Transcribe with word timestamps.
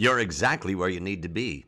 You're 0.00 0.20
exactly 0.20 0.74
where 0.74 0.88
you 0.88 0.98
need 0.98 1.20
to 1.24 1.28
be. 1.28 1.66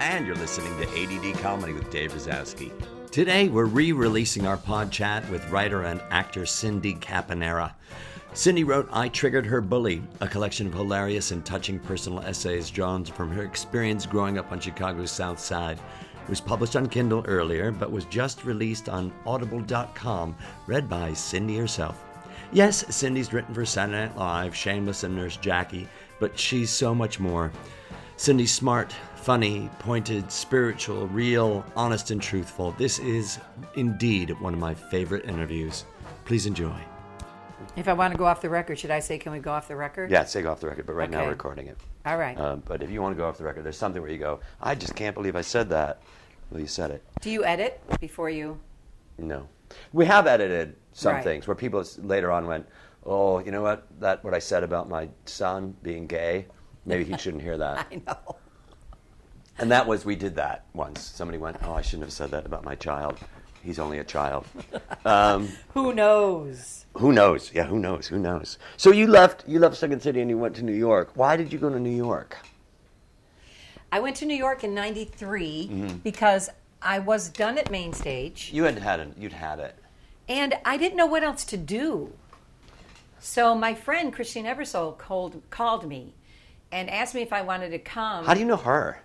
And 0.00 0.26
you're 0.26 0.36
listening 0.36 0.74
to 0.78 0.88
ADD 0.88 1.38
Comedy 1.40 1.74
with 1.74 1.90
Dave 1.90 2.14
Razowsky. 2.14 2.72
Today, 3.10 3.48
we're 3.48 3.66
re 3.66 3.92
releasing 3.92 4.46
our 4.46 4.56
pod 4.56 4.90
chat 4.90 5.28
with 5.28 5.50
writer 5.50 5.82
and 5.82 6.00
actor 6.08 6.46
Cindy 6.46 6.94
Caponera. 6.94 7.74
Cindy 8.32 8.64
wrote 8.64 8.88
I 8.90 9.10
Triggered 9.10 9.44
Her 9.44 9.60
Bully, 9.60 10.02
a 10.22 10.26
collection 10.26 10.66
of 10.66 10.72
hilarious 10.72 11.30
and 11.30 11.44
touching 11.44 11.78
personal 11.78 12.20
essays 12.20 12.70
drawn 12.70 13.04
from 13.04 13.30
her 13.32 13.44
experience 13.44 14.06
growing 14.06 14.38
up 14.38 14.50
on 14.50 14.60
Chicago's 14.60 15.10
South 15.10 15.38
Side. 15.38 15.78
It 16.22 16.30
was 16.30 16.40
published 16.40 16.74
on 16.74 16.88
Kindle 16.88 17.22
earlier, 17.28 17.70
but 17.70 17.92
was 17.92 18.06
just 18.06 18.46
released 18.46 18.88
on 18.88 19.12
audible.com, 19.26 20.34
read 20.66 20.88
by 20.88 21.12
Cindy 21.12 21.58
herself. 21.58 22.02
Yes, 22.50 22.86
Cindy's 22.96 23.34
written 23.34 23.52
for 23.52 23.66
Saturday 23.66 24.06
Night 24.06 24.16
Live, 24.16 24.56
Shameless, 24.56 25.04
and 25.04 25.14
Nurse 25.14 25.36
Jackie, 25.36 25.86
but 26.18 26.38
she's 26.38 26.70
so 26.70 26.94
much 26.94 27.20
more. 27.20 27.52
Cindy's 28.16 28.52
smart, 28.52 28.92
funny, 29.16 29.70
pointed, 29.78 30.30
spiritual, 30.32 31.06
real, 31.08 31.64
honest, 31.76 32.10
and 32.10 32.20
truthful. 32.20 32.72
This 32.72 32.98
is 32.98 33.38
indeed 33.76 34.30
one 34.40 34.54
of 34.54 34.60
my 34.60 34.74
favorite 34.74 35.24
interviews. 35.24 35.84
Please 36.24 36.46
enjoy. 36.46 36.76
If 37.76 37.86
I 37.86 37.92
want 37.92 38.12
to 38.12 38.18
go 38.18 38.24
off 38.24 38.40
the 38.40 38.48
record, 38.50 38.78
should 38.78 38.90
I 38.90 38.98
say, 38.98 39.18
can 39.18 39.30
we 39.30 39.38
go 39.38 39.52
off 39.52 39.68
the 39.68 39.76
record? 39.76 40.10
Yeah, 40.10 40.24
take 40.24 40.46
off 40.46 40.60
the 40.60 40.66
record, 40.66 40.86
but 40.86 40.94
right 40.94 41.10
now 41.10 41.24
we're 41.24 41.30
recording 41.30 41.68
it. 41.68 41.76
All 42.06 42.16
right. 42.16 42.38
Um, 42.38 42.62
but 42.66 42.82
if 42.82 42.90
you 42.90 43.00
want 43.00 43.14
to 43.14 43.16
go 43.16 43.28
off 43.28 43.38
the 43.38 43.44
record, 43.44 43.64
there's 43.64 43.76
something 43.76 44.02
where 44.02 44.10
you 44.10 44.18
go, 44.18 44.40
I 44.60 44.74
just 44.74 44.96
can't 44.96 45.14
believe 45.14 45.36
I 45.36 45.42
said 45.42 45.68
that. 45.70 46.00
Well, 46.50 46.60
you 46.60 46.66
said 46.66 46.90
it. 46.90 47.04
Do 47.20 47.30
you 47.30 47.44
edit 47.44 47.80
before 48.00 48.30
you? 48.30 48.58
No. 49.18 49.48
We 49.92 50.06
have 50.06 50.26
edited 50.26 50.74
some 50.92 51.14
Right. 51.16 51.24
things 51.24 51.46
where 51.46 51.54
people 51.54 51.84
later 51.98 52.32
on 52.32 52.46
went, 52.46 52.66
oh, 53.08 53.38
you 53.40 53.50
know 53.50 53.62
what? 53.62 53.86
That 54.00 54.22
what 54.22 54.34
I 54.34 54.38
said 54.38 54.62
about 54.62 54.88
my 54.88 55.08
son 55.24 55.74
being 55.82 56.06
gay, 56.06 56.46
maybe 56.86 57.04
he 57.04 57.16
shouldn't 57.18 57.42
hear 57.42 57.58
that. 57.58 57.86
I 57.90 57.96
know. 58.06 58.36
And 59.58 59.72
that 59.72 59.86
was, 59.88 60.04
we 60.04 60.14
did 60.14 60.36
that 60.36 60.66
once. 60.72 61.00
Somebody 61.02 61.38
went, 61.38 61.56
oh, 61.64 61.72
I 61.72 61.82
shouldn't 61.82 62.04
have 62.04 62.12
said 62.12 62.30
that 62.30 62.46
about 62.46 62.64
my 62.64 62.76
child. 62.76 63.18
He's 63.64 63.78
only 63.80 63.98
a 63.98 64.04
child. 64.04 64.44
Um, 65.04 65.48
Who 65.74 65.92
knows? 65.94 66.84
who 66.94 67.12
knows? 67.12 67.50
Yeah, 67.54 67.64
who 67.64 67.78
knows? 67.78 68.06
Who 68.08 68.18
knows? 68.18 68.58
So 68.76 68.90
you 68.92 69.06
left, 69.06 69.44
you 69.48 69.58
left 69.58 69.76
Second 69.76 70.02
City 70.02 70.20
and 70.20 70.28
you 70.28 70.36
went 70.36 70.54
to 70.56 70.62
New 70.62 70.74
York. 70.74 71.12
Why 71.14 71.36
did 71.36 71.50
you 71.52 71.58
go 71.58 71.70
to 71.70 71.78
New 71.80 71.96
York? 71.96 72.36
I 73.90 74.00
went 74.00 74.16
to 74.16 74.26
New 74.26 74.36
York 74.36 74.64
in 74.64 74.74
'93 74.74 75.68
Mm-hmm. 75.70 75.96
because 75.98 76.50
I 76.82 76.98
was 76.98 77.30
done 77.30 77.56
at 77.58 77.70
Main 77.70 77.92
Stage, 77.94 78.50
You 78.52 78.64
had 78.64 78.78
had 78.78 79.00
it. 79.00 79.08
You'd 79.16 79.32
had 79.32 79.60
it. 79.60 79.76
and 80.28 80.54
I 80.64 80.76
didn't 80.76 80.96
know 80.96 81.06
what 81.06 81.22
else 81.22 81.44
to 81.46 81.56
do. 81.56 82.12
So 83.20 83.54
my 83.54 83.74
friend 83.74 84.12
Christine 84.12 84.44
Ebersole 84.46 84.96
called 84.96 85.42
called 85.50 85.88
me 85.88 86.14
and 86.70 86.88
asked 86.90 87.14
me 87.14 87.22
if 87.22 87.32
I 87.32 87.42
wanted 87.42 87.70
to 87.70 87.78
come. 87.78 88.24
How 88.24 88.34
do 88.34 88.40
you 88.40 88.46
know 88.46 88.56
her? 88.56 89.00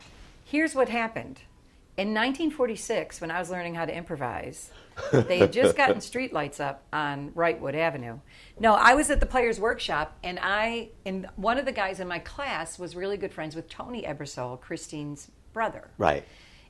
Here's 0.45 0.75
what 0.75 0.89
happened. 0.89 1.41
In 1.95 2.07
1946, 2.07 3.21
when 3.21 3.29
I 3.29 3.37
was 3.39 3.51
learning 3.51 3.75
how 3.75 3.85
to 3.85 3.95
improvise, 3.95 4.71
they 5.11 5.37
had 5.37 5.53
just 5.53 5.75
gotten 5.77 5.97
streetlights 5.99 6.59
up 6.59 6.83
on 6.91 7.29
Wrightwood 7.31 7.75
Avenue. 7.75 8.17
No, 8.59 8.73
I 8.73 8.95
was 8.95 9.11
at 9.11 9.19
the 9.19 9.27
Players 9.27 9.59
Workshop, 9.59 10.17
and 10.23 10.39
I 10.41 10.89
and 11.05 11.27
one 11.35 11.59
of 11.59 11.65
the 11.65 11.71
guys 11.71 11.99
in 11.99 12.07
my 12.07 12.17
class 12.19 12.79
was 12.79 12.95
really 12.95 13.17
good 13.17 13.31
friends 13.31 13.55
with 13.55 13.69
Tony 13.69 14.03
Ebersole, 14.03 14.59
Christine's 14.59 15.29
brother. 15.53 15.91
Right. 15.99 16.23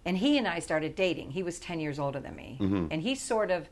And 0.05 0.17
he 0.17 0.38
and 0.38 0.45
I 0.45 0.59
started 0.59 0.94
dating. 0.95 1.31
He 1.31 1.44
was 1.44 1.58
10 1.59 1.80
years 1.80 1.97
older 1.99 2.19
than 2.19 2.36
me, 2.36 2.58
and 2.59 3.02
he 3.02 3.16
sort 3.16 3.49
of, 3.49 3.69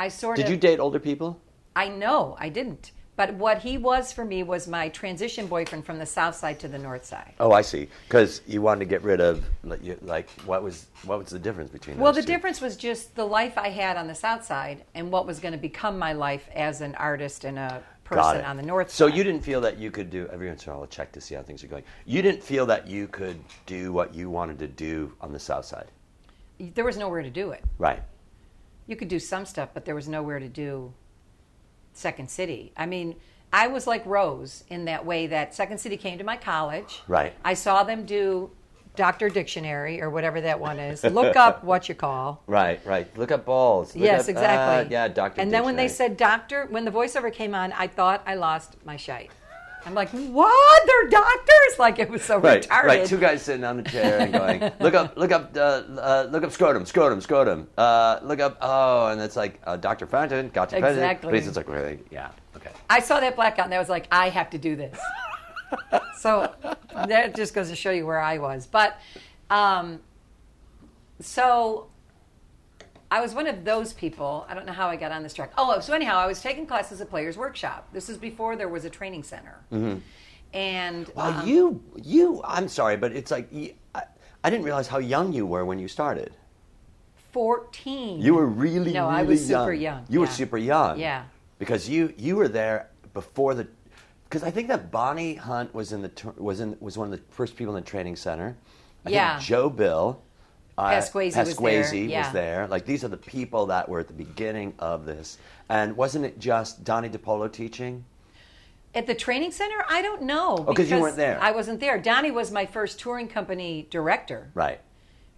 I 0.00 0.08
sort 0.08 0.38
Mm-hmm. 0.38 0.46
Did 0.46 0.46
of. 0.46 0.50
you 0.50 0.56
date 0.56 0.80
older 0.80 0.98
people? 0.98 1.40
I 1.76 1.88
know 1.88 2.36
I 2.40 2.48
didn't. 2.48 2.90
But 3.18 3.34
what 3.34 3.58
he 3.58 3.78
was 3.78 4.12
for 4.12 4.24
me 4.24 4.44
was 4.44 4.68
my 4.68 4.90
transition 4.90 5.48
boyfriend 5.48 5.84
from 5.84 5.98
the 5.98 6.06
south 6.06 6.36
side 6.36 6.60
to 6.60 6.68
the 6.68 6.78
north 6.78 7.04
side. 7.04 7.34
Oh, 7.40 7.50
I 7.50 7.62
see. 7.62 7.88
Because 8.06 8.42
you 8.46 8.62
wanted 8.62 8.78
to 8.78 8.84
get 8.84 9.02
rid 9.02 9.20
of, 9.20 9.44
like, 9.64 10.30
what 10.46 10.62
was 10.62 10.86
what 11.02 11.18
was 11.18 11.30
the 11.30 11.38
difference 11.40 11.68
between? 11.68 11.98
Well, 11.98 12.12
the 12.12 12.20
two? 12.20 12.28
difference 12.28 12.60
was 12.60 12.76
just 12.76 13.16
the 13.16 13.24
life 13.24 13.58
I 13.58 13.70
had 13.70 13.96
on 13.96 14.06
the 14.06 14.14
south 14.14 14.44
side 14.44 14.84
and 14.94 15.10
what 15.10 15.26
was 15.26 15.40
going 15.40 15.50
to 15.50 15.58
become 15.58 15.98
my 15.98 16.12
life 16.12 16.48
as 16.54 16.80
an 16.80 16.94
artist 16.94 17.42
and 17.42 17.58
a 17.58 17.82
person 18.04 18.44
on 18.44 18.56
the 18.56 18.62
north 18.62 18.88
So 18.88 19.06
side. 19.06 19.10
So 19.10 19.16
you 19.16 19.24
didn't 19.24 19.42
feel 19.42 19.60
that 19.62 19.78
you 19.78 19.90
could 19.90 20.10
do. 20.10 20.28
Every 20.32 20.46
once 20.46 20.64
in 20.64 20.70
a 20.70 20.74
while, 20.76 20.82
I'll 20.82 20.88
check 20.88 21.10
to 21.10 21.20
see 21.20 21.34
how 21.34 21.42
things 21.42 21.64
are 21.64 21.66
going. 21.66 21.82
You 22.06 22.22
didn't 22.22 22.44
feel 22.44 22.66
that 22.66 22.86
you 22.86 23.08
could 23.08 23.40
do 23.66 23.92
what 23.92 24.14
you 24.14 24.30
wanted 24.30 24.60
to 24.60 24.68
do 24.68 25.12
on 25.20 25.32
the 25.32 25.40
south 25.40 25.64
side, 25.64 25.88
there 26.60 26.84
was 26.84 26.96
nowhere 26.96 27.22
to 27.22 27.30
do 27.30 27.50
it. 27.50 27.64
right? 27.78 28.00
You 28.86 28.94
could 28.94 29.08
do 29.08 29.18
some 29.18 29.44
stuff, 29.44 29.70
but 29.74 29.84
there 29.84 29.96
was 29.96 30.06
nowhere 30.06 30.38
to 30.38 30.48
do 30.48 30.92
Second 31.98 32.30
City. 32.30 32.72
I 32.76 32.86
mean, 32.86 33.16
I 33.52 33.66
was 33.66 33.86
like 33.86 34.04
Rose 34.06 34.64
in 34.68 34.84
that 34.86 35.04
way 35.04 35.26
that 35.26 35.54
Second 35.54 35.78
City 35.78 35.96
came 35.96 36.18
to 36.18 36.24
my 36.24 36.36
college. 36.36 37.00
Right. 37.08 37.34
I 37.44 37.54
saw 37.54 37.82
them 37.82 38.04
do 38.04 38.50
Dr. 38.94 39.28
Dictionary 39.28 40.02
or 40.02 40.10
whatever 40.10 40.40
that 40.40 40.58
one 40.58 40.78
is. 40.78 41.04
Look 41.04 41.36
up 41.36 41.64
what 41.70 41.88
you 41.88 41.94
call. 41.94 42.42
Right, 42.46 42.84
right. 42.84 43.06
Look 43.16 43.30
up 43.30 43.44
balls. 43.44 43.94
Look 43.94 44.04
yes, 44.04 44.24
up, 44.24 44.30
exactly. 44.30 44.86
uh, 44.86 44.90
yeah, 44.90 45.08
doctor. 45.08 45.40
And 45.40 45.52
then 45.52 45.64
when 45.64 45.76
they 45.76 45.88
said 45.88 46.16
doctor, 46.16 46.66
when 46.66 46.84
the 46.84 46.90
voiceover 46.90 47.32
came 47.32 47.54
on, 47.54 47.72
I 47.72 47.86
thought 47.86 48.22
I 48.26 48.34
lost 48.34 48.76
my 48.84 48.96
shite. 48.96 49.30
I'm 49.86 49.94
like, 49.94 50.10
what? 50.10 50.86
They're 50.86 51.08
doctors? 51.10 51.78
Like 51.78 51.98
it 51.98 52.10
was 52.10 52.22
so 52.22 52.38
Right, 52.38 52.62
retarded. 52.68 52.84
right. 52.84 53.06
Two 53.06 53.18
guys 53.18 53.42
sitting 53.42 53.64
on 53.64 53.78
a 53.80 53.82
chair 53.82 54.20
and 54.20 54.32
going, 54.32 54.72
"Look 54.80 54.94
up, 54.94 55.16
look 55.16 55.32
up, 55.32 55.56
uh, 55.56 55.60
uh, 55.60 56.28
look 56.30 56.42
up 56.44 56.52
scrotum, 56.52 56.84
scrotum, 56.84 57.20
scrotum. 57.20 57.68
Uh, 57.78 58.18
look 58.22 58.40
up, 58.40 58.58
oh, 58.60 59.06
and 59.08 59.20
it's 59.20 59.36
like 59.36 59.60
uh, 59.64 59.76
Dr. 59.76 60.06
Fenton, 60.06 60.50
Dr. 60.52 60.76
Exactly. 60.76 61.30
Please, 61.30 61.46
it's 61.46 61.56
like, 61.56 61.68
really, 61.68 62.00
yeah, 62.10 62.30
okay. 62.56 62.70
I 62.90 63.00
saw 63.00 63.20
that 63.20 63.36
blackout 63.36 63.66
and 63.66 63.74
I 63.74 63.78
was 63.78 63.88
like, 63.88 64.08
I 64.12 64.28
have 64.28 64.50
to 64.50 64.58
do 64.58 64.76
this. 64.76 64.98
so 66.18 66.52
that 67.06 67.34
just 67.36 67.54
goes 67.54 67.68
to 67.70 67.76
show 67.76 67.90
you 67.90 68.06
where 68.06 68.20
I 68.20 68.38
was. 68.38 68.66
But 68.66 68.98
um, 69.50 70.00
so 71.20 71.87
I 73.10 73.20
was 73.20 73.34
one 73.34 73.46
of 73.46 73.64
those 73.64 73.92
people. 73.92 74.46
I 74.48 74.54
don't 74.54 74.66
know 74.66 74.72
how 74.72 74.88
I 74.88 74.96
got 74.96 75.12
on 75.12 75.22
this 75.22 75.32
track. 75.32 75.52
Oh, 75.56 75.80
so 75.80 75.94
anyhow, 75.94 76.18
I 76.18 76.26
was 76.26 76.42
taking 76.42 76.66
classes 76.66 77.00
at 77.00 77.08
Players 77.08 77.36
Workshop. 77.36 77.88
This 77.92 78.08
is 78.08 78.18
before 78.18 78.54
there 78.56 78.68
was 78.68 78.84
a 78.84 78.90
training 78.90 79.22
center. 79.22 79.58
And 80.52 81.08
Wow, 81.14 81.40
um, 81.40 81.46
you, 81.48 81.82
you. 82.02 82.40
I'm 82.44 82.68
sorry, 82.68 82.96
but 82.96 83.12
it's 83.12 83.30
like 83.30 83.48
I, 83.94 84.02
I 84.44 84.50
didn't 84.50 84.64
realize 84.64 84.88
how 84.88 84.98
young 84.98 85.32
you 85.32 85.46
were 85.46 85.64
when 85.64 85.78
you 85.78 85.88
started. 85.88 86.32
14. 87.32 88.20
You 88.20 88.34
were 88.34 88.46
really, 88.46 88.92
No, 88.92 89.08
really 89.08 89.20
I 89.20 89.22
was 89.22 89.46
super 89.46 89.72
young, 89.72 90.04
You 90.08 90.20
were 90.20 90.26
super 90.26 90.56
young. 90.56 90.98
Yeah. 90.98 91.24
Because 91.58 91.88
you 91.88 92.14
you 92.16 92.36
were 92.36 92.48
there 92.48 92.88
before 93.14 93.54
the. 93.54 93.66
Because 94.24 94.42
I 94.42 94.50
think 94.50 94.68
that 94.68 94.90
Bonnie 94.90 95.34
Hunt 95.34 95.74
was 95.74 95.92
in 95.92 96.02
the 96.02 96.10
was 96.36 96.60
in 96.60 96.76
was 96.80 96.96
one 96.96 97.12
of 97.12 97.18
the 97.18 97.24
first 97.30 97.56
people 97.56 97.76
in 97.76 97.82
the 97.84 97.88
training 97.90 98.16
center. 98.16 98.56
I 99.04 99.10
Yeah. 99.10 99.36
Think 99.36 99.46
Joe 99.48 99.70
Bill. 99.70 100.22
Uh, 100.78 100.90
Pasquesi 100.90 101.36
was 101.36 101.56
there, 101.56 101.94
yeah. 101.94 102.24
was 102.24 102.32
there. 102.32 102.66
Like 102.68 102.86
these 102.86 103.04
are 103.04 103.08
the 103.08 103.16
people 103.16 103.66
that 103.66 103.88
were 103.88 104.00
at 104.00 104.06
the 104.06 104.14
beginning 104.14 104.74
of 104.78 105.04
this. 105.04 105.38
And 105.68 105.96
wasn't 105.96 106.24
it 106.24 106.38
just 106.38 106.84
Donnie 106.84 107.08
DiPolo 107.08 107.52
teaching? 107.52 108.04
At 108.94 109.06
the 109.06 109.14
training 109.14 109.52
center, 109.52 109.84
I 109.88 110.00
don't 110.02 110.22
know. 110.22 110.56
Oh, 110.60 110.64
because 110.64 110.90
you 110.90 110.98
weren't 110.98 111.16
there. 111.16 111.38
I 111.42 111.50
wasn't 111.50 111.80
there. 111.80 111.98
Donnie 111.98 112.30
was 112.30 112.50
my 112.50 112.64
first 112.64 112.98
touring 112.98 113.28
company 113.28 113.86
director. 113.90 114.50
Right. 114.54 114.80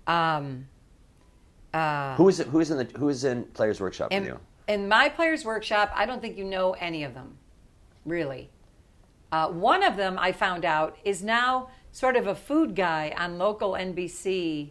Um, 0.07 0.69
uh, 1.75 2.15
Who 2.17 2.29
is 2.29 2.41
it? 2.41 2.47
Who 2.49 2.61
is 2.61 2.71
in 2.71 2.79
the 2.79 2.85
Who 2.99 3.09
is 3.09 3.25
in 3.25 3.45
Players 3.45 3.81
Workshop 3.81 4.13
with 4.13 4.27
you? 4.27 4.39
in 4.71 4.89
my 4.89 5.09
players' 5.09 5.45
workshop, 5.45 5.91
I 5.95 6.07
don't 6.07 6.23
think 6.23 6.39
you 6.39 6.45
know 6.45 6.73
any 6.75 7.03
of 7.03 7.13
them, 7.13 7.37
really. 8.07 8.51
Uh, 9.33 9.49
one 9.49 9.83
of 9.83 9.97
them, 9.97 10.17
I 10.17 10.31
found 10.31 10.65
out, 10.65 10.97
is 11.05 11.25
now 11.25 11.71
sort 11.91 12.15
of 12.17 12.29
a 12.29 12.37
food 12.37 12.77
guy 12.77 13.13
on 13.19 13.37
local 13.37 13.73
NBC 13.73 14.71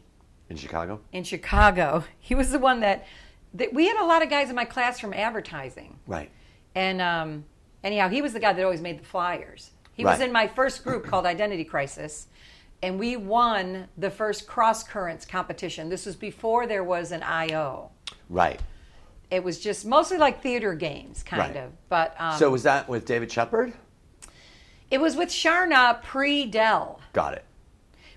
In 0.49 0.57
Chicago. 0.57 0.99
in 1.11 1.23
Chicago. 1.23 2.03
He 2.19 2.33
was 2.35 2.49
the 2.51 2.59
one 2.59 2.79
that, 2.79 3.05
that 3.53 3.73
we 3.73 3.87
had 3.87 3.97
a 4.01 4.05
lot 4.05 4.23
of 4.23 4.29
guys 4.29 4.49
in 4.49 4.55
my 4.55 4.65
class 4.65 4.99
from 4.99 5.13
advertising. 5.13 5.99
Right. 6.07 6.31
And 6.75 7.01
um, 7.01 7.45
anyhow, 7.83 8.09
he 8.09 8.21
was 8.21 8.33
the 8.33 8.39
guy 8.39 8.53
that 8.53 8.63
always 8.63 8.81
made 8.81 8.99
the 8.99 9.05
flyers. 9.05 9.71
He 9.93 10.05
was 10.05 10.21
in 10.21 10.31
my 10.31 10.47
first 10.47 10.83
group 10.83 11.05
called 11.05 11.25
Identity 11.25 11.65
Crisis, 11.65 12.27
and 12.81 12.97
we 12.97 13.17
won 13.17 13.89
the 13.97 14.09
first 14.09 14.47
cross 14.47 14.81
currents 14.81 15.25
competition. 15.25 15.89
This 15.89 16.05
was 16.05 16.15
before 16.15 16.65
there 16.67 16.85
was 16.85 17.11
an 17.11 17.21
IO. 17.21 17.91
Right. 18.29 18.61
It 19.29 19.43
was 19.43 19.59
just 19.59 19.85
mostly 19.85 20.17
like 20.17 20.41
theater 20.41 20.73
games, 20.73 21.21
kind 21.21 21.53
Right. 21.55 21.63
of. 21.65 21.71
But 21.89 22.15
um, 22.17 22.39
so 22.39 22.49
was 22.49 22.63
that 22.63 22.87
with 22.87 23.05
David 23.05 23.29
Shepherd? 23.31 23.73
it 24.89 24.99
was 25.01 25.15
with 25.17 25.29
Charna 25.29 26.01
pre 26.01 26.45
Dell. 26.45 26.99
Got 27.13 27.33
it. 27.33 27.43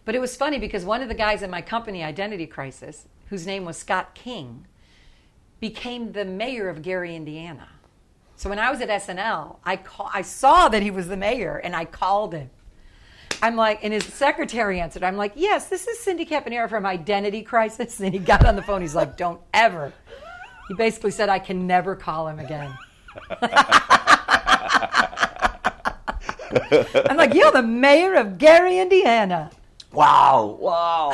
But 0.05 0.15
it 0.15 0.21
was 0.21 0.37
funny 0.37 0.59
because 0.59 0.85
one 0.85 1.03
of 1.03 1.09
the 1.09 1.15
guys 1.15 1.43
in 1.43 1.51
my 1.51 1.63
company, 1.63 2.03
Identity 2.03 2.47
Crisis, 2.47 3.07
whose 3.29 3.47
name 3.47 3.65
was 3.65 3.77
Scott 3.77 4.15
King, 4.15 4.67
became 5.61 6.13
the 6.13 6.25
mayor 6.25 6.69
of 6.69 6.83
Gary, 6.83 7.15
Indiana. 7.15 7.69
So 8.35 8.51
when 8.51 8.59
I 8.59 8.71
was 8.71 8.81
at 8.81 8.89
SNL, 8.89 9.59
I 9.65 9.77
call, 9.77 10.11
I 10.13 10.23
saw 10.23 10.69
that 10.69 10.83
he 10.83 10.91
was 10.91 11.07
the 11.07 11.17
mayor, 11.17 11.59
and 11.59 11.77
I 11.77 11.85
called 11.85 12.35
him. 12.35 12.51
I'm 13.41 13.55
like, 13.57 13.81
and 13.83 13.93
his 13.93 14.05
secretary 14.05 14.81
answered. 14.81 15.05
I'm 15.05 15.17
like, 15.17 15.33
yes, 15.37 15.69
this 15.69 15.87
is 15.87 15.99
Cindy 16.01 16.27
Caponera 16.27 16.69
from 16.69 16.85
Identity 16.85 17.43
Crisis. 17.43 18.01
And 18.03 18.13
he 18.13 18.19
got 18.19 18.45
on 18.45 18.57
the 18.57 18.63
phone. 18.63 18.83
He's 18.83 18.95
like, 18.95 19.17
don't 19.17 19.41
ever. 19.55 19.93
He 20.69 20.75
basically 20.75 21.13
said, 21.13 21.29
I 21.29 21.39
can 21.39 21.67
never 21.67 21.95
call 21.95 22.29
him 22.29 22.39
again. 22.39 22.77
I'm 27.09 27.17
like, 27.17 27.35
you're 27.35 27.53
the 27.53 27.63
mayor 27.63 28.15
of 28.15 28.39
Gary, 28.39 28.79
Indiana. 28.79 29.51
Wow! 29.93 30.57
Wow! 30.61 31.13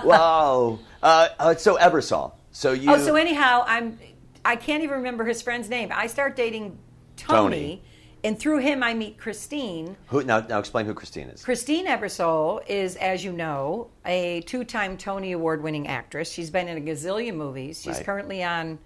wow! 0.04 0.78
Uh, 1.02 1.28
uh, 1.38 1.54
so 1.56 1.76
Ebersole. 1.76 2.32
So 2.52 2.72
you. 2.72 2.92
Oh, 2.92 2.98
so 2.98 3.16
anyhow, 3.16 3.64
I'm. 3.66 3.98
I 4.44 4.56
can't 4.56 4.82
even 4.82 4.96
remember 4.96 5.24
his 5.24 5.42
friend's 5.42 5.68
name. 5.68 5.90
I 5.92 6.06
start 6.06 6.34
dating 6.36 6.78
Tony, 7.16 7.56
Tony. 7.56 7.82
and 8.24 8.38
through 8.38 8.58
him, 8.58 8.82
I 8.82 8.94
meet 8.94 9.18
Christine. 9.18 9.96
who, 10.06 10.22
now, 10.24 10.40
now 10.40 10.58
explain 10.58 10.86
who 10.86 10.94
Christine 10.94 11.28
is. 11.28 11.44
Christine 11.44 11.86
Ebersole 11.86 12.66
is, 12.66 12.96
as 12.96 13.22
you 13.22 13.32
know, 13.32 13.90
a 14.06 14.40
two-time 14.46 14.96
Tony 14.96 15.32
Award-winning 15.32 15.88
actress. 15.88 16.30
She's 16.32 16.48
been 16.48 16.68
in 16.68 16.78
a 16.78 16.80
gazillion 16.80 17.34
movies. 17.34 17.82
She's 17.82 17.96
Right. 17.96 18.06
currently 18.06 18.42
on 18.42 18.78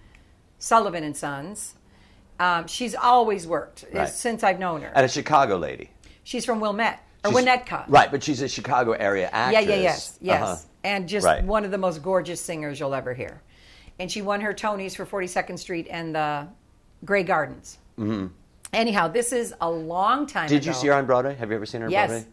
Sullivan 0.58 1.04
and 1.04 1.16
Sons. 1.16 1.74
Um, 2.40 2.66
she's 2.66 2.96
always 2.96 3.46
worked 3.46 3.84
Right. 3.92 4.08
since 4.08 4.42
I've 4.42 4.58
known 4.58 4.82
her. 4.82 4.90
And 4.92 5.04
a 5.06 5.08
Chicago 5.08 5.56
lady. 5.56 5.90
she's 6.24 6.44
from 6.44 6.58
Wilmette 6.58 7.00
or 7.24 7.30
She's- 7.32 7.44
Winnetka. 7.44 7.84
Right, 7.88 8.10
but 8.10 8.22
she's 8.22 8.42
a 8.42 8.48
Chicago 8.48 8.92
area 8.92 9.28
Yeah, 9.32 9.38
actress. 9.38 9.66
yeah, 9.66 9.74
yes, 9.76 10.18
yes. 10.20 10.42
Uh-huh. 10.42 10.56
And 10.84 11.08
just 11.08 11.24
Right. 11.24 11.42
one 11.44 11.64
of 11.64 11.70
the 11.70 11.78
most 11.78 12.02
gorgeous 12.02 12.40
singers 12.40 12.78
you'll 12.78 12.94
ever 12.94 13.14
hear. 13.14 13.40
And 13.98 14.10
she 14.10 14.20
won 14.22 14.40
her 14.42 14.52
Tonys 14.52 14.94
for 14.96 15.06
42nd 15.06 15.58
Street 15.58 15.86
and 15.90 16.14
the 16.14 16.48
Grey 17.04 17.22
Gardens. 17.22 17.78
Mm-hmm. 17.98 18.26
Anyhow, 18.72 19.08
this 19.08 19.32
is 19.32 19.54
a 19.60 19.70
long 19.70 20.26
time 20.26 20.48
Did 20.48 20.62
ago. 20.62 20.70
you 20.70 20.74
see 20.74 20.88
her 20.88 20.94
on 20.94 21.06
Broadway? 21.06 21.34
Have 21.36 21.48
you 21.50 21.56
ever 21.56 21.64
seen 21.66 21.80
her 21.80 21.86
on 21.86 21.92
Yes. 21.92 22.10
Broadway? 22.10 22.28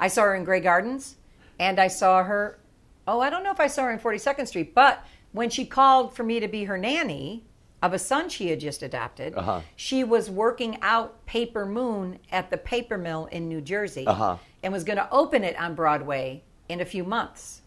I 0.00 0.08
saw 0.08 0.22
her 0.24 0.34
in 0.34 0.44
Grey 0.44 0.60
Gardens, 0.60 1.16
and 1.58 1.78
I 1.80 1.88
saw 1.88 2.22
her. 2.24 2.58
Oh, 3.06 3.20
I 3.20 3.30
don't 3.30 3.42
know 3.42 3.52
if 3.52 3.60
I 3.60 3.68
saw 3.68 3.84
her 3.84 3.90
in 3.92 3.98
42nd 3.98 4.46
Street, 4.48 4.74
but 4.74 5.02
when 5.32 5.48
she 5.50 5.64
called 5.64 6.14
for 6.14 6.24
me 6.24 6.40
to 6.40 6.48
be 6.48 6.64
her 6.64 6.76
nanny 6.76 7.44
of 7.82 7.92
a 7.92 7.98
son 7.98 8.28
she 8.28 8.48
had 8.50 8.60
just 8.60 8.82
adopted, 8.82 9.34
Uh-huh. 9.36 9.60
she 9.76 10.02
was 10.04 10.30
working 10.30 10.78
out 10.82 11.24
Paper 11.26 11.64
Moon 11.64 12.18
at 12.32 12.50
the 12.50 12.56
paper 12.56 12.98
mill 12.98 13.26
in 13.26 13.48
New 13.48 13.60
Jersey 13.60 14.06
Uh-huh. 14.06 14.36
and 14.62 14.72
was 14.72 14.84
going 14.84 14.98
to 14.98 15.08
open 15.12 15.44
it 15.44 15.58
on 15.58 15.74
Broadway 15.74 16.42
in 16.68 16.80
a 16.80 16.84
few 16.84 17.04
months. 17.04 17.62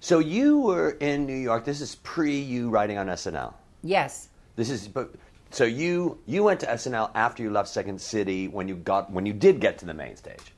So 0.00 0.18
you 0.18 0.60
were 0.60 0.90
in 1.00 1.26
New 1.26 1.34
York. 1.36 1.64
This 1.64 1.80
is 1.80 1.94
pre 1.96 2.38
you 2.38 2.70
writing 2.70 2.96
on 2.98 3.06
SNL. 3.08 3.54
Yes. 3.82 4.28
This 4.56 4.70
is 4.70 4.88
but 4.88 5.10
so 5.50 5.64
you 5.64 6.18
you 6.26 6.42
went 6.42 6.60
to 6.60 6.66
SNL 6.66 7.10
after 7.14 7.42
you 7.42 7.50
left 7.50 7.68
Second 7.68 8.00
City 8.00 8.48
when 8.48 8.68
you 8.68 8.76
got 8.76 9.10
when 9.10 9.26
you 9.26 9.32
did 9.32 9.60
get 9.60 9.78
to 9.78 9.84
the 9.86 9.94
main 9.94 10.16
stage. 10.16 10.52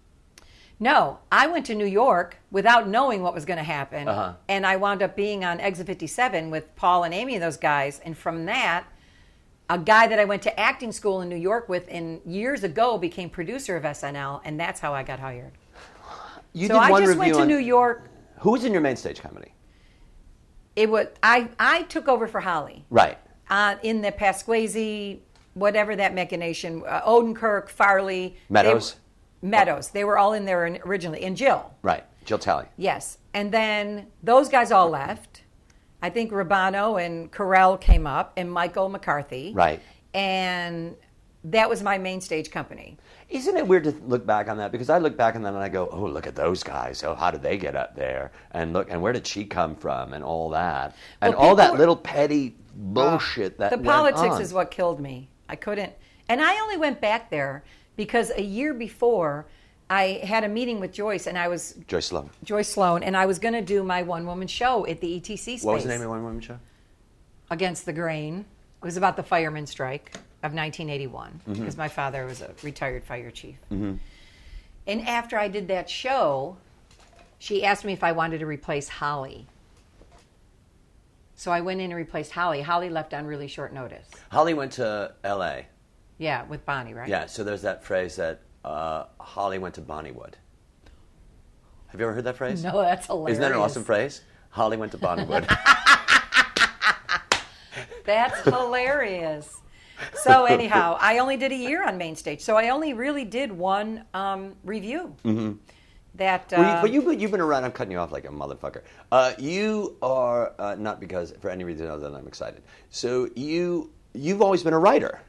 No, 0.82 1.20
I 1.30 1.46
went 1.46 1.64
to 1.66 1.76
New 1.76 1.86
York 1.86 2.38
without 2.50 2.88
knowing 2.88 3.22
what 3.22 3.34
was 3.34 3.44
going 3.44 3.58
to 3.58 3.62
happen. 3.62 4.08
Uh-huh. 4.08 4.34
And 4.48 4.66
I 4.66 4.74
wound 4.74 5.00
up 5.00 5.14
being 5.14 5.44
on 5.44 5.60
Exit 5.60 5.86
57 5.86 6.50
with 6.50 6.74
Paul 6.74 7.04
and 7.04 7.14
Amy 7.14 7.34
and 7.34 7.42
those 7.42 7.56
guys. 7.56 8.00
And 8.04 8.18
from 8.18 8.46
that, 8.46 8.84
a 9.70 9.78
guy 9.78 10.08
that 10.08 10.18
I 10.18 10.24
went 10.24 10.42
to 10.42 10.58
acting 10.58 10.90
school 10.90 11.20
in 11.20 11.28
New 11.28 11.36
York 11.36 11.68
with 11.68 11.88
in 11.88 12.20
years 12.26 12.64
ago 12.64 12.98
became 12.98 13.30
producer 13.30 13.76
of 13.76 13.84
SNL. 13.84 14.40
And 14.44 14.58
that's 14.58 14.80
how 14.80 14.92
I 14.92 15.04
got 15.04 15.20
hired. 15.20 15.52
You 16.52 16.66
so 16.66 16.74
did 16.74 16.82
I 16.82 16.90
one 16.90 17.02
just 17.02 17.10
review 17.10 17.20
went 17.20 17.34
to 17.34 17.40
on, 17.42 17.48
New 17.48 17.58
York. 17.58 18.10
Who 18.40 18.50
was 18.50 18.64
in 18.64 18.72
your 18.72 18.80
main 18.82 18.96
stage 18.96 19.20
comedy? 19.20 19.54
It 20.74 20.90
was 20.90 21.06
I, 21.22 21.48
I 21.60 21.82
took 21.82 22.08
over 22.08 22.26
for 22.26 22.40
Holly 22.40 22.84
Right. 22.90 23.18
uh, 23.50 23.76
in 23.84 24.02
the 24.02 24.10
Pasquesi, 24.10 25.20
whatever 25.54 25.94
that 25.94 26.12
machination, 26.12 26.82
uh, 26.88 27.02
Odenkirk, 27.02 27.68
Farley. 27.68 28.36
Meadows? 28.48 28.96
Meadows. 29.42 29.88
They 29.88 30.04
were 30.04 30.16
all 30.16 30.32
in 30.32 30.44
there 30.44 30.64
originally. 30.86 31.24
And 31.24 31.36
Jill. 31.36 31.74
Right. 31.82 32.04
Jill 32.24 32.38
Talley. 32.38 32.66
Yes. 32.76 33.18
And 33.34 33.52
then 33.52 34.06
those 34.22 34.48
guys 34.48 34.70
all 34.70 34.88
left. 34.88 35.42
I 36.00 36.10
think 36.10 36.32
Rabano 36.32 37.04
and 37.04 37.30
Carell 37.30 37.80
came 37.80 38.06
up 38.06 38.32
and 38.36 38.50
Michael 38.50 38.88
McCarthy. 38.88 39.52
Right. 39.54 39.80
And 40.14 40.96
that 41.44 41.68
was 41.68 41.82
my 41.82 41.98
main 41.98 42.20
stage 42.20 42.50
company. 42.50 42.96
Isn't 43.28 43.56
it 43.56 43.66
weird 43.66 43.84
to 43.84 43.92
look 44.06 44.26
back 44.26 44.48
on 44.48 44.58
that? 44.58 44.70
Because 44.70 44.90
I 44.90 44.98
look 44.98 45.16
back 45.16 45.34
on 45.34 45.42
that 45.42 45.54
and 45.54 45.62
I 45.62 45.68
go, 45.68 45.88
"Oh, 45.90 46.04
look 46.04 46.26
at 46.26 46.36
those 46.36 46.62
guys! 46.62 47.02
Oh, 47.02 47.14
how 47.14 47.30
did 47.30 47.42
they 47.42 47.56
get 47.56 47.74
up 47.74 47.96
there? 47.96 48.30
And 48.52 48.72
look, 48.72 48.90
and 48.90 49.00
where 49.00 49.12
did 49.12 49.26
she 49.26 49.44
come 49.44 49.74
from? 49.74 50.12
And 50.12 50.22
all 50.22 50.50
that, 50.50 50.94
and 51.20 51.34
Well, 51.34 51.48
all 51.48 51.54
that 51.56 51.78
little 51.78 51.96
petty 51.96 52.54
ah, 52.58 52.70
bullshit 52.74 53.58
that 53.58 53.70
the 53.70 53.78
politics 53.78 54.34
on. 54.34 54.42
is 54.42 54.52
what 54.52 54.70
killed 54.70 55.00
me. 55.00 55.30
I 55.48 55.56
couldn't. 55.56 55.92
And 56.28 56.40
I 56.40 56.60
only 56.60 56.76
went 56.76 57.00
back 57.00 57.30
there 57.30 57.64
because 57.96 58.30
a 58.30 58.42
year 58.42 58.74
before 58.74 59.46
I 59.90 60.20
had 60.24 60.44
a 60.44 60.48
meeting 60.48 60.80
with 60.80 60.92
Joyce 60.92 61.26
and 61.26 61.36
I 61.38 61.48
was 61.48 61.74
Joyce 61.86 62.06
Sloan. 62.06 62.30
Joyce 62.44 62.68
Sloan 62.68 63.02
and 63.02 63.16
I 63.16 63.26
was 63.26 63.38
going 63.38 63.54
to 63.54 63.60
do 63.62 63.82
my 63.82 64.02
one 64.02 64.26
woman 64.26 64.48
show 64.48 64.86
at 64.86 65.00
the 65.00 65.20
ETC 65.20 65.38
space. 65.38 65.64
What 65.64 65.74
was 65.74 65.82
the 65.84 65.90
name 65.90 65.96
of 66.00 66.02
your 66.02 66.10
one 66.10 66.24
woman 66.24 66.40
show? 66.40 66.58
Against 67.50 67.84
the 67.84 67.92
Grain. 67.92 68.44
It 68.82 68.84
was 68.84 68.96
about 68.96 69.16
the 69.16 69.22
fireman 69.22 69.66
strike 69.66 70.16
of 70.42 70.54
1981 70.54 71.30
Mm-hmm. 71.46 71.52
because 71.60 71.76
my 71.76 71.88
father 71.88 72.24
was 72.24 72.40
a 72.40 72.50
retired 72.62 73.04
fire 73.04 73.30
chief. 73.30 73.56
And 73.70 75.06
after 75.06 75.38
I 75.38 75.46
did 75.48 75.68
that 75.68 75.88
show, 75.88 76.56
she 77.38 77.64
asked 77.64 77.84
me 77.84 77.92
if 77.92 78.02
I 78.02 78.12
wanted 78.12 78.38
to 78.38 78.46
replace 78.46 78.88
Holly. 78.88 79.46
So 81.36 81.50
I 81.52 81.60
went 81.60 81.80
in 81.80 81.86
and 81.90 81.96
replaced 81.96 82.32
Holly. 82.32 82.62
Holly 82.62 82.88
left 82.88 83.12
on 83.14 83.26
really 83.26 83.48
short 83.48 83.72
notice. 83.72 84.06
Holly 84.30 84.54
went 84.54 84.72
to 84.72 85.12
L.A. 85.24 85.66
Yeah, 86.22 86.44
with 86.44 86.64
Bonnie, 86.64 86.94
right? 86.94 87.08
Yeah, 87.08 87.26
so 87.26 87.42
there's 87.42 87.62
that 87.62 87.82
phrase 87.82 88.14
that 88.14 88.42
uh, 88.64 89.06
Holly 89.18 89.58
went 89.58 89.74
to 89.74 89.80
Bonnywood. 89.80 90.34
Have 91.88 91.98
you 92.00 92.06
ever 92.06 92.14
heard 92.14 92.24
that 92.24 92.36
phrase? 92.36 92.62
No, 92.62 92.80
that's 92.80 93.08
hilarious. 93.08 93.32
Isn't 93.32 93.42
that 93.42 93.50
an 93.50 93.58
awesome 93.58 93.82
phrase? 93.82 94.22
Holly 94.50 94.76
went 94.76 94.92
to 94.92 94.98
Bonnywood. 94.98 95.48
That's 98.04 98.40
hilarious. 98.42 99.60
So 100.14 100.44
anyhow, 100.56 100.96
I 101.00 101.18
only 101.18 101.36
did 101.36 101.52
a 101.52 101.56
year 101.56 101.86
on 101.86 101.96
main 101.96 102.16
stage. 102.16 102.40
So 102.40 102.56
I 102.56 102.70
only 102.70 102.92
really 102.92 103.24
did 103.24 103.50
one 103.50 104.04
um, 104.14 104.54
review. 104.64 105.14
Mm-hmm. 105.24 105.52
That 106.16 106.52
uh, 106.52 106.56
Well, 106.58 106.86
you, 106.86 107.02
but 107.02 107.12
you, 107.12 107.18
you've 107.20 107.30
been 107.30 107.40
around. 107.40 107.64
I'm 107.64 107.72
cutting 107.72 107.92
you 107.92 107.98
off 107.98 108.12
like 108.12 108.26
a 108.26 108.28
motherfucker. 108.28 108.82
Uh, 109.10 109.32
you 109.38 109.96
are 110.02 110.52
uh, 110.58 110.74
not 110.78 111.00
because 111.00 111.32
for 111.40 111.48
any 111.50 111.64
reason 111.64 111.86
other 111.88 112.02
than 112.02 112.14
I'm 112.14 112.26
excited. 112.26 112.62
So 112.90 113.28
you 113.34 113.90
you've 114.12 114.42
always 114.42 114.62
been 114.62 114.74
a 114.74 114.78
writer. 114.78 115.20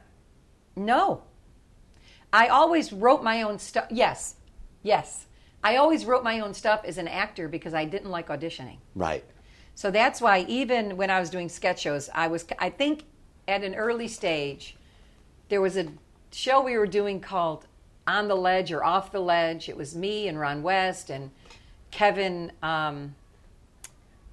No. 0.76 1.22
I 2.32 2.48
always 2.48 2.92
wrote 2.92 3.22
my 3.22 3.42
own 3.42 3.58
stuff. 3.58 3.86
Yes. 3.90 4.36
Yes. 4.82 5.26
I 5.62 5.76
always 5.76 6.04
wrote 6.04 6.24
my 6.24 6.40
own 6.40 6.52
stuff 6.52 6.84
as 6.84 6.98
an 6.98 7.08
actor 7.08 7.48
because 7.48 7.74
I 7.74 7.84
didn't 7.84 8.10
like 8.10 8.28
auditioning. 8.28 8.78
Right. 8.94 9.24
So 9.74 9.90
that's 9.90 10.20
why 10.20 10.44
even 10.48 10.96
when 10.96 11.10
I 11.10 11.20
was 11.20 11.30
doing 11.30 11.48
sketch 11.48 11.80
shows, 11.80 12.10
I 12.14 12.28
was 12.28 12.44
I 12.58 12.70
think 12.70 13.04
at 13.48 13.64
an 13.64 13.74
early 13.74 14.08
stage 14.08 14.76
there 15.48 15.60
was 15.60 15.76
a 15.76 15.86
show 16.32 16.62
we 16.62 16.76
were 16.76 16.86
doing 16.86 17.20
called 17.20 17.66
On 18.06 18.28
the 18.28 18.34
Ledge 18.34 18.72
or 18.72 18.84
Off 18.84 19.12
the 19.12 19.20
Ledge. 19.20 19.68
It 19.68 19.76
was 19.76 19.94
me 19.94 20.28
and 20.28 20.38
Ron 20.38 20.62
West 20.62 21.10
and 21.10 21.30
Kevin 21.90 22.52
um, 22.62 23.14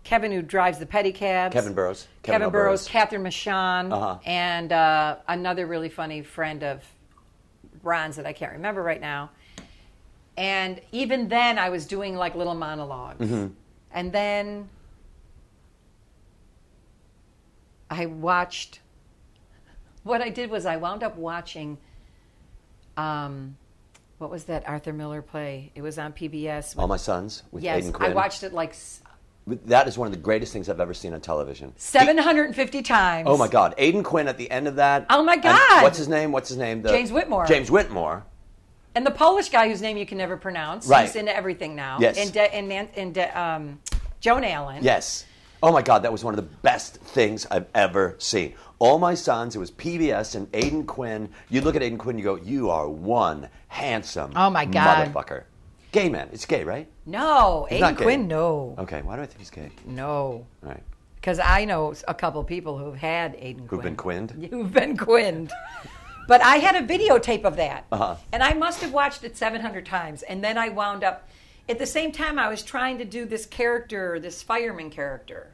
Kevin 0.03 0.31
who 0.31 0.41
drives 0.41 0.79
the 0.79 0.85
pedicabs. 0.85 1.53
Kevin 1.53 1.73
Burrows. 1.73 2.07
Kevin, 2.23 2.41
L. 2.43 2.49
Burrows, 2.51 2.87
Catherine 2.87 3.23
Michon, 3.23 3.91
Uh-huh. 3.91 4.17
and 4.25 4.71
uh, 4.71 5.17
another 5.27 5.67
really 5.67 5.89
funny 5.89 6.21
friend 6.23 6.63
of 6.63 6.83
Ron's 7.83 8.15
that 8.15 8.25
I 8.25 8.33
can't 8.33 8.53
remember 8.53 8.81
right 8.81 9.01
now. 9.01 9.29
And 10.37 10.81
even 10.91 11.27
then, 11.27 11.59
I 11.59 11.69
was 11.69 11.85
doing 11.85 12.15
like 12.15 12.35
little 12.35 12.55
monologs. 12.55 13.17
Mm-hmm. 13.17 13.47
And 13.93 14.11
then 14.11 14.69
I 17.89 18.05
watched. 18.05 18.79
What 20.03 20.21
I 20.21 20.29
did 20.29 20.49
was 20.49 20.65
I 20.65 20.77
wound 20.77 21.03
up 21.03 21.17
watching. 21.17 21.77
Um, 22.97 23.57
what 24.17 24.29
was 24.31 24.45
that 24.45 24.67
Arthur 24.67 24.93
Miller 24.93 25.21
play? 25.21 25.71
It 25.75 25.81
was 25.81 25.97
on 25.99 26.13
PBS. 26.13 26.77
All 26.77 26.87
My 26.87 26.97
Sons 26.97 27.43
with 27.51 27.63
yes, 27.63 27.87
Aidan 27.87 27.95
I 28.01 28.09
watched 28.09 28.43
it 28.43 28.53
like 28.53 28.75
That 29.47 29.87
is 29.87 29.97
one 29.97 30.05
of 30.07 30.13
the 30.13 30.19
greatest 30.19 30.53
things 30.53 30.69
I've 30.69 30.79
ever 30.79 30.93
seen 30.93 31.13
on 31.13 31.21
television. 31.21 31.73
750 31.77 32.81
times. 32.83 33.27
Oh 33.29 33.37
my 33.37 33.47
God, 33.47 33.73
Aidan 33.77 34.03
Quinn 34.03 34.27
at 34.27 34.37
the 34.37 34.49
end 34.51 34.67
of 34.67 34.75
that. 34.75 35.05
Oh 35.09 35.23
my 35.23 35.35
God. 35.37 35.83
what's 35.83 35.97
his 35.97 36.07
name? 36.07 36.31
What's 36.31 36.49
his 36.49 36.57
name? 36.57 36.81
The- 36.81 36.89
James 36.89 37.11
Whitmore. 37.11 37.45
James 37.47 37.71
Whitmore. 37.71 38.23
And 38.93 39.05
the 39.05 39.11
Polish 39.11 39.49
guy 39.49 39.67
whose 39.69 39.81
name 39.81 39.97
you 39.97 40.05
can 40.05 40.17
never 40.17 40.37
pronounce. 40.37 40.85
Right. 40.87 41.05
He's 41.05 41.15
into 41.15 41.35
everything 41.35 41.75
now. 41.75 41.97
Yes. 41.99 42.17
And, 42.17 42.31
De- 42.33 42.53
and, 42.53 42.67
Nan- 42.69 42.89
and 42.95 43.13
De- 43.13 43.39
um, 43.39 43.79
Joan 44.19 44.43
Allen. 44.43 44.83
Yes. 44.83 45.25
Oh 45.63 45.71
my 45.71 45.81
God, 45.81 46.03
that 46.03 46.11
was 46.11 46.23
one 46.23 46.33
of 46.33 46.37
the 46.37 46.55
best 46.61 46.95
things 46.97 47.45
I've 47.49 47.67
ever 47.73 48.15
seen. 48.19 48.53
All 48.79 48.97
My 48.99 49.13
Sons, 49.13 49.55
it 49.55 49.59
was 49.59 49.71
PBS 49.71 50.35
and 50.35 50.47
Aidan 50.53 50.85
Quinn. 50.85 51.29
You 51.49 51.61
look 51.61 51.75
at 51.75 51.83
Aidan 51.83 51.99
Quinn, 51.99 52.17
you 52.17 52.23
go, 52.23 52.35
you 52.35 52.69
are 52.71 52.89
one 52.89 53.47
handsome 53.67 54.33
Oh 54.35 54.49
my 54.49 54.65
God. 54.65 55.07
motherfucker. 55.13 55.43
Gay 55.91 56.09
man. 56.09 56.29
It's 56.31 56.45
gay, 56.45 56.63
right? 56.63 56.87
No, 57.05 57.65
He's 57.69 57.77
Aidan 57.77 57.89
not 57.89 57.97
gay. 57.97 58.03
Quinn, 58.05 58.27
no. 58.27 58.75
Okay, 58.79 59.01
why 59.01 59.15
do 59.17 59.21
I 59.21 59.25
think 59.25 59.39
he's 59.39 59.49
gay? 59.49 59.69
No. 59.85 60.45
All 60.63 60.69
right. 60.69 60.83
Because 61.15 61.39
I 61.39 61.65
know 61.65 61.93
a 62.07 62.13
couple 62.13 62.43
people 62.43 62.77
who've 62.77 62.95
had 62.95 63.35
Aidan 63.37 63.67
Quinn. 63.67 63.79
Who've 63.79 63.83
been 63.83 63.95
quinned? 63.95 64.31
Who've 64.49 64.73
been 64.73 64.97
quinned. 64.97 65.51
but 66.27 66.41
I 66.41 66.57
had 66.57 66.75
a 66.75 66.87
videotape 66.87 67.43
of 67.43 67.57
that. 67.57 67.85
Uh-huh. 67.91 68.15
And 68.31 68.41
I 68.41 68.53
must 68.53 68.81
have 68.81 68.93
watched 68.93 69.23
it 69.23 69.37
700 69.37 69.85
times. 69.85 70.23
And 70.23 70.43
then 70.43 70.57
I 70.57 70.69
wound 70.69 71.03
up, 71.03 71.27
at 71.69 71.77
the 71.77 71.85
same 71.85 72.11
time, 72.11 72.39
I 72.39 72.47
was 72.47 72.63
trying 72.63 72.97
to 72.99 73.05
do 73.05 73.25
this 73.25 73.45
character, 73.45 74.17
this 74.19 74.41
fireman 74.41 74.89
character. 74.89 75.51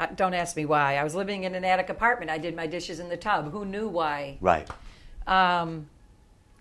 Uh, 0.00 0.06
don't 0.16 0.34
ask 0.34 0.56
me 0.56 0.64
why. 0.64 0.96
I 0.96 1.04
was 1.04 1.14
living 1.14 1.44
in 1.44 1.54
an 1.54 1.64
attic 1.64 1.90
apartment. 1.90 2.30
I 2.30 2.38
did 2.38 2.56
my 2.56 2.66
dishes 2.66 3.00
in 3.00 3.10
the 3.10 3.18
tub. 3.18 3.52
Who 3.52 3.66
knew 3.66 3.86
why? 3.86 4.38
Right. 4.40 4.66
Um, 5.26 5.86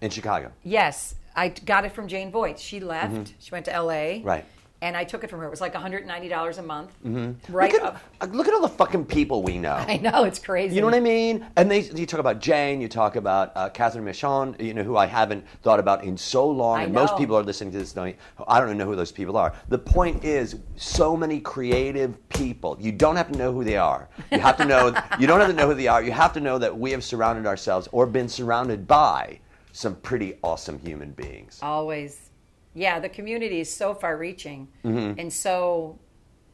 in 0.01 0.11
Chicago. 0.11 0.51
Yes, 0.63 1.15
I 1.35 1.49
got 1.49 1.85
it 1.85 1.91
from 1.93 2.07
Jane 2.07 2.31
Voigt. 2.31 2.59
She 2.59 2.79
left. 2.79 3.33
She 3.39 3.51
went 3.51 3.65
to 3.65 3.73
L.A. 3.73 4.17
Mm-hmm. 4.19 4.27
Right. 4.27 4.45
And 4.81 4.95
I 4.95 5.03
took 5.03 5.25
it 5.25 5.29
from 5.29 5.39
her. 5.41 5.45
It 5.45 5.49
was 5.49 5.59
like 5.59 5.73
$190 5.73 6.57
a 6.57 6.61
month. 6.61 6.93
Mm-hmm. 7.05 7.53
Right. 7.53 7.69
Look 7.73 7.81
at, 7.81 7.85
up- 7.85 8.01
uh, 8.21 8.27
look 8.27 8.47
at 8.47 8.53
all 8.53 8.61
the 8.61 8.69
fucking 8.69 9.07
people 9.07 9.43
we 9.43 9.57
know. 9.57 9.73
I 9.87 9.97
know 9.97 10.23
it's 10.23 10.39
crazy. 10.39 10.73
You 10.73 10.79
know 10.79 10.87
what 10.87 10.93
I 10.93 11.01
mean? 11.01 11.45
And 11.57 11.69
they, 11.69 11.81
you 11.81 12.05
talk 12.05 12.21
about 12.21 12.39
Jane, 12.39 12.79
you 12.79 12.87
talk 12.87 13.17
about 13.17 13.51
uh, 13.57 13.67
Catherine 13.71 14.05
Michon, 14.05 14.55
you 14.57 14.73
know, 14.73 14.83
who 14.83 14.95
I 14.95 15.05
haven't 15.05 15.45
thought 15.63 15.81
about 15.81 16.05
in 16.05 16.15
so 16.15 16.47
long, 16.47 16.77
I 16.79 16.83
and 16.83 16.93
most 16.93 17.17
people 17.17 17.35
are 17.37 17.43
listening 17.43 17.73
to 17.73 17.77
this 17.77 17.93
knowing, 17.93 18.15
I 18.47 18.59
don't 18.61 18.69
even 18.69 18.77
know 18.77 18.85
who 18.85 18.95
those 18.95 19.11
people 19.11 19.35
are. 19.35 19.53
The 19.67 19.79
point 19.79 20.23
is, 20.23 20.55
so 20.77 21.17
many 21.17 21.41
creative 21.41 22.29
people. 22.29 22.77
You 22.79 22.93
don't 22.93 23.17
have 23.17 23.29
to 23.33 23.37
know 23.37 23.51
who 23.51 23.65
they 23.65 23.75
are. 23.75 24.07
You 24.31 24.39
have 24.39 24.55
to 24.57 24.65
know. 24.65 24.87
you 25.19 25.27
don't 25.27 25.41
have 25.41 25.49
to 25.49 25.55
know 25.55 25.67
who 25.67 25.73
they 25.75 25.87
are. 25.87 26.01
You 26.01 26.13
have 26.13 26.31
to 26.33 26.39
know 26.39 26.57
that 26.57 26.77
we 26.77 26.91
have 26.91 27.03
surrounded 27.03 27.45
ourselves 27.45 27.89
or 27.91 28.05
been 28.05 28.29
surrounded 28.29 28.87
by 28.87 29.39
some 29.79 29.95
pretty 29.95 30.37
awesome 30.43 30.77
human 30.77 31.11
beings. 31.11 31.59
Always. 31.61 32.31
Yeah, 32.73 32.99
the 32.99 33.07
community 33.07 33.61
is 33.61 33.71
so 33.73 33.93
far 33.93 34.17
reaching 34.17 34.67
Mm-hmm. 34.83 35.17
and 35.19 35.31
so 35.31 35.97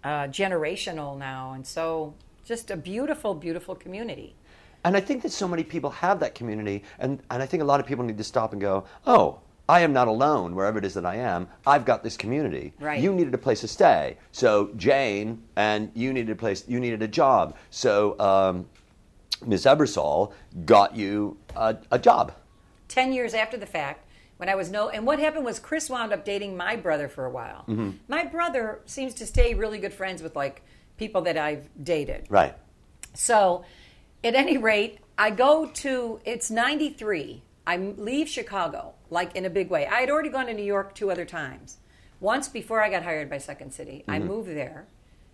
uh, 0.04 0.28
generational 0.28 1.18
now, 1.18 1.54
and 1.54 1.66
so 1.66 2.14
just 2.46 2.70
a 2.70 2.78
beautiful, 2.78 3.34
beautiful 3.34 3.74
community. 3.74 4.36
And 4.84 4.96
I 4.96 5.00
think 5.00 5.24
that 5.24 5.32
so 5.32 5.48
many 5.48 5.64
people 5.64 5.90
have 5.90 6.20
that 6.20 6.36
community, 6.36 6.84
and, 7.00 7.20
and 7.32 7.42
I 7.42 7.48
think 7.48 7.64
a 7.64 7.66
lot 7.66 7.80
of 7.80 7.88
people 7.88 8.06
need 8.06 8.20
to 8.20 8.24
stop 8.24 8.52
and 8.52 8.62
go, 8.62 8.84
oh, 9.08 9.40
I 9.68 9.80
am 9.80 9.92
not 9.92 10.08
alone 10.08 10.54
wherever 10.54 10.78
it 10.78 10.86
is 10.86 10.94
that 10.94 11.08
I 11.08 11.16
am. 11.16 11.48
I've 11.66 11.86
got 11.86 12.04
this 12.04 12.16
community. 12.16 12.74
Right. 12.80 13.02
You 13.02 13.12
needed 13.12 13.34
a 13.34 13.40
place 13.40 13.62
to 13.62 13.68
stay. 13.68 14.18
So 14.32 14.70
Jane, 14.78 15.42
and 15.56 15.90
you 15.96 16.14
needed 16.14 16.30
a 16.30 16.36
place, 16.36 16.64
you 16.68 16.80
needed 16.80 17.02
a 17.02 17.08
job. 17.08 17.56
So 17.72 18.20
um, 18.20 18.68
Ms. 19.44 19.66
Ebersole 19.66 20.32
got 20.66 20.96
you 20.96 21.38
a, 21.56 21.76
a 21.90 21.98
job. 21.98 22.32
10 22.96 23.12
years 23.12 23.34
after 23.34 23.58
the 23.58 23.66
fact 23.66 24.06
when 24.38 24.48
I 24.48 24.56
was 24.56 24.72
no 24.72 24.88
and 24.88 25.06
what 25.06 25.20
happened 25.20 25.44
was 25.44 25.60
Chris 25.60 25.90
wound 25.90 26.14
up 26.14 26.24
dating 26.24 26.56
my 26.56 26.78
brother 26.78 27.10
for 27.10 27.26
a 27.26 27.30
while. 27.30 27.66
Mm-hmm. 27.68 27.92
My 28.08 28.24
brother 28.24 28.80
seems 28.86 29.14
to 29.16 29.26
stay 29.26 29.54
really 29.54 29.80
good 29.80 29.94
friends 29.94 30.24
with 30.24 30.34
like 30.34 30.62
people 30.96 31.22
that 31.24 31.38
I've 31.38 31.68
dated. 31.84 32.26
Right. 32.30 32.56
So, 33.14 33.66
at 34.24 34.34
any 34.34 34.58
rate, 34.58 35.00
I 35.18 35.30
go 35.32 35.66
to 35.66 36.22
it's 36.24 36.50
93. 36.50 37.44
I 37.68 37.78
leave 37.78 38.30
Chicago 38.30 38.94
like 39.10 39.36
in 39.36 39.44
a 39.44 39.50
big 39.50 39.70
way. 39.70 39.86
I 39.88 40.00
had 40.00 40.10
already 40.10 40.30
gone 40.30 40.46
to 40.46 40.54
New 40.54 40.64
York 40.64 40.96
two 40.96 41.12
other 41.12 41.26
times. 41.26 41.78
Once 42.22 42.48
before 42.48 42.82
I 42.82 42.90
got 42.90 43.04
hired 43.04 43.30
by 43.30 43.40
Second 43.40 43.74
City, 43.74 44.06
I 44.08 44.20
moved 44.20 44.50
there 44.50 44.88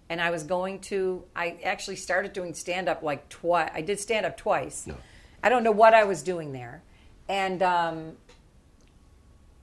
and 0.09 0.19
I 0.19 0.31
was 0.31 0.43
going 0.43 0.79
to 0.91 1.25
I 1.35 1.59
actually 1.63 1.97
started 1.97 2.33
doing 2.33 2.55
stand 2.55 2.89
up 2.89 3.03
like 3.03 3.29
twice. 3.29 3.69
I 3.71 3.81
did 3.81 3.99
stand 3.99 4.25
up 4.25 4.35
twice. 4.35 4.87
No. 4.87 4.97
I 5.43 5.49
don't 5.49 5.63
know 5.63 5.71
what 5.71 5.93
I 5.93 6.05
was 6.05 6.23
doing 6.23 6.53
there. 6.53 6.81
And 7.29 7.63
um, 7.63 8.17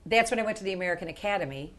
that's 0.05 0.31
when 0.31 0.39
I 0.39 0.43
went 0.43 0.57
to 0.57 0.63
the 0.63 0.73
American 0.73 1.07
Academy. 1.07 1.73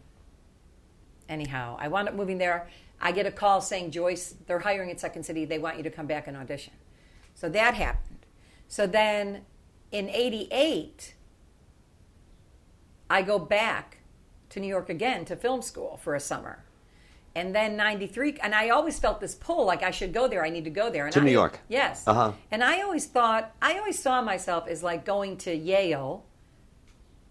Anyhow, 1.29 1.77
I 1.81 1.89
wound 1.89 2.09
up 2.09 2.15
moving 2.15 2.39
there. 2.39 2.69
I 3.01 3.13
get 3.13 3.27
a 3.27 3.31
call 3.31 3.61
saying, 3.61 3.93
Joyce, 3.93 4.35
they're 4.47 4.59
hiring 4.59 4.91
at 4.91 5.01
Second 5.01 5.25
City. 5.25 5.45
They 5.45 5.59
want 5.59 5.77
you 5.77 5.83
to 5.83 5.91
come 5.91 6.07
back 6.07 6.27
and 6.27 6.37
audition. 6.37 6.75
So 7.35 7.49
that 7.49 7.75
happened. 7.75 8.27
So 8.69 8.87
then 8.87 9.43
in 9.91 10.09
88, 10.09 11.15
I 13.09 13.23
go 13.23 13.39
back 13.39 13.99
to 14.51 14.61
New 14.61 14.69
York 14.69 14.89
again 14.89 15.25
to 15.25 15.37
film 15.37 15.63
school 15.63 15.99
for 16.03 16.15
a 16.15 16.21
summer. 16.21 16.65
And 17.41 17.55
then 17.55 17.75
93, 17.75 18.37
and 18.43 18.55
I 18.55 18.69
always 18.69 18.99
felt 18.99 19.19
this 19.19 19.35
pull 19.35 19.65
like 19.65 19.83
I 19.83 19.91
should 19.91 20.13
go 20.13 20.29
there. 20.29 20.45
I 20.45 20.51
need 20.51 20.65
to 20.65 20.71
go 20.71 20.91
there. 20.91 21.07
And 21.07 21.13
To 21.15 21.21
I- 21.21 21.25
New 21.25 21.31
York? 21.33 21.59
Yes. 21.69 22.05
Uh-huh. 22.07 22.33
And 22.51 22.63
I 22.63 22.83
always 22.83 23.07
thought, 23.07 23.55
I 23.63 23.79
always 23.79 23.99
saw 23.99 24.21
myself 24.21 24.69
as 24.69 24.83
like 24.83 25.07
going 25.07 25.39
to 25.39 25.55
Yale 25.55 26.27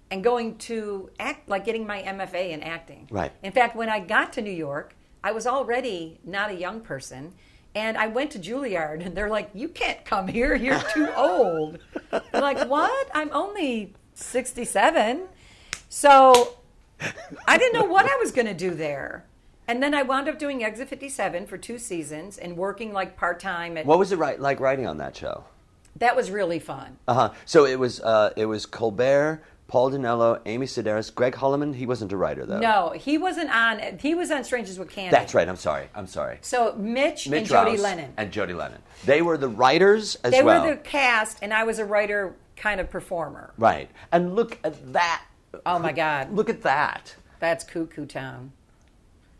and 0.10 0.24
going 0.24 0.58
to 0.70 1.12
act, 1.20 1.48
like 1.48 1.64
getting 1.64 1.86
my 1.86 2.02
MFA 2.02 2.50
in 2.50 2.64
acting. 2.64 3.08
Right. 3.12 3.32
In 3.44 3.52
fact, 3.52 3.76
when 3.76 3.88
I 3.88 4.00
got 4.00 4.34
to 4.34 4.42
New 4.42 4.50
York, 4.50 4.96
I 5.24 5.32
was 5.32 5.46
already 5.46 6.20
not 6.24 6.50
a 6.50 6.56
young 6.56 6.82
person. 6.82 7.34
And 7.76 7.96
I 7.96 8.08
went 8.08 8.32
to 8.32 8.40
Juilliard, 8.40 9.06
and 9.06 9.16
they're 9.16 9.30
like, 9.30 9.52
You 9.54 9.70
can't 9.70 10.04
come 10.06 10.28
here. 10.28 10.56
You're 10.56 10.82
too 10.92 11.08
old. 11.16 11.78
They're 12.10 12.42
like, 12.42 12.68
What? 12.68 13.10
I'm 13.14 13.30
only 13.32 13.94
67. 14.16 15.28
So 15.88 16.56
I 17.48 17.60
didn't 17.60 17.80
know 17.80 17.86
what 17.86 18.06
I 18.08 18.16
was 18.16 18.32
going 18.32 18.48
to 18.48 18.56
do 18.56 18.72
there. 18.72 19.26
And 19.70 19.84
then 19.84 19.94
I 19.94 20.02
wound 20.02 20.28
up 20.28 20.40
doing 20.40 20.64
Exit 20.64 20.90
57 20.90 21.46
for 21.46 21.56
two 21.56 21.78
seasons 21.78 22.40
and 22.40 22.58
working 22.58 22.92
like 22.92 23.16
part 23.16 23.40
time 23.40 23.78
at. 23.78 23.86
What 23.86 24.00
was 24.00 24.12
it 24.12 24.18
right, 24.18 24.40
like 24.40 24.60
writing 24.60 24.88
on 24.88 24.98
that 24.98 25.16
show? 25.16 25.44
That 25.98 26.16
was 26.16 26.32
really 26.32 26.58
fun. 26.58 26.98
Uh 27.08 27.14
huh. 27.14 27.30
So 27.46 27.66
it 27.68 27.78
was 27.78 28.00
uh, 28.02 28.34
it 28.36 28.48
was 28.48 28.66
Colbert, 28.66 29.44
Paul 29.68 29.92
Dinello, 29.92 30.42
Amy 30.48 30.66
Sedaris, 30.66 31.14
Greg 31.14 31.36
Hollimon. 31.36 31.76
He 31.76 31.86
wasn't 31.86 32.12
a 32.12 32.18
writer 32.18 32.48
though. 32.48 32.58
No, 32.60 32.94
he 32.98 33.20
wasn't 33.20 33.52
on. 33.52 34.00
He 34.00 34.16
was 34.16 34.32
on 34.32 34.44
Strangers 34.44 34.80
with 34.80 34.90
Candy. 34.90 35.12
That's 35.12 35.36
right. 35.36 35.48
I'm 35.48 35.56
sorry. 35.56 35.88
I'm 35.94 36.08
sorry. 36.08 36.40
So 36.42 36.74
Mitch, 36.76 37.30
Mitch 37.30 37.42
and 37.42 37.48
Jodi 37.48 37.78
Lennon. 37.78 38.12
and 38.18 38.32
Jodi 38.32 38.54
Lennon. 38.54 38.82
They 39.06 39.22
were 39.22 39.38
the 39.38 39.50
writers 39.50 40.16
as 40.24 40.32
They 40.32 40.42
well. 40.42 40.64
They 40.64 40.70
were 40.72 40.76
the 40.78 40.82
cast, 40.82 41.38
and 41.44 41.54
I 41.54 41.64
was 41.64 41.78
a 41.78 41.86
writer, 41.86 42.34
kind 42.56 42.82
of 42.82 42.90
performer. 42.90 43.54
Right. 43.56 43.92
And 44.12 44.36
look 44.36 44.58
at 44.64 44.94
that. 44.94 45.24
Oh 45.64 45.78
my 45.78 45.92
God, 45.92 46.32
Look 46.34 46.50
at 46.50 46.64
that. 46.64 47.16
that's 47.40 47.64
Cuckoo 47.64 48.08
Town. 48.08 48.52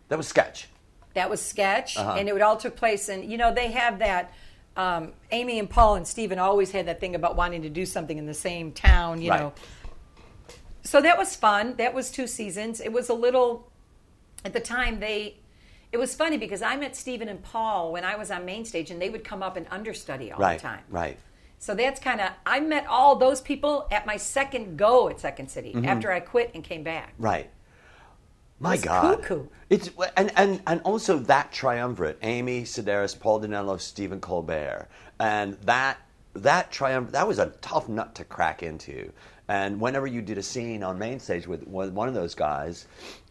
That 0.10 0.18
was 0.18 0.28
sketch. 0.28 0.68
That 1.14 1.30
was 1.30 1.42
sketch, 1.42 1.98
Uh-huh. 1.98 2.16
and 2.18 2.28
it 2.30 2.42
all 2.42 2.58
took 2.58 2.76
place 2.76 3.10
in. 3.10 3.30
You 3.30 3.38
know, 3.38 3.54
they 3.54 3.72
have 3.72 4.00
that. 4.00 4.34
Um, 4.78 5.14
Amy 5.32 5.60
and 5.60 5.70
Paul 5.70 5.96
and 5.96 6.08
Steven 6.08 6.40
always 6.40 6.72
had 6.72 6.86
that 6.88 7.00
thing 7.00 7.16
about 7.16 7.36
wanting 7.36 7.64
to 7.64 7.70
do 7.70 7.86
something 7.86 8.18
in 8.18 8.26
the 8.28 8.34
same 8.34 8.72
town. 8.72 9.22
You 9.22 9.32
Right. 9.32 9.40
know. 9.42 9.54
So 10.84 11.02
that 11.02 11.18
was 11.18 11.36
fun. 11.36 11.76
That 11.78 11.94
was 11.94 12.12
two 12.12 12.28
seasons. 12.28 12.80
It 12.80 12.92
was 12.94 13.10
a 13.10 13.14
little. 13.14 13.72
At 14.46 14.54
the 14.54 14.60
time, 14.62 15.00
they. 15.00 15.38
It 15.92 15.98
was 15.98 16.14
funny 16.16 16.38
because 16.38 16.62
I 16.62 16.76
met 16.76 16.96
Steven 16.96 17.28
and 17.28 17.42
Paul 17.42 17.92
when 17.92 18.06
I 18.06 18.16
was 18.16 18.30
on 18.32 18.46
main 18.46 18.64
stage, 18.64 18.92
and 18.92 19.02
they 19.02 19.10
would 19.10 19.24
come 19.24 19.42
up 19.44 19.58
and 19.58 19.66
understudy 19.72 20.32
all 20.32 20.40
Right. 20.40 20.60
the 20.60 20.62
time. 20.68 20.84
Right. 20.90 21.18
So 21.58 21.76
that's 21.76 22.00
kind 22.00 22.22
of 22.22 22.30
I 22.46 22.60
met 22.62 22.86
all 22.88 23.16
those 23.18 23.42
people 23.42 23.88
at 23.92 24.06
my 24.06 24.16
second 24.16 24.78
go 24.78 25.10
at 25.10 25.20
Second 25.20 25.50
City 25.50 25.74
Mm-hmm. 25.74 25.86
after 25.90 26.12
I 26.12 26.20
quit 26.22 26.52
and 26.54 26.64
came 26.64 26.84
back. 26.84 27.14
Right. 27.18 27.50
My 28.60 28.76
It's 28.76 28.84
God. 28.84 29.22
cuckoo. 29.22 29.46
It's 29.70 29.90
and, 30.18 30.32
and 30.36 30.62
and 30.68 30.82
also 30.82 31.18
that 31.20 31.52
triumvirate: 31.52 32.18
Amy 32.22 32.64
Sedaris, 32.64 33.18
Paul 33.20 33.42
Dinello, 33.42 33.80
Stephen 33.80 34.20
Colbert, 34.20 34.88
and 35.20 35.54
that 35.64 35.98
that 36.34 36.72
triumph 36.72 37.12
that 37.12 37.28
was 37.28 37.40
a 37.40 37.48
tough 37.62 37.88
nut 37.90 38.16
to 38.16 38.24
crack 38.24 38.64
into. 38.64 39.12
And 39.48 39.80
whenever 39.82 40.06
you 40.08 40.22
did 40.22 40.38
a 40.38 40.44
scene 40.44 40.84
on 40.84 41.00
main 41.00 41.20
stage 41.20 41.48
with 41.48 41.64
one 41.68 42.08
of 42.08 42.14
those 42.14 42.36
guys, 42.36 42.86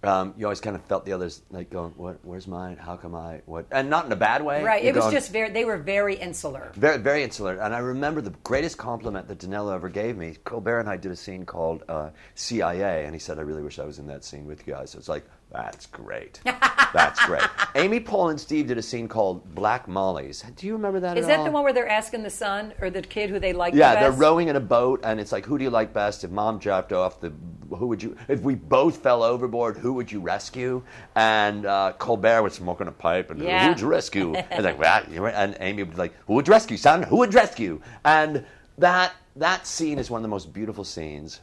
um, 0.04 0.34
you 0.36 0.46
always 0.46 0.60
kind 0.60 0.76
of 0.76 0.84
felt 0.84 1.04
the 1.04 1.12
others 1.12 1.42
like 1.50 1.70
going, 1.70 1.90
"What? 1.96 2.18
Where's 2.22 2.46
mine? 2.46 2.76
How 2.76 2.96
come 2.96 3.14
I? 3.14 3.40
What?" 3.46 3.66
And 3.72 3.90
not 3.90 4.06
in 4.06 4.12
a 4.12 4.16
bad 4.16 4.44
way. 4.44 4.62
Right. 4.62 4.82
You're 4.82 4.90
It 4.92 4.96
was 4.96 5.04
going- 5.06 5.14
just 5.14 5.32
very. 5.32 5.50
They 5.50 5.64
were 5.64 5.76
very 5.78 6.14
insular. 6.16 6.70
very, 6.74 6.98
very 6.98 7.22
insular. 7.24 7.56
And 7.56 7.74
I 7.74 7.78
remember 7.78 8.20
the 8.20 8.30
greatest 8.44 8.78
compliment 8.78 9.26
that 9.28 9.38
Dinello 9.38 9.74
ever 9.74 9.88
gave 9.88 10.16
me. 10.16 10.36
Colbert 10.44 10.80
and 10.80 10.88
I 10.88 10.96
did 10.96 11.10
a 11.12 11.16
scene 11.16 11.44
called 11.44 11.82
uh, 11.88 12.10
CIA, 12.34 13.04
and 13.06 13.14
he 13.14 13.18
said, 13.18 13.38
I 13.38 13.42
really 13.42 13.62
wish 13.62 13.78
I 13.78 13.84
was 13.84 13.98
in 13.98 14.06
that 14.06 14.24
scene 14.24 14.46
with 14.46 14.66
you 14.66 14.74
guys. 14.74 14.90
So 14.90 14.98
it's 14.98 15.08
like, 15.08 15.24
that's 15.50 15.86
great. 15.86 16.40
that's 16.92 17.24
great. 17.26 17.42
Amy, 17.74 18.00
Paul, 18.00 18.28
and 18.30 18.40
Steve 18.40 18.66
did 18.68 18.78
a 18.78 18.82
scene 18.82 19.08
called 19.08 19.54
Black 19.54 19.88
Mollies. 19.88 20.44
Do 20.56 20.66
you 20.66 20.74
remember 20.74 21.00
that 21.00 21.16
Is 21.16 21.24
at 21.24 21.28
that 21.28 21.38
all? 21.40 21.44
the 21.46 21.50
one 21.50 21.64
where 21.64 21.72
they're 21.72 21.88
asking 21.88 22.22
the 22.22 22.30
son 22.30 22.74
or 22.80 22.90
the 22.90 23.02
kid 23.02 23.30
who 23.30 23.38
they 23.38 23.52
like? 23.52 23.72
Best? 23.72 23.78
Yeah, 23.78 23.94
the 23.94 24.00
they're 24.00 24.12
rowing 24.20 24.48
in 24.48 24.56
a 24.56 24.60
boat, 24.60 25.00
and 25.04 25.18
it's 25.18 25.32
like, 25.32 25.46
who 25.46 25.56
do 25.58 25.64
you 25.64 25.70
like 25.70 25.92
best? 25.92 26.22
If 26.22 26.30
mom 26.30 26.58
dropped 26.58 26.92
off, 26.92 27.20
the 27.20 27.32
who 27.70 27.86
would 27.86 28.02
you? 28.02 28.16
If 28.28 28.40
we 28.40 28.54
both 28.54 28.98
fell 29.02 29.22
overboard, 29.22 29.76
who 29.78 29.87
would 29.92 30.10
you 30.10 30.20
rescue? 30.20 30.82
And 31.14 31.66
uh, 31.66 31.92
Colbert 31.98 32.42
was 32.42 32.54
smoking 32.54 32.86
a 32.88 32.92
pipe, 32.92 33.30
and 33.30 33.40
Yeah. 33.40 33.62
who 33.62 33.68
would 33.70 33.80
you 33.80 33.88
rescue? 33.88 34.34
and 34.50 34.64
like, 34.64 34.78
well, 34.78 35.04
and 35.34 35.56
Amy 35.60 35.82
would 35.82 35.92
be 35.92 35.96
like, 35.96 36.14
who 36.26 36.34
would 36.34 36.48
rescue, 36.48 36.76
son? 36.76 37.02
Who 37.02 37.16
would 37.18 37.34
rescue? 37.34 37.80
And 38.04 38.44
that 38.78 39.12
that 39.36 39.66
scene 39.66 39.98
is 39.98 40.10
one 40.10 40.18
of 40.18 40.22
the 40.22 40.28
most 40.28 40.52
beautiful 40.52 40.84
scenes. 40.84 41.40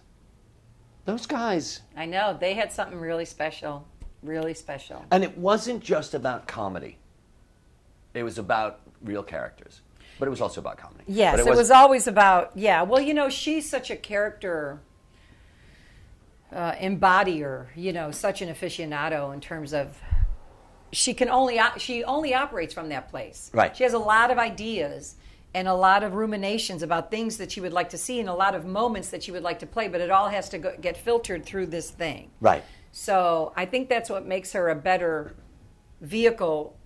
Those 1.06 1.28
guys, 1.28 1.82
I 1.96 2.06
know 2.06 2.36
they 2.40 2.54
had 2.56 2.72
something 2.72 3.00
really 3.00 3.26
special, 3.26 3.88
really 4.24 4.54
special. 4.54 5.06
and 5.12 5.24
it 5.24 5.38
wasn't 5.38 5.84
just 5.84 6.14
about 6.14 6.48
comedy. 6.48 6.98
It 8.14 8.24
was 8.24 8.38
about 8.38 8.80
real 9.04 9.22
characters, 9.24 9.82
but 10.18 10.28
it 10.28 10.32
was 10.32 10.42
also 10.42 10.62
about 10.62 10.78
comedy. 10.78 11.04
Yes, 11.08 11.34
but 11.38 11.48
it, 11.48 11.56
was, 11.56 11.70
always 11.70 12.08
about 12.08 12.52
yeah. 12.56 12.82
Well, 12.82 13.02
you 13.02 13.14
know, 13.14 13.30
she's 13.30 13.70
such 13.70 13.92
a 13.92 13.96
character 13.96 14.80
uh, 16.56 16.72
embodier. 16.80 17.68
You 17.76 17.94
know, 17.94 18.10
such 18.12 18.42
an 18.42 18.50
aficionado 18.50 19.34
in 19.34 19.42
terms 19.42 19.74
of 19.74 20.02
she 20.92 21.14
can 21.14 21.30
only 21.30 21.60
she 21.78 22.04
only 22.04 22.34
operates 22.34 22.74
from 22.74 22.90
that 22.90 23.10
place. 23.10 23.52
Right. 23.54 23.76
She 23.76 23.84
has 23.84 23.94
a 23.94 24.00
lot 24.00 24.32
of 24.32 24.38
ideas 24.40 25.16
and 25.54 25.68
a 25.68 25.74
lot 25.74 26.04
of 26.04 26.14
ruminations 26.14 26.84
about 26.84 27.10
things 27.12 27.38
that 27.38 27.52
she 27.52 27.62
would 27.62 27.72
like 27.74 27.90
to 27.90 27.98
see 27.98 28.20
and 28.20 28.28
a 28.28 28.34
lot 28.34 28.56
of 28.56 28.66
moments 28.66 29.10
that 29.10 29.24
she 29.24 29.32
would 29.32 29.44
like 29.44 29.60
to 29.60 29.66
play, 29.66 29.88
but 29.88 30.02
it 30.02 30.12
all 30.12 30.28
has 30.28 30.50
to 30.50 30.58
go, 30.58 30.76
get 30.82 30.98
filtered 30.98 31.46
through 31.46 31.66
this 31.68 31.90
thing. 31.92 32.30
right. 32.42 32.64
So 32.92 33.52
I 33.58 33.66
think 33.66 33.90
that's 33.90 34.10
what 34.10 34.26
makes 34.26 34.54
her 34.54 34.70
a 34.70 34.76
better 34.76 35.36
vehicle 36.02 36.78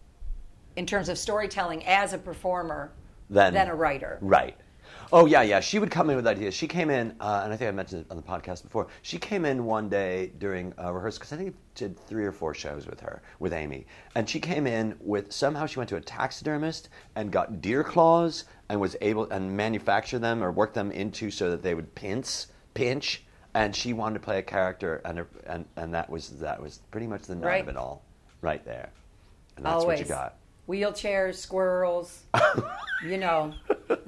in 0.76 0.86
terms 0.88 1.08
of 1.10 1.18
storytelling 1.20 1.86
as 1.86 2.14
a 2.14 2.18
performer 2.18 2.92
Than- 3.30 3.54
than 3.54 3.68
a 3.68 3.76
writer. 3.76 4.18
Right. 4.22 4.56
Oh 5.12 5.26
yeah, 5.26 5.42
yeah. 5.42 5.60
She 5.60 5.80
would 5.80 5.90
come 5.90 6.10
in 6.12 6.16
with 6.16 6.28
ideas. 6.28 6.54
She 6.54 6.68
came 6.68 6.92
in, 6.92 7.16
uh, 7.20 7.42
and 7.44 7.52
I 7.52 7.58
think 7.58 7.68
I 7.68 7.72
mentioned 7.72 8.02
it 8.02 8.12
on 8.12 8.18
the 8.18 8.24
podcast 8.24 8.62
before. 8.62 8.88
She 9.02 9.18
came 9.18 9.44
in 9.44 9.66
one 9.66 9.90
day 9.90 10.32
during 10.38 10.72
uh, 10.78 10.92
rehearsal 10.94 11.20
because 11.20 11.34
I 11.34 11.38
think 11.38 11.56
I 11.56 11.58
did 11.74 12.00
three 12.00 12.26
or 12.26 12.32
four 12.32 12.54
shows 12.54 12.86
with 12.86 13.00
her, 13.00 13.22
with 13.40 13.52
Amy, 13.52 13.88
and 14.14 14.30
she 14.30 14.40
came 14.40 14.68
in 14.68 14.96
with 15.00 15.32
somehow 15.32 15.66
she 15.66 15.80
went 15.80 15.90
to 15.90 15.96
a 15.96 16.02
taxidermist 16.02 16.90
and 17.16 17.32
got 17.32 17.60
deer 17.60 17.84
claws 17.84 18.46
and 18.70 18.80
was 18.80 18.96
able 19.02 19.30
and 19.32 19.58
manufacture 19.58 20.20
them 20.20 20.44
or 20.44 20.52
work 20.52 20.74
them 20.76 20.92
into 20.92 21.32
so 21.32 21.50
that 21.50 21.64
they 21.64 21.74
would 21.74 21.96
pinch, 21.96 22.46
pinch. 22.76 23.24
And 23.56 23.76
she 23.76 23.94
wanted 23.94 24.14
to 24.14 24.20
play 24.20 24.38
a 24.38 24.44
character, 24.44 25.02
and 25.06 25.18
her, 25.18 25.28
and 25.48 25.66
and 25.76 25.92
that 25.96 26.08
was 26.08 26.30
that 26.40 26.62
was 26.62 26.82
pretty 26.92 27.08
much 27.08 27.24
the 27.24 27.34
nut 27.34 27.46
Right. 27.46 27.64
of 27.64 27.70
it 27.70 27.78
all, 27.78 28.04
right 28.42 28.64
there. 28.64 28.92
And 29.58 29.66
that's 29.66 29.82
Always. 29.82 30.00
what 30.02 30.08
you 30.08 30.14
got. 30.14 30.36
Wheelchairs, 30.68 31.34
squirrels. 31.36 32.26
you 33.04 33.18
know, 33.18 33.56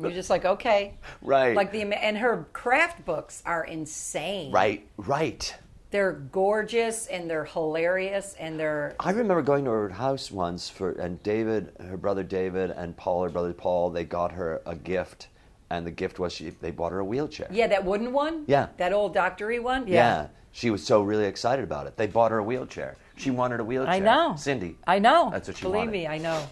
you're 0.02 0.12
just 0.12 0.30
like 0.30 0.46
okay, 0.46 0.96
Right. 1.22 1.56
like 1.56 1.72
the 1.72 1.82
and 1.84 2.18
her 2.18 2.48
craft 2.54 3.06
books 3.06 3.42
are 3.46 3.64
insane. 3.64 4.52
Right, 4.52 4.88
right. 4.98 5.54
They're 5.92 6.14
gorgeous 6.14 7.08
and 7.08 7.30
they're 7.30 7.44
hilarious 7.44 8.36
and 8.40 8.58
they're 8.60 8.96
I 9.00 9.12
remember 9.12 9.42
going 9.42 9.66
to 9.66 9.72
her 9.72 9.90
house 9.90 10.32
once 10.32 10.70
for, 10.70 10.92
and 10.94 11.22
David, 11.22 11.74
her 11.86 11.98
brother 11.98 12.24
David, 12.24 12.72
and 12.72 12.96
Paul, 12.96 13.24
her 13.24 13.30
brother 13.30 13.52
Paul, 13.54 13.90
they 13.90 14.06
got 14.06 14.32
her 14.32 14.62
a 14.66 14.74
gift, 14.74 15.28
and 15.70 15.86
the 15.86 15.92
gift 15.92 16.18
was 16.18 16.32
she, 16.32 16.50
they 16.52 16.72
bought 16.72 16.94
her 16.94 17.00
a 17.00 17.06
wheelchair. 17.06 17.48
yeah 17.52 17.68
that 17.68 17.84
wooden 17.84 18.14
one. 18.14 18.46
Yeah. 18.48 18.68
that 18.78 18.94
old 18.94 19.14
doctory 19.14 19.60
one. 19.60 19.86
Yeah. 19.88 20.28
She 20.54 20.70
was 20.70 20.86
so 20.86 21.02
really 21.02 21.26
excited 21.26 21.64
about 21.64 21.88
it. 21.88 21.96
They 21.98 22.08
bought 22.08 22.32
her 22.32 22.38
a 22.40 22.44
wheelchair. 22.44 22.96
She 23.18 23.30
wanted 23.32 23.60
a 23.60 23.64
wheelchair. 23.64 23.94
I 23.94 24.00
know. 24.00 24.36
Cindy. 24.38 24.78
I 24.88 25.00
know. 25.00 25.30
That's 25.32 25.48
what 25.50 25.58
she 25.58 25.64
Believe 25.64 25.78
wanted. 25.80 25.92
me, 25.92 26.08
I 26.08 26.18
know. 26.18 26.46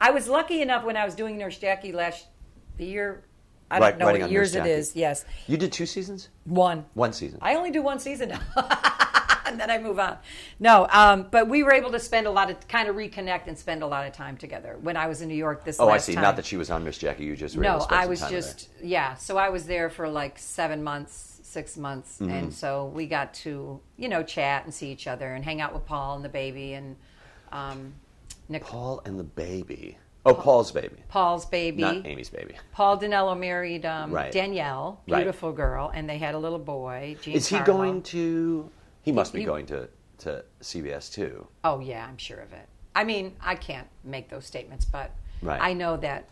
I 0.00 0.10
was 0.10 0.28
lucky 0.28 0.60
enough 0.62 0.84
when 0.84 0.96
I 0.96 1.04
was 1.04 1.14
doing 1.14 1.38
Nurse 1.38 1.58
Jackie 1.58 1.92
last 1.92 2.26
the 2.78 2.84
year. 2.86 3.22
I 3.70 3.78
Right, 3.80 3.98
don't 3.98 4.14
know 4.14 4.20
what 4.20 4.30
years 4.30 4.54
it 4.54 4.64
is. 4.66 4.94
Yes, 4.94 5.24
You 5.48 5.56
did 5.56 5.72
two 5.72 5.86
seasons? 5.86 6.28
one. 6.44 6.84
One 6.94 7.12
season. 7.12 7.38
I 7.42 7.56
only 7.56 7.70
do 7.72 7.82
one 7.82 7.98
season 7.98 8.28
now. 8.28 8.40
and 9.46 9.58
then 9.58 9.70
I 9.70 9.78
move 9.78 9.98
on. 9.98 10.18
No, 10.60 10.86
um, 10.92 11.26
but 11.32 11.48
we 11.48 11.64
were 11.64 11.72
able 11.72 11.90
to 11.90 11.98
spend 11.98 12.28
a 12.28 12.30
lot 12.30 12.48
of 12.48 12.68
kind 12.68 12.88
of 12.88 12.94
reconnect 12.94 13.48
and 13.48 13.58
spend 13.58 13.82
a 13.82 13.86
lot 13.86 14.06
of 14.06 14.12
time 14.12 14.36
together 14.36 14.76
when 14.80 14.96
I 14.96 15.08
was 15.08 15.20
in 15.20 15.28
New 15.28 15.34
York 15.36 15.64
this 15.64 15.80
oh, 15.80 15.88
I 15.88 15.98
see. 15.98 16.14
time. 16.14 16.22
Not 16.22 16.36
that 16.36 16.44
she 16.46 16.56
was 16.56 16.70
on 16.70 16.84
Miss 16.84 16.98
Jackie. 16.98 17.24
You 17.24 17.34
just 17.36 17.56
were 17.56 17.64
able 17.64 17.80
to 17.86 17.90
No, 17.92 17.96
I 18.00 18.06
was 18.06 18.20
just 18.28 18.68
yeah. 18.82 19.14
So 19.16 19.36
I 19.36 19.48
was 19.48 19.66
there 19.66 19.90
for 19.90 20.08
like 20.08 20.38
seven 20.38 20.84
months, 20.84 21.40
six 21.42 21.76
months, 21.76 22.18
Mm-hmm. 22.20 22.30
and 22.30 22.54
so 22.54 22.86
we 22.86 23.06
got 23.06 23.34
to 23.34 23.80
you 23.96 24.08
know 24.08 24.22
chat 24.22 24.64
and 24.64 24.72
see 24.72 24.92
each 24.92 25.08
other 25.08 25.34
and 25.34 25.44
hang 25.44 25.60
out 25.60 25.74
with 25.74 25.86
Paul 25.86 26.14
and 26.16 26.24
the 26.24 26.28
baby 26.28 26.74
and 26.74 26.94
um, 27.50 27.94
Nick 28.48 28.62
Paul 28.64 29.02
and 29.04 29.18
the 29.18 29.24
baby. 29.24 29.98
Oh, 30.26 30.34
Paul's 30.34 30.72
baby. 30.72 30.96
Paul's 31.08 31.46
baby. 31.46 31.82
Not 31.82 32.04
Amy's 32.06 32.28
baby. 32.30 32.54
Paul 32.72 32.98
Dinello 32.98 33.38
married 33.38 33.86
um, 33.86 34.10
Right. 34.10 34.32
Danielle, 34.32 35.00
Right. 35.08 35.18
beautiful 35.18 35.52
girl, 35.52 35.90
and 35.94 36.08
they 36.10 36.18
had 36.18 36.34
a 36.34 36.38
little 36.38 36.58
boy. 36.58 37.16
Is 37.24 37.46
he 37.48 37.58
going 37.60 38.02
to. 38.02 38.70
He 39.02 39.12
must 39.12 39.32
be 39.32 39.44
going 39.44 39.66
to, 39.66 39.88
to 40.18 40.44
CBS 40.60 41.12
too. 41.12 41.46
Oh 41.62 41.78
yeah, 41.78 42.04
I'm 42.06 42.16
sure 42.18 42.40
of 42.40 42.52
it. 42.52 42.68
I 42.94 43.04
mean, 43.04 43.36
I 43.40 43.54
can't 43.54 43.86
make 44.02 44.28
those 44.28 44.44
statements, 44.46 44.84
but 44.84 45.12
Right. 45.42 45.60
I 45.62 45.72
know 45.74 45.96
that. 45.98 46.28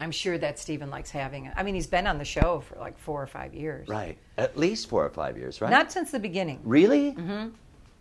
I'm 0.00 0.10
sure 0.10 0.36
that 0.38 0.58
Stephen 0.58 0.90
likes 0.90 1.10
having 1.10 1.46
it. 1.46 1.54
I 1.56 1.62
mean, 1.62 1.74
he's 1.76 1.86
been 1.86 2.06
on 2.08 2.18
the 2.18 2.24
show 2.24 2.60
for 2.60 2.76
like 2.80 2.98
four 2.98 3.22
or 3.22 3.28
five 3.28 3.54
years. 3.54 3.88
Right. 3.88 4.18
At 4.36 4.56
least 4.58 4.88
four 4.88 5.06
or 5.06 5.08
five 5.10 5.38
years, 5.38 5.60
right? 5.60 5.70
Not 5.70 5.92
since 5.92 6.10
the 6.10 6.18
beginning. 6.18 6.58
Really? 6.64 7.12
Mm-hmm. 7.12 7.50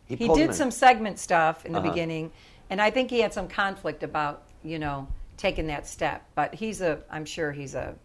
He 0.07 0.15
him 0.25 0.33
did 0.35 0.55
some 0.55 0.71
segment 0.71 1.19
stuff 1.19 1.65
in 1.65 1.71
the 1.71 1.79
Uh-huh. 1.79 1.89
beginning, 1.91 2.31
and 2.71 2.81
I 2.81 2.89
think 2.89 3.09
he 3.11 3.19
had 3.21 3.31
some 3.31 3.47
conflict 3.47 4.01
about 4.03 4.43
you 4.63 4.79
know 4.79 5.07
taking 5.37 5.67
that 5.67 5.87
step. 5.87 6.23
But 6.35 6.53
he's 6.53 6.81
a, 6.81 6.99
I'm 7.09 7.25
sure 7.25 7.51
he's 7.51 7.75
a, 7.75 7.95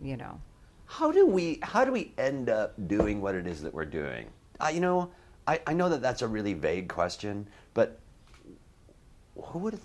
you 0.00 0.16
know, 0.16 0.40
How 0.86 1.10
do 1.12 1.26
we 1.26 1.58
how 1.62 1.84
do 1.84 1.92
we 1.92 2.12
end 2.16 2.48
up 2.48 2.74
doing 2.88 3.20
what 3.20 3.34
it 3.34 3.46
is 3.46 3.62
that 3.62 3.74
we're 3.74 3.84
doing? 3.84 4.26
Uh, 4.60 4.70
you 4.72 4.80
know, 4.80 5.10
I, 5.46 5.60
I 5.66 5.72
know 5.74 5.88
that 5.88 6.00
that's 6.00 6.22
a 6.22 6.28
really 6.28 6.54
vague 6.54 6.88
question, 6.88 7.46
but 7.74 7.98
who 9.40 9.58
would 9.60 9.74
have? 9.74 9.82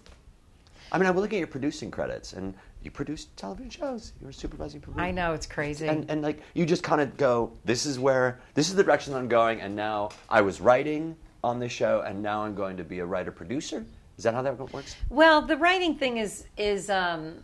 I 0.91 0.98
mean, 0.98 1.08
I'm 1.08 1.15
looking 1.15 1.38
at 1.38 1.39
your 1.39 1.47
producing 1.47 1.91
credits, 1.91 2.34
and 2.34 2.54
you 2.84 2.91
produced 2.91 3.36
television 3.38 3.69
shows. 3.69 4.13
You 4.19 4.28
were 4.28 4.34
supervising 4.34 4.82
producer. 4.82 5.04
I 5.04 5.12
know 5.12 5.34
it's 5.34 5.45
crazy. 5.45 5.88
And, 5.88 6.10
and 6.10 6.21
like 6.21 6.41
you 6.54 6.65
just 6.65 6.84
kind 6.84 7.02
of 7.02 7.15
go, 7.17 7.52
this 7.63 7.86
is 7.86 7.97
where 7.99 8.39
this 8.54 8.69
is 8.69 8.76
the 8.76 8.84
direction 8.84 9.13
I'm 9.13 9.28
going, 9.28 9.62
and 9.62 9.76
now 9.76 10.10
I 10.30 10.41
was 10.41 10.60
writing 10.62 11.15
on 11.43 11.60
this 11.60 11.71
show, 11.71 12.02
and 12.02 12.21
now 12.21 12.43
I'm 12.43 12.56
going 12.56 12.78
to 12.78 12.84
be 12.84 12.99
a 12.99 13.06
writer 13.06 13.32
producer. 13.32 13.86
Is 14.21 14.25
that 14.25 14.36
how 14.36 14.43
that 14.43 14.71
works? 14.71 14.95
Well, 15.10 15.41
the 15.41 15.57
writing 15.57 15.95
thing 15.95 16.17
is 16.17 16.45
is 16.55 16.91
um, 16.91 17.43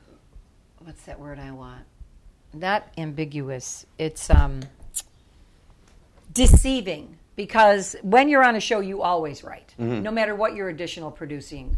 what's 0.77 1.01
that 1.05 1.19
word 1.19 1.39
I 1.39 1.49
want? 1.49 1.81
Not 2.53 2.87
ambiguous. 2.99 3.87
It's 3.97 4.29
um, 4.29 4.61
deceiving 6.31 7.17
because 7.35 7.95
when 8.03 8.29
you're 8.29 8.43
on 8.43 8.55
a 8.55 8.59
show, 8.59 8.79
you 8.79 9.01
always 9.01 9.43
write, 9.43 9.73
no 9.79 10.11
matter 10.11 10.35
what 10.35 10.53
your 10.53 10.69
additional 10.69 11.09
producing 11.09 11.75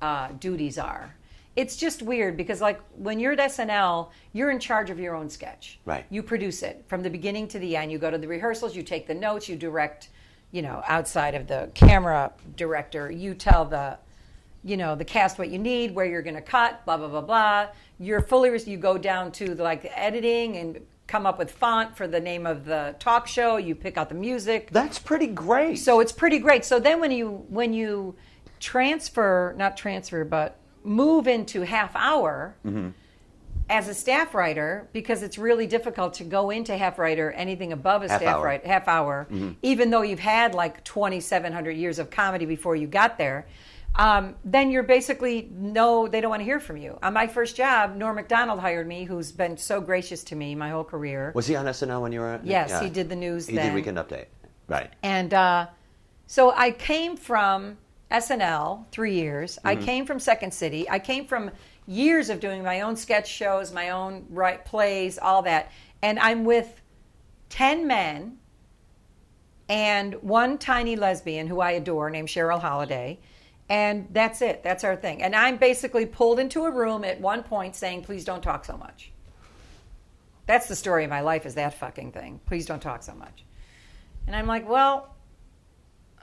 uh, 0.00 0.28
duties 0.38 0.78
are. 0.78 1.14
It's 1.54 1.76
just 1.76 2.00
weird 2.00 2.38
because, 2.38 2.62
like, 2.62 2.80
when 2.96 3.20
you're 3.20 3.32
at 3.32 3.40
SNL, 3.40 4.08
you're 4.32 4.50
in 4.50 4.58
charge 4.58 4.88
of 4.88 4.98
your 4.98 5.14
own 5.14 5.28
sketch. 5.28 5.78
Right. 5.84 6.06
You 6.08 6.22
produce 6.22 6.62
it 6.62 6.82
from 6.88 7.02
the 7.02 7.10
beginning 7.10 7.46
to 7.48 7.58
the 7.58 7.76
end. 7.76 7.92
You 7.92 7.98
go 7.98 8.10
to 8.10 8.16
the 8.16 8.28
rehearsals, 8.28 8.74
you 8.74 8.82
take 8.82 9.06
the 9.06 9.12
notes, 9.12 9.50
you 9.50 9.56
direct, 9.56 10.08
you 10.50 10.62
know, 10.62 10.82
outside 10.86 11.34
of 11.34 11.46
the 11.46 11.70
camera 11.74 12.32
director, 12.56 13.10
you 13.10 13.34
tell 13.34 13.66
the 13.66 13.98
you 14.64 14.76
know 14.76 14.94
the 14.94 15.04
cast 15.04 15.38
what 15.38 15.48
you 15.48 15.58
need 15.58 15.94
where 15.94 16.04
you're 16.06 16.22
going 16.22 16.34
to 16.34 16.42
cut 16.42 16.84
blah 16.84 16.96
blah 16.96 17.08
blah 17.08 17.20
blah 17.20 17.66
you're 17.98 18.20
fully 18.20 18.50
you 18.66 18.76
go 18.76 18.96
down 18.98 19.32
to 19.32 19.54
the, 19.54 19.62
like 19.62 19.82
the 19.82 19.98
editing 19.98 20.56
and 20.56 20.80
come 21.06 21.26
up 21.26 21.38
with 21.38 21.50
font 21.50 21.96
for 21.96 22.06
the 22.06 22.20
name 22.20 22.46
of 22.46 22.64
the 22.64 22.94
talk 22.98 23.26
show 23.26 23.56
you 23.56 23.74
pick 23.74 23.96
out 23.96 24.08
the 24.08 24.14
music 24.14 24.68
That's 24.70 24.98
pretty 24.98 25.26
great. 25.26 25.76
so 25.76 26.00
it's 26.00 26.12
pretty 26.12 26.38
great 26.38 26.64
so 26.64 26.78
then 26.78 27.00
when 27.00 27.10
you 27.10 27.44
when 27.48 27.72
you 27.72 28.14
transfer 28.60 29.54
not 29.56 29.76
transfer 29.76 30.24
but 30.24 30.58
move 30.84 31.26
into 31.26 31.62
half 31.62 31.92
hour 31.96 32.54
Mm-hmm. 32.64 32.88
as 33.70 33.88
a 33.88 33.94
staff 33.94 34.34
writer 34.34 34.88
because 34.92 35.22
it's 35.22 35.38
really 35.38 35.66
difficult 35.66 36.14
to 36.14 36.24
go 36.24 36.50
into 36.50 36.76
half 36.76 36.98
writer 36.98 37.30
anything 37.32 37.72
above 37.72 38.02
a 38.02 38.08
Half 38.08 38.20
staff 38.20 38.36
hour. 38.36 38.44
writer 38.44 38.66
half 38.68 38.86
hour 38.88 39.26
even 39.62 39.90
though 39.90 40.02
you've 40.02 40.18
had 40.20 40.54
like 40.54 40.84
2700 40.84 41.70
years 41.72 41.98
of 41.98 42.10
comedy 42.10 42.44
before 42.46 42.76
you 42.76 42.86
got 42.86 43.16
there 43.18 43.46
um, 43.96 44.34
then 44.44 44.70
you're 44.70 44.82
basically 44.84 45.48
no 45.52 46.06
they 46.08 46.20
don't 46.20 46.30
want 46.30 46.40
to 46.40 46.44
hear 46.44 46.60
from 46.60 46.76
you 46.76 46.98
on 47.02 47.12
my 47.12 47.26
first 47.26 47.56
job 47.56 47.96
norm 47.96 48.16
macdonald 48.16 48.60
hired 48.60 48.86
me 48.86 49.04
who's 49.04 49.32
been 49.32 49.56
so 49.56 49.80
gracious 49.80 50.22
to 50.24 50.36
me 50.36 50.54
my 50.54 50.70
whole 50.70 50.84
career 50.84 51.32
was 51.34 51.46
he 51.46 51.56
on 51.56 51.66
SNL 51.66 52.00
when 52.00 52.12
you 52.12 52.20
were? 52.20 52.40
Yes, 52.44 52.80
he 52.80 52.88
did 52.88 53.08
the 53.08 53.16
news 53.16 53.46
He 53.46 53.56
then. 53.56 53.66
did 53.66 53.74
Weekend 53.74 53.98
Update. 53.98 54.26
Right. 54.68 54.90
and 55.02 55.34
uh, 55.34 55.66
so 56.26 56.52
I 56.52 56.70
came 56.70 57.16
from 57.16 57.76
SNL 58.10 58.86
three 58.92 59.14
years. 59.14 59.58
I 59.64 59.74
came 59.76 60.06
from 60.06 60.18
Second 60.20 60.52
City. 60.54 60.88
I 60.88 60.98
came 61.00 61.26
from 61.26 61.50
years 61.86 62.30
of 62.30 62.38
doing 62.40 62.62
my 62.62 62.80
own 62.82 62.94
sketch 62.96 63.28
shows, 63.28 63.72
my 63.72 63.90
own 63.90 64.26
right 64.30 64.64
plays, 64.64 65.18
all 65.18 65.42
that. 65.42 65.72
And 66.02 66.18
I'm 66.20 66.44
with 66.44 66.80
ten 67.48 67.86
men 67.86 68.38
and 69.68 70.14
one 70.22 70.58
tiny 70.58 70.96
lesbian 70.96 71.46
who 71.46 71.60
I 71.60 71.72
adore 71.72 72.10
named 72.10 72.28
Cheryl 72.28 72.60
Holliday. 72.60 73.18
And 73.70 74.08
that's 74.10 74.42
it. 74.42 74.64
That's 74.64 74.82
our 74.82 74.96
thing. 74.96 75.22
And 75.22 75.34
I'm 75.34 75.56
basically 75.56 76.04
pulled 76.04 76.40
into 76.40 76.64
a 76.64 76.70
room 76.70 77.04
at 77.04 77.20
one 77.20 77.44
point 77.44 77.76
saying, 77.76 78.02
please 78.02 78.24
don't 78.24 78.42
talk 78.42 78.64
so 78.64 78.76
much. 78.76 79.12
That's 80.46 80.66
the 80.66 80.74
story 80.74 81.04
of 81.04 81.10
my 81.10 81.20
life 81.20 81.46
is 81.46 81.54
that 81.54 81.74
fucking 81.74 82.10
thing. 82.10 82.40
Please 82.46 82.66
don't 82.66 82.82
talk 82.82 83.04
so 83.04 83.14
much. 83.14 83.44
And 84.26 84.34
I'm 84.34 84.48
like, 84.48 84.68
well, 84.68 85.14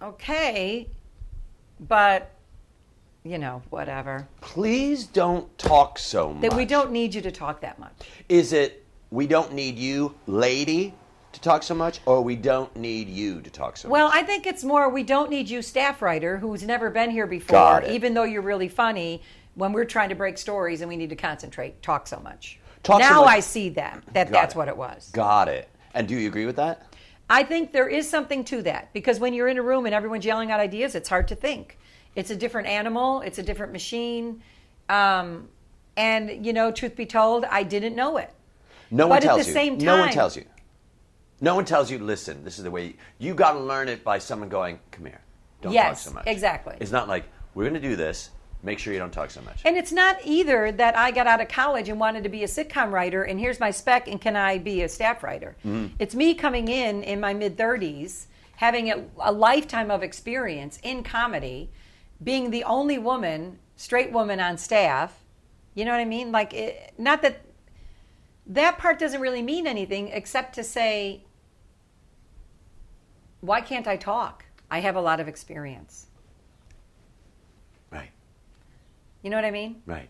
okay, 0.01 0.89
but 1.79 2.33
you 3.23 3.37
know, 3.37 3.61
whatever. 3.69 4.27
Please 4.41 5.05
don't 5.05 5.57
talk 5.57 5.99
so 5.99 6.33
much. 6.33 6.41
That 6.41 6.53
we 6.53 6.65
don't 6.65 6.91
need 6.91 7.13
you 7.13 7.21
to 7.21 7.31
talk 7.31 7.61
that 7.61 7.79
much. 7.79 7.93
Is 8.29 8.53
it 8.53 8.85
we 9.09 9.25
don't 9.27 9.53
need 9.53 9.77
you, 9.77 10.15
lady, 10.27 10.93
to 11.37 11.43
talk 11.43 11.63
so 11.63 11.75
much, 11.75 11.99
or 12.05 12.21
we 12.21 12.35
don't 12.35 12.75
need 12.75 13.07
you 13.07 13.41
to 13.41 13.49
talk 13.49 13.77
so 13.77 13.89
Well, 13.89 14.07
much? 14.07 14.13
Well, 14.15 14.23
I 14.23 14.25
think 14.25 14.45
it's 14.47 14.63
more 14.63 14.89
we 14.89 15.03
don't 15.03 15.29
need 15.29 15.49
you, 15.49 15.61
staff 15.61 16.01
writer, 16.01 16.37
who's 16.37 16.63
never 16.63 16.89
been 16.89 17.11
here 17.11 17.27
before, 17.27 17.83
even 17.83 18.13
though 18.13 18.23
you're 18.23 18.41
really 18.41 18.67
funny. 18.69 19.21
When 19.55 19.73
we're 19.73 19.85
trying 19.85 20.09
to 20.09 20.15
break 20.15 20.37
stories 20.37 20.81
and 20.81 20.89
we 20.89 20.97
need 20.97 21.09
to 21.09 21.15
concentrate, 21.15 21.81
talk 21.81 22.05
so 22.07 22.19
much. 22.19 22.59
Talk 22.83 23.01
so 23.01 23.09
now 23.09 23.21
much- 23.21 23.29
I 23.29 23.39
see 23.39 23.69
that 23.69 24.03
that 24.13 24.25
Got 24.25 24.31
that's 24.31 24.55
it. 24.55 24.57
what 24.57 24.67
it 24.67 24.77
was. 24.77 25.09
Got 25.13 25.47
it. 25.47 25.67
And 25.95 26.07
do 26.07 26.15
you 26.15 26.27
agree 26.27 26.45
with 26.45 26.57
that? 26.57 26.85
I 27.29 27.43
think 27.43 27.71
there 27.71 27.87
is 27.87 28.07
something 28.09 28.43
to 28.45 28.61
that 28.63 28.93
because 28.93 29.19
when 29.19 29.33
you're 29.33 29.47
in 29.47 29.57
a 29.57 29.63
room 29.63 29.85
and 29.85 29.93
everyone's 29.95 30.25
yelling 30.25 30.51
out 30.51 30.59
ideas, 30.59 30.93
it's 30.95 31.09
hard 31.09 31.27
to 31.29 31.35
think. 31.35 31.77
It's 32.15 32.29
a 32.29 32.35
different 32.35 32.67
animal, 32.67 33.21
it's 33.21 33.37
a 33.39 33.43
different 33.43 33.71
machine. 33.73 34.41
Um, 34.89 35.49
and, 35.97 36.45
you 36.45 36.53
know, 36.53 36.71
truth 36.71 36.95
be 36.95 37.05
told, 37.07 37.43
I 37.45 37.63
didn't 37.63 37.95
know 37.95 38.17
it. 38.17 38.31
No 38.91 39.07
one 39.07 39.17
But 39.17 39.23
at 39.23 39.27
tells 39.27 39.47
you. 39.47 39.53
same 39.53 39.77
No 39.79 39.97
one 39.99 40.09
tells 40.11 40.37
you. 40.37 40.45
No 41.39 41.55
one 41.55 41.65
tells 41.65 41.91
you. 41.91 41.99
Listen, 41.99 42.43
this 42.43 42.57
is 42.57 42.63
the 42.63 42.71
way 42.71 42.87
you, 42.87 42.93
you 43.19 43.33
got 43.35 43.53
to 43.53 43.59
learn 43.59 43.89
it 43.89 44.03
by 44.03 44.19
someone 44.19 44.49
going, 44.49 44.79
"Come 44.91 45.05
here, 45.05 45.21
don't 45.61 45.73
Yes, 45.73 46.03
talk 46.03 46.11
so 46.11 46.15
much." 46.15 46.27
exactly. 46.27 46.75
It's 46.79 46.91
not 46.91 47.07
like 47.07 47.25
we're 47.53 47.63
going 47.63 47.81
to 47.81 47.87
do 47.89 47.95
this. 47.95 48.31
Make 48.63 48.79
sure 48.79 48.91
you 48.91 48.99
don't 48.99 49.11
talk 49.13 49.29
so 49.29 49.41
much. 49.41 49.61
And 49.65 49.77
it's 49.77 49.91
not 49.91 50.17
either 50.25 50.71
that 50.71 50.97
I 50.97 51.11
got 51.11 51.27
out 51.27 51.39
of 51.39 51.47
college 51.47 51.89
and 51.89 51.99
wanted 51.99 52.23
to 52.23 52.29
be 52.29 52.43
a 52.43 52.47
sitcom 52.47 52.91
writer 52.91 53.23
and 53.23 53.39
here's 53.39 53.59
my 53.59 53.69
spec 53.69 54.07
and 54.07 54.19
can 54.19 54.35
I 54.35 54.57
be 54.57 54.81
a 54.81 54.89
staff 54.89 55.23
writer. 55.23 55.55
Mm-hmm. 55.59 55.93
It's 55.99 56.15
me 56.15 56.33
coming 56.33 56.67
in 56.67 57.03
in 57.03 57.19
my 57.19 57.35
mid 57.35 57.55
30s, 57.55 58.25
having 58.55 58.89
a, 58.89 59.05
a 59.19 59.31
lifetime 59.31 59.91
of 59.91 60.01
experience 60.01 60.79
in 60.81 61.03
comedy, 61.03 61.69
being 62.23 62.49
the 62.49 62.63
only 62.63 62.97
woman, 62.97 63.59
straight 63.75 64.11
woman 64.11 64.39
on 64.39 64.57
staff. 64.57 65.23
You 65.75 65.85
know 65.85 65.91
what 65.91 66.01
I 66.01 66.05
mean? 66.05 66.31
Like, 66.31 66.55
it, 66.55 66.93
not 66.97 67.21
that 67.21 67.41
that 68.47 68.79
part 68.79 68.97
doesn't 68.97 69.21
really 69.21 69.43
mean 69.43 69.67
anything 69.67 70.07
except 70.07 70.55
to 70.55 70.63
say, 70.63 71.23
why 73.47 73.61
can't 73.61 73.87
I 73.87 73.95
talk? 73.95 74.45
I 74.69 74.79
have 74.81 74.95
a 74.95 75.01
lot 75.01 75.19
of 75.19 75.27
experience. 75.27 76.07
right. 77.89 78.11
You 79.23 79.29
know 79.29 79.37
what 79.37 79.45
I 79.45 79.51
mean? 79.51 79.81
Right. 79.85 80.09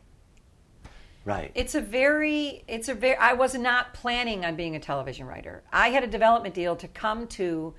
Right. 1.24 1.52
It's 1.56 1.76
a 1.76 1.82
very, 1.82 2.64
it's 2.68 2.90
a 2.90 2.94
very, 2.94 3.18
I 3.18 3.34
was 3.34 3.54
not 3.54 3.94
planning 3.94 4.46
on 4.46 4.56
being 4.56 4.76
a 4.76 4.80
television 4.80 5.28
writer. 5.28 5.62
I 5.72 5.90
had 5.90 6.04
a 6.04 6.08
development 6.08 6.56
deal 6.56 6.76
to 6.78 6.88
come 6.88 7.28
to 7.28 7.74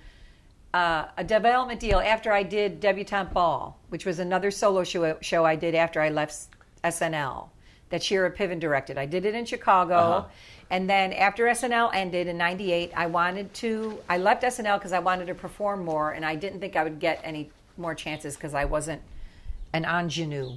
uh, 0.74 1.06
a 1.16 1.24
development 1.24 1.80
deal 1.80 1.98
after 1.98 2.30
I 2.30 2.42
did 2.42 2.78
Debutante 2.78 3.32
Ball, 3.32 3.78
which 3.88 4.04
was 4.04 4.18
another 4.18 4.50
solo 4.50 4.84
show, 4.84 5.16
show 5.22 5.44
I 5.44 5.56
did 5.56 5.74
after 5.74 6.00
I 6.00 6.10
left 6.10 6.48
SNL 6.84 7.48
that 7.88 8.02
Shira 8.02 8.30
Piven 8.30 8.60
directed. 8.60 8.98
I 8.98 9.06
did 9.06 9.24
it 9.24 9.34
in 9.34 9.44
Chicago. 9.44 9.94
Uh-huh. 9.94 10.28
And 10.70 10.88
then 10.88 11.12
after 11.12 11.44
SNL 11.44 11.90
ended 11.94 12.26
in 12.26 12.36
98, 12.36 12.92
I 12.94 13.06
wanted 13.06 13.54
to, 13.54 13.98
I 14.08 14.18
left 14.18 14.42
SNL 14.42 14.78
because 14.78 14.92
I 14.92 14.98
wanted 14.98 15.26
to 15.26 15.34
perform 15.34 15.84
more 15.84 16.12
and 16.12 16.24
I 16.24 16.36
didn't 16.36 16.60
think 16.60 16.76
I 16.76 16.84
would 16.84 16.98
get 16.98 17.20
any 17.24 17.50
more 17.76 17.94
chances 17.94 18.36
because 18.36 18.54
I 18.54 18.66
wasn't 18.66 19.00
an 19.72 19.84
ingenue. 19.84 20.56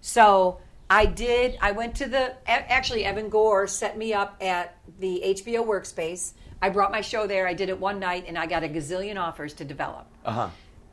So 0.00 0.58
I 0.90 1.06
did. 1.06 1.58
I 1.60 1.72
went 1.72 1.94
to 1.96 2.06
the. 2.06 2.34
Actually, 2.48 3.04
Evan 3.04 3.28
Gore 3.28 3.66
set 3.66 3.98
me 3.98 4.14
up 4.14 4.36
at 4.40 4.76
the 4.98 5.22
HBO 5.26 5.66
workspace. 5.66 6.32
I 6.62 6.70
brought 6.70 6.90
my 6.90 7.02
show 7.02 7.26
there. 7.26 7.46
I 7.46 7.52
did 7.52 7.68
it 7.68 7.78
one 7.78 7.98
night, 7.98 8.24
and 8.26 8.38
I 8.38 8.46
got 8.46 8.64
a 8.64 8.68
gazillion 8.68 9.20
offers 9.20 9.52
to 9.54 9.64
develop. 9.64 10.06
uh 10.24 10.32
huh. 10.32 10.48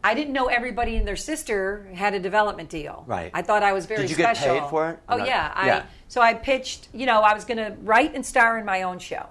I 0.05 0.13
didn't 0.13 0.33
know 0.33 0.45
everybody 0.45 0.97
and 0.97 1.07
their 1.07 1.15
sister 1.15 1.89
had 1.95 2.13
a 2.13 2.19
development 2.19 2.69
deal. 2.69 3.03
Right. 3.07 3.31
I 3.33 3.41
thought 3.41 3.63
I 3.63 3.73
was 3.73 3.87
very 3.87 4.01
Did 4.01 4.11
you 4.11 4.15
get 4.15 4.37
special. 4.37 4.59
paid 4.59 4.69
for 4.69 4.89
it? 4.91 4.99
Oh 5.09 5.17
yeah. 5.17 5.51
I, 5.55 5.65
Yeah. 5.65 5.85
So 6.07 6.21
I 6.21 6.35
pitched. 6.35 6.89
You 6.93 7.07
know, 7.07 7.21
I 7.21 7.33
was 7.33 7.43
going 7.43 7.57
to 7.57 7.75
write 7.81 8.13
and 8.13 8.23
star 8.23 8.59
in 8.59 8.65
my 8.65 8.83
own 8.83 8.99
show, 8.99 9.25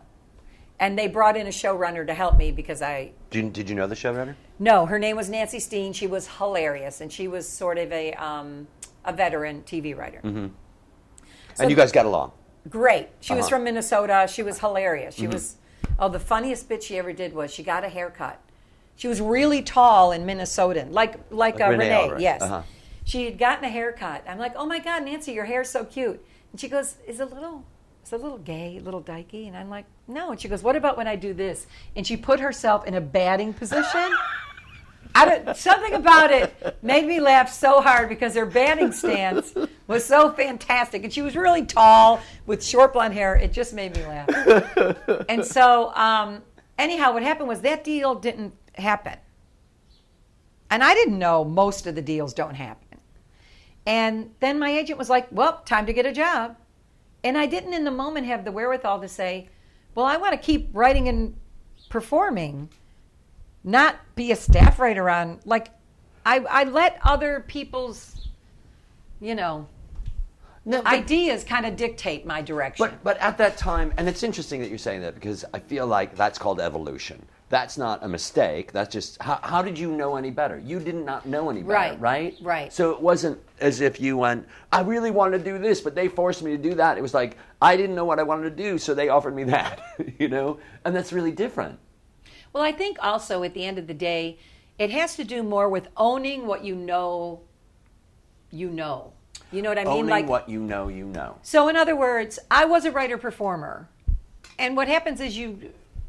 and 0.81 0.99
they 0.99 1.07
brought 1.07 1.37
in 1.37 1.47
a 1.47 1.51
showrunner 1.51 2.05
to 2.09 2.13
help 2.13 2.37
me 2.37 2.51
because 2.51 2.83
I 2.83 3.13
Did 3.31 3.45
you, 3.45 3.51
did 3.51 3.71
you 3.71 3.77
know 3.77 3.87
the 3.87 3.95
showrunner? 3.95 4.35
no, 4.59 4.87
her 4.87 4.99
name 4.99 5.15
was 5.17 5.31
Nancy 5.31 5.61
Steen. 5.61 5.93
She 5.93 6.09
was 6.09 6.27
hilarious, 6.39 7.01
and 7.01 7.13
she 7.13 7.29
was 7.29 7.49
sort 7.49 7.79
of 7.79 7.93
a 7.93 8.13
um, 8.15 8.67
a 9.05 9.13
veteran 9.13 9.63
TV 9.63 9.97
writer. 9.97 10.21
and 10.25 10.51
you 11.71 11.77
guys 11.77 11.93
got 11.93 12.05
along. 12.05 12.33
Great. 12.69 13.11
She 13.21 13.33
was 13.35 13.45
Uh-huh. 13.45 13.51
from 13.57 13.65
Minnesota. 13.65 14.27
She 14.29 14.43
was 14.43 14.59
hilarious. 14.59 15.15
She 15.15 15.29
was 15.29 15.57
oh, 16.01 16.09
the 16.09 16.19
funniest 16.19 16.69
bit 16.69 16.83
she 16.83 16.99
ever 16.99 17.13
did 17.13 17.33
was 17.33 17.53
she 17.53 17.63
got 17.63 17.85
a 17.85 17.89
haircut. 17.89 18.41
She 18.97 19.09
was 19.09 19.21
really 19.21 19.63
tall 19.63 20.13
in 20.13 20.25
Minnesotan, 20.25 20.93
like 20.93 21.19
like, 21.31 21.59
Like 21.59 21.61
uh, 21.61 21.71
Renee 21.71 22.09
Renee. 22.11 22.23
Yes. 22.23 22.43
Uh-huh. 22.43 22.63
She 23.05 23.27
had 23.27 23.39
gotten 23.39 23.65
a 23.65 23.69
haircut. 23.69 24.25
I'm 24.27 24.39
like, 24.39 24.55
oh 24.57 24.67
my 24.67 24.79
god, 24.79 25.05
Nancy, 25.05 25.33
your 25.33 25.45
hair's 25.45 25.69
so 25.69 25.85
cute. 25.85 26.25
And 26.53 26.61
she 26.61 26.69
goes, 26.69 26.97
is 27.07 27.21
a 27.21 27.27
little. 27.27 27.65
Is 28.05 28.13
a 28.13 28.19
little 28.19 28.39
gay, 28.39 28.77
a 28.77 28.83
little 28.83 29.03
dykey? 29.03 29.49
And 29.49 29.57
I'm 29.57 29.71
like, 29.71 29.87
no. 30.07 30.31
And 30.31 30.39
she 30.39 30.47
goes, 30.47 30.63
what 30.63 30.77
about 30.77 30.99
when 30.99 31.09
I 31.09 31.17
do 31.17 31.33
this? 31.33 31.67
And 31.97 32.07
she 32.07 32.19
put 32.19 32.39
herself 32.39 32.87
in 32.87 32.95
a 32.95 33.01
batting 33.01 33.55
position. 33.55 34.11
I 35.15 35.25
don't, 35.25 35.57
something 35.57 35.95
about 35.95 36.31
it 36.31 36.77
made 36.83 37.07
me 37.07 37.21
laugh 37.21 37.51
so 37.51 37.81
hard 37.81 38.09
because 38.09 38.35
her 38.35 38.45
batting 38.45 38.93
stance 38.93 39.55
was 39.87 40.05
so 40.05 40.33
fantastic, 40.33 41.05
and 41.05 41.13
she 41.13 41.23
was 41.23 41.37
really 41.37 41.65
tall 41.65 42.21
with 42.47 42.65
short 42.65 42.93
blonde 42.93 43.15
hair. 43.15 43.37
It 43.37 43.53
just 43.53 43.73
made 43.73 43.97
me 43.97 44.05
laugh. 44.05 45.25
and 45.29 45.45
so, 45.45 45.95
um, 45.95 46.43
anyhow, 46.79 47.13
what 47.15 47.23
happened 47.23 47.49
was 47.49 47.61
that 47.61 47.85
deal 47.85 48.15
didn't 48.17 48.53
happen, 48.75 49.19
and 50.71 50.83
I 50.83 50.95
didn't 50.95 51.19
know 51.19 51.45
most 51.45 51.87
of 51.87 51.95
the 51.95 52.03
deals 52.03 52.35
don't 52.35 52.55
happen. 52.55 52.99
And 53.87 54.35
then 54.41 54.59
my 54.59 54.71
agent 54.71 54.99
was 54.99 55.11
like, 55.11 55.27
"Well, 55.31 55.61
time 55.65 55.87
to 55.87 55.93
get 55.93 56.07
a 56.07 56.13
job," 56.13 56.57
and 57.23 57.37
I 57.37 57.47
didn't, 57.47 57.75
in 57.75 57.85
the 57.85 57.91
moment, 57.91 58.27
have 58.27 58.45
the 58.45 58.53
wherewithal 58.53 59.01
to 59.01 59.09
say, 59.09 59.49
"Well, 59.95 60.07
I 60.07 60.17
want 60.17 60.33
to 60.33 60.39
keep 60.39 60.71
writing 60.73 61.09
and 61.09 61.37
performing." 61.89 62.71
not 63.67 63.97
be 64.15 64.31
a 64.31 64.37
staff 64.37 64.79
writer 64.79 65.09
on 65.09 65.41
like 65.47 65.71
I, 66.27 66.41
I 66.41 66.65
let 66.65 66.99
other 67.03 67.43
people's 67.49 68.29
you 69.23 69.35
know 69.35 69.67
No, 70.67 70.83
but- 70.83 70.93
ideas 70.93 71.45
kind 71.45 71.65
of 71.65 71.75
dictate 71.75 72.27
my 72.27 72.43
direction 72.43 72.87
But 72.87 73.03
but 73.03 73.17
at 73.19 73.39
that 73.39 73.57
time, 73.57 73.95
and 73.97 74.07
it's 74.07 74.23
interesting 74.23 74.61
that 74.61 74.69
you're 74.69 74.77
saying 74.77 75.01
that 75.01 75.15
because 75.15 75.47
I 75.55 75.61
feel 75.61 75.87
like 75.87 76.15
that's 76.15 76.39
called 76.39 76.61
evolution. 76.61 77.25
That's 77.55 77.79
not 77.79 78.03
a 78.03 78.09
mistake. 78.09 78.73
That's 78.73 78.93
just 78.93 79.23
how, 79.23 79.39
how 79.41 79.63
did 79.63 79.79
you 79.79 79.93
know 79.93 80.17
any 80.17 80.33
better? 80.33 80.59
You 80.59 80.81
did 80.81 80.97
not 80.97 81.25
know 81.25 81.51
any 81.51 81.63
better, 81.63 81.73
Right, 81.73 82.01
right? 82.01 82.35
right. 82.43 82.73
So 82.73 82.91
it 82.91 83.01
wasn't 83.01 83.39
as 83.61 83.81
if 83.81 84.01
you 84.01 84.17
went, 84.17 84.49
I 84.73 84.81
really 84.81 85.13
wanted 85.13 85.39
to 85.39 85.45
do 85.45 85.59
this, 85.59 85.81
but 85.81 85.95
they 85.95 86.09
forced 86.09 86.43
me 86.43 86.51
to 86.51 86.59
do 86.59 86.75
that. 86.75 86.99
It 86.99 87.01
was 87.01 87.15
like 87.15 87.37
I 87.63 87.77
didn't 87.77 87.95
know 87.95 88.05
what 88.05 88.19
I 88.19 88.25
wanted 88.25 88.57
to 88.57 88.63
do, 88.63 88.77
so 88.77 88.93
they 88.93 89.09
offered 89.09 89.37
me 89.37 89.45
that, 89.57 89.81
you 90.19 90.29
know, 90.29 90.59
and 90.85 90.97
that's 90.97 91.13
really 91.13 91.31
different. 91.31 91.79
well 92.53 92.65
i 92.65 92.73
think 92.73 92.99
also 93.01 93.45
at 93.45 93.55
the 93.55 93.65
end 93.65 93.79
of 93.79 93.87
the 93.87 93.95
day 94.11 94.37
it 94.85 94.91
has 94.91 95.15
to 95.15 95.23
do 95.23 95.41
more 95.45 95.69
with 95.69 95.87
owning 95.97 96.49
what 96.51 96.61
you 96.65 96.75
know 96.75 97.41
you 98.51 98.69
know 98.81 99.13
you 99.53 99.63
know 99.63 99.69
what 99.69 99.79
i 99.79 99.85
mean 99.85 99.93
Owning 99.93 100.11
like 100.19 100.29
what 100.29 100.49
you 100.49 100.61
know, 100.61 100.89
you 100.89 101.07
know. 101.19 101.31
So, 101.43 101.69
in 101.71 101.77
other 101.77 101.95
words, 101.95 102.41
I 102.51 102.65
was 102.65 102.85
a 102.85 102.91
writer 102.91 103.17
performer. 103.29 103.75
And 104.59 104.77
what 104.77 104.89
happens 104.89 105.21
is 105.21 105.37
you, 105.39 105.49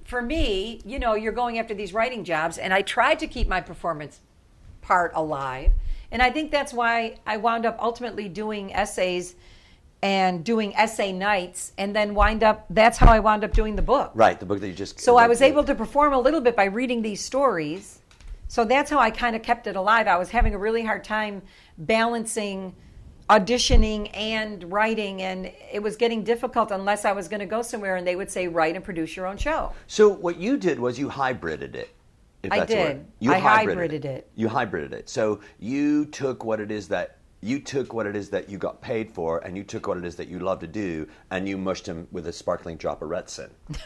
for 0.06 0.22
me, 0.22 0.80
you 0.86 1.00
know, 1.00 1.16
you're 1.16 1.34
going 1.34 1.60
after 1.60 1.74
these 1.74 1.94
writing 1.94 2.24
jobs, 2.24 2.58
and 2.58 2.74
I 2.74 2.82
tried 2.84 3.20
to 3.20 3.28
keep 3.28 3.48
my 3.48 3.60
performance 3.60 4.22
part 4.82 5.12
alive. 5.16 5.72
And 6.12 6.22
I 6.22 6.30
think 6.30 6.52
that's 6.52 6.72
why 6.72 7.18
I 7.26 7.38
wound 7.38 7.66
up 7.66 7.78
ultimately 7.82 8.30
doing 8.30 8.74
essays 8.74 9.36
and 10.04 10.44
doing 10.44 10.76
essay 10.76 11.12
nights, 11.12 11.74
and 11.80 11.96
then 11.96 12.14
wind 12.14 12.44
up, 12.44 12.68
that's 12.70 13.00
how 13.00 13.12
I 13.12 13.20
wound 13.20 13.44
up 13.44 13.54
doing 13.54 13.76
the 13.76 13.82
book. 13.82 14.12
Right, 14.14 14.40
the 14.40 14.46
book 14.46 14.60
that 14.60 14.68
you 14.68 14.74
just. 14.74 15.00
So 15.00 15.18
I 15.18 15.28
was 15.28 15.42
able 15.42 15.64
to 15.64 15.74
perform 15.74 16.14
a 16.14 16.20
little 16.20 16.42
bit 16.42 16.56
by 16.56 16.66
reading 16.66 17.02
these 17.02 17.26
stories. 17.26 18.00
So 18.48 18.64
that's 18.64 18.92
how 18.92 19.00
I 19.00 19.10
kind 19.10 19.36
of 19.36 19.42
kept 19.42 19.66
it 19.66 19.76
alive. 19.76 20.08
I 20.08 20.18
was 20.18 20.30
having 20.30 20.54
a 20.54 20.60
really 20.60 20.86
hard 20.86 21.04
time 21.04 21.42
balancing 21.80 22.76
auditioning 23.30 24.10
and 24.14 24.64
writing, 24.72 25.22
and 25.22 25.52
it 25.72 25.82
was 25.82 25.96
getting 25.96 26.24
difficult 26.24 26.72
unless 26.72 27.06
I 27.06 27.12
was 27.12 27.28
going 27.28 27.40
to 27.40 27.46
go 27.46 27.62
somewhere 27.62 27.96
and 27.96 28.06
they 28.06 28.16
would 28.16 28.30
say, 28.30 28.48
write 28.48 28.76
and 28.76 28.84
produce 28.84 29.16
your 29.16 29.26
own 29.28 29.38
show. 29.38 29.72
So 29.88 30.10
what 30.10 30.38
you 30.38 30.58
did 30.58 30.80
was 30.80 31.00
you 31.00 31.10
hybrided 31.10 31.76
it. 31.76 31.90
if 32.44 32.52
I 32.52 32.60
that's 32.60 32.72
did. 32.72 33.06
You 33.20 33.34
I 33.34 33.40
hybrided, 33.40 33.76
hybrided 33.76 34.06
it. 34.06 34.30
You 34.36 34.48
hybrided 34.48 34.92
it. 34.94 35.10
So 35.10 35.40
you 35.60 36.06
took 36.06 36.44
what 36.44 36.60
it 36.60 36.70
is 36.72 36.88
that 36.90 37.18
you 37.42 37.60
took 37.60 37.94
what 37.94 38.08
it 38.08 38.16
is 38.16 38.30
that 38.32 38.50
you 38.50 38.58
got 38.58 38.82
paid 38.82 39.12
for, 39.12 39.38
and 39.40 39.56
you 39.56 39.64
took 39.64 39.88
what 39.88 39.98
it 39.98 40.06
is 40.06 40.16
that 40.16 40.28
you 40.28 40.40
love 40.40 40.58
to 40.62 40.68
do, 40.68 41.08
and 41.30 41.48
you 41.48 41.58
mushed 41.60 41.86
him 41.88 42.08
with 42.12 42.26
a 42.28 42.34
sparkling 42.34 42.76
drop 42.76 43.04
of 43.04 43.10
Retsyn. 43.10 43.50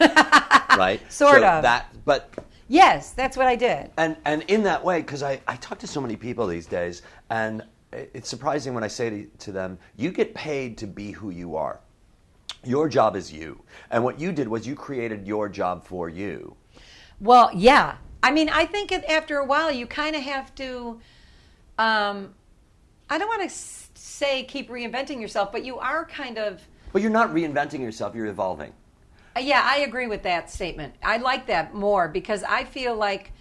right. 0.78 0.98
Sort 1.12 1.40
So 1.40 1.46
of. 1.46 1.62
That, 1.62 1.94
but 2.06 2.32
Yes, 2.68 3.10
that's 3.12 3.36
what 3.36 3.46
I 3.46 3.56
did. 3.56 3.90
and 3.98 4.16
and 4.24 4.42
in 4.48 4.62
that 4.62 4.82
way, 4.82 5.00
because 5.02 5.22
I, 5.22 5.40
I 5.46 5.56
talk 5.56 5.78
to 5.80 5.86
so 5.86 6.00
many 6.00 6.16
people 6.16 6.46
these 6.46 6.64
days, 6.66 7.02
and 7.28 7.60
it- 7.60 7.66
it's 7.92 8.28
surprising 8.28 8.74
when 8.74 8.84
I 8.84 8.88
say 8.88 9.10
to, 9.10 9.26
to 9.38 9.52
them, 9.52 9.78
you 9.96 10.10
get 10.10 10.34
paid 10.34 10.78
to 10.78 10.86
be 10.86 11.10
who 11.10 11.30
you 11.30 11.56
are. 11.56 11.80
Your 12.64 12.88
job 12.88 13.16
is 13.16 13.32
you, 13.32 13.62
and 13.90 14.04
what 14.04 14.20
you 14.20 14.32
did 14.32 14.46
was 14.46 14.66
you 14.66 14.74
created 14.74 15.26
your 15.26 15.48
job 15.48 15.84
for 15.84 16.08
you. 16.08 16.56
Well, 17.20 17.50
yeah. 17.54 17.96
I 18.22 18.30
mean, 18.30 18.50
I 18.50 18.66
think 18.66 18.92
after 18.92 19.38
a 19.38 19.44
while, 19.44 19.72
you 19.72 19.86
kind 19.86 20.14
of 20.14 20.22
have 20.22 20.54
to. 20.56 21.00
Um, 21.78 22.34
I 23.08 23.16
don't 23.16 23.28
want 23.28 23.48
to 23.48 23.56
say 23.94 24.44
keep 24.44 24.68
reinventing 24.68 25.20
yourself, 25.20 25.50
but 25.52 25.64
you 25.64 25.78
are 25.78 26.04
kind 26.04 26.38
of. 26.38 26.60
But 26.92 27.00
you're 27.00 27.10
not 27.10 27.30
reinventing 27.30 27.80
yourself; 27.80 28.14
you're 28.14 28.26
evolving. 28.26 28.72
Uh, 29.34 29.40
Yeah, 29.40 29.62
I 29.64 29.78
agree 29.78 30.06
with 30.06 30.22
that 30.24 30.50
statement. 30.50 30.94
I 31.02 31.16
like 31.16 31.46
that 31.46 31.74
more 31.74 32.08
because 32.08 32.42
I 32.42 32.64
feel 32.64 32.94
like 32.94 33.32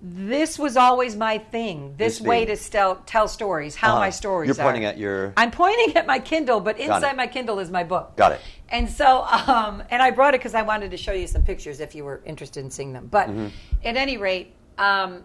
this 0.00 0.58
was 0.58 0.76
always 0.76 1.16
my 1.16 1.38
thing. 1.38 1.94
This, 1.96 2.18
This 2.18 2.26
way 2.26 2.44
to 2.44 2.56
tell, 2.56 2.96
tell 3.06 3.26
stories, 3.26 3.74
how 3.74 3.90
Uh-huh. 3.92 3.98
my 4.00 4.10
stories 4.10 4.50
are. 4.50 4.54
You're 4.62 4.64
pointing 4.64 4.84
are. 4.84 4.88
at 4.90 4.98
your- 4.98 5.32
I'm 5.36 5.50
pointing 5.50 5.96
at 5.96 6.06
my 6.06 6.18
Kindle, 6.20 6.60
but 6.60 6.78
inside 6.78 7.16
my 7.16 7.26
Kindle 7.26 7.58
is 7.58 7.70
my 7.70 7.82
book. 7.84 8.14
Got 8.16 8.32
it. 8.32 8.40
And 8.70 8.88
so, 8.88 9.22
um, 9.24 9.82
and 9.90 10.00
I 10.00 10.10
brought 10.12 10.34
it 10.34 10.40
because 10.40 10.54
I 10.54 10.62
wanted 10.62 10.90
to 10.92 10.96
show 10.96 11.12
you 11.12 11.26
some 11.26 11.42
pictures 11.42 11.80
if 11.80 11.94
you 11.94 12.04
were 12.04 12.20
interested 12.24 12.62
in 12.64 12.70
seeing 12.70 12.92
them. 12.92 13.08
But 13.10 13.28
Mm-hmm. 13.28 13.46
at 13.84 13.96
any 13.96 14.16
rate, 14.18 14.54
um, 14.78 15.24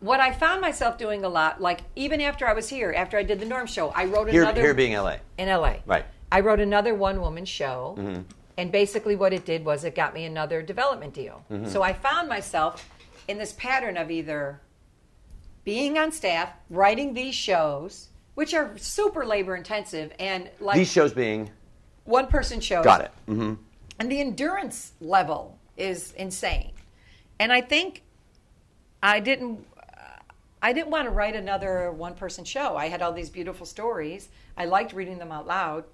what 0.00 0.18
I 0.18 0.32
found 0.32 0.60
myself 0.60 0.98
doing 0.98 1.24
a 1.24 1.28
lot, 1.28 1.60
like 1.60 1.82
even 1.94 2.20
after 2.20 2.48
I 2.48 2.54
was 2.54 2.68
here, 2.68 2.92
after 2.96 3.18
I 3.18 3.22
did 3.22 3.38
the 3.38 3.46
Norm 3.46 3.66
Show, 3.66 3.90
I 3.90 4.06
wrote 4.06 4.30
Here, 4.30 4.42
another 4.42 4.62
here 4.62 4.74
being 4.74 4.94
LA. 4.94 5.16
in 5.38 5.48
LA. 5.48 5.76
Right. 5.86 6.06
I 6.32 6.40
wrote 6.40 6.58
another 6.60 6.94
one 6.94 7.20
woman 7.20 7.44
show. 7.44 7.94
Mm-hmm. 7.98 8.22
And 8.56 8.72
basically, 8.72 9.14
what 9.16 9.32
it 9.32 9.44
did 9.46 9.64
was 9.64 9.84
it 9.84 9.94
got 9.94 10.12
me 10.12 10.24
another 10.24 10.60
development 10.60 11.14
deal. 11.14 11.44
Mm-hmm. 11.50 11.66
So 11.66 11.82
I 11.82 11.92
found 11.92 12.28
myself 12.28 12.88
in 13.30 13.38
this 13.38 13.52
pattern 13.52 13.96
of 13.96 14.10
either 14.10 14.60
being 15.64 15.96
on 15.96 16.10
staff, 16.10 16.50
writing 16.68 17.14
these 17.14 17.34
shows, 17.34 18.08
which 18.34 18.52
are 18.54 18.76
super 18.76 19.24
labor 19.24 19.54
intensive 19.54 20.12
and 20.18 20.50
like 20.58 20.76
These 20.76 20.90
shows 20.90 21.12
being 21.12 21.48
one 22.04 22.26
person 22.26 22.60
shows. 22.60 22.84
got 22.84 23.02
it. 23.02 23.12
Mm-hmm. 23.28 23.54
And 24.00 24.10
the 24.10 24.20
endurance 24.20 24.92
level 25.00 25.58
is 25.76 26.12
insane. 26.12 26.72
And 27.38 27.52
I 27.52 27.60
think 27.60 28.02
I 29.02 29.20
didn't 29.20 29.64
I 30.62 30.72
didn't 30.74 30.90
want 30.90 31.06
to 31.06 31.10
write 31.10 31.36
another 31.36 31.90
one 31.90 32.14
person 32.14 32.44
show. 32.44 32.76
I 32.76 32.88
had 32.88 33.00
all 33.00 33.12
these 33.12 33.30
beautiful 33.30 33.64
stories. 33.64 34.28
I 34.58 34.66
liked 34.66 34.92
reading 34.92 35.18
them 35.18 35.32
out 35.32 35.46
loud. 35.46 35.84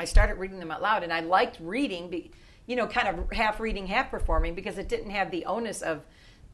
I 0.00 0.06
started 0.06 0.34
reading 0.36 0.58
them 0.58 0.70
out 0.70 0.80
loud 0.80 1.02
and 1.02 1.12
I 1.12 1.20
liked 1.20 1.58
reading 1.60 2.08
be, 2.08 2.30
you 2.66 2.76
know 2.76 2.86
kind 2.86 3.08
of 3.08 3.32
half 3.32 3.58
reading 3.60 3.86
half 3.86 4.10
performing 4.10 4.54
because 4.54 4.78
it 4.78 4.88
didn't 4.88 5.10
have 5.10 5.30
the 5.30 5.44
onus 5.46 5.82
of 5.82 6.04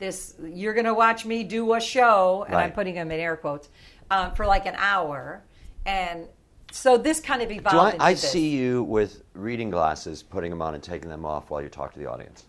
this 0.01 0.35
you're 0.43 0.75
going 0.75 0.87
to 0.87 0.95
watch 0.95 1.25
me 1.25 1.45
do 1.45 1.75
a 1.75 1.81
show 1.81 2.45
and 2.49 2.57
I'm 2.57 2.73
putting 2.73 2.95
them 2.95 3.13
in 3.13 3.21
air 3.21 3.37
quotes 3.37 3.69
um, 4.11 4.35
for 4.35 4.47
like 4.47 4.67
an 4.67 4.75
hour 4.77 5.45
and 5.87 6.27
so 6.73 6.97
this 6.97 7.21
kind 7.21 7.43
of 7.43 7.51
evolved 7.51 7.75
Do 7.75 7.79
I, 7.79 7.91
into 7.93 8.03
I 8.03 8.13
this. 8.13 8.31
see 8.31 8.49
you 8.49 8.85
with 8.85 9.23
reading 9.35 9.71
glasses, 9.71 10.23
putting 10.23 10.51
them 10.51 10.63
on 10.63 10.75
and 10.75 10.83
taking 10.83 11.09
them 11.09 11.25
off 11.25 11.51
while 11.51 11.63
you 11.63 11.69
talk 11.69 11.93
to 11.95 11.99
the 11.99 12.07
audience. 12.07 12.45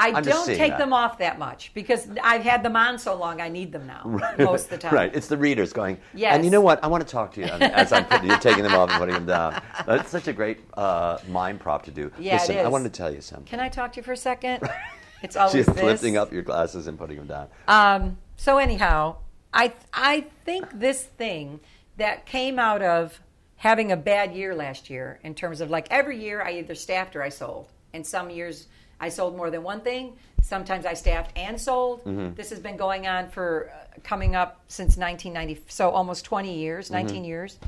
I 0.00 0.12
I'm 0.12 0.22
don't 0.22 0.46
take 0.46 0.70
that. 0.70 0.78
them 0.78 0.92
off 0.92 1.18
that 1.18 1.40
much 1.40 1.72
because 1.74 2.08
I've 2.22 2.44
had 2.44 2.62
them 2.62 2.76
on 2.76 3.00
so 3.00 3.16
long. 3.16 3.40
I 3.40 3.48
need 3.48 3.72
them 3.72 3.84
now 3.84 4.02
most 4.38 4.66
of 4.66 4.70
the 4.70 4.78
time. 4.78 4.94
Right. 4.94 5.12
It's 5.12 5.26
the 5.26 5.36
readers 5.36 5.72
going. 5.72 5.98
Yes. 6.14 6.36
And 6.36 6.44
you 6.44 6.52
know 6.52 6.60
what? 6.60 6.82
I 6.84 6.86
want 6.86 7.04
to 7.04 7.12
talk 7.12 7.32
to 7.34 7.40
you 7.40 7.46
as 7.46 7.90
I'm 7.92 8.04
putting, 8.04 8.28
you're 8.28 8.38
taking 8.38 8.62
them 8.62 8.74
off 8.74 8.90
and 8.90 8.98
putting 9.00 9.16
them 9.16 9.26
down. 9.26 9.60
That's 9.86 10.08
such 10.08 10.28
a 10.28 10.32
great 10.32 10.60
uh, 10.74 11.18
mind 11.26 11.58
prop 11.58 11.82
to 11.86 11.90
do. 11.90 12.12
Yeah, 12.16 12.36
it 12.36 12.42
Listen, 12.42 12.58
I 12.58 12.68
wanted 12.68 12.92
to 12.92 12.96
tell 12.96 13.12
you 13.12 13.20
something. 13.20 13.46
Can 13.46 13.58
I 13.58 13.68
talk 13.68 13.92
to 13.94 13.96
you 13.96 14.04
for 14.04 14.12
a 14.12 14.16
second? 14.16 14.62
It's 15.22 15.36
always 15.36 15.54
She's 15.54 15.66
this. 15.66 15.82
lifting 15.82 16.16
up 16.16 16.32
your 16.32 16.42
glasses 16.42 16.86
and 16.86 16.98
putting 16.98 17.16
them 17.16 17.26
down. 17.26 17.48
Um, 17.66 18.18
so 18.36 18.58
anyhow, 18.58 19.16
I 19.52 19.72
I 19.92 20.26
think 20.44 20.78
this 20.78 21.02
thing 21.02 21.60
that 21.96 22.26
came 22.26 22.58
out 22.58 22.82
of 22.82 23.20
having 23.56 23.90
a 23.90 23.96
bad 23.96 24.34
year 24.34 24.54
last 24.54 24.88
year 24.88 25.18
in 25.24 25.34
terms 25.34 25.60
of 25.60 25.68
like 25.70 25.88
every 25.90 26.22
year 26.22 26.42
I 26.42 26.52
either 26.58 26.74
staffed 26.74 27.16
or 27.16 27.22
I 27.22 27.28
sold, 27.28 27.68
and 27.92 28.06
some 28.06 28.30
years 28.30 28.68
I 29.00 29.08
sold 29.08 29.36
more 29.36 29.50
than 29.50 29.62
one 29.62 29.80
thing. 29.80 30.16
Sometimes 30.42 30.86
I 30.86 30.94
staffed 30.94 31.36
and 31.36 31.60
sold. 31.60 32.02
This 32.36 32.50
has 32.50 32.60
been 32.60 32.76
going 32.76 33.06
on 33.06 33.28
for 33.28 33.70
uh, 33.70 33.98
coming 34.04 34.34
up 34.36 34.60
since 34.68 34.96
1990, 34.96 35.64
so 35.68 35.90
almost 35.90 36.24
20 36.24 36.56
years, 36.56 36.90
19 36.90 37.24
years, 37.24 37.58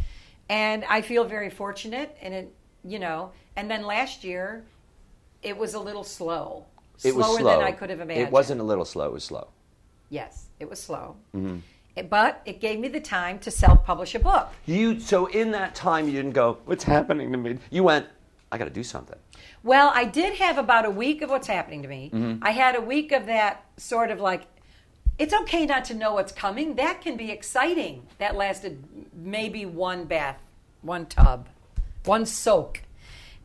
and 0.48 0.84
I 0.84 1.02
feel 1.02 1.24
very 1.24 1.50
fortunate. 1.50 2.16
And 2.22 2.32
it, 2.32 2.54
you 2.84 2.98
know, 2.98 3.32
and 3.56 3.70
then 3.70 3.84
last 3.84 4.24
year 4.24 4.64
it 5.42 5.56
was 5.56 5.74
a 5.74 5.80
little 5.80 6.04
slow, 6.04 6.66
It 7.04 7.14
was 7.14 7.26
slower 7.26 7.38
slow. 7.40 7.56
than 7.56 7.64
I 7.64 7.72
could 7.72 7.90
have 7.90 8.00
imagined. 8.00 8.26
It 8.28 8.32
wasn't 8.32 8.60
a 8.60 8.64
little 8.64 8.84
slow. 8.84 9.06
It 9.06 9.12
was 9.12 9.24
slow. 9.24 9.48
Yes, 10.10 10.46
it 10.58 10.68
was 10.68 10.80
slow. 10.80 11.16
Mm-hmm. 11.34 11.58
It- 11.96 12.08
but 12.10 12.40
it 12.44 12.60
gave 12.60 12.78
me 12.78 12.88
the 12.88 13.00
time 13.00 13.38
to 13.40 13.50
self-publish 13.50 14.14
a 14.14 14.18
book. 14.20 14.48
You 14.66 15.00
so 15.00 15.26
in 15.26 15.50
that 15.52 15.74
time 15.74 16.06
you 16.06 16.12
didn't 16.12 16.32
go. 16.32 16.58
What's 16.64 16.84
happening 16.84 17.32
to 17.32 17.38
me? 17.38 17.58
You 17.70 17.82
went. 17.84 18.06
I 18.52 18.58
got 18.58 18.64
to 18.64 18.70
do 18.70 18.82
something. 18.82 19.18
Well, 19.62 19.92
I 19.94 20.04
did 20.04 20.34
have 20.38 20.58
about 20.58 20.84
a 20.84 20.90
week 20.90 21.22
of 21.22 21.30
what's 21.30 21.46
happening 21.46 21.82
to 21.82 21.88
me. 21.88 22.10
Mm-hmm. 22.12 22.42
I 22.42 22.50
had 22.50 22.74
a 22.74 22.80
week 22.80 23.12
of 23.12 23.26
that 23.26 23.64
sort 23.76 24.10
of 24.10 24.18
like, 24.20 24.42
it's 25.18 25.32
okay 25.32 25.66
not 25.66 25.84
to 25.86 25.94
know 25.94 26.14
what's 26.14 26.32
coming. 26.32 26.74
That 26.74 27.00
can 27.00 27.16
be 27.16 27.30
exciting. 27.30 28.06
That 28.18 28.34
lasted 28.34 28.82
maybe 29.14 29.66
one 29.66 30.04
bath, 30.04 30.38
one 30.82 31.06
tub, 31.06 31.48
one 32.04 32.26
soak. 32.26 32.82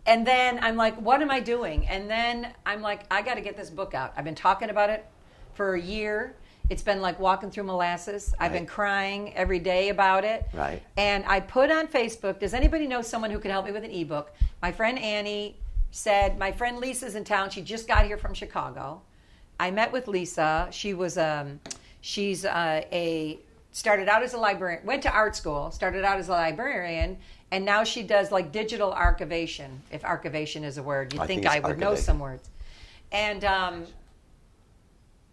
And 0.05 0.25
then 0.25 0.59
I'm 0.61 0.75
like, 0.75 0.95
what 1.01 1.21
am 1.21 1.31
I 1.31 1.39
doing? 1.39 1.87
And 1.87 2.09
then 2.09 2.53
I'm 2.65 2.81
like, 2.81 3.01
I 3.09 3.21
got 3.21 3.35
to 3.35 3.41
get 3.41 3.57
this 3.57 3.69
book 3.69 3.93
out. 3.93 4.13
I've 4.15 4.25
been 4.25 4.35
talking 4.35 4.69
about 4.69 4.89
it 4.89 5.05
for 5.53 5.75
a 5.75 5.81
year. 5.81 6.35
It's 6.69 6.83
been 6.83 7.01
like 7.01 7.19
walking 7.19 7.51
through 7.51 7.65
molasses. 7.65 8.33
I've 8.39 8.51
been 8.51 8.65
crying 8.65 9.33
every 9.35 9.59
day 9.59 9.89
about 9.89 10.23
it. 10.23 10.47
Right. 10.53 10.81
And 10.97 11.23
I 11.27 11.39
put 11.39 11.69
on 11.69 11.87
Facebook, 11.87 12.39
does 12.39 12.53
anybody 12.53 12.87
know 12.87 13.01
someone 13.01 13.29
who 13.29 13.39
could 13.39 13.51
help 13.51 13.65
me 13.65 13.71
with 13.71 13.83
an 13.83 13.91
ebook? 13.91 14.33
My 14.61 14.71
friend 14.71 14.97
Annie 14.97 15.57
said, 15.91 16.39
my 16.39 16.51
friend 16.51 16.77
Lisa's 16.79 17.15
in 17.15 17.23
town. 17.23 17.49
She 17.51 17.61
just 17.61 17.87
got 17.87 18.05
here 18.05 18.17
from 18.17 18.33
Chicago. 18.33 19.01
I 19.59 19.71
met 19.71 19.91
with 19.91 20.07
Lisa. 20.07 20.67
She 20.71 20.93
was 20.93 21.17
um, 21.17 21.59
she's 22.01 22.45
uh, 22.45 22.83
a 22.91 23.39
started 23.71 24.07
out 24.07 24.23
as 24.23 24.33
a 24.33 24.37
librarian, 24.37 24.85
went 24.85 25.03
to 25.03 25.11
art 25.11 25.35
school, 25.35 25.69
started 25.71 26.03
out 26.03 26.17
as 26.17 26.29
a 26.29 26.31
librarian, 26.31 27.17
and 27.55 27.63
now 27.63 27.85
she 27.85 28.03
does 28.03 28.33
like 28.33 28.51
digital 28.51 28.91
archivation. 28.91 29.77
If 29.89 30.01
archivation 30.01 30.65
is 30.65 30.77
a 30.77 30.83
word, 30.83 31.13
you'd 31.13 31.21
I 31.21 31.25
think, 31.25 31.43
think 31.43 31.55
I 31.55 31.65
would 31.65 31.79
know 31.79 31.95
some 31.95 32.19
words. 32.19 32.49
And 33.13 33.45
um, 33.45 33.85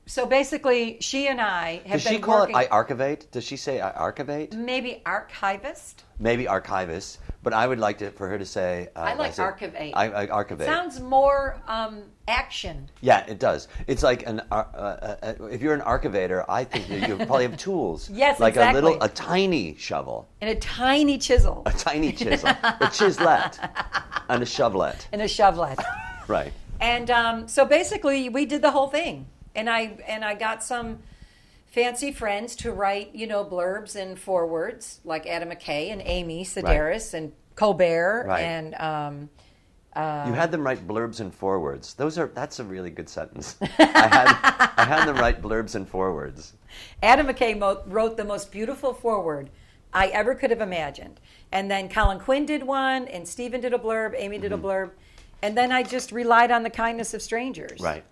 so 0.06 0.24
basically, 0.24 0.98
she 1.00 1.26
and 1.26 1.40
I 1.40 1.72
have 1.72 1.82
been. 1.82 1.92
Does 1.92 2.04
been 2.04 2.12
she 2.12 2.18
call 2.20 2.40
working. 2.42 2.54
it 2.54 2.58
I 2.58 2.66
archivate? 2.68 3.28
Does 3.32 3.42
she 3.42 3.56
say 3.56 3.80
I 3.80 3.90
archivate? 3.90 4.54
maybe 4.54 5.02
archivist. 5.04 6.04
Maybe 6.20 6.46
archivist, 6.46 7.18
but 7.42 7.52
I 7.52 7.66
would 7.66 7.78
like 7.78 7.98
to, 7.98 8.10
for 8.12 8.28
her 8.28 8.38
to 8.38 8.46
say. 8.46 8.88
Uh, 8.94 9.00
I 9.00 9.14
like 9.14 9.34
say- 9.34 9.42
archivate. 9.42 9.92
I, 9.94 10.22
I 10.22 10.26
archivate. 10.26 10.64
Sounds 10.64 11.00
more 11.00 11.60
um, 11.66 12.02
action. 12.28 12.88
Yeah, 13.00 13.26
it 13.26 13.38
does. 13.38 13.68
It's 13.86 14.02
like 14.02 14.26
an 14.26 14.40
uh, 14.50 14.54
uh, 14.54 15.16
uh, 15.22 15.46
if 15.46 15.60
you're 15.60 15.74
an 15.74 15.80
archivator, 15.80 16.44
I 16.48 16.64
think 16.64 16.88
you 16.88 17.16
probably 17.16 17.44
have 17.44 17.56
tools. 17.56 18.10
Yes, 18.22 18.38
like 18.38 18.56
a 18.56 18.72
little, 18.72 19.02
a 19.02 19.08
tiny 19.08 19.74
shovel, 19.76 20.28
and 20.40 20.50
a 20.50 20.54
tiny 20.56 21.18
chisel 21.18 21.62
a 21.66 21.72
tiny 21.72 22.12
chisel, 22.12 22.50
a 22.50 22.90
chislette, 22.92 23.58
and 24.28 24.42
a 24.42 24.46
shovelette. 24.46 25.08
and 25.12 25.22
a 25.22 25.26
shovelet. 25.26 25.82
Right. 26.28 26.52
and 26.80 27.10
um, 27.10 27.48
so 27.48 27.64
basically, 27.64 28.28
we 28.28 28.46
did 28.46 28.62
the 28.62 28.70
whole 28.70 28.86
thing, 28.86 29.26
and 29.56 29.68
I 29.68 29.98
and 30.06 30.24
I 30.24 30.34
got 30.34 30.62
some 30.62 31.00
fancy 31.72 32.12
friends 32.12 32.54
to 32.56 32.70
write, 32.70 33.14
you 33.14 33.26
know, 33.26 33.44
blurbs 33.44 33.96
and 33.96 34.18
forwards 34.18 35.00
like 35.04 35.26
Adam 35.26 35.48
McKay 35.50 35.90
and 35.90 36.02
Amy 36.04 36.44
Sedaris 36.44 37.14
and 37.14 37.32
Colbert 37.56 38.24
Right. 38.28 38.42
and 38.42 38.74
um, 38.76 39.28
you 39.94 40.32
had 40.32 40.50
them 40.50 40.64
write 40.64 40.86
blurbs 40.86 41.20
and 41.20 41.34
forwards. 41.34 41.94
Those 41.94 42.18
are 42.18 42.28
that's 42.28 42.60
a 42.60 42.64
really 42.64 42.90
good 42.90 43.08
sentence. 43.08 43.56
I 43.78 44.06
had 44.08 44.72
I 44.78 44.84
had 44.84 45.06
them 45.06 45.16
write 45.16 45.42
blurbs 45.42 45.74
and 45.74 45.86
forwards. 45.88 46.54
Adam 47.02 47.26
McKay 47.26 47.58
mo- 47.58 47.82
wrote 47.86 48.16
the 48.16 48.24
most 48.24 48.50
beautiful 48.52 48.94
forward 48.94 49.50
I 49.92 50.06
ever 50.08 50.34
could 50.34 50.50
have 50.50 50.62
imagined. 50.62 51.20
And 51.52 51.70
then 51.70 51.90
Colin 51.90 52.18
Quinn 52.18 52.46
did 52.46 52.62
one, 52.62 53.06
and 53.08 53.28
Stephen 53.28 53.60
did 53.60 53.74
a 53.74 53.78
blurb, 53.78 54.14
Amy 54.16 54.38
did 54.38 54.52
a 54.52 54.56
blurb. 54.56 54.90
And 55.42 55.54
then 55.54 55.70
I 55.72 55.82
just 55.82 56.10
relied 56.12 56.50
on 56.50 56.62
the 56.62 56.70
kindness 56.70 57.12
of 57.12 57.20
strangers. 57.20 57.78
Right. 57.80 58.04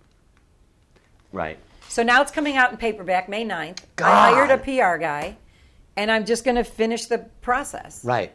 Right. 1.31 1.57
So 1.91 2.03
now 2.03 2.21
it's 2.21 2.31
coming 2.31 2.55
out 2.55 2.71
in 2.71 2.77
paperback 2.77 3.27
May 3.27 3.43
9th. 3.43 3.79
I 3.79 3.85
God. 3.97 4.33
hired 4.33 4.51
a 4.51 4.57
PR 4.57 4.95
guy, 4.97 5.35
and 5.97 6.09
I'm 6.09 6.23
just 6.23 6.45
going 6.45 6.55
to 6.55 6.63
finish 6.63 7.07
the 7.07 7.17
process. 7.41 8.05
Right. 8.05 8.31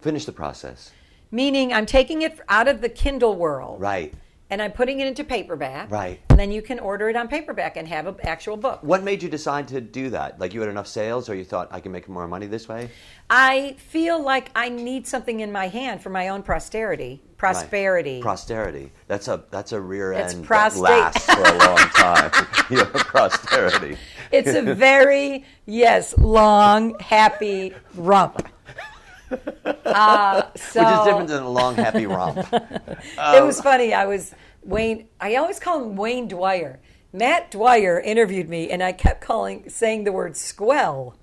Finish 0.00 0.24
the 0.24 0.30
process. 0.30 0.92
Meaning, 1.32 1.72
I'm 1.72 1.84
taking 1.84 2.22
it 2.22 2.38
out 2.48 2.68
of 2.68 2.80
the 2.80 2.88
Kindle 2.88 3.34
world. 3.34 3.80
Right. 3.80 4.14
And 4.50 4.60
I'm 4.60 4.72
putting 4.72 5.00
it 5.00 5.06
into 5.06 5.24
paperback. 5.24 5.90
Right. 5.90 6.20
And 6.28 6.38
then 6.38 6.52
you 6.52 6.60
can 6.62 6.78
order 6.78 7.08
it 7.08 7.16
on 7.16 7.28
paperback 7.28 7.76
and 7.76 7.88
have 7.88 8.06
an 8.06 8.16
actual 8.24 8.56
book. 8.58 8.80
What 8.82 9.02
made 9.02 9.22
you 9.22 9.28
decide 9.28 9.68
to 9.68 9.80
do 9.80 10.10
that? 10.10 10.38
Like 10.38 10.52
you 10.52 10.60
had 10.60 10.68
enough 10.68 10.86
sales, 10.86 11.28
or 11.30 11.34
you 11.34 11.44
thought 11.44 11.68
I 11.70 11.80
can 11.80 11.92
make 11.92 12.08
more 12.08 12.28
money 12.28 12.46
this 12.46 12.68
way? 12.68 12.90
I 13.30 13.74
feel 13.78 14.22
like 14.22 14.50
I 14.54 14.68
need 14.68 15.06
something 15.06 15.40
in 15.40 15.50
my 15.50 15.68
hand 15.68 16.02
for 16.02 16.10
my 16.10 16.28
own 16.28 16.42
posterity, 16.42 17.22
Right. 17.42 18.20
prosperity. 18.20 18.92
That's 19.08 19.28
a 19.28 19.44
that's 19.50 19.72
a 19.72 19.80
rear 19.80 20.12
It's 20.12 20.34
end 20.34 20.44
prostate. 20.44 20.82
that 20.84 21.14
lasts 21.14 21.34
for 21.34 21.40
a 21.40 21.58
long 21.58 21.78
time. 21.90 22.46
you 22.70 22.78
have 22.78 22.92
posterity. 22.92 23.96
it's 24.30 24.54
a 24.54 24.74
very 24.74 25.44
yes, 25.66 26.16
long, 26.18 26.98
happy 27.00 27.72
rump. 27.94 28.46
Uh, 29.84 30.42
so 30.56 30.80
Which 30.80 30.88
is 30.88 31.04
different 31.04 31.28
than 31.28 31.42
a 31.42 31.50
long 31.50 31.74
happy 31.74 32.06
romp. 32.06 32.38
it 32.52 33.44
was 33.44 33.60
funny. 33.60 33.94
I 33.94 34.06
was 34.06 34.34
Wayne. 34.62 35.08
I 35.20 35.36
always 35.36 35.60
call 35.60 35.82
him 35.82 35.96
Wayne 35.96 36.28
Dwyer. 36.28 36.80
Matt 37.12 37.50
Dwyer 37.50 38.00
interviewed 38.00 38.48
me, 38.48 38.70
and 38.70 38.82
I 38.82 38.92
kept 38.92 39.20
calling, 39.20 39.68
saying 39.68 40.04
the 40.04 40.12
word 40.12 40.36
squell. 40.36 41.16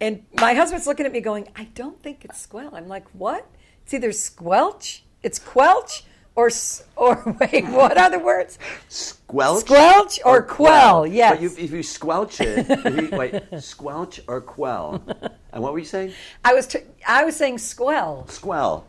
And 0.00 0.24
my 0.40 0.54
husband's 0.54 0.86
looking 0.86 1.06
at 1.06 1.12
me, 1.12 1.20
going, 1.20 1.48
"I 1.56 1.64
don't 1.74 2.02
think 2.02 2.24
it's 2.24 2.40
squell." 2.40 2.74
I'm 2.74 2.88
like, 2.88 3.06
"What? 3.12 3.46
It's 3.82 3.94
either 3.94 4.12
squelch, 4.12 5.04
it's 5.22 5.38
quelch, 5.38 6.04
or 6.36 6.50
or 6.96 7.36
wait, 7.40 7.64
what 7.66 7.96
other 7.96 8.18
words? 8.18 8.58
Squelch? 8.88 9.64
Squelch 9.64 10.20
or 10.24 10.42
quell, 10.42 11.06
yes. 11.06 11.32
But 11.32 11.42
you, 11.42 11.50
if 11.58 11.72
you 11.72 11.82
squelch 11.82 12.40
it, 12.40 12.68
you, 12.68 13.16
wait, 13.16 13.42
squelch 13.60 14.20
or 14.28 14.40
quell. 14.40 15.02
And 15.52 15.62
what 15.62 15.72
were 15.72 15.78
you 15.78 15.84
saying? 15.84 16.12
I 16.44 16.54
was 16.54 16.66
t- 16.66 16.80
I 17.06 17.24
was 17.24 17.34
saying 17.36 17.58
squell. 17.58 18.28
Squell. 18.28 18.86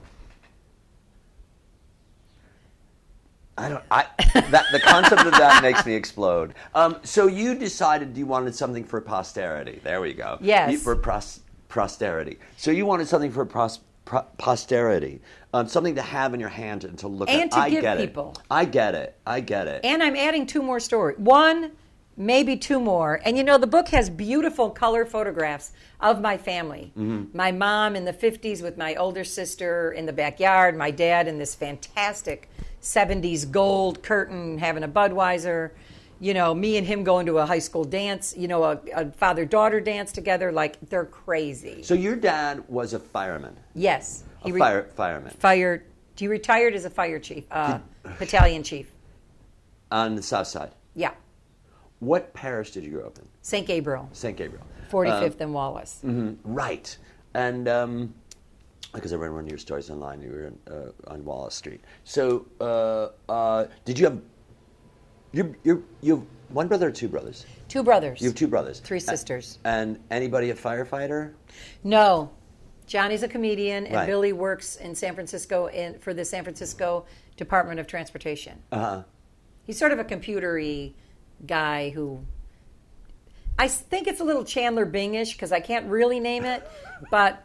I 3.58 3.70
don't. 3.70 3.84
I 3.90 4.06
that 4.52 4.66
the 4.72 4.80
concept 4.80 5.26
of 5.26 5.32
that 5.32 5.64
makes 5.64 5.84
me 5.86 5.94
explode. 5.96 6.54
Um, 6.76 6.98
so 7.04 7.26
you 7.26 7.56
decided 7.56 8.16
you 8.16 8.28
wanted 8.28 8.54
something 8.54 8.84
for 8.84 9.02
posterity. 9.02 9.82
There 9.84 10.00
we 10.00 10.14
go. 10.14 10.38
Yes. 10.42 10.74
You- 10.74 10.78
for 10.78 10.96
pros, 10.96 11.40
posterity. 11.70 12.38
So 12.58 12.70
you 12.70 12.86
wanted 12.86 13.08
something 13.08 13.32
for 13.32 13.46
pros, 13.46 13.80
pro, 14.06 14.22
posterity, 14.38 15.22
um, 15.58 15.68
something 15.68 15.96
to 15.96 16.02
have 16.02 16.34
in 16.34 16.40
your 16.40 16.50
hand 16.50 16.84
and 16.84 16.98
to 17.00 17.08
look 17.08 17.30
And 17.30 17.44
at. 17.44 17.52
to 17.52 17.58
I 17.60 17.70
give 17.70 17.82
get 17.82 17.98
people. 17.98 18.34
it. 18.38 18.42
I 18.52 18.66
get 18.66 18.96
it. 18.96 19.18
I 19.26 19.40
get 19.40 19.68
it. 19.68 19.82
And 19.84 20.04
I'm 20.04 20.16
adding 20.16 20.46
two 20.46 20.62
more 20.62 20.80
stories. 20.80 21.18
One 21.18 21.72
maybe 22.20 22.58
two 22.58 22.80
more. 22.80 23.22
And 23.24 23.38
you 23.38 23.44
know, 23.44 23.58
the 23.60 23.68
book 23.68 23.90
has 23.90 24.10
beautiful 24.10 24.72
color 24.72 25.06
photographs 25.06 25.72
of 26.02 26.20
my 26.20 26.36
family. 26.38 26.92
My 26.96 27.52
mom 27.52 27.96
in 27.96 28.06
the 28.06 28.14
50s 28.14 28.64
with 28.64 28.76
my 28.78 28.96
older 28.96 29.24
sister 29.24 29.92
in 29.92 30.06
the 30.08 30.14
backyard, 30.14 30.76
my 30.76 30.90
dad 30.90 31.28
in 31.28 31.38
this 31.38 31.54
fantastic 31.54 32.50
70s 32.82 33.50
gold 33.50 34.02
curtain 34.02 34.58
having 34.58 34.84
a 34.84 34.88
Budweiser. 34.88 35.72
You 36.20 36.34
know, 36.34 36.56
me 36.56 36.78
and 36.78 36.88
him 36.88 37.04
going 37.04 37.28
to 37.28 37.38
a 37.38 37.46
high 37.46 37.60
school 37.60 37.84
dance, 37.84 38.34
you 38.36 38.48
know, 38.48 38.64
a, 38.64 38.80
a 38.96 39.12
father 39.12 39.46
daughter 39.46 39.80
dance 39.80 40.12
together. 40.12 40.52
Like, 40.52 40.78
they're 40.90 41.06
crazy. 41.06 41.84
So 41.84 41.94
your 41.94 42.16
dad 42.16 42.64
was 42.68 42.94
a 42.94 43.00
fireman, 43.00 43.56
yes. 43.76 44.24
A 44.50 44.54
re- 44.54 44.60
fire 44.60 44.84
fireman 44.96 45.32
fired. 45.40 45.84
He 46.16 46.28
retired 46.28 46.74
as 46.74 46.86
a 46.86 46.90
fire 46.90 47.20
chief, 47.20 47.46
uh, 47.52 47.80
battalion 48.20 48.64
chief. 48.64 48.92
on 49.92 50.16
the 50.16 50.22
south 50.24 50.48
side. 50.48 50.72
Yeah. 50.96 51.12
What 52.00 52.34
parish 52.34 52.72
did 52.72 52.84
you 52.84 52.92
grow 52.92 53.06
up 53.08 53.18
in? 53.18 53.28
St. 53.42 53.66
Gabriel, 53.66 54.10
St. 54.14 54.36
Gabriel. 54.38 54.66
45th 54.92 55.42
and 55.42 55.54
Wallace. 55.54 56.00
Right. 56.44 56.98
And 57.34 57.68
um, 57.68 58.14
because 58.94 59.14
I 59.14 59.18
read 59.18 59.32
one 59.32 59.44
of 59.44 59.50
your 59.50 59.58
stories 59.60 59.90
online, 59.90 60.22
you 60.22 60.30
were 60.30 60.44
in, 60.46 60.60
uh, 60.72 61.12
on 61.12 61.24
Wallace 61.26 61.56
Street. 61.56 61.82
So, 62.04 62.46
uh, 62.62 63.10
uh, 63.32 63.66
did 63.86 64.00
you 64.00 64.06
have 64.06 64.22
you 65.34 65.56
you 65.64 65.86
you 66.02 66.16
have 66.18 66.26
one 66.50 66.68
brother 66.68 66.88
or 66.88 66.92
two 66.92 67.08
brothers? 67.10 67.46
Two 67.68 67.84
brothers. 67.84 68.22
You 68.22 68.30
have 68.30 68.36
two 68.36 68.48
brothers. 68.48 68.80
Three 68.80 69.00
sisters. 69.02 69.60
And 69.66 70.00
anybody 70.10 70.50
a 70.52 70.56
firefighter? 70.56 71.34
No. 71.84 72.32
Johnny's 72.88 73.22
a 73.22 73.28
comedian, 73.28 73.86
and 73.86 73.96
Right. 73.96 74.06
Billy 74.08 74.34
works 74.34 74.78
in 74.78 74.96
San 74.96 75.14
Francisco 75.14 75.68
in, 75.68 76.00
for 76.00 76.14
the 76.14 76.24
San 76.26 76.44
Francisco 76.44 77.06
Department 77.36 77.80
of 77.80 77.86
Transportation. 77.88 78.58
Uh 78.72 78.80
huh. 78.80 79.04
He's 79.66 79.78
sort 79.78 79.92
of 79.92 80.00
a 80.00 80.04
computery 80.06 80.94
guy 81.46 81.90
who. 81.90 82.22
I 83.60 83.66
s- 83.66 83.82
think 83.82 84.08
it's 84.08 84.22
a 84.22 84.24
little 84.24 84.46
Chandler 84.46 84.86
Bingish 84.86 85.34
because 85.34 85.52
I 85.52 85.60
can't 85.60 85.88
really 85.90 86.20
name 86.20 86.46
it, 86.46 86.68
but 87.12 87.44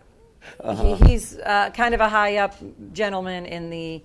Uh-huh. 0.60 0.94
he, 0.96 1.10
he's 1.10 1.38
uh, 1.38 1.70
kind 1.70 1.94
of 1.94 2.00
a 2.00 2.08
high 2.08 2.36
up 2.36 2.54
gentleman 2.92 3.46
in 3.46 3.70
the 3.70 4.02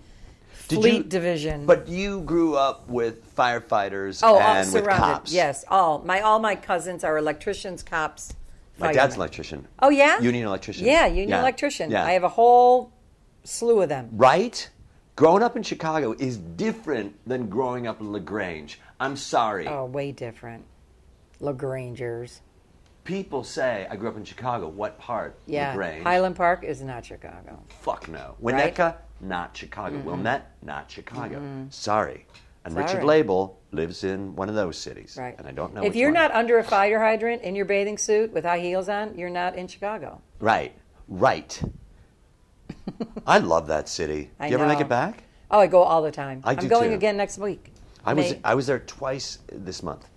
Did 0.70 0.80
fleet 0.80 0.94
you- 0.98 1.04
division. 1.04 1.66
But 1.68 1.88
you 1.88 2.22
grew 2.22 2.56
up 2.56 2.88
with 2.90 3.36
firefighters 3.36 4.22
oh, 4.24 4.36
all 4.36 4.40
and 4.40 4.74
with 4.74 4.84
surrounded. 4.86 5.04
cops. 5.06 5.32
Yes, 5.34 5.66
all 5.70 6.00
my 6.00 6.22
all 6.22 6.40
my 6.40 6.56
cousins 6.56 7.04
are 7.04 7.16
electricians, 7.18 7.84
cops. 7.84 8.34
My 8.80 8.94
dad's 8.94 9.16
an 9.16 9.22
electrician. 9.22 9.68
Oh 9.80 9.90
yeah, 9.90 10.20
Union 10.20 10.46
electrician. 10.48 10.86
Yeah, 10.86 11.06
union 11.08 11.30
Yeah. 11.30 11.40
electrician. 11.42 11.92
Yeah. 11.92 12.06
I 12.06 12.12
have 12.12 12.24
a 12.24 12.30
whole 12.30 12.92
slew 13.44 13.82
of 13.82 13.90
them. 13.90 14.10
Right? 14.12 14.70
Growing 15.16 15.42
up 15.42 15.56
in 15.58 15.64
Chicago 15.64 16.14
is 16.20 16.38
different 16.38 17.16
than 17.26 17.50
growing 17.50 17.88
up 17.88 18.00
in 18.02 18.12
LaGrange. 18.12 18.80
I'm 19.00 19.16
sorry. 19.16 19.68
Oh, 19.68 19.86
way 19.86 20.12
different. 20.12 20.64
Lagrangers. 21.42 22.42
People 23.04 23.44
say 23.44 23.88
I 23.90 23.96
grew 23.96 24.10
up 24.10 24.18
in 24.18 24.26
Chicago. 24.26 24.68
What 24.68 25.00
part? 25.00 25.40
Yeah, 25.46 25.70
LaGrange. 25.70 26.04
Highland 26.04 26.36
Park 26.36 26.64
is 26.64 26.82
not 26.82 27.06
Chicago. 27.06 27.60
Fuck 27.82 28.10
no. 28.10 28.36
Right? 28.40 28.76
Winnetka, 28.76 28.96
not 29.22 29.56
Chicago. 29.56 29.98
Wilmette, 30.00 30.52
not 30.62 30.92
Chicago. 30.92 31.42
Sorry. 31.70 32.26
And 32.68 32.74
Sorry. 32.74 32.86
Richard 32.86 33.04
Laible 33.06 33.62
lives 33.72 34.04
in 34.04 34.36
one 34.36 34.50
of 34.50 34.56
those 34.56 34.78
cities. 34.78 35.16
Right. 35.18 35.34
And 35.38 35.48
I 35.48 35.52
don't 35.52 35.74
know 35.74 35.86
If 35.86 35.96
you're 35.96 36.12
not 36.12 36.32
under 36.32 36.60
a 36.60 36.64
fire 36.66 37.00
hydrant 37.00 37.42
in 37.44 37.56
your 37.56 37.64
bathing 37.64 37.98
suit 37.98 38.34
with 38.34 38.44
high 38.44 38.60
heels 38.60 38.90
on, 38.90 39.18
you're 39.18 39.30
not 39.30 39.56
in 39.56 39.70
Chicago. 39.70 40.22
Right. 40.42 40.74
Right. 41.08 41.62
I 43.26 43.38
love 43.38 43.68
that 43.68 43.88
city. 43.88 44.32
I 44.38 44.48
Do 44.48 44.52
you 44.52 44.60
ever 44.60 44.68
make 44.68 44.82
it 44.82 44.90
back? 44.90 45.24
Oh, 45.50 45.60
I 45.60 45.68
go 45.68 45.82
all 45.82 46.02
the 46.02 46.12
time. 46.12 46.42
I 46.44 46.52
am 46.52 46.58
do 46.58 46.68
going 46.68 46.90
too. 46.90 46.96
again 46.96 47.16
next 47.16 47.38
week. 47.38 47.72
I 48.06 48.14
was 48.14 48.36
I 48.44 48.54
was 48.54 48.68
there 48.68 48.80
twice 48.80 49.40
this 49.50 49.82
month. 49.82 50.10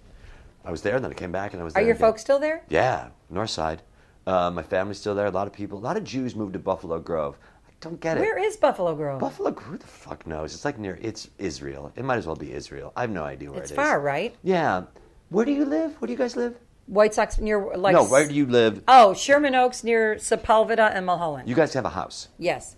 I 0.64 0.72
was 0.72 0.82
there, 0.82 0.96
and 0.96 1.04
then 1.04 1.12
I 1.12 1.14
came 1.14 1.30
back, 1.30 1.52
and 1.52 1.60
I 1.60 1.64
was. 1.64 1.74
There. 1.74 1.82
Are 1.82 1.86
your 1.86 1.94
again. 1.94 2.08
folks 2.08 2.20
still 2.20 2.40
there? 2.40 2.62
Yeah, 2.68 3.10
North 3.30 3.50
Side. 3.50 3.82
Uh, 4.26 4.50
my 4.50 4.62
family's 4.62 4.98
still 4.98 5.14
there. 5.14 5.26
A 5.26 5.30
lot 5.30 5.46
of 5.46 5.52
people. 5.52 5.78
A 5.78 5.80
lot 5.80 5.96
of 5.96 6.02
Jews 6.02 6.34
moved 6.34 6.54
to 6.54 6.58
Buffalo 6.58 6.98
Grove. 6.98 7.38
Don't 7.80 7.98
get 8.00 8.18
it. 8.18 8.20
Where 8.20 8.38
is 8.38 8.56
Buffalo 8.56 8.94
Grove? 8.94 9.20
Buffalo? 9.20 9.52
Who 9.52 9.78
the 9.78 9.86
fuck 9.86 10.26
knows? 10.26 10.54
It's 10.54 10.64
like 10.64 10.78
near. 10.78 10.98
It's 11.00 11.28
Israel. 11.38 11.92
It 11.96 12.04
might 12.04 12.18
as 12.18 12.26
well 12.26 12.36
be 12.36 12.52
Israel. 12.52 12.92
I 12.94 13.02
have 13.02 13.10
no 13.10 13.24
idea 13.24 13.50
where 13.50 13.60
it's 13.62 13.70
it 13.70 13.74
is. 13.74 13.76
far, 13.76 14.00
right? 14.00 14.34
Yeah. 14.42 14.84
Where 15.30 15.46
do 15.46 15.52
you 15.52 15.64
live? 15.64 15.98
Where 16.00 16.06
do 16.06 16.12
you 16.12 16.18
guys 16.18 16.36
live? 16.36 16.56
White 16.86 17.14
Sox 17.14 17.38
near 17.38 17.74
like. 17.76 17.94
no, 17.94 18.04
where 18.04 18.26
do 18.26 18.34
you 18.34 18.46
live? 18.46 18.82
Oh, 18.88 19.14
Sherman 19.14 19.54
Oaks 19.54 19.82
near 19.84 20.16
Sepulveda 20.16 20.90
and 20.94 21.06
Mulholland. 21.06 21.48
You 21.48 21.54
guys 21.54 21.72
have 21.74 21.84
a 21.84 21.90
house. 21.90 22.28
yes. 22.38 22.76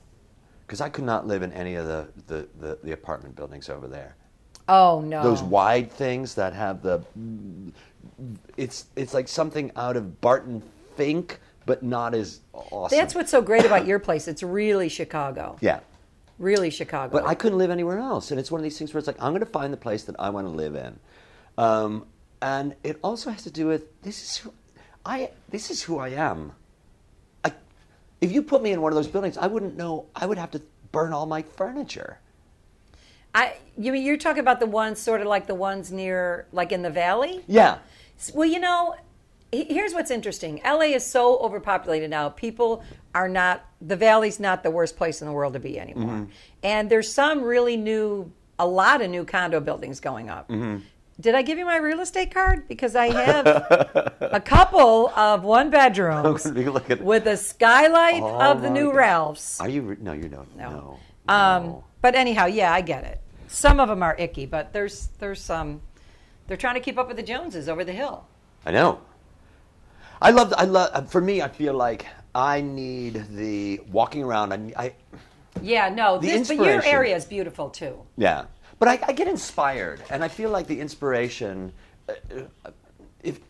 Because 0.66 0.80
I 0.80 0.88
could 0.88 1.04
not 1.04 1.26
live 1.26 1.42
in 1.42 1.52
any 1.52 1.74
of 1.74 1.86
the, 1.86 2.08
the, 2.28 2.48
the, 2.58 2.78
the 2.82 2.92
apartment 2.92 3.36
buildings 3.36 3.68
over 3.68 3.86
there. 3.88 4.16
Oh 4.68 5.02
no. 5.02 5.22
Those 5.22 5.42
wide 5.42 5.90
things 5.92 6.34
that 6.36 6.54
have 6.54 6.80
the. 6.82 7.02
It's 8.56 8.86
it's 8.96 9.12
like 9.12 9.28
something 9.28 9.70
out 9.76 9.96
of 9.96 10.20
Barton 10.20 10.62
Fink, 10.96 11.40
but 11.66 11.82
not 11.82 12.14
as 12.14 12.40
awesome. 12.52 12.96
That's 12.96 13.14
what's 13.14 13.30
so 13.30 13.42
great 13.42 13.64
about 13.64 13.86
your 13.86 13.98
place. 13.98 14.28
It's 14.28 14.42
really 14.42 14.88
Chicago. 14.88 15.56
Yeah. 15.60 15.80
Really 16.38 16.70
Chicago. 16.70 17.12
But 17.12 17.26
I 17.26 17.34
couldn't 17.34 17.58
live 17.58 17.70
anywhere 17.70 17.98
else, 17.98 18.30
and 18.30 18.40
it's 18.40 18.50
one 18.50 18.58
of 18.60 18.62
these 18.64 18.78
things 18.78 18.92
where 18.92 18.98
it's 18.98 19.06
like 19.06 19.20
I'm 19.20 19.32
going 19.32 19.40
to 19.40 19.46
find 19.46 19.72
the 19.72 19.76
place 19.78 20.04
that 20.04 20.16
I 20.18 20.30
want 20.30 20.46
to 20.46 20.50
live 20.50 20.74
in, 20.74 20.98
um, 21.56 22.06
and 22.40 22.74
it 22.82 22.98
also 23.02 23.30
has 23.30 23.42
to 23.44 23.50
do 23.50 23.66
with 23.66 24.02
this 24.02 24.22
is 24.22 24.36
who 24.38 24.52
I 25.04 25.30
this 25.48 25.70
is 25.70 25.82
who 25.82 25.98
I 25.98 26.08
am. 26.08 26.52
I, 27.44 27.52
if 28.20 28.32
you 28.32 28.42
put 28.42 28.62
me 28.62 28.72
in 28.72 28.80
one 28.80 28.92
of 28.92 28.96
those 28.96 29.08
buildings, 29.08 29.36
I 29.36 29.46
wouldn't 29.46 29.76
know. 29.76 30.06
I 30.16 30.26
would 30.26 30.38
have 30.38 30.50
to 30.52 30.62
burn 30.90 31.12
all 31.12 31.26
my 31.26 31.42
furniture. 31.42 32.18
I 33.34 33.54
you 33.78 33.92
mean 33.92 34.04
you're 34.04 34.16
talking 34.16 34.40
about 34.40 34.60
the 34.60 34.66
ones 34.66 35.00
sort 35.00 35.20
of 35.20 35.26
like 35.26 35.46
the 35.46 35.54
ones 35.54 35.90
near 35.90 36.46
like 36.52 36.72
in 36.72 36.82
the 36.82 36.90
valley? 36.90 37.44
Yeah, 37.46 37.78
Well, 38.34 38.48
you 38.48 38.58
know, 38.60 38.94
here's 39.52 39.92
what's 39.92 40.10
interesting. 40.10 40.60
LA 40.64 40.92
is 40.96 41.04
so 41.04 41.38
overpopulated 41.38 42.10
now. 42.10 42.30
People 42.30 42.82
are 43.14 43.28
not 43.28 43.64
the 43.80 43.96
valley's 43.96 44.40
not 44.40 44.62
the 44.62 44.70
worst 44.70 44.96
place 44.96 45.20
in 45.20 45.26
the 45.28 45.32
world 45.32 45.52
to 45.52 45.60
be 45.60 45.78
anymore. 45.78 46.14
Mm-hmm. 46.14 46.30
And 46.62 46.90
there's 46.90 47.12
some 47.12 47.42
really 47.42 47.76
new 47.76 48.32
a 48.58 48.66
lot 48.66 49.02
of 49.02 49.10
new 49.10 49.24
condo 49.24 49.60
buildings 49.60 50.00
going 50.00 50.30
up. 50.30 50.48
Mm-hmm. 50.48 50.78
Did 51.20 51.34
I 51.34 51.42
give 51.42 51.58
you 51.58 51.66
my 51.66 51.76
real 51.76 52.00
estate 52.00 52.32
card? 52.32 52.66
Because 52.68 52.96
I 52.96 53.06
have 53.12 53.46
a 53.46 54.40
couple 54.44 55.10
of 55.10 55.44
one 55.44 55.70
bedrooms 55.70 56.44
with 57.00 57.26
a 57.26 57.36
skylight 57.36 58.22
Oh 58.22 58.40
of 58.40 58.62
the 58.62 58.70
new 58.70 58.86
God. 58.86 58.96
Ralphs. 58.96 59.60
Are 59.60 59.68
you? 59.68 59.82
re- 59.82 59.96
No, 60.00 60.12
you 60.12 60.28
don't. 60.28 60.56
No. 60.56 60.98
No. 61.28 61.34
Um, 61.34 61.62
no. 61.66 61.84
But 62.00 62.14
anyhow, 62.14 62.46
yeah, 62.46 62.72
I 62.72 62.80
get 62.80 63.04
it. 63.04 63.20
Some 63.46 63.78
of 63.78 63.88
them 63.88 64.02
are 64.02 64.16
icky, 64.18 64.46
but 64.46 64.72
there's 64.72 65.08
there's 65.18 65.40
some. 65.40 65.82
They're 66.46 66.56
trying 66.56 66.74
to 66.74 66.80
keep 66.80 66.98
up 66.98 67.06
with 67.08 67.16
the 67.18 67.22
Joneses 67.22 67.68
over 67.68 67.84
the 67.84 67.92
hill. 67.92 68.26
I 68.64 68.70
know. 68.72 69.00
I 70.22 70.30
love. 70.30 70.54
I 70.56 70.64
love. 70.64 71.10
For 71.10 71.20
me, 71.20 71.42
I 71.42 71.48
feel 71.48 71.74
like 71.74 72.06
I 72.34 72.60
need 72.60 73.24
the 73.30 73.80
walking 73.90 74.22
around. 74.22 74.52
I, 74.52 74.72
I 74.76 74.94
Yeah, 75.60 75.88
no, 75.88 76.18
The 76.18 76.28
this, 76.28 76.48
but 76.48 76.56
your 76.58 76.82
area 76.84 77.16
is 77.16 77.24
beautiful 77.24 77.68
too. 77.70 77.98
Yeah, 78.16 78.44
but 78.78 78.88
I, 78.88 79.00
I 79.08 79.12
get 79.12 79.28
inspired, 79.28 80.02
and 80.10 80.22
I 80.24 80.28
feel 80.28 80.50
like 80.50 80.66
the 80.66 80.80
inspiration. 80.80 81.72
Uh, 82.08 82.12
uh, 82.64 82.70
if 83.22 83.40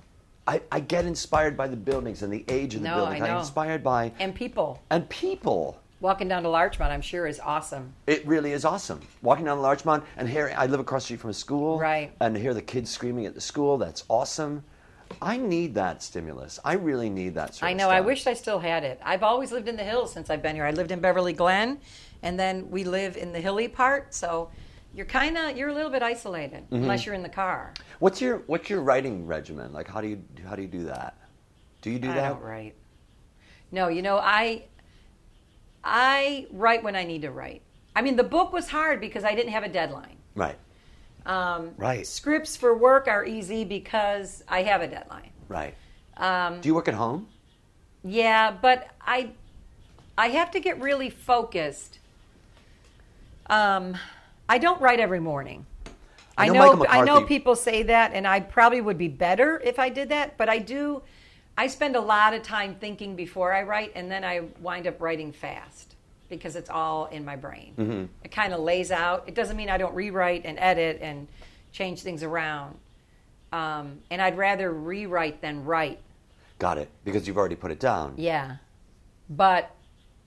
I, 0.47 0.61
I 0.71 0.81
get 0.81 1.05
inspired 1.07 1.57
by 1.57 1.69
the 1.69 1.77
buildings 1.77 2.23
and 2.23 2.33
the 2.33 2.45
age 2.49 2.75
of 2.75 2.83
the 2.83 2.89
No, 2.89 2.97
buildings, 2.97 3.23
I 3.23 3.27
I'm 3.27 3.33
know. 3.35 3.39
inspired 3.41 3.83
by 3.85 4.13
And 4.19 4.35
people 4.35 4.83
and 4.91 5.09
people. 5.09 5.81
walking 6.01 6.29
down 6.29 6.43
to 6.43 6.49
Larchmont, 6.51 6.93
I'm 6.93 7.01
sure, 7.01 7.27
is 7.27 7.41
awesome. 7.41 7.95
It 8.07 8.27
really 8.27 8.53
is 8.53 8.65
awesome. 8.67 9.01
Walking 9.23 9.45
down 9.47 9.57
to 9.57 9.63
Larchmont 9.63 10.05
and 10.17 10.29
hearing, 10.29 10.55
I 10.59 10.67
live 10.67 10.81
across 10.81 11.03
the 11.03 11.07
street 11.07 11.21
from 11.21 11.31
a 11.31 11.35
school, 11.35 11.79
Right. 11.79 12.13
And 12.21 12.37
hear 12.37 12.53
the 12.55 12.61
kids 12.61 12.91
screaming 12.91 13.25
at 13.27 13.35
the 13.35 13.41
school. 13.41 13.79
That's 13.79 14.05
awesome. 14.11 14.65
I 15.23 15.37
need 15.37 15.75
that 15.77 16.03
stimulus. 16.03 16.59
I 16.65 16.73
really 16.75 17.09
need 17.09 17.35
that. 17.35 17.59
I 17.63 17.73
know. 17.73 17.89
I 17.89 18.01
wish 18.01 18.27
I 18.27 18.35
still 18.35 18.59
had 18.59 18.83
it. 18.83 19.01
I've 19.05 19.23
always 19.23 19.53
lived 19.53 19.69
in 19.69 19.77
the 19.77 19.85
hills 19.85 20.13
since 20.13 20.31
I've 20.31 20.43
been 20.43 20.57
here. 20.57 20.65
I 20.65 20.73
lived 20.73 20.91
in 20.91 21.01
Beverly 21.01 21.33
Glen, 21.33 21.79
and 22.23 22.39
then 22.39 22.69
we 22.71 22.83
live 22.85 23.17
in 23.17 23.33
the 23.33 23.41
hilly 23.41 23.69
part. 23.69 24.13
So 24.13 24.51
you're 24.93 25.07
kind 25.07 25.39
of 25.39 25.57
you're 25.57 25.69
a 25.69 25.75
little 25.75 25.91
bit 25.91 26.03
isolated 26.03 26.65
Mm-hmm. 26.65 26.75
unless 26.77 27.07
you're 27.07 27.15
in 27.15 27.23
the 27.23 27.29
car. 27.29 27.73
What's 28.01 28.21
your 28.21 28.39
What's 28.47 28.69
your 28.69 28.81
writing 28.83 29.27
regimen? 29.27 29.73
Like, 29.73 29.89
how 29.89 30.01
do 30.01 30.09
you 30.09 30.23
how 30.47 30.57
do 30.57 30.63
you 30.63 30.69
do 30.69 30.85
that? 30.85 31.17
Do 31.83 31.91
you 31.91 31.99
do 32.01 32.11
I 32.11 32.15
that? 32.15 32.29
don't 32.31 32.43
write. 32.43 32.75
No, 33.71 33.89
you 33.89 34.03
know 34.03 34.19
I 34.19 34.65
I 35.85 36.47
write 36.51 36.83
when 36.83 36.97
I 36.97 37.05
need 37.05 37.23
to 37.23 37.31
write. 37.31 37.63
I 37.95 38.03
mean, 38.03 38.17
the 38.17 38.25
book 38.25 38.53
was 38.53 38.69
hard 38.69 39.01
because 39.01 39.25
I 39.25 39.35
didn't 39.35 39.53
have 39.53 39.65
a 39.65 39.69
deadline. 39.69 40.17
Right. 40.35 40.57
Um, 41.27 41.75
Right. 41.77 42.07
Scripts 42.07 42.57
for 42.57 42.77
work 42.77 43.09
are 43.09 43.25
easy 43.25 43.65
because 43.65 44.43
I 44.49 44.63
have 44.63 44.83
a 44.83 44.89
deadline. 44.89 45.31
Right. 45.49 45.75
Um, 46.17 46.61
Do 46.61 46.69
you 46.69 46.75
work 46.75 46.89
at 46.89 46.95
home? 46.95 47.29
Yeah, 48.05 48.51
but 48.51 48.89
I 49.01 49.31
I 50.19 50.29
have 50.29 50.51
to 50.53 50.61
get 50.61 50.81
really 50.81 51.09
focused. 51.09 51.99
Um, 53.47 53.97
I 54.49 54.59
don't 54.59 54.81
write 54.81 55.01
every 55.01 55.21
morning. 55.21 55.67
I 56.37 56.45
I 56.45 56.49
know 56.49 56.73
know 56.75 56.87
I 56.89 57.05
know 57.05 57.23
people 57.25 57.55
say 57.55 57.83
that, 57.85 58.13
and 58.13 58.27
I 58.27 58.41
probably 58.41 58.81
would 58.81 58.99
be 58.99 59.09
better 59.09 59.61
if 59.65 59.79
I 59.79 59.89
did 59.89 60.09
that. 60.09 60.37
But 60.37 60.49
I 60.49 60.59
do. 60.59 61.03
I 61.57 61.67
spend 61.67 61.97
a 61.97 62.01
lot 62.01 62.35
of 62.35 62.43
time 62.43 62.75
thinking 62.81 63.15
before 63.15 63.53
I 63.53 63.63
write, 63.63 63.93
and 63.95 64.11
then 64.11 64.25
I 64.25 64.41
wind 64.61 64.87
up 64.87 65.01
writing 65.01 65.33
fast 65.33 65.93
because 66.39 66.57
it's 66.57 66.71
all 66.71 67.07
in 67.07 67.25
my 67.25 67.37
brain. 67.37 67.75
Mm-hmm. 67.79 68.05
It 68.25 68.31
kind 68.33 68.53
of 68.53 68.61
lays 68.61 68.91
out. 68.91 69.25
It 69.27 69.35
doesn't 69.35 69.57
mean 69.57 69.71
I 69.71 69.79
don't 69.79 69.95
rewrite 69.95 70.43
and 70.45 70.59
edit 70.59 70.99
and 71.01 71.29
change 71.73 72.03
things 72.03 72.23
around. 72.23 72.77
um, 73.53 73.99
and 74.11 74.21
I'd 74.21 74.37
rather 74.37 74.73
rewrite 74.73 75.41
than 75.43 75.65
write. 75.65 76.01
Got 76.59 76.79
it. 76.79 76.89
Because 77.05 77.27
you've 77.27 77.37
already 77.37 77.57
put 77.57 77.71
it 77.71 77.81
down. 77.81 78.15
Yeah, 78.17 78.57
but 79.29 79.71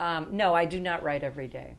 um, 0.00 0.28
no, 0.30 0.54
I 0.54 0.64
do 0.64 0.80
not 0.80 1.02
write 1.02 1.22
every 1.22 1.48
day. 1.48 1.74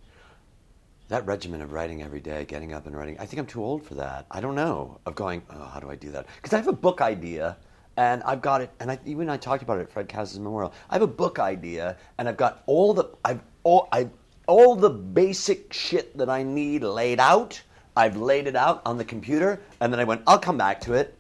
That 1.10 1.26
regimen 1.26 1.62
of 1.62 1.72
writing 1.72 2.04
every 2.04 2.20
day, 2.20 2.44
getting 2.44 2.74
up 2.74 2.86
and 2.86 2.96
writing, 2.96 3.18
I 3.18 3.26
think 3.26 3.40
I'm 3.40 3.46
too 3.46 3.64
old 3.64 3.86
for 3.86 3.96
that. 3.96 4.26
I 4.30 4.42
don't 4.42 4.56
know, 4.56 5.00
of 5.06 5.16
going, 5.16 5.42
oh, 5.50 5.66
how 5.66 5.80
do 5.80 5.90
I 5.90 5.96
do 5.96 6.12
that? 6.12 6.26
Because 6.36 6.52
I 6.54 6.58
have 6.58 6.68
a 6.68 6.74
book 6.74 7.00
idea, 7.00 7.56
and 7.96 8.22
I've 8.24 8.42
got 8.42 8.60
it, 8.60 8.72
and 8.82 8.92
I, 8.92 9.00
even 9.06 9.30
I 9.30 9.38
talked 9.38 9.64
about 9.64 9.78
it 9.80 9.84
at 9.84 9.92
Fred 9.92 10.10
Kaz's 10.10 10.38
memorial. 10.38 10.74
I 10.90 10.96
have 10.96 11.02
a 11.02 11.08
book 11.08 11.40
idea, 11.40 11.96
and 12.18 12.28
I've 12.28 12.36
got 12.36 12.62
all 12.66 12.94
the, 12.94 13.06
I've, 13.24 13.40
all, 13.68 13.90
I've, 13.92 14.12
all 14.48 14.78
the 14.78 14.90
basic 14.90 15.74
shit 15.74 16.18
that 16.18 16.30
I 16.30 16.42
need 16.42 16.84
laid 16.84 17.20
out. 17.20 17.62
I've 17.98 18.16
laid 18.16 18.48
it 18.48 18.56
out 18.56 18.82
on 18.86 18.98
the 18.98 19.04
computer, 19.04 19.60
and 19.82 19.92
then 19.92 20.00
I 20.00 20.06
went, 20.06 20.22
I'll 20.26 20.40
come 20.40 20.58
back 20.58 20.80
to 20.82 20.94
it 20.94 21.14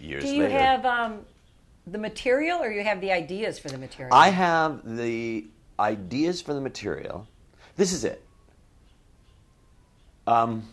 years 0.00 0.24
Do 0.24 0.34
you 0.34 0.42
later. 0.44 0.58
have 0.58 0.84
um, 0.86 1.20
the 1.86 1.98
material, 1.98 2.58
or 2.60 2.72
you 2.72 2.82
have 2.82 3.00
the 3.00 3.12
ideas 3.12 3.58
for 3.58 3.68
the 3.68 3.78
material? 3.78 4.12
I 4.14 4.30
have 4.30 4.80
the 4.96 5.46
ideas 5.78 6.42
for 6.42 6.54
the 6.54 6.60
material. 6.60 7.26
This 7.76 7.92
is 7.92 8.04
it. 8.04 8.24
Um, 10.26 10.66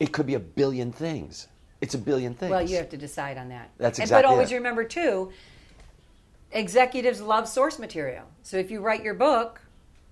it 0.00 0.12
could 0.12 0.26
be 0.26 0.34
a 0.34 0.40
billion 0.40 0.92
things. 0.92 1.48
It's 1.80 1.94
a 1.94 1.98
billion 1.98 2.34
things. 2.34 2.50
Well, 2.50 2.62
you 2.62 2.76
have 2.76 2.90
to 2.90 2.96
decide 2.96 3.36
on 3.36 3.48
that. 3.48 3.70
That's 3.78 3.98
And- 3.98 4.04
exactly 4.04 4.22
But 4.22 4.30
always 4.30 4.52
it. 4.52 4.54
remember 4.54 4.84
too, 4.84 5.32
executives 6.52 7.20
love 7.20 7.48
source 7.48 7.78
material. 7.78 8.24
So 8.44 8.56
if 8.56 8.70
you 8.70 8.80
write 8.80 9.02
your 9.02 9.14
book, 9.14 9.60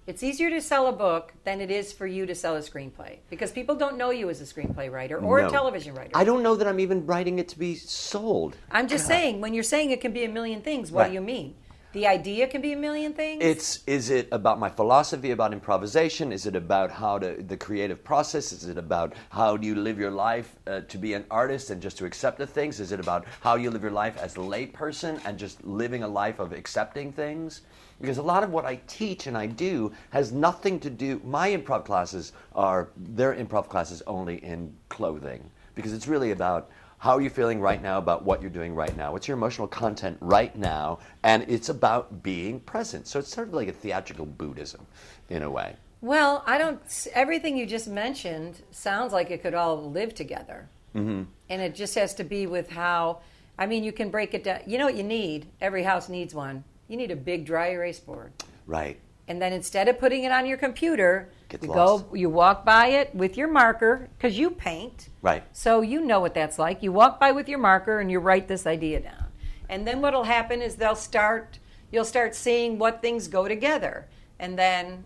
it's 0.06 0.22
easier 0.22 0.50
to 0.50 0.60
sell 0.60 0.86
a 0.88 0.92
book 0.92 1.34
than 1.44 1.60
it 1.60 1.70
is 1.70 1.92
for 1.92 2.06
you 2.06 2.26
to 2.26 2.34
sell 2.34 2.56
a 2.56 2.60
screenplay 2.60 3.18
because 3.28 3.52
people 3.52 3.74
don't 3.74 3.96
know 3.96 4.10
you 4.10 4.28
as 4.30 4.40
a 4.40 4.44
screenplay 4.44 4.90
writer 4.90 5.18
or 5.18 5.40
No. 5.40 5.46
a 5.46 5.50
television 5.50 5.94
writer. 5.94 6.10
I 6.14 6.24
don't 6.24 6.42
know 6.42 6.56
that 6.56 6.66
I'm 6.66 6.80
even 6.80 7.06
writing 7.06 7.38
it 7.38 7.48
to 7.50 7.58
be 7.58 7.74
sold. 7.76 8.56
I'm 8.70 8.88
just 8.88 9.06
saying, 9.06 9.40
when 9.40 9.54
you're 9.54 9.62
saying 9.62 9.90
it 9.90 10.00
can 10.00 10.12
be 10.12 10.24
a 10.24 10.28
million 10.28 10.62
things, 10.62 10.90
what 10.90 11.02
Right. 11.02 11.08
do 11.08 11.14
you 11.14 11.20
mean? 11.20 11.54
The 11.92 12.06
idea 12.06 12.46
can 12.46 12.60
be 12.60 12.72
a 12.72 12.76
million 12.76 13.14
things. 13.14 13.42
It's 13.42 13.80
is 13.84 14.10
it 14.10 14.28
about 14.30 14.60
my 14.60 14.70
philosophy 14.70 15.32
about 15.32 15.52
improvisation? 15.52 16.32
Is 16.32 16.46
it 16.46 16.54
about 16.54 16.92
how 16.92 17.18
to 17.18 17.42
the 17.42 17.56
creative 17.56 18.04
process? 18.04 18.52
Is 18.52 18.68
it 18.68 18.78
about 18.78 19.12
how 19.30 19.56
do 19.56 19.66
you 19.66 19.74
live 19.74 19.98
your 19.98 20.12
life 20.12 20.54
uh, 20.68 20.82
to 20.82 20.98
be 20.98 21.14
an 21.14 21.24
artist 21.32 21.70
and 21.70 21.82
just 21.82 21.98
to 21.98 22.04
accept 22.04 22.38
the 22.38 22.46
things? 22.46 22.78
Is 22.78 22.92
it 22.92 23.00
about 23.00 23.24
how 23.40 23.56
you 23.56 23.72
live 23.72 23.82
your 23.82 23.90
life 23.90 24.16
as 24.18 24.36
a 24.36 24.38
layperson 24.38 25.20
and 25.24 25.36
just 25.36 25.64
living 25.64 26.04
a 26.04 26.08
life 26.08 26.38
of 26.38 26.52
accepting 26.52 27.12
things? 27.12 27.62
Because 28.00 28.18
a 28.18 28.22
lot 28.22 28.42
of 28.42 28.50
what 28.50 28.64
I 28.64 28.76
teach 28.86 29.26
and 29.26 29.36
I 29.36 29.46
do 29.46 29.92
has 30.10 30.32
nothing 30.32 30.80
to 30.80 30.90
do. 30.90 31.20
My 31.24 31.50
improv 31.50 31.84
classes 31.84 32.32
are 32.54 32.88
they're 32.96 33.34
improv 33.34 33.68
classes 33.68 34.02
only 34.06 34.36
in 34.44 34.74
clothing 34.88 35.50
because 35.74 35.92
it's 35.92 36.08
really 36.08 36.30
about 36.30 36.70
how 37.00 37.16
are 37.16 37.22
you 37.22 37.30
feeling 37.30 37.60
right 37.60 37.82
now 37.82 37.96
about 37.96 38.26
what 38.26 38.42
you're 38.42 38.50
doing 38.50 38.74
right 38.74 38.94
now? 38.94 39.12
What's 39.12 39.26
your 39.26 39.36
emotional 39.36 39.66
content 39.66 40.18
right 40.20 40.54
now? 40.54 40.98
And 41.22 41.44
it's 41.48 41.70
about 41.70 42.22
being 42.22 42.60
present. 42.60 43.06
So 43.06 43.18
it's 43.18 43.32
sort 43.34 43.48
of 43.48 43.54
like 43.54 43.68
a 43.68 43.72
theatrical 43.72 44.26
Buddhism 44.26 44.86
in 45.30 45.42
a 45.42 45.50
way. 45.50 45.76
well, 46.02 46.42
I 46.46 46.58
don't. 46.58 46.80
Everything 47.14 47.56
you 47.56 47.66
just 47.66 47.88
mentioned 47.88 48.62
sounds 48.70 49.12
like 49.12 49.30
it 49.30 49.42
could 49.42 49.54
all 49.54 49.90
live 49.90 50.14
together, 50.14 50.68
mm-hmm. 50.94 51.22
and 51.48 51.62
it 51.62 51.74
just 51.74 51.94
has 51.94 52.14
to 52.16 52.24
be 52.24 52.46
with 52.46 52.70
how. 52.70 53.20
I 53.58 53.66
mean, 53.66 53.84
you 53.84 53.92
can 53.92 54.10
break 54.10 54.32
it 54.34 54.44
down. 54.44 54.60
You 54.66 54.78
know 54.78 54.86
what 54.86 54.96
you 54.96 55.02
need? 55.02 55.46
Every 55.60 55.82
house 55.82 56.08
needs 56.08 56.34
one. 56.34 56.64
You 56.90 56.96
need 56.96 57.12
a 57.12 57.16
big 57.16 57.46
dry 57.46 57.68
erase 57.70 58.00
board. 58.00 58.32
Right. 58.66 58.98
And 59.28 59.40
then 59.40 59.52
instead 59.52 59.86
of 59.86 60.00
putting 60.00 60.24
it 60.24 60.32
on 60.32 60.44
your 60.44 60.56
computer, 60.58 61.30
Gets 61.48 61.62
you 61.62 61.70
lost. 61.70 62.08
go, 62.10 62.16
you 62.16 62.28
walk 62.28 62.64
by 62.64 62.88
it 62.88 63.14
with 63.14 63.36
your 63.36 63.46
marker 63.46 64.08
because 64.18 64.36
you 64.36 64.50
paint. 64.50 65.08
Right. 65.22 65.44
So 65.52 65.82
you 65.82 66.04
know 66.04 66.18
what 66.18 66.34
that's 66.34 66.58
like. 66.58 66.82
You 66.82 66.90
walk 66.90 67.20
by 67.20 67.30
with 67.30 67.48
your 67.48 67.60
marker 67.60 68.00
and 68.00 68.10
you 68.10 68.18
write 68.18 68.48
this 68.48 68.66
idea 68.66 68.98
down. 68.98 69.26
And 69.68 69.86
then 69.86 70.00
what'll 70.00 70.24
happen 70.24 70.60
is 70.60 70.74
they'll 70.74 70.96
start. 70.96 71.60
You'll 71.92 72.04
start 72.04 72.34
seeing 72.34 72.76
what 72.76 73.00
things 73.00 73.28
go 73.28 73.46
together, 73.46 74.08
and 74.40 74.58
then. 74.58 75.04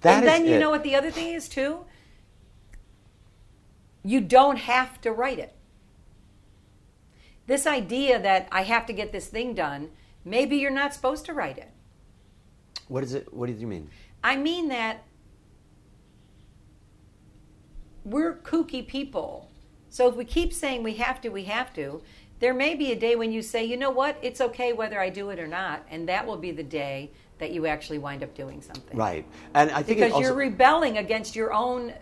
That 0.00 0.20
and 0.20 0.26
then 0.26 0.46
you 0.46 0.54
it. 0.54 0.58
know 0.58 0.70
what 0.70 0.82
the 0.82 0.96
other 0.96 1.10
thing 1.10 1.34
is 1.34 1.50
too. 1.50 1.84
You 4.02 4.22
don't 4.22 4.56
have 4.56 5.02
to 5.02 5.12
write 5.12 5.38
it. 5.38 5.54
This 7.46 7.66
idea 7.66 8.18
that 8.18 8.48
I 8.50 8.62
have 8.62 8.86
to 8.86 8.94
get 8.94 9.12
this 9.12 9.26
thing 9.26 9.52
done, 9.54 9.90
maybe 10.24 10.56
you're 10.56 10.70
not 10.70 10.94
supposed 10.94 11.24
to 11.26 11.34
write 11.34 11.58
it. 11.58 11.70
What 12.88 13.02
is 13.04 13.14
it? 13.14 13.32
What 13.32 13.46
do 13.46 13.52
you 13.52 13.66
mean? 13.66 13.90
I 14.22 14.36
mean 14.36 14.68
that 14.68 15.04
we're 18.04 18.36
kooky 18.36 18.86
people. 18.86 19.50
So 19.88 20.08
if 20.08 20.16
we 20.16 20.24
keep 20.24 20.52
saying 20.52 20.82
we 20.82 20.94
have 20.94 21.20
to, 21.22 21.28
we 21.30 21.44
have 21.44 21.72
to, 21.74 22.02
there 22.38 22.54
may 22.54 22.74
be 22.74 22.92
a 22.92 22.96
day 22.98 23.16
when 23.16 23.32
you 23.32 23.42
say, 23.42 23.64
you 23.64 23.76
know 23.76 23.90
what, 23.90 24.16
it's 24.22 24.40
okay 24.40 24.72
whether 24.72 24.98
I 24.98 25.10
do 25.10 25.30
it 25.30 25.38
or 25.38 25.46
not, 25.46 25.84
and 25.90 26.08
that 26.08 26.26
will 26.26 26.36
be 26.36 26.52
the 26.52 26.62
day 26.62 27.10
that 27.38 27.50
you 27.52 27.66
actually 27.66 27.98
wind 27.98 28.22
up 28.22 28.34
doing 28.34 28.62
something. 28.62 28.96
Right. 28.96 29.26
And 29.54 29.70
I 29.70 29.82
think 29.82 29.98
Because 29.98 30.12
also, 30.12 30.26
you're 30.26 30.36
rebelling 30.36 30.98
against 30.98 31.34
your 31.36 31.52
own 31.52 31.92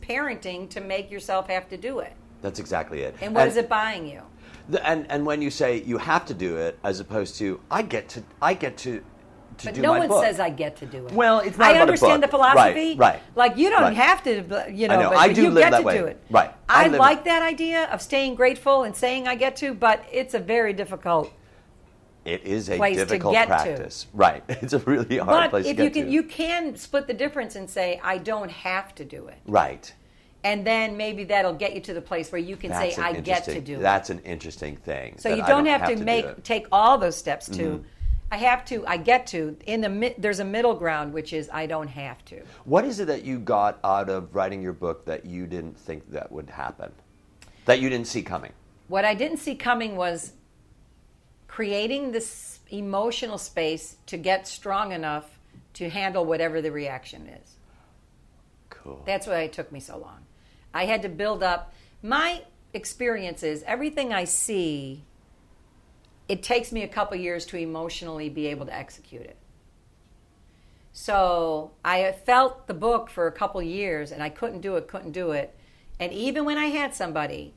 parenting 0.00 0.68
to 0.70 0.80
make 0.80 1.10
yourself 1.10 1.48
have 1.48 1.68
to 1.68 1.76
do 1.76 1.98
it. 2.00 2.12
that's 2.40 2.58
exactly 2.60 3.00
it. 3.02 3.14
And 3.20 3.34
what 3.34 3.48
is 3.48 3.56
it 3.56 3.68
buying 3.68 4.06
you? 4.06 4.22
The, 4.68 4.86
and 4.86 5.10
and 5.10 5.26
when 5.26 5.42
you 5.42 5.50
say 5.50 5.82
you 5.82 5.98
have 5.98 6.24
to 6.26 6.34
do 6.34 6.56
it, 6.56 6.78
as 6.84 7.00
opposed 7.00 7.36
to 7.36 7.60
I 7.70 7.82
get 7.82 8.08
to 8.10 8.22
I 8.40 8.54
get 8.54 8.76
to 8.78 9.02
to 9.58 9.66
But 9.66 9.74
do 9.74 9.82
no 9.82 9.92
my 9.92 9.98
one 10.00 10.08
book. 10.08 10.24
says 10.24 10.40
I 10.40 10.50
get 10.50 10.76
to 10.76 10.86
do 10.86 11.06
it. 11.06 11.12
Well, 11.12 11.38
it's 11.40 11.56
not 11.58 11.74
I 11.74 11.80
understand 11.80 12.22
the 12.22 12.28
philosophy. 12.28 12.96
Right, 12.96 12.98
right, 13.14 13.22
Like 13.36 13.56
you 13.56 13.70
don't 13.70 13.82
right. 13.82 13.94
have 13.96 14.22
to, 14.24 14.66
you 14.72 14.88
know, 14.88 14.94
I 14.94 15.02
know. 15.02 15.08
but, 15.10 15.18
I 15.18 15.26
but 15.28 15.36
do 15.36 15.42
you 15.42 15.50
live 15.50 15.64
get 15.64 15.70
that 15.70 15.78
to 15.78 15.84
way. 15.84 15.98
do 15.98 16.06
it. 16.06 16.20
Right. 16.30 16.52
I 16.68 16.84
I, 16.86 16.88
like 16.88 17.24
that 17.24 17.42
idea 17.42 17.84
of 17.92 18.02
staying 18.02 18.34
grateful 18.34 18.82
and 18.82 18.96
saying 18.96 19.28
I 19.28 19.36
get 19.36 19.54
to, 19.56 19.72
but 19.74 20.04
it's 20.10 20.34
a 20.34 20.40
very 20.40 20.72
difficult. 20.72 21.32
It 22.24 22.42
is 22.44 22.70
a 22.70 22.76
place 22.78 22.96
to 22.96 23.04
difficult 23.04 23.34
get 23.34 23.42
to. 23.42 23.48
practice. 23.48 24.06
Right. 24.14 24.42
It's 24.48 24.72
a 24.72 24.78
really 24.80 25.18
hard 25.18 25.28
But 25.28 25.50
place 25.50 25.66
if 25.66 25.76
to 25.76 25.84
you 25.84 25.90
can, 25.90 26.06
to. 26.06 26.10
you 26.10 26.22
can 26.24 26.74
split 26.76 27.06
the 27.06 27.14
difference 27.14 27.54
and 27.54 27.68
say 27.68 28.00
I 28.02 28.18
don't 28.18 28.50
have 28.50 28.94
to 28.96 29.04
do 29.04 29.26
it, 29.28 29.36
right. 29.46 29.92
And 30.44 30.64
then 30.64 30.96
maybe 30.96 31.24
that'll 31.24 31.54
get 31.54 31.74
you 31.74 31.80
to 31.80 31.94
the 31.94 32.02
place 32.02 32.30
where 32.30 32.40
you 32.40 32.56
can 32.56 32.70
That's 32.70 32.96
say 32.96 33.02
I 33.02 33.14
get 33.14 33.44
to 33.44 33.60
do 33.60 33.76
it. 33.76 33.80
That's 33.80 34.10
an 34.10 34.20
interesting 34.20 34.76
thing. 34.76 35.16
So 35.18 35.30
you 35.30 35.42
I 35.42 35.48
don't, 35.48 35.64
have, 35.64 35.88
to, 35.88 35.96
do 35.96 36.04
make. 36.04 36.26
Mm-hmm. 36.26 36.42
take 36.42 36.66
all 36.70 36.98
those 36.98 37.16
steps 37.16 37.48
to. 37.48 37.82
I 38.30 38.36
have 38.36 38.64
to. 38.66 38.86
I 38.86 38.98
get 38.98 39.26
to. 39.28 39.56
In 39.66 39.80
the 39.80 40.14
there's 40.18 40.40
a 40.40 40.44
middle 40.44 40.74
ground, 40.74 41.12
which 41.12 41.32
is 41.32 41.48
I 41.52 41.66
don't 41.66 41.88
have 41.88 42.22
to. 42.26 42.42
What 42.64 42.84
is 42.84 43.00
it 43.00 43.06
that 43.06 43.24
you 43.24 43.38
got 43.38 43.78
out 43.82 44.10
of 44.10 44.34
writing 44.34 44.60
your 44.60 44.72
book 44.74 45.06
that 45.06 45.24
you 45.24 45.46
didn't 45.46 45.78
think 45.78 46.10
that 46.10 46.30
would 46.30 46.50
happen? 46.50 46.92
That 47.64 47.80
you 47.80 47.88
didn't 47.88 48.06
see 48.06 48.22
coming? 48.22 48.52
What 48.88 49.06
I 49.06 49.14
didn't 49.14 49.38
see 49.38 49.54
coming 49.54 49.96
was 49.96 50.32
creating 51.48 52.12
this 52.12 52.58
emotional 52.70 53.38
space 53.38 53.96
to 54.06 54.18
get 54.18 54.46
strong 54.46 54.92
enough 54.92 55.38
to 55.74 55.88
handle 55.88 56.24
whatever 56.26 56.60
the 56.60 56.70
reaction 56.70 57.28
is. 57.28 57.56
Cool. 58.68 59.02
That's 59.06 59.26
why 59.26 59.42
it 59.42 59.52
took 59.54 59.72
me 59.72 59.80
so 59.80 59.96
long. 59.96 60.23
I 60.74 60.86
had 60.86 61.02
to 61.02 61.08
build 61.08 61.42
up 61.42 61.72
my 62.02 62.42
experiences, 62.74 63.62
everything 63.66 64.12
I 64.12 64.24
see, 64.24 65.04
it 66.28 66.42
takes 66.42 66.72
me 66.72 66.82
a 66.82 66.88
couple 66.88 67.16
years 67.16 67.46
to 67.46 67.56
emotionally 67.56 68.28
be 68.28 68.48
able 68.48 68.66
to 68.66 68.74
execute 68.74 69.22
it. 69.22 69.36
So 70.92 71.72
I 71.84 72.12
felt 72.12 72.66
the 72.66 72.74
book 72.74 73.08
for 73.08 73.26
a 73.26 73.32
couple 73.32 73.62
years 73.62 74.12
and 74.12 74.22
I 74.22 74.28
couldn't 74.28 74.60
do 74.60 74.76
it, 74.76 74.88
couldn't 74.88 75.12
do 75.12 75.30
it. 75.30 75.56
And 75.98 76.12
even 76.12 76.44
when 76.44 76.58
I 76.58 76.66
had 76.66 76.94
somebody, 76.94 77.54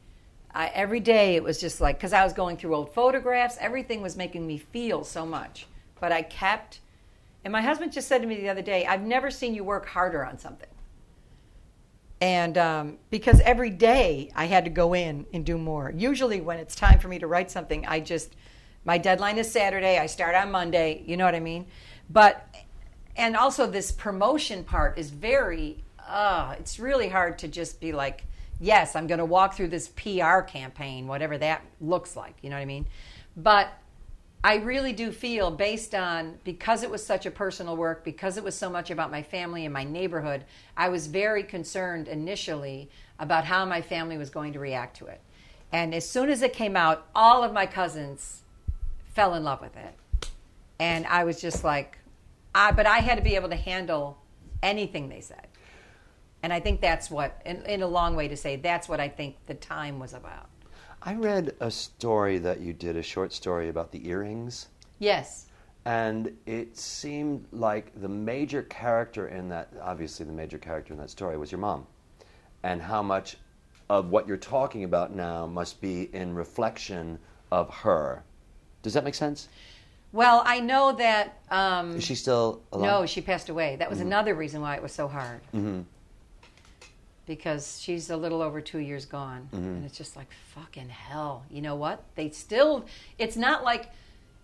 I, 0.53 0.67
every 0.67 0.99
day 0.99 1.35
it 1.35 1.43
was 1.43 1.59
just 1.59 1.81
like, 1.81 1.97
because 1.97 2.13
I 2.13 2.23
was 2.23 2.33
going 2.33 2.57
through 2.57 2.75
old 2.75 2.93
photographs, 2.93 3.57
everything 3.59 4.01
was 4.01 4.15
making 4.15 4.45
me 4.45 4.57
feel 4.57 5.03
so 5.03 5.25
much. 5.25 5.67
But 5.99 6.11
I 6.11 6.21
kept, 6.21 6.79
and 7.43 7.51
my 7.51 7.61
husband 7.61 7.91
just 7.91 8.07
said 8.07 8.21
to 8.21 8.27
me 8.27 8.37
the 8.37 8.49
other 8.49 8.61
day, 8.61 8.85
I've 8.85 9.01
never 9.01 9.29
seen 9.31 9.53
you 9.53 9.63
work 9.63 9.87
harder 9.87 10.25
on 10.25 10.37
something. 10.37 10.69
And 12.19 12.57
um, 12.57 12.97
because 13.09 13.39
every 13.41 13.69
day 13.69 14.31
I 14.35 14.45
had 14.45 14.65
to 14.65 14.71
go 14.71 14.93
in 14.93 15.25
and 15.33 15.45
do 15.45 15.57
more. 15.57 15.91
Usually, 15.95 16.41
when 16.41 16.57
it's 16.57 16.75
time 16.75 16.99
for 16.99 17.07
me 17.07 17.19
to 17.19 17.27
write 17.27 17.51
something, 17.51 17.85
I 17.85 17.99
just, 17.99 18.35
my 18.85 18.97
deadline 18.97 19.37
is 19.37 19.51
Saturday, 19.51 19.99
I 19.99 20.07
start 20.07 20.33
on 20.33 20.51
Monday, 20.51 21.03
you 21.05 21.15
know 21.15 21.25
what 21.25 21.35
I 21.35 21.39
mean? 21.39 21.67
But, 22.09 22.55
and 23.15 23.35
also 23.35 23.67
this 23.67 23.91
promotion 23.91 24.63
part 24.63 24.97
is 24.97 25.11
very, 25.11 25.83
uh, 26.07 26.55
it's 26.57 26.79
really 26.79 27.09
hard 27.09 27.37
to 27.39 27.47
just 27.47 27.79
be 27.79 27.91
like, 27.91 28.23
yes, 28.59 28.95
I'm 28.95 29.05
going 29.05 29.19
to 29.19 29.25
walk 29.25 29.53
through 29.53 29.67
this 29.67 29.89
PR 29.89 30.39
campaign, 30.39 31.05
whatever 31.05 31.37
that 31.37 31.61
looks 31.79 32.15
like, 32.15 32.35
you 32.41 32.49
know 32.49 32.55
what 32.55 32.61
I 32.61 32.65
mean? 32.65 32.87
But 33.35 33.71
I 34.43 34.55
really 34.57 34.93
do 34.93 35.11
feel, 35.11 35.51
based 35.51 35.95
on 35.95 36.37
because 36.43 36.83
it 36.83 36.89
was 36.89 37.05
such 37.05 37.25
a 37.25 37.31
personal 37.31 37.75
work, 37.75 38.03
because 38.03 38.37
it 38.37 38.43
was 38.43 38.55
so 38.55 38.69
much 38.69 38.91
about 38.91 39.11
my 39.11 39.23
family 39.23 39.65
and 39.65 39.73
my 39.73 39.83
neighborhood, 39.83 40.45
I 40.75 40.89
was 40.89 41.07
very 41.07 41.43
concerned 41.43 42.07
initially 42.07 42.89
about 43.19 43.45
how 43.45 43.65
my 43.65 43.81
family 43.81 44.17
was 44.17 44.29
going 44.29 44.53
to 44.53 44.59
react 44.59 44.97
to 44.97 45.07
it. 45.07 45.21
And 45.71 45.93
as 45.93 46.09
soon 46.09 46.29
as 46.29 46.41
it 46.41 46.53
came 46.53 46.77
out, 46.77 47.07
all 47.15 47.43
of 47.43 47.51
my 47.51 47.65
cousins 47.65 48.43
fell 49.13 49.33
in 49.33 49.43
love 49.43 49.59
with 49.59 49.75
it. 49.75 50.29
And 50.79 51.05
I 51.07 51.23
was 51.23 51.41
just 51.41 51.63
like, 51.63 51.97
I, 52.53 52.71
but 52.71 52.85
I 52.85 52.99
had 52.99 53.15
to 53.15 53.23
be 53.23 53.35
able 53.35 53.49
to 53.49 53.55
handle 53.55 54.17
anything 54.61 55.09
they 55.09 55.21
said. 55.21 55.47
And 56.43 56.53
I 56.53 56.59
think 56.59 56.81
that's 56.81 57.09
what, 57.09 57.41
in, 57.45 57.65
in 57.65 57.81
a 57.81 57.87
long 57.87 58.15
way 58.15 58.27
to 58.27 58.37
say, 58.37 58.55
that's 58.55 58.87
what 58.87 58.99
I 58.99 59.09
think 59.09 59.35
the 59.47 59.55
time 59.55 59.99
was 59.99 60.13
about. 60.13 60.49
I 61.07 61.13
read 61.13 61.55
a 61.61 61.71
story 61.71 62.37
that 62.39 62.59
you 62.59 62.73
did, 62.73 62.97
a 62.97 63.01
short 63.01 63.31
story 63.31 63.69
about 63.69 63.93
the 63.93 64.09
earrings. 64.09 64.67
Yes. 64.99 65.45
And 65.85 66.35
it 66.45 66.77
seemed 66.77 67.45
like 67.53 67.93
the 68.01 68.09
major 68.09 68.63
character 68.63 69.29
in 69.29 69.47
that, 69.47 69.69
obviously, 69.81 70.25
the 70.25 70.33
major 70.33 70.57
character 70.57 70.91
in 70.91 70.99
that 70.99 71.09
story 71.09 71.37
was 71.37 71.49
your 71.49 71.59
mom. 71.59 71.87
And 72.63 72.81
how 72.81 73.01
much 73.01 73.37
of 73.89 74.09
what 74.09 74.27
you're 74.27 74.35
talking 74.35 74.83
about 74.83 75.15
now 75.15 75.47
must 75.47 75.79
be 75.79 76.13
in 76.13 76.35
reflection 76.35 77.19
of 77.53 77.73
her. 77.73 78.21
Does 78.81 78.93
that 78.93 79.05
make 79.05 79.15
sense? 79.15 79.47
Well, 80.11 80.43
I 80.45 80.59
know 80.59 80.91
that. 80.91 81.41
Um, 81.49 81.95
Is 81.95 82.03
she 82.03 82.15
still 82.15 82.61
alive? 82.73 82.85
no, 82.85 83.05
she 83.05 83.21
passed 83.21 83.47
away. 83.47 83.77
That 83.77 83.89
was 83.89 84.01
another 84.01 84.35
reason 84.35 84.59
why 84.59 84.75
it 84.75 84.83
was 84.83 84.91
so 84.91 85.07
hard. 85.07 85.39
Mm-hmm. 85.55 85.83
Because 87.27 87.79
she's 87.81 88.09
a 88.09 88.17
little 88.17 88.41
over 88.41 88.61
two 88.61 88.79
years 88.79 89.05
gone. 89.05 89.49
Mm-hmm. 89.53 89.65
And 89.65 89.85
it's 89.85 89.97
just 89.97 90.15
like, 90.15 90.27
fucking 90.55 90.89
hell. 90.89 91.43
You 91.51 91.61
know 91.61 91.75
what? 91.75 92.03
They 92.15 92.29
still, 92.31 92.85
it's 93.19 93.35
not 93.35 93.63
like 93.63 93.91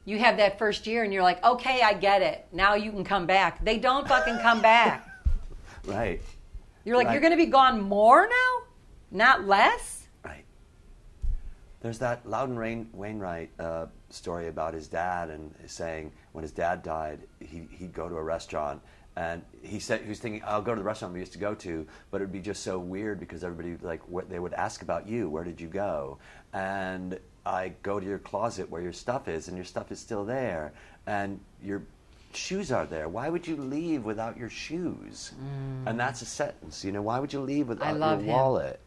you 0.05 0.19
have 0.19 0.36
that 0.38 0.59
first 0.59 0.86
year 0.86 1.03
and 1.05 1.13
you're 1.13 1.23
like, 1.23 1.43
okay, 1.45 1.81
I 1.81 1.93
get 1.93 2.21
it. 2.21 2.45
Now 2.51 2.75
you 2.75 2.91
can 2.91 3.05
come 3.05 3.25
back. 3.25 3.63
They 3.63 3.77
don't 3.79 4.05
fucking 4.07 4.38
come 4.39 4.61
back. 4.73 5.07
Right, 5.86 6.21
You're 6.86 6.95
like, 6.97 7.07
Right. 7.07 7.13
you're 7.13 7.21
going 7.21 7.31
to 7.31 7.38
be 7.38 7.45
gone 7.45 7.81
more 7.81 8.27
now? 8.27 8.67
Not 9.11 9.45
less? 9.47 10.07
right. 10.23 10.45
There's 11.81 11.99
that 11.99 12.25
Loudon 12.27 12.57
Rain, 12.57 12.89
Wainwright 12.93 13.49
uh, 13.59 13.88
story 14.09 14.47
about 14.47 14.73
his 14.73 14.88
dad 14.88 15.29
and 15.29 15.53
saying 15.67 16.11
when 16.31 16.41
his 16.41 16.51
dad 16.51 16.84
died, 16.84 17.19
he, 17.41 17.67
he'd 17.71 17.93
go 17.93 18.07
to 18.09 18.15
a 18.15 18.23
restaurant 18.23 18.81
and 19.16 19.43
he 19.61 19.80
said 19.80 20.01
he 20.01 20.09
was 20.09 20.20
thinking, 20.20 20.41
"I'll 20.45 20.61
go 20.61 20.74
to 20.74 20.80
the 20.80 20.86
restaurant 20.86 21.14
we 21.14 21.20
used 21.20 21.34
to 21.34 21.39
go 21.39 21.53
to," 21.55 21.86
but 22.09 22.22
it'd 22.22 22.32
be 22.32 22.39
just 22.39 22.64
so 22.64 22.80
weird 22.80 23.20
because 23.20 23.43
everybody 23.43 23.78
like 23.86 24.01
what 24.07 24.30
they 24.30 24.39
would 24.39 24.53
ask 24.53 24.82
about 24.82 25.07
you, 25.07 25.30
where 25.30 25.43
did 25.43 25.61
you 25.61 25.68
go? 25.68 26.18
And 26.53 27.20
I 27.45 27.74
go 27.84 27.99
to 27.99 28.05
your 28.05 28.20
closet 28.20 28.70
where 28.70 28.82
your 28.82 28.93
stuff 28.93 29.28
is, 29.28 29.47
and 29.47 29.57
your 29.57 29.66
stuff 29.66 29.91
is 29.91 29.99
still 29.99 30.26
there, 30.26 30.74
and 31.05 31.39
your 31.61 31.84
shoes 32.34 32.72
are 32.72 32.86
there. 32.86 33.07
Why 33.07 33.30
would 33.30 33.47
you 33.47 33.55
leave 33.55 34.03
without 34.03 34.38
your 34.38 34.49
shoes? 34.49 35.32
And 35.86 35.99
that's 35.99 36.22
a 36.22 36.26
sentence. 36.26 36.84
You 36.84 36.91
know, 36.91 37.01
why 37.01 37.20
would 37.20 37.32
you 37.32 37.41
leave 37.41 37.68
without 37.68 37.97
your 37.97 38.20
him. 38.20 38.26
wallet? 38.26 38.80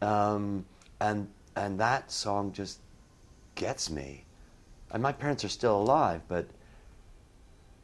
Um, 0.00 0.64
and 1.00 1.28
and 1.56 1.80
that 1.80 2.12
song 2.12 2.52
just 2.52 2.78
gets 3.54 3.90
me. 3.90 4.24
And 4.92 5.02
my 5.02 5.12
parents 5.12 5.44
are 5.44 5.48
still 5.48 5.80
alive, 5.80 6.20
but 6.28 6.46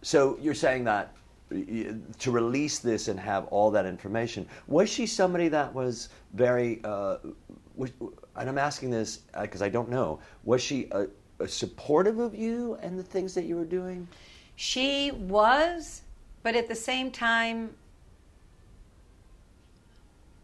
so 0.03 0.38
you're 0.41 0.55
saying 0.55 0.84
that 0.84 1.12
to 1.51 2.30
release 2.30 2.78
this 2.78 3.09
and 3.09 3.18
have 3.18 3.46
all 3.46 3.70
that 3.72 3.86
information. 3.86 4.46
Was 4.68 4.88
she 4.88 5.07
somebody 5.07 5.48
that 5.48 5.74
was 5.74 6.09
very? 6.34 6.80
Uh, 6.84 7.16
was, 7.74 7.90
and 8.36 8.48
I'm 8.48 8.59
asking 8.59 8.90
this 8.90 9.20
uh, 9.34 9.42
because 9.42 9.62
I 9.62 9.68
don't 9.68 9.88
know. 9.88 10.20
Was 10.44 10.62
she 10.62 10.88
a, 10.92 11.07
a 11.40 11.48
supportive 11.48 12.18
of 12.18 12.34
you 12.34 12.78
and 12.82 12.98
the 12.98 13.03
things 13.03 13.34
that 13.34 13.44
you 13.44 13.57
were 13.57 13.64
doing? 13.64 14.07
She 14.57 15.11
was, 15.11 16.03
but 16.42 16.55
at 16.55 16.68
the 16.68 16.74
same 16.74 17.11
time, 17.11 17.74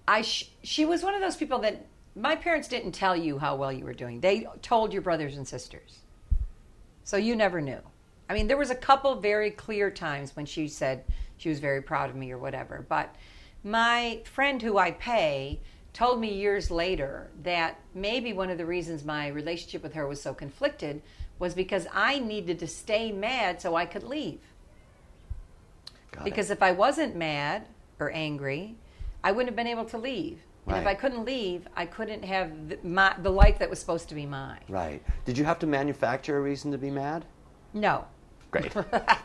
I 0.09 0.22
sh- 0.22 0.50
she 0.62 0.84
was 0.84 1.02
one 1.02 1.14
of 1.14 1.20
those 1.20 1.36
people 1.36 1.59
that 1.61 1.86
my 2.14 2.34
parents 2.34 2.66
didn't 2.66 2.92
tell 2.92 3.14
you 3.14 3.38
how 3.38 3.57
well 3.57 3.72
you 3.72 3.84
were 3.84 3.94
doing. 3.94 4.20
They 4.20 4.46
told 4.62 4.92
your 4.92 5.02
brothers 5.02 5.36
and 5.36 5.46
sisters, 5.46 5.98
so 7.04 7.16
you 7.16 7.36
never 7.36 7.61
knew. 7.61 7.80
I 8.28 8.34
mean, 8.34 8.48
there 8.48 8.56
was 8.56 8.70
a 8.70 8.76
couple 8.76 9.14
very 9.16 9.50
clear 9.50 9.90
times 9.90 10.34
when 10.34 10.46
she 10.46 10.68
said 10.68 11.04
she 11.36 11.48
was 11.48 11.60
very 11.60 11.82
proud 11.82 12.10
of 12.10 12.16
me 12.16 12.32
or 12.32 12.38
whatever. 12.38 12.84
But 12.88 13.14
my 13.62 14.20
friend 14.24 14.60
who 14.60 14.78
I 14.78 14.92
pay 14.92 15.60
told 15.92 16.20
me 16.20 16.32
years 16.32 16.70
later 16.70 17.30
that 17.42 17.80
maybe 17.94 18.32
one 18.32 18.50
of 18.50 18.58
the 18.58 18.66
reasons 18.66 19.04
my 19.04 19.28
relationship 19.28 19.82
with 19.82 19.94
her 19.94 20.06
was 20.06 20.20
so 20.20 20.34
conflicted 20.34 21.02
was 21.38 21.54
because 21.54 21.86
I 21.92 22.18
needed 22.18 22.58
to 22.60 22.66
stay 22.66 23.12
mad 23.12 23.60
so 23.60 23.76
I 23.76 23.86
could 23.86 24.02
leave. 24.02 24.40
Got 26.12 26.22
it. 26.22 26.24
Because 26.24 26.50
if 26.50 26.62
I 26.62 26.72
wasn't 26.72 27.14
mad 27.14 27.66
or 27.98 28.10
angry, 28.10 28.76
I 29.22 29.32
wouldn't 29.32 29.48
have 29.48 29.56
been 29.56 29.66
able 29.66 29.84
to 29.86 29.98
leave. 29.98 30.40
And 30.66 30.78
if 30.78 30.86
I 30.86 30.94
couldn't 30.94 31.24
leave, 31.24 31.68
I 31.76 31.86
couldn't 31.86 32.24
have 32.24 32.68
the, 32.68 32.78
my, 32.82 33.14
the 33.22 33.30
life 33.30 33.60
that 33.60 33.70
was 33.70 33.78
supposed 33.78 34.08
to 34.08 34.16
be 34.16 34.26
mine. 34.26 34.60
right. 34.68 35.00
Did 35.24 35.38
you 35.38 35.44
have 35.44 35.60
to 35.60 35.66
manufacture 35.66 36.36
a 36.36 36.40
reason 36.40 36.72
to 36.72 36.78
be 36.78 36.90
mad? 36.90 37.24
No. 37.72 38.04
Great. 38.51 38.72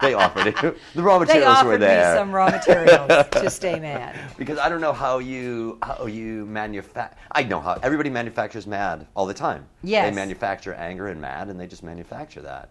they 0.01 0.13
offered 0.13 0.47
it. 0.47 0.55
The 0.95 1.01
raw 1.03 1.19
They 1.19 1.25
materials 1.25 1.57
offered 1.57 1.67
were 1.67 1.77
there. 1.77 2.13
me 2.13 2.19
some 2.19 2.31
raw 2.31 2.49
materials 2.49 3.07
to 3.31 3.49
stay 3.61 3.79
mad. 3.79 4.19
because 4.37 4.57
I 4.57 4.67
don't 4.69 4.81
know 4.81 4.93
how 4.93 5.19
you 5.19 5.77
how 5.81 6.05
you 6.05 6.45
manufacture. 6.45 7.15
I 7.31 7.43
know 7.43 7.59
how 7.59 7.79
everybody 7.83 8.09
manufactures 8.09 8.67
mad 8.67 9.07
all 9.15 9.25
the 9.25 9.33
time. 9.33 9.67
Yes. 9.83 10.09
they 10.09 10.15
manufacture 10.15 10.73
anger 10.73 11.07
and 11.07 11.21
mad, 11.21 11.49
and 11.49 11.59
they 11.59 11.67
just 11.67 11.83
manufacture 11.83 12.41
that. 12.41 12.69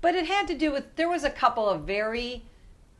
But 0.00 0.14
it 0.14 0.26
had 0.26 0.46
to 0.48 0.54
do 0.54 0.72
with 0.72 0.96
there 0.96 1.08
was 1.08 1.24
a 1.24 1.30
couple 1.30 1.68
of 1.68 1.82
very 1.82 2.42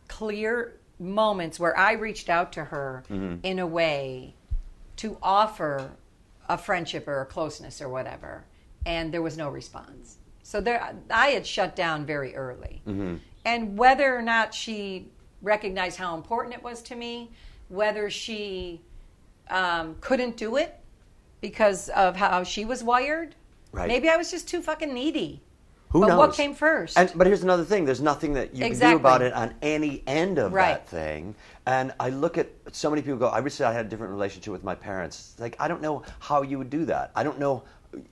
clear 0.09 0.75
moments 0.99 1.59
where 1.59 1.77
I 1.79 1.93
reached 1.93 2.29
out 2.29 2.53
to 2.53 2.65
her 2.65 3.05
mm-hmm. 3.09 3.37
in 3.43 3.59
a 3.59 3.67
way 3.67 4.35
to 4.97 5.17
offer 5.23 5.91
a 6.49 6.59
friendship 6.59 7.09
or 7.09 7.23
a 7.23 7.27
closeness 7.27 7.81
or 7.81 7.89
whatever, 7.89 8.45
and 8.85 9.13
there 9.15 9.23
was 9.23 9.37
no 9.39 9.49
response. 9.49 10.19
So 10.51 10.61
there, 10.61 10.97
I 11.11 11.29
had 11.29 11.47
shut 11.47 11.77
down 11.77 12.05
very 12.05 12.35
early. 12.35 12.83
And 13.45 13.79
whether 13.79 14.17
or 14.17 14.21
not 14.21 14.53
she 14.53 15.07
recognized 15.43 15.97
how 15.97 16.17
important 16.17 16.57
it 16.57 16.63
was 16.65 16.83
to 16.83 16.97
me, 16.97 17.31
whether 17.69 18.11
she 18.11 18.81
um, 19.49 19.95
couldn't 20.01 20.37
do 20.37 20.57
it 20.57 20.77
because 21.41 21.89
of 21.91 22.17
how 22.17 22.43
she 22.43 22.65
was 22.65 22.83
wired, 22.83 23.37
Right. 23.71 23.87
maybe 23.87 24.09
I 24.09 24.17
was 24.17 24.33
just 24.33 24.49
too 24.49 24.61
fucking 24.61 24.93
needy. 24.93 25.41
Who 25.91 26.01
but 26.01 26.09
knows? 26.09 26.19
what 26.19 26.33
came 26.35 26.55
first? 26.55 26.99
And, 26.99 27.13
but 27.15 27.29
here's 27.29 27.45
another 27.45 27.65
thing: 27.65 27.85
there's 27.85 28.01
nothing 28.01 28.33
that 28.33 28.53
you 28.53 28.65
Exactly. 28.65 28.95
can 28.95 28.97
do 28.97 29.01
about 29.01 29.23
it 29.23 29.33
on 29.33 29.55
any 29.63 30.03
end 30.09 30.39
of 30.39 30.53
Right. 30.53 30.85
that 30.85 30.89
thing. 30.89 31.37
And 31.67 31.95
I 32.01 32.09
look 32.09 32.37
at 32.39 32.49
so 32.73 32.91
many 32.91 33.03
people 33.03 33.19
go, 33.19 33.29
"I 33.29 33.39
wish 33.39 33.61
I 33.61 33.73
had 33.73 33.87
a 33.87 33.89
different 33.89 34.13
relationship 34.13 34.53
with 34.53 34.65
my 34.65 34.75
parents." 34.75 35.31
It's 35.33 35.41
like 35.41 35.55
I 35.61 35.69
don't 35.69 35.81
know 35.81 36.03
how 36.19 36.43
you 36.43 36.59
would 36.59 36.71
do 36.71 36.85
that. 36.87 37.13
I 37.15 37.23
don't 37.23 37.39
know. 37.39 37.63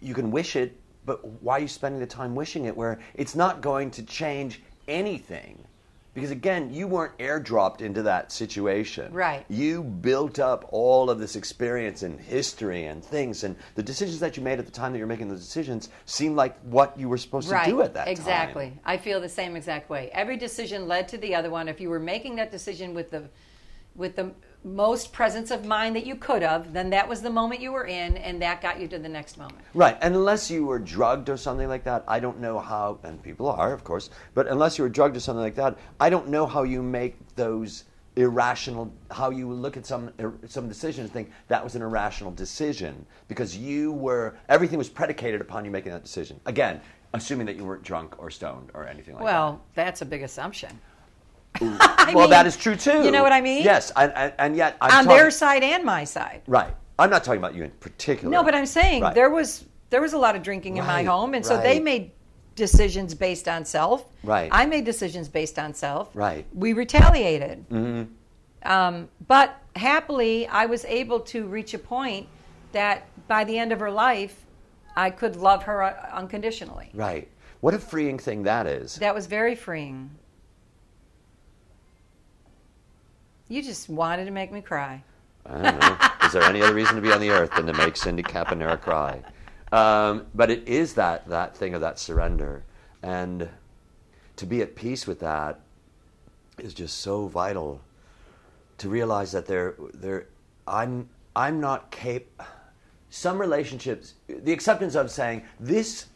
You 0.00 0.14
can 0.14 0.30
wish 0.30 0.54
it, 0.54 0.78
but 1.08 1.26
why 1.42 1.56
are 1.56 1.60
you 1.60 1.68
spending 1.68 1.98
the 1.98 2.06
time 2.06 2.36
wishing 2.36 2.66
it? 2.66 2.76
Where 2.76 3.00
it's 3.14 3.34
not 3.34 3.60
going 3.60 3.90
to 3.92 4.04
change 4.04 4.62
anything. 4.86 5.64
Because 6.14 6.30
again, 6.30 6.72
you 6.72 6.88
weren't 6.88 7.16
airdropped 7.18 7.80
into 7.80 8.02
that 8.02 8.32
situation. 8.32 9.12
Right. 9.12 9.44
You 9.48 9.84
built 9.84 10.38
up 10.38 10.68
all 10.70 11.10
of 11.10 11.20
this 11.20 11.36
experience 11.36 12.02
and 12.02 12.18
history 12.20 12.86
and 12.86 13.04
things, 13.04 13.44
and 13.44 13.54
the 13.76 13.82
decisions 13.82 14.18
that 14.20 14.36
you 14.36 14.42
made 14.42 14.58
at 14.58 14.66
the 14.66 14.72
time 14.72 14.92
that 14.92 14.98
you're 14.98 15.06
making 15.06 15.28
those 15.28 15.44
decisions 15.44 15.90
seemed 16.06 16.34
like 16.34 16.58
what 16.62 16.98
you 16.98 17.08
were 17.08 17.18
supposed 17.18 17.48
to 17.48 17.62
do 17.64 17.82
at 17.82 17.94
that 17.94 18.04
time. 18.04 18.12
exactly. 18.12 18.72
I 18.84 18.96
feel 18.96 19.20
the 19.20 19.28
same 19.28 19.54
exact 19.54 19.90
way. 19.90 20.10
Every 20.12 20.36
decision 20.36 20.88
led 20.88 21.08
to 21.08 21.18
the 21.18 21.34
other 21.34 21.50
one. 21.50 21.68
If 21.68 21.80
you 21.80 21.88
were 21.88 22.00
making 22.00 22.36
that 22.36 22.50
decision 22.50 22.94
with 22.94 23.10
the 23.10 23.28
with 23.94 24.16
the 24.16 24.32
most 24.64 25.12
presence 25.12 25.50
of 25.50 25.64
mind 25.64 25.96
that 25.96 26.04
you 26.04 26.16
could 26.16 26.42
have, 26.42 26.72
then 26.72 26.90
that 26.90 27.08
was 27.08 27.22
the 27.22 27.30
moment 27.30 27.60
you 27.60 27.72
were 27.72 27.86
in, 27.86 28.16
and 28.16 28.42
that 28.42 28.60
got 28.60 28.80
you 28.80 28.88
to 28.88 28.98
the 28.98 29.08
next 29.08 29.38
moment. 29.38 29.60
Right, 29.74 29.96
and 30.02 30.14
unless 30.14 30.50
you 30.50 30.66
were 30.66 30.78
drugged 30.78 31.28
or 31.28 31.36
something 31.36 31.68
like 31.68 31.84
that, 31.84 32.04
I 32.08 32.20
don't 32.20 32.40
know 32.40 32.58
how, 32.58 32.98
and 33.04 33.22
people 33.22 33.48
are, 33.48 33.72
of 33.72 33.84
course, 33.84 34.10
but 34.34 34.46
unless 34.48 34.76
you 34.76 34.84
were 34.84 34.90
drugged 34.90 35.16
or 35.16 35.20
something 35.20 35.42
like 35.42 35.54
that, 35.56 35.78
I 36.00 36.10
don't 36.10 36.28
know 36.28 36.46
how 36.46 36.64
you 36.64 36.82
make 36.82 37.16
those 37.36 37.84
irrational, 38.16 38.92
how 39.12 39.30
you 39.30 39.50
look 39.52 39.76
at 39.76 39.86
some 39.86 40.10
er, 40.20 40.34
some 40.48 40.68
decisions 40.68 41.04
and 41.04 41.12
think 41.12 41.30
that 41.46 41.62
was 41.62 41.76
an 41.76 41.82
irrational 41.82 42.32
decision 42.32 43.06
because 43.28 43.56
you 43.56 43.92
were, 43.92 44.34
everything 44.48 44.76
was 44.76 44.88
predicated 44.88 45.40
upon 45.40 45.64
you 45.64 45.70
making 45.70 45.92
that 45.92 46.02
decision. 46.02 46.40
Again, 46.46 46.80
assuming 47.14 47.46
that 47.46 47.56
you 47.56 47.64
weren't 47.64 47.84
drunk 47.84 48.18
or 48.18 48.30
stoned 48.30 48.70
or 48.74 48.86
anything 48.86 49.14
like 49.14 49.24
that. 49.24 49.32
Well, 49.32 49.62
that's 49.74 50.02
a 50.02 50.06
big 50.06 50.22
assumption. 50.22 50.78
well, 51.60 52.14
mean, 52.14 52.30
that 52.30 52.46
is 52.46 52.56
true 52.56 52.76
too. 52.76 53.04
You 53.04 53.10
know 53.10 53.22
what 53.22 53.32
I 53.32 53.40
mean? 53.40 53.62
Yes, 53.62 53.92
and, 53.96 54.12
and, 54.14 54.32
and 54.38 54.56
yet 54.56 54.76
I'm 54.80 54.90
On 54.90 55.04
talking- 55.04 55.18
their 55.18 55.30
side 55.30 55.62
and 55.62 55.84
my 55.84 56.04
side. 56.04 56.42
Right. 56.46 56.74
I'm 56.98 57.10
not 57.10 57.22
talking 57.22 57.38
about 57.38 57.54
you 57.54 57.62
in 57.62 57.70
particular. 57.70 58.30
No, 58.30 58.42
but 58.42 58.54
I'm 58.54 58.66
saying 58.66 59.02
Right. 59.02 59.14
there 59.14 59.30
was 59.30 59.64
there 59.90 60.02
was 60.02 60.12
a 60.12 60.18
lot 60.18 60.36
of 60.36 60.42
drinking 60.42 60.76
in 60.76 60.84
my 60.84 61.02
home, 61.02 61.34
and 61.34 61.44
so 61.44 61.56
they 61.56 61.80
made 61.80 62.10
decisions 62.56 63.14
based 63.14 63.48
on 63.48 63.64
self. 63.64 64.04
Right. 64.24 64.50
I 64.52 64.66
made 64.66 64.84
decisions 64.84 65.28
based 65.28 65.58
on 65.58 65.72
self. 65.72 66.10
Right. 66.14 66.44
We 66.52 66.72
retaliated. 66.72 67.64
Mm-hmm. 67.70 68.70
Um, 68.70 69.08
but 69.28 69.62
happily, 69.76 70.46
I 70.48 70.66
was 70.66 70.84
able 70.84 71.20
to 71.20 71.46
reach 71.46 71.72
a 71.72 71.78
point 71.78 72.26
that 72.72 73.06
by 73.28 73.44
the 73.44 73.56
end 73.56 73.72
of 73.72 73.80
her 73.80 73.90
life, 73.90 74.44
I 74.96 75.10
could 75.10 75.36
love 75.36 75.62
her 75.62 75.84
uh, 75.84 75.94
unconditionally. 76.12 76.90
Right. 76.92 77.28
What 77.60 77.74
a 77.74 77.78
freeing 77.78 78.18
thing 78.18 78.42
that 78.42 78.66
is. 78.66 78.96
That 78.96 79.14
was 79.14 79.26
very 79.26 79.54
freeing. 79.54 80.10
You 83.48 83.62
just 83.62 83.88
wanted 83.88 84.26
to 84.26 84.30
make 84.30 84.52
me 84.52 84.60
cry. 84.60 85.02
I 85.46 85.62
don't 85.62 85.80
know. 85.80 86.26
Is 86.26 86.32
there 86.32 86.42
any 86.42 86.60
other 86.60 86.74
reason 86.74 86.96
to 86.96 87.00
be 87.00 87.10
on 87.12 87.20
the 87.20 87.30
earth 87.30 87.50
than 87.56 87.66
to 87.66 87.72
make 87.72 87.96
Cindy 87.96 88.22
Caponera 88.22 88.78
cry? 88.78 89.22
Um, 89.72 90.26
but 90.34 90.50
it 90.50 90.68
is 90.68 90.94
that 90.94 91.26
that 91.28 91.56
thing 91.56 91.74
of 91.74 91.80
that 91.80 91.98
surrender, 91.98 92.64
and 93.02 93.48
to 94.36 94.46
be 94.46 94.60
at 94.60 94.76
peace 94.76 95.06
with 95.06 95.20
that 95.20 95.60
is 96.58 96.74
just 96.74 96.98
so 96.98 97.26
vital. 97.26 97.80
To 98.78 98.88
realize 98.88 99.32
that 99.32 99.46
there, 99.46 99.74
there, 99.94 100.26
I'm, 100.66 101.08
I'm 101.34 101.60
not 101.60 101.90
cap. 101.90 102.22
some 103.10 103.38
relationships, 103.40 104.14
the 104.28 104.52
acceptance 104.52 104.94
of 104.94 105.10
saying 105.10 105.42
this 105.58 106.06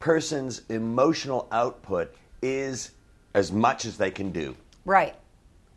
person's 0.00 0.62
emotional 0.70 1.46
output 1.52 2.14
is 2.42 2.92
as 3.34 3.52
much 3.52 3.84
as 3.84 3.96
they 3.96 4.10
can 4.10 4.32
do. 4.32 4.56
Right. 4.84 5.14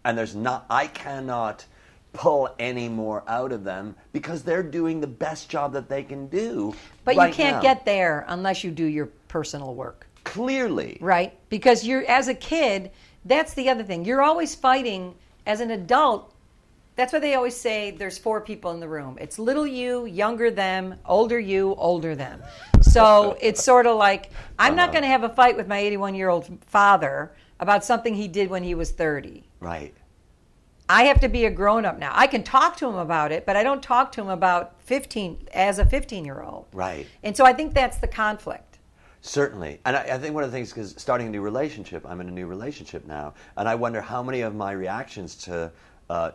And 0.05 0.17
there's 0.17 0.35
not, 0.35 0.65
I 0.69 0.87
cannot 0.87 1.65
pull 2.13 2.53
any 2.59 2.87
more 2.87 3.23
out 3.27 3.51
of 3.51 3.63
them 3.63 3.95
because 4.11 4.43
they're 4.43 4.63
doing 4.63 5.01
the 5.01 5.07
best 5.07 5.49
job 5.49 5.73
that 5.73 5.89
they 5.89 6.03
can 6.03 6.27
do. 6.27 6.73
But 7.03 7.15
right 7.15 7.29
you 7.29 7.35
can't 7.35 7.57
now. 7.57 7.61
get 7.61 7.85
there 7.85 8.25
unless 8.27 8.63
you 8.63 8.71
do 8.71 8.85
your 8.85 9.07
personal 9.27 9.73
work. 9.73 10.07
clearly. 10.23 10.97
Right? 11.01 11.37
Because 11.49 11.83
you're 11.83 12.05
as 12.05 12.27
a 12.27 12.33
kid, 12.33 12.91
that's 13.25 13.53
the 13.55 13.69
other 13.69 13.83
thing. 13.83 14.05
You're 14.05 14.21
always 14.21 14.55
fighting 14.55 15.15
as 15.45 15.59
an 15.59 15.71
adult. 15.71 16.33
That's 16.95 17.11
why 17.11 17.19
they 17.19 17.33
always 17.33 17.55
say 17.55 17.91
there's 17.91 18.19
four 18.19 18.39
people 18.39 18.71
in 18.71 18.79
the 18.79 18.87
room. 18.87 19.17
It's 19.19 19.39
little 19.39 19.65
you, 19.65 20.05
younger 20.05 20.51
them, 20.51 20.95
older 21.05 21.39
you, 21.39 21.73
older 21.75 22.15
them. 22.15 22.43
So 22.81 23.35
it's 23.41 23.63
sort 23.63 23.87
of 23.87 23.97
like 23.97 24.29
I'm 24.59 24.75
not 24.75 24.89
uh-huh. 24.89 24.91
going 24.93 25.01
to 25.03 25.07
have 25.07 25.23
a 25.23 25.29
fight 25.29 25.57
with 25.57 25.67
my 25.67 25.79
81 25.79 26.13
year 26.13 26.29
old 26.29 26.47
father 26.67 27.31
about 27.59 27.83
something 27.83 28.15
he 28.15 28.27
did 28.27 28.49
when 28.49 28.63
he 28.63 28.75
was 28.75 28.91
30. 28.91 29.43
Right. 29.59 29.93
I 30.89 31.03
have 31.03 31.21
to 31.21 31.29
be 31.29 31.45
a 31.45 31.49
grown 31.49 31.85
up 31.85 31.97
now. 31.97 32.11
I 32.13 32.27
can 32.27 32.43
talk 32.43 32.77
to 32.77 32.87
him 32.87 32.95
about 32.95 33.31
it, 33.31 33.45
but 33.45 33.55
I 33.55 33.63
don't 33.63 33.81
talk 33.81 34.11
to 34.13 34.21
him 34.21 34.29
about 34.29 34.81
15 34.81 35.47
as 35.53 35.79
a 35.79 35.85
15 35.85 36.25
year 36.25 36.41
old. 36.41 36.65
Right. 36.73 37.07
And 37.23 37.35
so 37.35 37.45
I 37.45 37.53
think 37.53 37.73
that's 37.73 37.97
the 37.97 38.07
conflict. 38.07 38.79
Certainly. 39.21 39.79
And 39.85 39.95
I, 39.95 40.01
I 40.01 40.17
think 40.17 40.35
one 40.35 40.43
of 40.43 40.51
the 40.51 40.57
things, 40.57 40.69
because 40.69 40.93
starting 40.97 41.27
a 41.27 41.29
new 41.29 41.41
relationship, 41.41 42.05
I'm 42.05 42.19
in 42.19 42.27
a 42.27 42.31
new 42.31 42.45
relationship 42.45 43.05
now, 43.07 43.33
and 43.55 43.69
I 43.69 43.75
wonder 43.75 44.01
how 44.01 44.21
many 44.21 44.41
of 44.41 44.55
my 44.55 44.71
reactions 44.71 45.35
to. 45.45 45.71
Uh, 46.09 46.31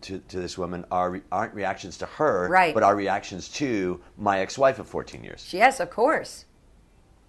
to, 0.00 0.18
to 0.18 0.40
this 0.40 0.56
woman 0.56 0.86
are 0.90 1.20
aren't 1.30 1.54
reactions 1.54 1.98
to 1.98 2.06
her, 2.06 2.48
Right. 2.48 2.72
but 2.72 2.82
are 2.82 2.96
reactions 2.96 3.48
to 3.50 4.00
my 4.16 4.40
ex-wife 4.40 4.78
of 4.78 4.88
14 4.88 5.22
years. 5.22 5.52
Yes, 5.52 5.80
of 5.80 5.90
course. 5.90 6.46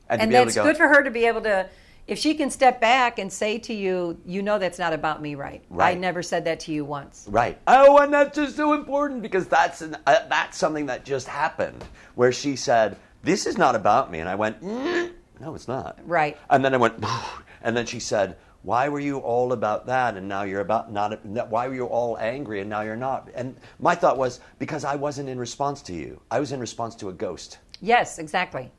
And, 0.10 0.22
and 0.22 0.32
that's 0.34 0.56
go, 0.56 0.64
good 0.64 0.78
for 0.78 0.88
her 0.88 1.04
to 1.04 1.12
be 1.12 1.26
able 1.26 1.42
to 1.42 1.70
if 2.08 2.18
she 2.18 2.34
can 2.36 2.50
step 2.50 2.80
back 2.80 3.20
and 3.20 3.32
say 3.32 3.58
to 3.60 3.74
you 3.74 4.18
you 4.26 4.42
know 4.42 4.58
that's 4.58 4.80
not 4.80 4.94
about 4.94 5.22
me 5.22 5.36
right, 5.36 5.64
Right. 5.70 5.96
i 5.96 6.00
never 6.00 6.24
said 6.24 6.46
that 6.46 6.60
to 6.62 6.72
you 6.72 6.86
once 6.86 7.26
Right. 7.30 7.58
Oh, 7.68 7.98
and 8.00 8.14
that's 8.14 8.36
just 8.36 8.56
so 8.56 8.74
important 8.74 9.22
because 9.22 9.48
that's 9.48 9.82
an, 9.82 9.98
uh, 10.08 10.28
that's 10.30 10.58
something 10.58 10.86
that 10.88 11.04
just 11.06 11.28
happened 11.28 11.84
where 12.16 12.32
she 12.32 12.56
said, 12.56 12.96
"This 13.24 13.46
is 13.46 13.58
not 13.58 13.76
about 13.76 14.10
me," 14.12 14.20
and 14.20 14.30
I 14.30 14.36
went, 14.36 14.62
mm, 14.62 15.12
"No, 15.40 15.54
it's 15.56 15.68
not." 15.68 16.00
Right. 16.06 16.38
And 16.50 16.64
then 16.64 16.74
I 16.74 16.78
went, 16.78 17.04
and 17.64 17.76
then 17.76 17.86
she 17.86 18.00
said, 18.00 18.38
"Why 18.64 18.88
were 18.90 19.00
you 19.00 19.18
all 19.20 19.52
about 19.54 19.86
that, 19.88 20.16
and 20.18 20.28
now 20.28 20.44
you're 20.44 20.62
about 20.62 20.92
not? 20.92 21.24
Why 21.50 21.68
were 21.68 21.76
you 21.76 21.86
all 21.86 22.18
angry, 22.18 22.62
and 22.62 22.70
now 22.70 22.82
you're 22.82 22.96
not?" 22.96 23.30
And 23.36 23.56
my 23.80 23.94
thought 23.96 24.18
was 24.18 24.40
because 24.60 24.84
I 24.86 24.96
wasn't 24.96 25.30
in 25.30 25.38
response 25.40 25.82
to 25.84 25.94
you. 25.94 26.22
I 26.32 26.40
was 26.40 26.52
in 26.52 26.60
response 26.60 26.96
to 26.96 27.10
a 27.10 27.14
ghost. 27.14 27.60
yes 27.82 28.18
exactly 28.18 28.72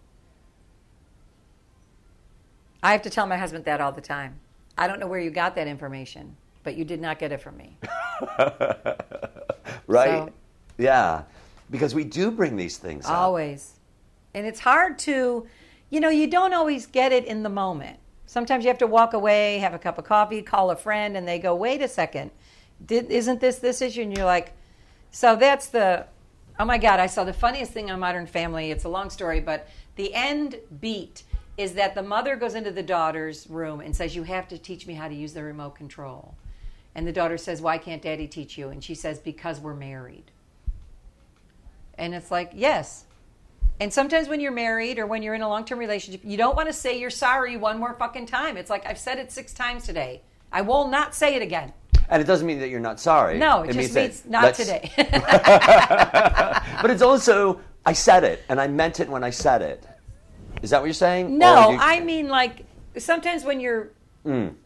i 2.82 2.92
have 2.92 3.02
to 3.02 3.10
tell 3.10 3.26
my 3.26 3.36
husband 3.36 3.64
that 3.64 3.80
all 3.80 3.92
the 3.92 4.00
time. 4.00 4.38
I 4.76 4.86
don't 4.86 5.00
know 5.00 5.08
where 5.08 5.20
you 5.20 5.30
got 5.30 5.54
that 5.56 5.66
information 5.66 6.36
but 6.64 6.76
you 6.76 6.84
did 6.84 7.00
not 7.00 7.18
get 7.18 7.32
it 7.32 7.40
from 7.40 7.56
me. 7.56 7.78
Right. 9.86 10.06
So- 10.08 10.32
yeah. 10.76 11.22
Because 11.70 11.94
we 11.94 12.04
do 12.04 12.30
bring 12.30 12.56
these 12.56 12.76
things 12.76 13.06
up. 13.06 13.12
always. 13.12 13.74
And 14.34 14.46
it's 14.46 14.60
hard 14.60 14.98
to 15.00 15.46
you 15.90 16.00
know 16.00 16.10
you 16.10 16.26
don't 16.26 16.52
always 16.52 16.86
get 16.86 17.12
it 17.12 17.24
in 17.24 17.42
the 17.42 17.48
moment. 17.48 17.98
Sometimes 18.26 18.64
you 18.64 18.68
have 18.68 18.78
to 18.78 18.86
walk 18.86 19.14
away 19.14 19.58
have 19.58 19.72
a 19.74 19.78
cup 19.78 19.96
of 19.98 20.04
coffee 20.04 20.42
call 20.42 20.70
a 20.70 20.76
friend 20.76 21.16
and 21.16 21.26
they 21.26 21.38
go 21.38 21.54
wait 21.54 21.80
a 21.80 21.88
second. 21.88 22.30
Did, 22.84 23.10
isn't 23.10 23.40
this 23.40 23.58
this 23.58 23.80
issue? 23.80 24.02
And 24.02 24.14
you're 24.16 24.26
like 24.26 24.52
so 25.10 25.34
that's 25.36 25.68
the 25.68 26.04
oh 26.60 26.64
my 26.66 26.76
god 26.76 27.00
i 27.00 27.06
saw 27.06 27.24
the 27.24 27.32
funniest 27.32 27.72
thing 27.72 27.90
on 27.90 27.98
modern 27.98 28.26
family. 28.26 28.70
It's 28.70 28.84
a 28.84 28.88
long 28.90 29.08
story 29.10 29.40
but 29.40 29.68
the 29.96 30.12
end 30.14 30.56
beat 30.80 31.22
is 31.58 31.74
that 31.74 31.94
the 31.94 32.02
mother 32.02 32.36
goes 32.36 32.54
into 32.54 32.70
the 32.70 32.82
daughter's 32.82 33.46
room 33.50 33.80
and 33.80 33.94
says 33.94 34.16
you 34.16 34.22
have 34.22 34.48
to 34.48 34.56
teach 34.56 34.86
me 34.86 34.94
how 34.94 35.08
to 35.08 35.14
use 35.14 35.34
the 35.34 35.42
remote 35.42 35.74
control 35.74 36.34
and 36.94 37.06
the 37.06 37.12
daughter 37.12 37.36
says 37.36 37.60
why 37.60 37.76
can't 37.76 38.00
daddy 38.00 38.26
teach 38.26 38.56
you 38.56 38.68
and 38.68 38.82
she 38.82 38.94
says 38.94 39.18
because 39.18 39.60
we're 39.60 39.74
married 39.74 40.30
and 41.98 42.14
it's 42.14 42.30
like 42.30 42.52
yes 42.54 43.04
and 43.80 43.92
sometimes 43.92 44.28
when 44.28 44.40
you're 44.40 44.52
married 44.52 44.98
or 44.98 45.06
when 45.06 45.22
you're 45.22 45.34
in 45.34 45.42
a 45.42 45.48
long 45.48 45.64
term 45.64 45.78
relationship, 45.78 46.22
you 46.24 46.36
don't 46.36 46.56
want 46.56 46.68
to 46.68 46.72
say 46.72 46.98
you're 46.98 47.10
sorry 47.10 47.56
one 47.56 47.78
more 47.78 47.94
fucking 47.94 48.26
time. 48.26 48.56
It's 48.56 48.70
like 48.70 48.84
I've 48.86 48.98
said 48.98 49.18
it 49.18 49.30
six 49.30 49.52
times 49.52 49.84
today. 49.84 50.22
I 50.50 50.62
will 50.62 50.88
not 50.88 51.14
say 51.14 51.36
it 51.36 51.42
again. 51.42 51.72
And 52.08 52.20
it 52.22 52.24
doesn't 52.24 52.46
mean 52.46 52.58
that 52.60 52.70
you're 52.70 52.80
not 52.80 52.98
sorry. 52.98 53.38
No, 53.38 53.62
it, 53.62 53.74
just 53.74 53.94
that 53.94 54.00
means 54.02 54.24
not 54.26 54.44
let's- 54.44 54.58
today. 54.58 54.90
But 56.80 56.92
it's 56.92 57.02
also 57.02 57.60
I 57.84 57.92
said 57.92 58.24
it 58.24 58.44
and 58.48 58.60
I 58.60 58.66
meant 58.68 59.00
it 59.00 59.08
when 59.08 59.24
I 59.24 59.30
said 59.30 59.62
it. 59.62 59.84
Is 60.62 60.70
that 60.70 60.80
what 60.80 60.86
you're 60.86 60.94
saying? 60.94 61.38
no, 61.38 61.70
you- 61.72 61.78
I 61.80 62.00
mean 62.00 62.28
like 62.28 62.64
sometimes 62.96 63.44
when 63.44 63.60
you're 63.60 63.90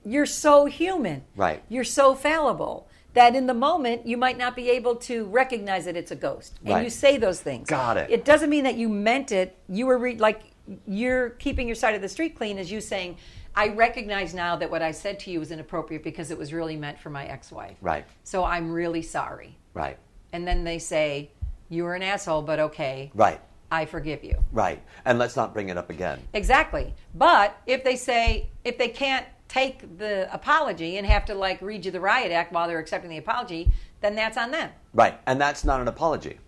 you're 0.05 0.27
so 0.27 0.65
human, 0.65 1.21
Mm. 1.21 1.25
Right. 1.37 1.63
You're 1.69 1.85
so 1.85 2.15
fallible 2.17 2.89
that 3.15 3.37
in 3.37 3.47
the 3.47 3.55
moment 3.55 4.07
you 4.07 4.17
might 4.17 4.37
not 4.37 4.57
be 4.57 4.71
able 4.71 4.97
to 4.97 5.25
recognize 5.27 5.85
that 5.85 5.97
it's 5.97 6.11
a 6.11 6.17
ghost, 6.17 6.59
and 6.65 6.75
Right. 6.75 6.85
you 6.85 6.91
say 6.91 7.17
those 7.17 7.41
things. 7.41 7.69
Got 7.69 7.97
it. 7.97 8.11
It 8.11 8.25
doesn't 8.25 8.51
mean 8.51 8.65
that 8.65 8.75
you 8.75 8.89
meant 8.89 9.31
it. 9.31 9.57
You 9.69 9.87
were 9.87 9.99
re- 9.99 10.17
like 10.17 10.41
you're 10.87 11.31
keeping 11.31 11.67
your 11.69 11.77
side 11.77 11.95
of 11.95 12.03
the 12.03 12.09
street 12.09 12.35
clean, 12.37 12.59
as 12.59 12.73
you 12.73 12.81
saying. 12.81 13.19
I 13.55 13.69
recognize 13.69 14.33
now 14.35 14.57
that 14.57 14.71
what 14.71 14.81
I 14.83 14.93
said 14.93 15.21
to 15.21 15.31
you 15.31 15.39
was 15.39 15.51
inappropriate 15.53 16.03
because 16.03 16.31
it 16.31 16.39
was 16.39 16.53
really 16.55 16.75
meant 16.77 16.99
for 16.99 17.11
my 17.11 17.27
ex-wife. 17.27 17.77
Right. 17.83 18.05
So 18.25 18.45
I'm 18.45 18.73
really 18.73 19.03
sorry. 19.03 19.59
Right. 19.75 19.99
And 20.33 20.49
then 20.49 20.65
they 20.65 20.79
say, 20.79 21.31
"You 21.69 21.85
were 21.85 21.95
an 21.95 22.03
asshole, 22.03 22.43
but 22.43 22.59
okay, 22.59 23.11
Right. 23.15 23.41
I 23.73 23.87
forgive 23.87 24.23
you." 24.23 24.37
Right. 24.53 24.83
And 25.05 25.19
let's 25.19 25.35
not 25.35 25.53
bring 25.53 25.69
it 25.71 25.77
up 25.79 25.91
again. 25.91 26.21
Exactly. 26.35 26.95
But 27.15 27.57
if 27.67 27.83
they 27.83 27.97
say 27.97 28.51
if 28.65 28.79
they 28.79 28.89
can't 28.89 29.27
take 29.49 29.99
the 29.99 30.33
apology 30.33 30.97
and 30.97 31.07
have 31.07 31.25
to 31.27 31.35
like 31.35 31.61
read 31.61 31.85
you 31.85 31.91
the 31.91 32.01
riot 32.01 32.33
act 32.33 32.53
while 32.53 32.67
they're 32.69 32.79
accepting 32.79 33.11
the 33.11 33.19
apology, 33.19 33.71
then 34.01 34.15
that's 34.15 34.37
on 34.37 34.51
them. 34.51 34.71
Right. 34.95 35.19
And 35.27 35.41
that's 35.41 35.65
not 35.65 35.81
an 35.81 35.89
apology. 35.89 36.39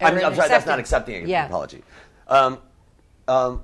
I'm, 0.00 0.14
I'm 0.16 0.34
sorry, 0.34 0.48
that's 0.48 0.66
not 0.66 0.78
accepting 0.78 1.22
an 1.22 1.28
Yeah. 1.28 1.46
apology. 1.46 1.82
Um, 2.28 2.58
um, 3.26 3.62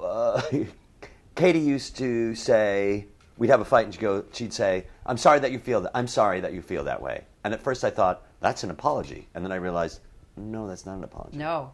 uh, 0.00 0.42
Katie 1.34 1.60
used 1.60 1.96
to 1.98 2.34
say, 2.34 3.06
we'd 3.38 3.48
have 3.48 3.60
a 3.60 3.64
fight 3.64 3.84
and 3.86 3.94
she'd, 3.94 4.00
go, 4.00 4.24
she'd 4.32 4.52
say, 4.52 4.86
I'm 5.06 5.16
sorry 5.16 5.38
that 5.38 5.52
you 5.52 5.58
feel 5.58 5.80
that. 5.82 5.92
I'm 5.94 6.06
sorry 6.08 6.40
that 6.40 6.52
you 6.52 6.62
feel 6.62 6.84
that 6.84 7.00
way. 7.00 7.24
And 7.44 7.54
at 7.54 7.62
first 7.62 7.84
I 7.84 7.90
thought, 7.90 8.26
that's 8.40 8.64
an 8.64 8.70
apology. 8.70 9.28
And 9.34 9.44
then 9.44 9.52
I 9.52 9.56
realized, 9.56 10.00
no, 10.36 10.66
that's 10.66 10.86
not 10.86 10.96
an 10.96 11.04
apology. 11.04 11.36
No. 11.36 11.72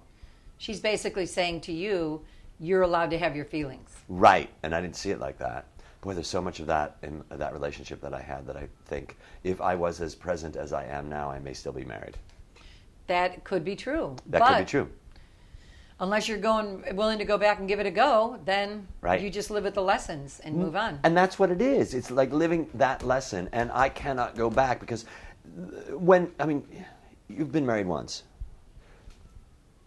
She's 0.58 0.80
basically 0.80 1.26
saying 1.26 1.60
to 1.62 1.72
you, 1.72 2.22
you're 2.60 2.82
allowed 2.82 3.10
to 3.10 3.18
have 3.18 3.36
your 3.36 3.44
feelings. 3.44 3.94
Right. 4.08 4.50
And 4.62 4.74
I 4.74 4.80
didn't 4.80 4.96
see 4.96 5.10
it 5.10 5.20
like 5.20 5.38
that. 5.38 5.66
Boy, 6.00 6.14
there's 6.14 6.28
so 6.28 6.40
much 6.40 6.60
of 6.60 6.66
that 6.66 6.96
in 7.02 7.24
that 7.30 7.52
relationship 7.52 8.00
that 8.00 8.14
I 8.14 8.20
had 8.20 8.46
that 8.46 8.56
I 8.56 8.68
think 8.86 9.16
if 9.44 9.60
I 9.60 9.74
was 9.74 10.00
as 10.00 10.14
present 10.14 10.56
as 10.56 10.72
I 10.72 10.84
am 10.84 11.08
now, 11.08 11.30
I 11.30 11.38
may 11.38 11.52
still 11.52 11.72
be 11.72 11.84
married. 11.84 12.16
That 13.08 13.42
could 13.44 13.64
be 13.64 13.74
true. 13.74 14.16
That 14.26 14.40
but 14.40 14.48
could 14.48 14.58
be 14.58 14.70
true. 14.70 14.88
Unless 16.00 16.28
you're 16.28 16.38
going 16.38 16.84
willing 16.94 17.18
to 17.18 17.24
go 17.24 17.36
back 17.36 17.58
and 17.58 17.66
give 17.66 17.80
it 17.80 17.86
a 17.86 17.90
go, 17.90 18.38
then 18.44 18.86
Right. 19.00 19.20
you 19.20 19.30
just 19.30 19.50
live 19.50 19.64
with 19.64 19.74
the 19.74 19.82
lessons 19.82 20.40
and 20.44 20.54
mm. 20.54 20.58
move 20.58 20.76
on. 20.76 21.00
And 21.02 21.16
that's 21.16 21.38
what 21.38 21.50
it 21.50 21.60
is. 21.60 21.94
It's 21.94 22.10
like 22.12 22.32
living 22.32 22.68
that 22.74 23.02
lesson, 23.02 23.48
and 23.50 23.72
I 23.72 23.88
cannot 23.88 24.36
go 24.36 24.48
back 24.48 24.78
because 24.78 25.04
uh, 25.04 25.96
when 25.98 26.30
I 26.38 26.46
mean, 26.46 26.62
you've 27.28 27.50
been 27.50 27.66
married 27.66 27.86
once, 27.88 28.22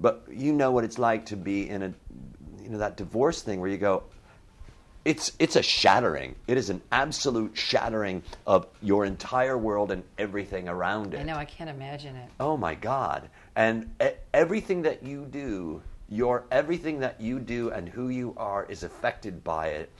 but 0.01 0.23
you 0.29 0.51
know 0.51 0.71
what 0.71 0.83
it's 0.83 0.97
like 0.97 1.27
to 1.27 1.37
be 1.37 1.69
in 1.69 1.83
a, 1.83 1.93
you 2.61 2.69
know, 2.69 2.79
that 2.79 2.97
divorce 2.97 3.41
thing 3.41 3.59
where 3.59 3.69
you 3.69 3.77
go. 3.77 4.03
It's 5.03 5.31
it's 5.39 5.55
a 5.55 5.63
shattering. 5.63 6.35
It 6.47 6.57
is 6.57 6.69
an 6.69 6.81
absolute 6.91 7.57
shattering 7.57 8.21
of 8.45 8.67
your 8.81 9.05
entire 9.05 9.57
world 9.57 9.91
and 9.91 10.03
everything 10.17 10.67
around 10.67 11.13
it. 11.15 11.19
I 11.19 11.23
know, 11.23 11.37
I 11.37 11.45
can't 11.45 11.69
imagine 11.69 12.15
it. 12.15 12.29
Oh 12.39 12.55
my 12.55 12.75
God! 12.75 13.29
And 13.55 13.89
everything 14.31 14.83
that 14.83 15.01
you 15.01 15.25
do, 15.25 15.81
your 16.07 16.45
everything 16.51 16.99
that 16.99 17.19
you 17.19 17.39
do 17.39 17.71
and 17.71 17.89
who 17.89 18.09
you 18.09 18.35
are 18.37 18.65
is 18.65 18.83
affected 18.83 19.43
by 19.43 19.69
it 19.69 19.91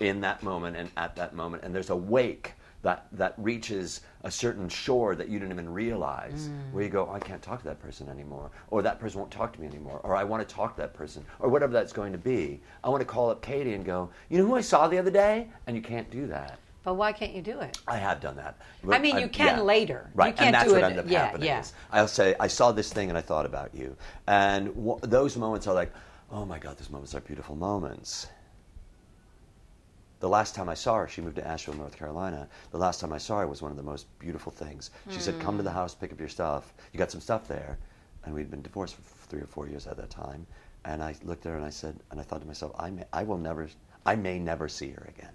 in 0.00 0.20
that 0.22 0.42
moment 0.42 0.76
and 0.76 0.90
at 0.96 1.14
that 1.16 1.34
moment. 1.36 1.62
And 1.62 1.72
there's 1.72 1.90
a 1.90 1.96
wake 1.96 2.54
that 2.88 3.06
that 3.12 3.34
reaches 3.36 4.00
a 4.24 4.30
certain 4.30 4.66
shore 4.68 5.14
that 5.14 5.28
you 5.28 5.38
didn't 5.38 5.52
even 5.52 5.70
realize, 5.70 6.48
mm. 6.48 6.72
where 6.72 6.82
you 6.82 6.88
go, 6.88 7.06
oh, 7.10 7.12
I 7.14 7.18
can't 7.18 7.42
talk 7.42 7.58
to 7.60 7.64
that 7.66 7.80
person 7.80 8.08
anymore, 8.08 8.50
or 8.70 8.80
that 8.82 8.98
person 8.98 9.20
won't 9.20 9.30
talk 9.30 9.52
to 9.52 9.60
me 9.60 9.66
anymore, 9.66 10.00
or 10.04 10.16
I 10.16 10.24
want 10.24 10.46
to 10.46 10.54
talk 10.54 10.74
to 10.76 10.80
that 10.82 10.94
person, 10.94 11.22
or 11.38 11.48
whatever 11.50 11.72
that's 11.72 11.92
going 11.92 12.12
to 12.12 12.18
be. 12.18 12.60
I 12.82 12.88
want 12.88 13.02
to 13.02 13.04
call 13.04 13.28
up 13.30 13.42
Katie 13.42 13.74
and 13.74 13.84
go, 13.84 14.08
you 14.30 14.38
know 14.38 14.46
who 14.46 14.54
I 14.54 14.62
saw 14.62 14.88
the 14.88 14.96
other 14.98 15.10
day, 15.10 15.48
and 15.66 15.76
you 15.76 15.82
can't 15.82 16.10
do 16.10 16.26
that. 16.28 16.58
But 16.82 16.94
why 16.94 17.12
can't 17.12 17.34
you 17.34 17.42
do 17.42 17.60
it? 17.60 17.76
I 17.86 17.96
have 17.98 18.20
done 18.20 18.36
that. 18.36 18.56
I 18.90 18.98
mean, 18.98 19.18
you 19.18 19.28
can 19.28 19.66
later. 19.66 20.06
You 20.14 20.18
Right, 20.22 20.34
can't 20.34 20.46
and 20.46 20.54
that's 20.54 20.68
do 20.68 20.72
what 20.72 20.80
it- 20.80 20.84
ended 20.86 20.98
up 21.04 21.10
yeah, 21.10 21.24
happening. 21.26 21.46
yeah. 21.46 21.60
is 21.60 21.74
I'll 21.92 22.08
say, 22.08 22.34
I 22.40 22.46
saw 22.48 22.72
this 22.72 22.90
thing 22.90 23.10
and 23.10 23.18
I 23.18 23.20
thought 23.20 23.44
about 23.44 23.74
you. 23.74 23.94
And 24.26 24.68
w- 24.74 24.98
those 25.02 25.36
moments 25.36 25.66
are 25.66 25.74
like, 25.74 25.92
oh 26.30 26.46
my 26.46 26.58
God, 26.58 26.78
those 26.78 26.88
moments 26.88 27.14
are 27.14 27.20
beautiful 27.20 27.56
moments. 27.56 28.28
The 30.20 30.28
last 30.28 30.54
time 30.54 30.68
I 30.68 30.74
saw 30.74 30.96
her, 30.96 31.08
she 31.08 31.20
moved 31.20 31.36
to 31.36 31.46
Asheville, 31.46 31.76
North 31.76 31.96
Carolina. 31.96 32.48
The 32.72 32.78
last 32.78 33.00
time 33.00 33.12
I 33.12 33.18
saw 33.18 33.38
her 33.38 33.46
was 33.46 33.62
one 33.62 33.70
of 33.70 33.76
the 33.76 33.82
most 33.84 34.06
beautiful 34.18 34.50
things. 34.50 34.90
She 35.10 35.20
said, 35.20 35.38
come 35.38 35.56
to 35.56 35.62
Hmm. 35.62 35.66
the 35.66 35.70
house, 35.72 35.94
pick 35.94 36.12
up 36.12 36.18
your 36.18 36.28
stuff. 36.28 36.74
You 36.92 36.98
got 36.98 37.10
some 37.10 37.20
stuff 37.20 37.46
there. 37.48 37.78
and 38.24 38.34
we'd 38.34 38.50
been 38.50 38.60
divorced 38.62 38.96
for 38.96 39.02
three 39.28 39.40
or 39.40 39.46
four 39.46 39.68
years 39.68 39.86
at 39.86 39.96
that 39.96 40.10
time. 40.10 40.44
And 40.84 41.02
I 41.02 41.14
looked 41.22 41.46
at 41.46 41.50
her 41.50 41.56
and 41.56 41.64
I 41.64 41.70
said, 41.70 41.96
and 42.10 42.20
I 42.20 42.24
thought 42.24 42.40
to 42.40 42.46
myself, 42.46 42.72
I 42.78 42.90
may, 42.90 43.04
I 43.12 43.22
will 43.22 43.38
never, 43.38 43.68
I 44.04 44.16
may 44.16 44.38
never 44.40 44.68
see 44.68 44.90
her 44.90 45.06
again. 45.16 45.32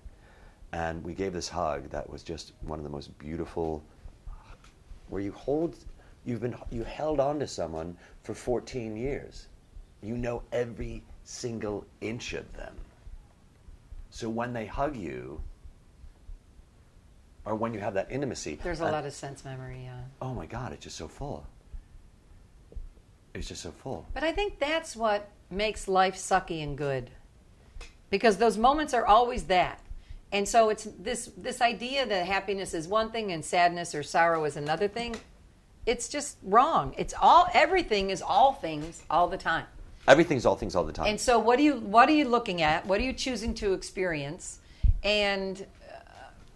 And 0.73 1.03
we 1.03 1.13
gave 1.13 1.31
this 1.33 1.47
hug 1.47 1.89
that 1.91 2.07
was 2.09 2.23
just 2.23 2.51
one 2.61 2.77
of 2.79 2.83
the 2.83 2.91
most 2.91 3.17
beautiful, 3.17 3.81
where 5.09 5.21
you 5.21 5.31
hold, 5.31 5.75
you've 6.25 6.41
been, 6.41 6.55
you 6.71 6.83
held 6.83 7.19
on 7.19 7.39
to 7.39 7.47
someone 7.47 7.95
for 8.21 8.33
14 8.35 8.95
years. 8.97 9.47
You 10.01 10.17
know 10.17 10.43
every 10.51 11.01
single 11.23 11.85
inch 12.01 12.33
of 12.33 12.51
them. 12.57 12.75
So 14.13 14.29
when 14.29 14.53
they 14.53 14.67
hug 14.67 14.95
you, 14.95 15.41
or 17.45 17.55
when 17.55 17.73
you 17.73 17.79
have 17.79 17.95
that 17.95 18.11
intimacy, 18.11 18.59
There's 18.61 18.79
a 18.79 18.83
and- 18.83 18.93
lot 18.93 19.05
of 19.07 19.13
sense 19.13 19.43
memory, 19.43 19.81
yeah. 19.85 20.01
oh 20.21 20.35
my 20.35 20.45
God, 20.45 20.71
it's 20.71 20.83
just 20.83 20.97
so 20.97 21.07
full. 21.07 21.47
It's 23.33 23.47
just 23.47 23.63
so 23.63 23.71
full. 23.71 24.05
But 24.13 24.23
I 24.23 24.31
think 24.31 24.59
that's 24.59 24.95
what 24.95 25.29
makes 25.49 25.87
life 25.87 26.15
sucky 26.15 26.61
and 26.61 26.77
good. 26.77 27.09
Because 28.11 28.37
those 28.37 28.55
moments 28.55 28.93
are 28.93 29.03
always 29.07 29.45
that. 29.45 29.79
And 30.31 30.47
so 30.47 30.69
it's 30.69 30.87
this 30.99 31.31
this 31.35 31.59
idea 31.59 32.05
that 32.05 32.27
happiness 32.27 32.75
is 32.75 32.87
one 32.87 33.09
thing 33.09 33.31
and 33.31 33.43
sadness 33.43 33.95
or 33.95 34.03
sorrow 34.03 34.45
is 34.45 34.55
another 34.57 34.87
thing. 34.87 35.15
It's 35.87 36.07
just 36.07 36.37
wrong. 36.43 36.93
It's 36.99 37.15
all 37.19 37.47
everything 37.51 38.11
is 38.11 38.21
all 38.21 38.53
things 38.53 39.01
all 39.09 39.27
the 39.27 39.37
time. 39.37 39.65
Everything's 40.07 40.45
all 40.45 40.55
things 40.55 40.75
all 40.75 40.83
the 40.83 40.93
time. 40.93 41.07
And 41.07 41.19
so 41.19 41.39
what 41.39 41.57
do 41.57 41.63
you 41.63 41.75
what 41.75 42.09
are 42.09 42.13
you 42.13 42.27
looking 42.27 42.61
at? 42.61 42.85
What 42.85 42.99
are 42.99 43.03
you 43.03 43.13
choosing 43.13 43.53
to 43.55 43.73
experience? 43.73 44.59
And 45.03 45.65
uh, 45.89 45.95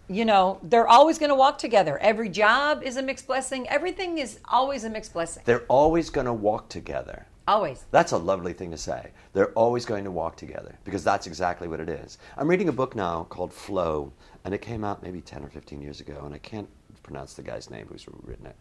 you 0.08 0.24
know, 0.24 0.58
they're 0.62 0.88
always 0.88 1.18
going 1.18 1.30
to 1.30 1.34
walk 1.34 1.58
together. 1.58 1.98
Every 1.98 2.28
job 2.28 2.82
is 2.82 2.96
a 2.96 3.02
mixed 3.02 3.26
blessing. 3.26 3.68
Everything 3.68 4.18
is 4.18 4.38
always 4.44 4.84
a 4.84 4.90
mixed 4.90 5.12
blessing. 5.12 5.42
They're 5.46 5.64
always 5.68 6.10
going 6.10 6.26
to 6.26 6.32
walk 6.32 6.68
together. 6.68 7.26
Always. 7.46 7.86
That's 7.90 8.12
a 8.12 8.18
lovely 8.18 8.52
thing 8.52 8.70
to 8.72 8.76
say. 8.76 9.10
They're 9.32 9.52
always 9.52 9.86
going 9.86 10.04
to 10.04 10.10
walk 10.10 10.36
together 10.36 10.78
because 10.84 11.02
that's 11.02 11.26
exactly 11.26 11.66
what 11.66 11.80
it 11.80 11.88
is. 11.88 12.18
I'm 12.36 12.46
reading 12.46 12.68
a 12.68 12.72
book 12.72 12.94
now 12.94 13.24
called 13.30 13.54
Flow, 13.54 14.12
and 14.44 14.52
it 14.52 14.60
came 14.60 14.84
out 14.84 15.02
maybe 15.02 15.22
10 15.22 15.42
or 15.42 15.48
15 15.48 15.80
years 15.80 16.02
ago, 16.02 16.20
and 16.26 16.34
I 16.34 16.38
can't 16.38 16.68
pronounce 17.02 17.32
the 17.32 17.42
guy's 17.42 17.70
name 17.70 17.86
who's 17.90 18.06
written 18.22 18.44
it. 18.44 18.56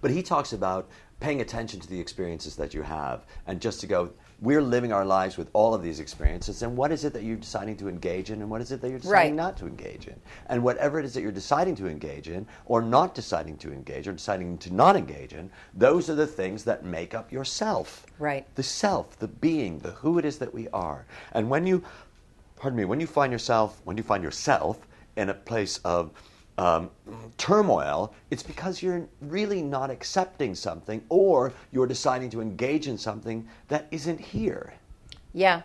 But 0.00 0.10
he 0.10 0.22
talks 0.22 0.52
about 0.52 0.88
paying 1.20 1.40
attention 1.40 1.80
to 1.80 1.88
the 1.88 2.00
experiences 2.00 2.56
that 2.56 2.72
you 2.72 2.82
have 2.82 3.26
and 3.46 3.60
just 3.60 3.80
to 3.80 3.86
go, 3.86 4.10
we're 4.40 4.62
living 4.62 4.90
our 4.90 5.04
lives 5.04 5.36
with 5.36 5.50
all 5.52 5.74
of 5.74 5.82
these 5.82 6.00
experiences, 6.00 6.62
and 6.62 6.74
what 6.74 6.90
is 6.90 7.04
it 7.04 7.12
that 7.12 7.22
you're 7.24 7.36
deciding 7.36 7.76
to 7.76 7.90
engage 7.90 8.30
in, 8.30 8.40
and 8.40 8.50
what 8.50 8.62
is 8.62 8.72
it 8.72 8.80
that 8.80 8.88
you're 8.88 8.98
deciding 8.98 9.32
Right. 9.32 9.34
not 9.34 9.58
to 9.58 9.66
engage 9.66 10.06
in? 10.08 10.18
And 10.46 10.64
whatever 10.64 10.98
it 10.98 11.04
is 11.04 11.12
that 11.12 11.20
you're 11.20 11.30
deciding 11.30 11.74
to 11.76 11.86
engage 11.86 12.30
in, 12.30 12.46
or 12.64 12.80
not 12.80 13.14
deciding 13.14 13.58
to 13.58 13.70
engage, 13.70 14.08
or 14.08 14.12
deciding 14.12 14.56
to 14.56 14.72
not 14.72 14.96
engage 14.96 15.34
in, 15.34 15.50
those 15.74 16.08
are 16.08 16.14
the 16.14 16.26
things 16.26 16.64
that 16.64 16.86
make 16.86 17.12
up 17.14 17.30
yourself 17.30 18.06
Right. 18.18 18.46
the 18.54 18.62
self, 18.62 19.18
the 19.18 19.28
being, 19.28 19.80
the 19.80 19.90
who 19.90 20.18
it 20.18 20.24
is 20.24 20.38
that 20.38 20.54
we 20.54 20.68
are. 20.68 21.04
And 21.32 21.50
when 21.50 21.66
you, 21.66 21.84
pardon 22.56 22.78
me, 22.78 22.86
when 22.86 22.98
you 22.98 23.06
find 23.06 23.30
yourself, 23.32 23.82
when 23.84 23.98
you 23.98 24.02
find 24.02 24.24
yourself 24.24 24.78
in 25.16 25.28
a 25.28 25.34
place 25.34 25.80
of 25.84 26.12
um, 26.58 26.90
turmoil, 27.38 28.14
it's 28.30 28.42
because 28.42 28.82
you're 28.82 29.08
really 29.20 29.62
not 29.62 29.90
accepting 29.90 30.54
something, 30.54 31.02
or 31.08 31.52
you're 31.72 31.86
deciding 31.86 32.30
to 32.30 32.40
engage 32.40 32.86
in 32.86 32.98
something 32.98 33.48
that 33.68 33.86
isn't 33.90 34.20
here. 34.20 34.74
Yeah. 35.32 35.62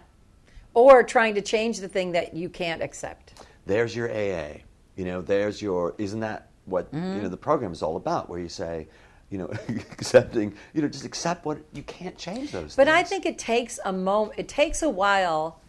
Or 0.73 1.03
trying 1.03 1.35
to 1.35 1.41
change 1.41 1.79
the 1.79 1.87
thing 1.87 2.11
that 2.13 2.33
you 2.33 2.49
can't 2.49 2.81
accept. 2.81 3.45
There's 3.65 3.95
your 3.95 4.09
AA. 4.09 4.59
You 4.95 5.05
know, 5.05 5.21
there's 5.21 5.61
your. 5.61 5.95
Isn't 5.97 6.19
that 6.21 6.49
what 6.65 6.87
you 6.93 6.99
know 6.99 7.29
the 7.29 7.37
program 7.37 7.71
is 7.71 7.81
all 7.81 7.97
about? 7.97 8.29
Where 8.29 8.39
you 8.39 8.49
say. 8.49 8.87
You 9.29 9.39
know, 9.39 9.45
accepting. 9.91 10.53
You 10.73 10.81
know, 10.81 10.87
just 10.87 11.05
accept 11.05 11.45
what 11.45 11.59
you 11.73 11.83
can't 11.83 12.17
change 12.17 12.51
those. 12.51 12.75
But 12.75 12.87
I 12.87 13.03
think 13.03 13.25
it 13.25 13.37
takes 13.37 13.79
a 13.85 13.91
moment, 13.91 14.39
it 14.39 14.47
takes 14.47 14.81
a 14.81 14.89
while. 14.89 15.59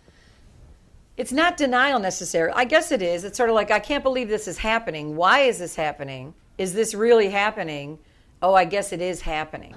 It's 1.17 1.33
not 1.33 1.57
denial 1.57 1.99
necessarily. 1.99 2.53
I 2.57 2.65
guess 2.65 2.93
it 2.93 3.01
is. 3.03 3.25
It's 3.25 3.37
sort 3.37 3.49
of 3.49 3.55
like, 3.55 3.71
I 3.71 3.79
can't 3.79 4.03
believe 4.03 4.29
this 4.29 4.47
is 4.47 4.59
happening. 4.59 5.17
Why 5.17 5.41
is 5.41 5.59
this 5.59 5.75
happening? 5.77 6.35
Is 6.59 6.75
this 6.75 6.95
really 6.95 7.31
happening? 7.31 7.99
Oh, 8.43 8.55
I 8.55 8.65
guess 8.67 8.93
it 8.93 9.01
is 9.01 9.23
happening. 9.23 9.75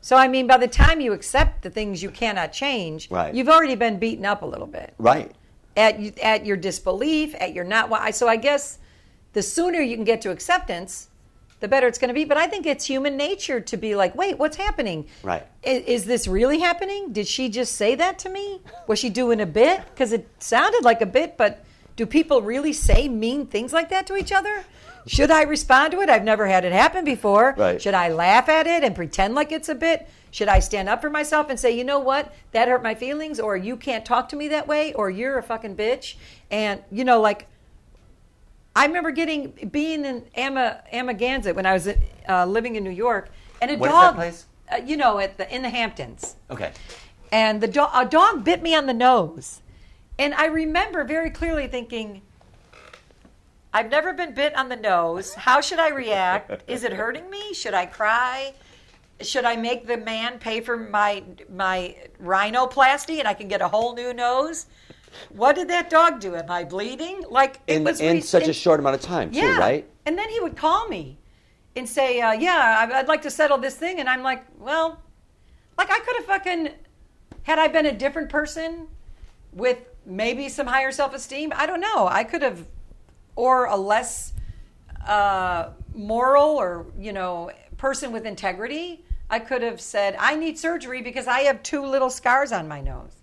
So, 0.00 0.16
I 0.16 0.28
mean, 0.28 0.46
by 0.46 0.56
the 0.56 0.68
time 0.68 1.00
you 1.00 1.12
accept 1.12 1.62
the 1.62 1.70
things 1.70 2.02
you 2.02 2.10
cannot 2.10 2.52
change, 2.52 3.10
Right. 3.10 3.34
you've 3.34 3.48
already 3.48 3.74
been 3.74 3.98
beaten 3.98 4.24
up 4.24 4.42
a 4.42 4.46
little 4.46 4.66
bit. 4.66 4.94
right. 4.98 5.32
at 5.76 6.00
at 6.18 6.44
your 6.44 6.56
disbelief, 6.56 7.36
at 7.38 7.52
your 7.54 7.62
not. 7.64 7.88
why- 7.88 8.10
So 8.10 8.26
I 8.26 8.34
guess 8.34 8.78
the 9.32 9.42
sooner 9.42 9.80
you 9.80 9.94
can 9.94 10.02
get 10.04 10.20
to 10.22 10.30
acceptance, 10.32 11.08
the 11.60 11.68
better 11.68 11.86
it's 11.86 11.98
going 11.98 12.08
to 12.08 12.14
be. 12.14 12.24
But 12.24 12.36
I 12.36 12.46
think 12.46 12.66
it's 12.66 12.84
human 12.84 13.16
nature 13.16 13.60
to 13.60 13.76
be 13.76 13.94
like, 13.94 14.14
wait, 14.14 14.38
what's 14.38 14.56
happening? 14.56 15.06
Right. 15.22 15.46
Is, 15.62 15.82
is 15.84 16.04
this 16.04 16.28
really 16.28 16.58
happening? 16.58 17.12
Did 17.12 17.26
she 17.26 17.48
just 17.48 17.74
say 17.74 17.94
that 17.96 18.18
to 18.20 18.28
me? 18.28 18.60
Was 18.86 18.98
she 18.98 19.10
doing 19.10 19.40
a 19.40 19.46
bit? 19.46 19.82
Because 19.90 20.12
it 20.12 20.28
sounded 20.38 20.84
like 20.84 21.00
a 21.00 21.06
bit, 21.06 21.36
but 21.36 21.64
do 21.96 22.06
people 22.06 22.42
really 22.42 22.72
say 22.72 23.08
mean 23.08 23.46
things 23.46 23.72
like 23.72 23.88
that 23.90 24.06
to 24.06 24.16
each 24.16 24.32
other? 24.32 24.64
Should 25.06 25.30
I 25.30 25.42
respond 25.42 25.92
to 25.92 26.00
it? 26.00 26.10
I've 26.10 26.22
never 26.22 26.46
had 26.46 26.64
it 26.64 26.72
happen 26.72 27.04
before. 27.04 27.54
Right. 27.56 27.80
Should 27.80 27.94
I 27.94 28.10
laugh 28.10 28.48
at 28.48 28.66
it 28.66 28.84
and 28.84 28.94
pretend 28.94 29.34
like 29.34 29.52
it's 29.52 29.68
a 29.68 29.74
bit? 29.74 30.08
Should 30.30 30.48
I 30.48 30.58
stand 30.60 30.88
up 30.88 31.00
for 31.00 31.08
myself 31.08 31.48
and 31.48 31.58
say, 31.58 31.76
you 31.76 31.84
know 31.84 31.98
what, 31.98 32.34
that 32.52 32.68
hurt 32.68 32.82
my 32.82 32.94
feelings, 32.94 33.40
or 33.40 33.56
you 33.56 33.78
can't 33.78 34.04
talk 34.04 34.28
to 34.28 34.36
me 34.36 34.48
that 34.48 34.68
way, 34.68 34.92
or 34.92 35.08
you're 35.08 35.38
a 35.38 35.42
fucking 35.42 35.76
bitch? 35.76 36.16
And, 36.50 36.82
you 36.92 37.04
know, 37.04 37.22
like, 37.22 37.48
I 38.78 38.86
remember 38.86 39.10
getting, 39.10 39.70
being 39.72 40.04
in 40.04 40.24
Ama, 40.36 40.84
Amagansett 40.92 41.56
when 41.56 41.66
I 41.66 41.72
was 41.72 41.88
uh, 42.28 42.46
living 42.46 42.76
in 42.76 42.84
New 42.84 42.90
York, 42.90 43.28
and 43.60 43.72
a 43.72 43.76
What 43.76 43.88
dog, 43.88 44.14
that 44.14 44.14
place? 44.14 44.46
Uh, 44.70 44.76
you 44.76 44.96
know, 44.96 45.18
at 45.18 45.36
the, 45.36 45.52
in 45.52 45.62
the 45.62 45.68
Hamptons 45.68 46.36
Okay. 46.48 46.70
and 47.32 47.60
the 47.60 47.66
dog, 47.66 47.90
a 47.92 48.08
dog 48.08 48.44
bit 48.44 48.62
me 48.62 48.76
on 48.76 48.86
the 48.86 48.94
nose. 48.94 49.62
And 50.16 50.32
I 50.32 50.46
remember 50.46 51.02
very 51.02 51.30
clearly 51.30 51.66
thinking, 51.66 52.22
I've 53.74 53.90
never 53.90 54.12
been 54.12 54.32
bit 54.32 54.56
on 54.56 54.68
the 54.68 54.76
nose. 54.76 55.34
How 55.34 55.60
should 55.60 55.80
I 55.80 55.88
react? 55.88 56.62
Is 56.70 56.84
it 56.84 56.92
hurting 56.92 57.28
me? 57.28 57.54
Should 57.54 57.74
I 57.74 57.86
cry? 57.86 58.54
Should 59.20 59.44
I 59.44 59.56
make 59.56 59.88
the 59.88 59.96
man 59.96 60.38
pay 60.38 60.60
for 60.60 60.76
my 60.76 61.24
my 61.52 61.96
rhinoplasty 62.22 63.18
and 63.18 63.26
I 63.26 63.34
can 63.34 63.48
get 63.48 63.60
a 63.60 63.68
whole 63.68 63.96
new 63.96 64.14
nose? 64.14 64.66
What 65.30 65.56
did 65.56 65.68
that 65.68 65.90
dog 65.90 66.20
do? 66.20 66.34
Am 66.34 66.50
I 66.50 66.64
bleeding? 66.64 67.24
Like 67.30 67.60
it 67.66 67.76
In, 67.76 67.84
was 67.84 68.00
in 68.00 68.16
re- 68.16 68.20
such 68.20 68.48
a 68.48 68.52
short 68.52 68.80
amount 68.80 68.94
of 68.96 69.00
time, 69.02 69.30
too, 69.30 69.38
yeah. 69.38 69.58
right? 69.58 69.88
And 70.06 70.16
then 70.18 70.28
he 70.30 70.40
would 70.40 70.56
call 70.56 70.88
me 70.88 71.18
and 71.76 71.88
say, 71.88 72.20
uh, 72.20 72.32
"Yeah, 72.32 72.88
I- 72.90 72.98
I'd 72.98 73.08
like 73.08 73.22
to 73.22 73.30
settle 73.30 73.58
this 73.58 73.76
thing." 73.76 74.00
And 74.00 74.08
I'm 74.08 74.22
like, 74.22 74.44
"Well, 74.58 75.00
like 75.76 75.90
I 75.90 75.98
could 76.00 76.16
have 76.16 76.24
fucking 76.26 76.70
had 77.42 77.58
I 77.58 77.68
been 77.68 77.86
a 77.86 77.92
different 77.92 78.28
person 78.30 78.88
with 79.52 79.78
maybe 80.04 80.48
some 80.48 80.66
higher 80.66 80.90
self-esteem. 80.92 81.52
I 81.54 81.66
don't 81.66 81.80
know. 81.80 82.08
I 82.08 82.24
could 82.24 82.42
have, 82.42 82.66
or 83.36 83.66
a 83.66 83.76
less 83.76 84.32
uh, 85.06 85.70
moral 85.94 86.56
or 86.56 86.86
you 86.98 87.12
know 87.12 87.50
person 87.76 88.12
with 88.12 88.26
integrity. 88.26 89.04
I 89.30 89.38
could 89.38 89.62
have 89.62 89.80
said, 89.80 90.16
"I 90.18 90.36
need 90.36 90.58
surgery 90.58 91.02
because 91.02 91.26
I 91.26 91.40
have 91.40 91.62
two 91.62 91.84
little 91.84 92.10
scars 92.10 92.50
on 92.52 92.66
my 92.68 92.80
nose." 92.80 93.17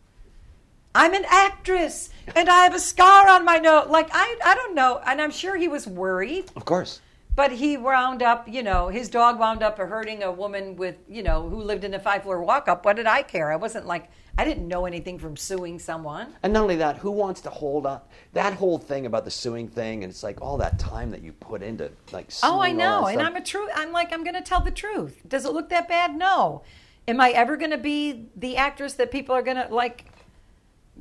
I'm 0.95 1.13
an 1.13 1.25
actress 1.27 2.09
and 2.35 2.49
I 2.49 2.63
have 2.63 2.73
a 2.73 2.79
scar 2.79 3.27
on 3.27 3.43
my 3.43 3.57
nose. 3.57 3.89
Like 3.89 4.09
I, 4.13 4.39
I 4.43 4.55
don't 4.55 4.73
know, 4.73 5.01
and 5.05 5.21
I'm 5.21 5.29
sure 5.29 5.57
he 5.57 5.67
was 5.67 5.85
worried. 5.85 6.51
Of 6.55 6.65
course. 6.65 7.01
But 7.35 7.51
he 7.51 7.75
wound 7.75 8.23
up, 8.23 8.47
you 8.47 8.63
know, 8.63 8.87
his 8.87 9.09
dog 9.09 9.37
wound 9.37 9.61
up 9.61 9.77
hurting 9.77 10.23
a 10.23 10.31
woman 10.31 10.77
with, 10.77 10.95
you 11.09 11.21
know, 11.21 11.49
who 11.49 11.57
lived 11.57 11.83
in 11.83 11.93
a 11.93 11.99
five 11.99 12.23
floor 12.23 12.41
walk 12.41 12.69
up. 12.69 12.85
What 12.85 12.95
did 12.95 13.07
I 13.07 13.23
care? 13.23 13.51
I 13.51 13.57
wasn't 13.57 13.85
like, 13.85 14.09
I 14.37 14.45
didn't 14.45 14.69
know 14.69 14.85
anything 14.85 15.19
from 15.19 15.35
suing 15.35 15.77
someone. 15.77 16.33
And 16.43 16.53
not 16.53 16.63
only 16.63 16.77
that, 16.77 16.95
who 16.95 17.11
wants 17.11 17.41
to 17.41 17.49
hold 17.49 17.85
up 17.85 18.09
that 18.31 18.53
whole 18.53 18.77
thing 18.77 19.05
about 19.05 19.25
the 19.25 19.31
suing 19.31 19.67
thing? 19.67 20.05
And 20.05 20.11
it's 20.11 20.23
like 20.23 20.41
all 20.41 20.57
that 20.59 20.79
time 20.79 21.11
that 21.11 21.23
you 21.23 21.33
put 21.33 21.61
into 21.61 21.91
like. 22.13 22.31
Oh, 22.41 22.61
I 22.61 22.71
know. 22.71 23.07
And. 23.07 23.21
I'm 23.21 23.35
a 23.35 23.41
true, 23.41 23.67
I'm 23.75 23.91
like, 23.91 24.13
I'm 24.13 24.23
going 24.23 24.35
to 24.35 24.41
tell 24.41 24.61
the 24.61 24.71
truth. 24.71 25.21
Does 25.27 25.43
it 25.43 25.51
look 25.51 25.67
that 25.69 25.89
bad? 25.89 26.15
No. 26.15 26.63
Am 27.05 27.19
I 27.19 27.31
ever 27.31 27.57
going 27.57 27.71
to 27.71 27.77
be 27.77 28.29
the 28.37 28.55
actress 28.55 28.93
that 28.93 29.11
people 29.11 29.35
are 29.35 29.41
going 29.41 29.57
to 29.57 29.67
like 29.73 30.05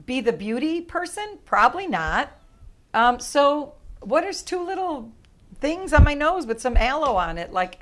be 0.07 0.21
the 0.21 0.33
beauty 0.33 0.81
person? 0.81 1.39
Probably 1.45 1.87
not. 1.87 2.31
Um, 2.93 3.21
so, 3.21 3.75
what 4.01 4.25
is 4.25 4.43
two 4.43 4.65
little 4.65 5.13
things 5.61 5.93
on 5.93 6.05
my 6.05 6.15
nose 6.15 6.47
with 6.47 6.61
some 6.61 6.77
aloe 6.77 7.17
on 7.17 7.39
it? 7.39 7.53
Like, 7.53 7.81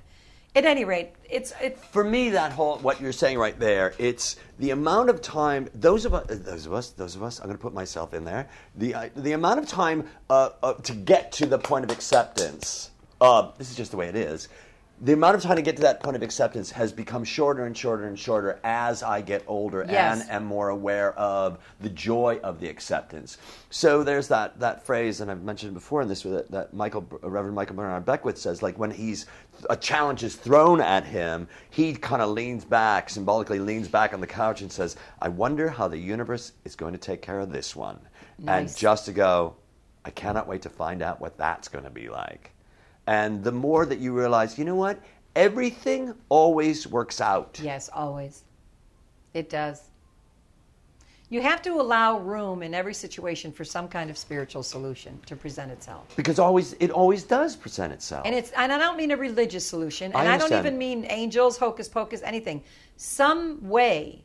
at 0.54 0.66
any 0.66 0.84
rate, 0.84 1.12
it's 1.30 1.52
it. 1.62 1.78
For 1.78 2.04
me, 2.04 2.30
that 2.30 2.52
whole 2.52 2.76
what 2.78 3.00
you're 3.00 3.12
saying 3.12 3.38
right 3.38 3.58
there, 3.58 3.94
it's 3.98 4.36
the 4.58 4.70
amount 4.70 5.08
of 5.08 5.22
time. 5.22 5.68
Those 5.74 6.04
of 6.04 6.12
us, 6.12 6.26
those 6.28 6.66
of 6.66 6.74
us, 6.74 6.90
those 6.90 7.16
of 7.16 7.22
us. 7.22 7.40
I'm 7.40 7.46
going 7.46 7.56
to 7.56 7.62
put 7.62 7.72
myself 7.72 8.12
in 8.12 8.24
there. 8.24 8.48
The 8.76 8.94
uh, 8.94 9.08
the 9.16 9.32
amount 9.32 9.60
of 9.60 9.66
time 9.66 10.06
uh, 10.28 10.50
uh, 10.62 10.74
to 10.74 10.92
get 10.92 11.32
to 11.32 11.46
the 11.46 11.58
point 11.58 11.84
of 11.84 11.90
acceptance. 11.90 12.90
Uh, 13.20 13.52
this 13.56 13.70
is 13.70 13.76
just 13.76 13.92
the 13.92 13.96
way 13.96 14.08
it 14.08 14.16
is. 14.16 14.48
The 15.05 15.12
amount 15.12 15.34
of 15.34 15.42
time 15.42 15.57
to 15.57 15.62
get 15.62 15.74
to 15.74 15.82
that 15.82 16.00
point 16.00 16.14
of 16.14 16.22
acceptance 16.22 16.70
has 16.70 16.92
become 16.92 17.24
shorter 17.24 17.66
and 17.66 17.76
shorter 17.76 18.07
and 18.07 18.16
shorter 18.16 18.61
as 18.62 19.03
I 19.03 19.20
get 19.20 19.42
older 19.48 19.84
Yes. 19.88 20.20
and 20.20 20.30
am 20.30 20.44
more 20.44 20.68
aware 20.68 21.12
of 21.18 21.59
the 21.80 21.88
joy 21.88 22.38
of 22.44 22.61
the 22.61 22.68
acceptance. 22.68 23.36
So 23.70 24.05
there's 24.05 24.28
that, 24.28 24.61
that 24.61 24.86
phrase, 24.86 25.20
and 25.20 25.28
I've 25.28 25.42
mentioned 25.42 25.74
before 25.74 26.03
in 26.03 26.09
this, 26.09 26.22
that, 26.22 26.48
that 26.53 26.72
Michael, 26.72 27.05
uh, 27.20 27.28
Reverend 27.28 27.57
Michael 27.57 27.74
Bernard 27.74 28.05
Beckwith 28.07 28.38
says, 28.38 28.62
like 28.62 28.78
when 28.78 28.92
he's 28.92 29.26
a 29.68 29.76
challenge 29.76 30.22
is 30.22 30.36
thrown 30.36 30.80
at 30.80 31.05
him, 31.05 31.48
he 31.70 31.94
kind 31.94 32.22
of 32.22 32.30
leans 32.30 32.64
back, 32.64 33.11
symbolically 33.11 33.59
leans 33.59 33.88
back 33.88 34.14
on 34.14 34.20
the 34.20 34.26
couch 34.26 34.62
and 34.62 34.70
says, 34.70 34.94
"I 35.20 35.28
wonder 35.28 35.68
how 35.68 35.88
the 35.88 35.98
universe 35.98 36.53
is 36.64 36.76
going 36.76 36.92
to 36.92 36.98
take 36.98 37.22
care 37.22 37.40
of 37.40 37.50
this 37.50 37.74
one," 37.74 37.98
and 38.46 38.72
just 38.76 39.05
to 39.07 39.12
go, 39.12 39.57
I 40.05 40.11
cannot 40.11 40.46
wait 40.46 40.62
to 40.62 40.70
find 40.70 41.03
out 41.03 41.20
what 41.20 41.36
that's 41.36 41.66
going 41.68 41.84
to 41.84 41.90
be 41.90 42.09
like. 42.09 42.51
And 43.07 43.42
the 43.42 43.53
more 43.53 43.86
that 43.86 43.98
you 43.98 44.12
realize, 44.12 44.59
you 44.59 44.64
know 44.64 44.76
what? 44.76 45.00
Everything 45.34 46.14
always 46.28 46.86
works 46.86 47.20
out. 47.20 47.59
Yes, 47.62 47.90
always. 47.92 48.44
It 49.34 49.48
does. 49.48 49.88
You 51.30 51.40
have 51.40 51.62
to 51.62 51.80
allow 51.80 52.18
room 52.18 52.62
in 52.62 52.74
every 52.74 52.92
situation 52.92 53.53
for 53.53 53.64
some 53.64 53.88
kind 53.88 54.11
of 54.11 54.18
spiritual 54.18 54.62
solution 54.62 55.18
to 55.24 55.34
present 55.34 55.70
itself. 55.70 56.14
Because 56.14 56.38
always 56.38 56.74
it 56.74 56.90
always 56.90 57.24
does 57.24 57.57
present 57.57 57.90
itself. 57.90 58.26
And 58.26 58.34
it's 58.34 58.50
and 58.50 58.70
I 58.70 58.76
don't 58.76 58.98
mean 58.98 59.12
a 59.12 59.16
religious 59.16 59.66
solution, 59.66 60.12
and 60.12 60.28
I, 60.28 60.36
don't 60.36 60.53
even 60.53 60.76
mean 60.76 61.07
angels, 61.09 61.57
hocus 61.57 61.88
pocus, 61.88 62.20
anything. 62.22 62.62
Some 62.98 63.66
way 63.66 64.22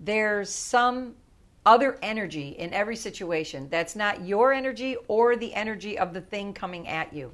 there's 0.00 0.48
some 0.48 1.14
other 1.66 1.98
energy 2.00 2.50
in 2.50 2.72
every 2.72 2.96
situation 2.96 3.68
that's 3.68 3.94
not 3.94 4.24
your 4.24 4.54
energy 4.54 4.96
or 5.08 5.36
the 5.36 5.52
energy 5.52 5.98
of 5.98 6.14
the 6.14 6.20
thing 6.22 6.54
coming 6.54 6.88
at 6.88 7.12
you. 7.12 7.30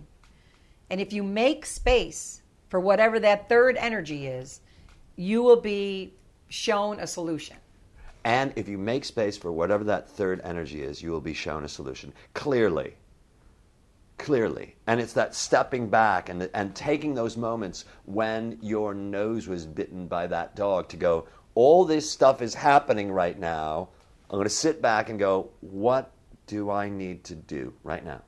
And 0.92 1.00
if 1.00 1.10
you 1.10 1.22
make 1.22 1.64
space 1.64 2.42
for 2.68 2.78
whatever 2.78 3.18
that 3.20 3.48
third 3.48 3.78
energy 3.78 4.26
is, 4.26 4.60
you 5.16 5.42
will 5.42 5.56
be 5.56 6.12
shown 6.50 7.00
a 7.00 7.06
solution. 7.06 7.56
and 8.24 8.52
if 8.56 8.68
you 8.68 8.76
make 8.76 9.06
space 9.06 9.38
for 9.38 9.50
whatever 9.50 9.84
that 9.84 10.06
third 10.06 10.42
energy 10.44 10.82
is, 10.82 11.02
you 11.02 11.10
will 11.10 11.22
be 11.22 11.32
shown 11.32 11.64
a 11.64 11.68
solution. 11.68 12.12
Clearly. 12.34 12.94
Clearly. 14.18 14.76
And 14.86 15.00
it's 15.00 15.14
that 15.14 15.34
stepping 15.34 15.88
back 15.88 16.28
and, 16.28 16.50
and 16.52 16.76
taking 16.76 17.14
those 17.14 17.38
moments 17.38 17.86
when 18.04 18.58
your 18.60 18.92
nose 18.92 19.48
was 19.48 19.64
bitten 19.64 20.06
by 20.06 20.26
that 20.26 20.54
dog 20.56 20.90
to 20.90 20.98
go, 20.98 21.26
all 21.54 21.86
this 21.86 22.08
stuff 22.10 22.42
is 22.42 22.52
happening 22.52 23.10
right 23.10 23.38
now. 23.38 23.88
I'm 24.28 24.36
going 24.36 24.44
to 24.44 24.50
sit 24.50 24.82
back 24.82 25.08
and 25.08 25.18
go, 25.18 25.48
what 25.62 26.12
do 26.46 26.70
I 26.70 26.90
need 26.90 27.24
to 27.24 27.34
do 27.34 27.72
right 27.82 28.04
now? 28.04 28.20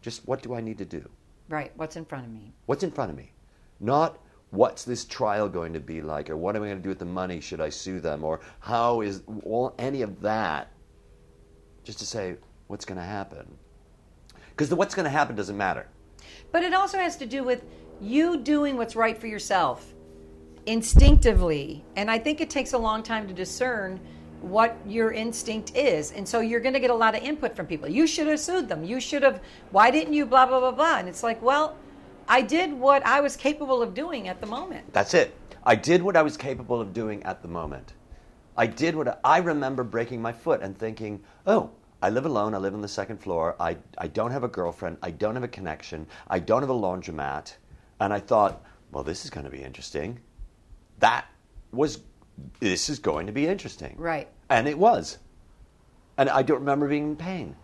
Just 0.00 0.28
what 0.28 0.42
do 0.42 0.54
I 0.54 0.60
need 0.60 0.78
to 0.78 0.84
do? 0.84 1.10
Right, 1.48 1.72
what's 1.76 1.96
in 1.96 2.04
front 2.04 2.26
of 2.26 2.32
me? 2.32 2.52
What's 2.66 2.82
in 2.82 2.90
front 2.90 3.10
of 3.10 3.16
me? 3.16 3.32
Not 3.80 4.18
what's 4.50 4.84
this 4.84 5.04
trial 5.04 5.48
going 5.48 5.72
to 5.72 5.80
be 5.80 6.00
like, 6.00 6.30
or 6.30 6.36
what 6.36 6.56
am 6.56 6.62
I 6.62 6.66
going 6.66 6.78
to 6.78 6.82
do 6.82 6.88
with 6.88 6.98
the 6.98 7.04
money? 7.04 7.40
Should 7.40 7.60
I 7.60 7.68
sue 7.68 8.00
them, 8.00 8.24
or 8.24 8.40
how 8.60 9.00
is 9.00 9.22
all 9.44 9.74
any 9.78 10.02
of 10.02 10.20
that? 10.22 10.72
Just 11.84 11.98
to 12.00 12.06
say 12.06 12.36
what's 12.66 12.84
going 12.84 12.98
to 12.98 13.04
happen, 13.04 13.46
because 14.50 14.68
the 14.68 14.76
what's 14.76 14.94
going 14.94 15.04
to 15.04 15.10
happen 15.10 15.36
doesn't 15.36 15.56
matter. 15.56 15.88
But 16.50 16.64
it 16.64 16.74
also 16.74 16.98
has 16.98 17.16
to 17.18 17.26
do 17.26 17.44
with 17.44 17.64
you 18.00 18.38
doing 18.38 18.76
what's 18.76 18.96
right 18.96 19.16
for 19.16 19.26
yourself 19.26 19.94
instinctively. 20.66 21.84
And 21.94 22.10
I 22.10 22.18
think 22.18 22.40
it 22.40 22.50
takes 22.50 22.72
a 22.72 22.78
long 22.78 23.02
time 23.02 23.28
to 23.28 23.34
discern 23.34 24.00
what 24.46 24.76
your 24.86 25.12
instinct 25.12 25.76
is. 25.76 26.12
And 26.12 26.26
so 26.28 26.40
you're 26.40 26.60
going 26.60 26.74
to 26.74 26.80
get 26.80 26.90
a 26.90 26.94
lot 26.94 27.14
of 27.16 27.22
input 27.22 27.56
from 27.56 27.66
people. 27.66 27.88
You 27.88 28.06
should 28.06 28.26
have 28.28 28.40
sued 28.40 28.68
them. 28.68 28.84
You 28.84 29.00
should 29.00 29.22
have, 29.22 29.42
why 29.70 29.90
didn't 29.90 30.14
you, 30.14 30.26
blah, 30.26 30.46
blah, 30.46 30.60
blah, 30.60 30.70
blah. 30.70 30.98
And 30.98 31.08
it's 31.08 31.22
like, 31.22 31.42
well, 31.42 31.76
I 32.28 32.42
did 32.42 32.72
what 32.72 33.04
I 33.04 33.20
was 33.20 33.36
capable 33.36 33.82
of 33.82 33.94
doing 33.94 34.28
at 34.28 34.40
the 34.40 34.46
moment. 34.46 34.92
That's 34.92 35.14
it. 35.14 35.34
I 35.64 35.74
did 35.74 36.02
what 36.02 36.16
I 36.16 36.22
was 36.22 36.36
capable 36.36 36.80
of 36.80 36.92
doing 36.92 37.22
at 37.24 37.42
the 37.42 37.48
moment. 37.48 37.94
I 38.56 38.66
did 38.66 38.94
what 38.94 39.08
I, 39.08 39.16
I 39.24 39.38
remember 39.38 39.84
breaking 39.84 40.22
my 40.22 40.32
foot 40.32 40.62
and 40.62 40.76
thinking, 40.76 41.22
oh, 41.46 41.70
I 42.02 42.10
live 42.10 42.26
alone. 42.26 42.54
I 42.54 42.58
live 42.58 42.74
on 42.74 42.82
the 42.82 42.88
second 42.88 43.18
floor. 43.18 43.56
I, 43.58 43.76
I 43.98 44.06
don't 44.06 44.30
have 44.30 44.44
a 44.44 44.48
girlfriend. 44.48 44.98
I 45.02 45.10
don't 45.10 45.34
have 45.34 45.44
a 45.44 45.48
connection. 45.48 46.06
I 46.28 46.38
don't 46.38 46.62
have 46.62 46.70
a 46.70 46.74
laundromat. 46.74 47.54
And 48.00 48.12
I 48.12 48.20
thought, 48.20 48.62
well, 48.92 49.02
this 49.02 49.24
is 49.24 49.30
going 49.30 49.44
to 49.44 49.50
be 49.50 49.62
interesting. 49.62 50.20
That 51.00 51.26
was, 51.72 52.00
this 52.60 52.88
is 52.88 52.98
going 52.98 53.26
to 53.26 53.32
be 53.32 53.46
interesting. 53.46 53.94
Right. 53.98 54.28
And 54.48 54.68
it 54.68 54.78
was. 54.78 55.18
And 56.18 56.30
I 56.30 56.42
don't 56.42 56.60
remember 56.60 56.88
being 56.88 57.10
in 57.10 57.16
pain. 57.16 57.56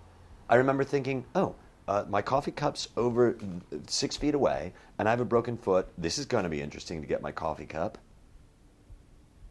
I 0.48 0.56
remember 0.56 0.84
thinking, 0.84 1.24
oh, 1.34 1.54
uh, 1.88 2.04
my 2.08 2.22
coffee 2.22 2.50
cup's 2.50 2.88
over 2.96 3.36
six 3.86 4.16
feet 4.16 4.34
away, 4.34 4.72
and 4.98 5.08
I 5.08 5.10
have 5.10 5.20
a 5.20 5.24
broken 5.24 5.56
foot. 5.56 5.88
This 5.98 6.18
is 6.18 6.26
going 6.26 6.44
to 6.44 6.50
be 6.50 6.60
interesting 6.60 7.00
to 7.00 7.06
get 7.06 7.22
my 7.22 7.32
coffee 7.32 7.66
cup. 7.66 7.98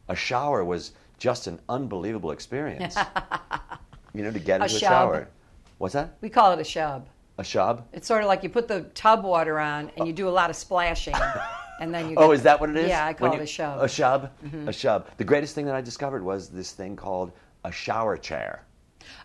A 0.08 0.16
shower 0.16 0.64
was 0.64 0.92
just 1.18 1.48
an 1.48 1.60
unbelievable 1.70 2.32
experience. 2.32 2.96
you 4.14 4.24
know, 4.24 4.32
to 4.32 4.40
get 4.40 4.62
A 4.62 4.66
into 4.66 4.76
a 4.76 4.80
shower. 4.80 5.28
What's 5.78 5.94
that? 5.94 6.18
We 6.22 6.30
call 6.30 6.52
it 6.52 6.60
a 6.60 6.64
shub. 6.64 7.04
A 7.38 7.44
shub? 7.44 7.84
It's 7.94 8.08
sort 8.08 8.22
of 8.22 8.28
like 8.28 8.44
you 8.44 8.50
put 8.50 8.68
the 8.68 8.82
tub 8.94 9.24
water 9.24 9.60
on 9.60 9.92
and 9.98 10.06
you 10.06 10.14
do 10.14 10.28
a 10.28 10.30
lot 10.30 10.50
of 10.50 10.56
splashing. 10.56 11.16
And 11.82 11.92
then 11.94 12.12
you 12.12 12.16
Oh, 12.16 12.32
is 12.32 12.44
that 12.44 12.62
what 12.62 12.70
it 12.70 12.78
is? 12.78 12.88
Yeah, 12.90 13.06
I 13.08 13.14
call 13.14 13.30
When 13.32 13.40
it 13.42 13.42
you- 13.42 13.64
a 13.64 13.68
shub. 13.68 13.82
A 13.82 13.86
shub? 13.86 14.30
Mm-hmm. 14.46 14.68
A 14.70 14.72
shub. 14.72 15.06
The 15.18 15.24
greatest 15.24 15.56
thing 15.56 15.66
that 15.66 15.76
I 15.76 15.82
discovered 15.82 16.24
was 16.24 16.48
this 16.48 16.72
thing 16.74 16.96
called 16.96 17.32
a 17.66 17.72
shower 17.72 18.18
chair. 18.18 18.64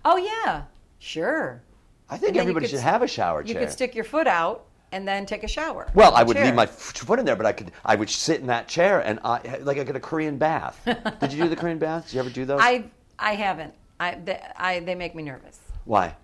Oh 0.07 0.17
yeah, 0.17 0.63
sure. 0.99 1.63
I 2.09 2.17
think 2.17 2.37
everybody 2.37 2.67
should 2.67 2.81
have 2.81 3.03
a 3.03 3.07
shower 3.07 3.43
chair. 3.43 3.53
You 3.53 3.59
could 3.61 3.71
stick 3.71 3.95
your 3.95 4.05
foot 4.05 4.27
out 4.27 4.65
and 4.91 5.07
then 5.07 5.27
take 5.27 5.45
a 5.45 5.49
shower. 5.49 5.87
Well, 5.95 6.15
I 6.15 6.23
would 6.23 6.37
chair. 6.37 6.47
leave 6.47 6.55
my 6.55 6.65
foot 6.65 7.19
in 7.19 7.27
there, 7.27 7.37
but 7.37 7.45
I 7.45 7.53
could. 7.53 7.73
I 7.85 7.95
would 7.95 8.09
sit 8.09 8.41
in 8.41 8.47
that 8.47 8.69
chair 8.69 9.01
and 9.01 9.21
I 9.23 9.59
like 9.61 9.77
I 9.79 9.85
get 9.85 9.95
a 9.95 10.01
Korean 10.01 10.39
bath. 10.39 10.81
Did 11.21 11.33
you 11.35 11.43
do 11.43 11.49
the 11.51 11.57
Korean 11.57 11.79
baths? 11.79 12.07
Did 12.07 12.15
you 12.15 12.21
ever 12.21 12.31
do 12.31 12.47
those? 12.47 12.61
I 12.63 12.85
I 13.19 13.35
haven't. 13.35 13.75
I 14.01 14.15
they, 14.15 14.41
I 14.57 14.81
they 14.81 14.95
make 14.95 15.15
me 15.15 15.23
nervous. 15.25 15.59
Why? 15.85 16.17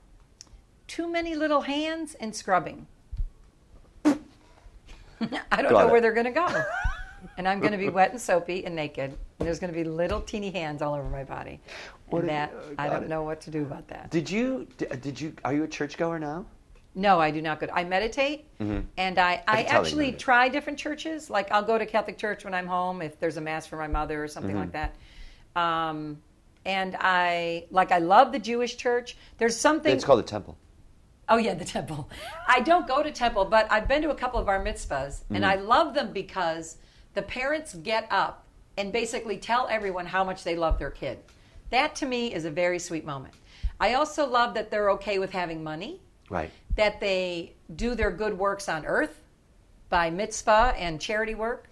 Too 0.86 1.08
many 1.10 1.34
little 1.34 1.60
hands 1.62 2.14
and 2.14 2.34
scrubbing. 2.34 2.86
I 5.52 5.62
don't 5.62 5.72
Got 5.72 5.80
know 5.82 5.88
it. 5.88 5.92
where 5.92 6.00
they're 6.00 6.12
going 6.12 6.26
to 6.26 6.30
go. 6.32 6.46
and 7.36 7.46
I'm 7.48 7.60
going 7.60 7.72
to 7.72 7.78
be 7.78 7.88
wet 7.88 8.10
and 8.10 8.20
soapy 8.20 8.64
and 8.64 8.74
naked. 8.74 9.10
And 9.38 9.46
there's 9.46 9.58
going 9.58 9.72
to 9.72 9.78
be 9.78 9.84
little 9.84 10.20
teeny 10.20 10.50
hands 10.50 10.82
all 10.82 10.94
over 10.94 11.08
my 11.08 11.24
body. 11.24 11.60
What 12.08 12.20
and 12.24 12.28
do 12.28 12.34
you- 12.34 12.38
that 12.38 12.52
oh, 12.54 12.74
I 12.78 12.88
don't 12.88 13.04
it. 13.04 13.08
know 13.08 13.22
what 13.22 13.40
to 13.42 13.50
do 13.50 13.62
about 13.62 13.88
that. 13.88 14.10
Did 14.10 14.30
you? 14.30 14.66
Did 14.78 15.20
you? 15.20 15.32
Are 15.44 15.52
you 15.54 15.64
a 15.64 15.68
churchgoer 15.68 16.18
now? 16.18 16.44
No, 16.94 17.18
I 17.18 17.30
do 17.30 17.40
not 17.40 17.58
go. 17.58 17.66
To, 17.66 17.74
I 17.74 17.84
meditate, 17.84 18.44
and 18.60 19.18
I, 19.18 19.42
I, 19.48 19.62
that 19.62 19.72
you 19.72 19.78
actually 19.78 20.12
try 20.12 20.50
different 20.50 20.78
churches. 20.78 21.30
Like 21.30 21.50
I'll 21.50 21.62
go 21.62 21.78
to 21.78 21.86
Catholic 21.86 22.18
church 22.18 22.44
when 22.44 22.52
I'm 22.52 22.66
home 22.66 23.00
if 23.00 23.18
there's 23.18 23.38
a 23.38 23.40
mass 23.40 23.66
for 23.66 23.76
my 23.76 23.86
mother 23.88 24.22
or 24.22 24.26
Mm-hmm. 24.26 24.32
something 24.34 24.56
like 24.58 24.72
that. 24.72 24.94
Um, 25.56 26.20
and 26.66 26.94
I 27.00 27.64
like 27.70 27.92
I 27.92 27.98
love 27.98 28.30
the 28.30 28.38
Jewish 28.38 28.76
church. 28.76 29.16
There's 29.38 29.56
something. 29.56 29.90
It's 29.90 30.04
called 30.04 30.20
a 30.20 30.22
temple. 30.22 30.56
Oh 31.32 31.38
yeah, 31.38 31.54
the 31.54 31.64
temple. 31.64 32.10
I 32.46 32.60
don't 32.60 32.86
go 32.86 33.02
to 33.02 33.10
temple, 33.10 33.46
but 33.46 33.66
I've 33.72 33.88
been 33.88 34.02
to 34.02 34.10
a 34.10 34.14
couple 34.14 34.38
of 34.38 34.44
bar 34.44 34.62
mitzvahs, 34.62 35.22
and 35.30 35.46
I 35.46 35.56
mm-hmm. 35.56 35.66
love 35.66 35.94
them 35.94 36.12
because 36.12 36.76
the 37.14 37.22
parents 37.22 37.72
get 37.72 38.06
up 38.10 38.44
and 38.76 38.92
basically 38.92 39.38
tell 39.38 39.66
everyone 39.70 40.04
how 40.04 40.24
much 40.24 40.44
they 40.44 40.56
love 40.56 40.78
their 40.78 40.90
kid. 40.90 41.20
That 41.70 41.94
to 41.96 42.06
me 42.06 42.34
is 42.34 42.44
a 42.44 42.50
very 42.50 42.78
sweet 42.78 43.06
moment. 43.06 43.32
I 43.80 43.94
also 43.94 44.26
love 44.26 44.52
that 44.52 44.70
they're 44.70 44.90
okay 44.90 45.18
with 45.18 45.30
having 45.30 45.64
money, 45.64 46.02
Right. 46.28 46.50
that 46.76 47.00
they 47.00 47.54
do 47.76 47.94
their 47.94 48.10
good 48.10 48.36
works 48.36 48.68
on 48.68 48.84
earth 48.84 49.22
by 49.88 50.10
mitzvah 50.10 50.74
and 50.76 51.00
charity 51.00 51.34
work. 51.34 51.70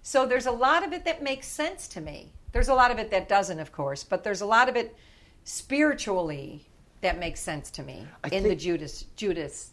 So 0.00 0.24
there's 0.24 0.46
a 0.46 0.52
lot 0.52 0.86
of 0.86 0.94
it 0.94 1.04
that 1.04 1.22
makes 1.22 1.48
sense 1.48 1.86
to 1.88 2.00
me. 2.00 2.32
There's 2.52 2.68
a 2.68 2.74
lot 2.74 2.90
of 2.90 2.98
it 2.98 3.10
that 3.10 3.28
doesn't, 3.28 3.60
of 3.60 3.72
course, 3.72 4.04
but 4.04 4.24
there's 4.24 4.40
a 4.40 4.46
lot 4.46 4.70
of 4.70 4.76
it 4.76 4.96
spiritually 5.44 6.66
that 7.02 7.18
makes 7.18 7.40
sense 7.40 7.70
to 7.72 7.82
me 7.82 8.06
I 8.24 8.28
in 8.28 8.42
the 8.44 8.56
Judas 8.56 9.04
Judas. 9.16 9.70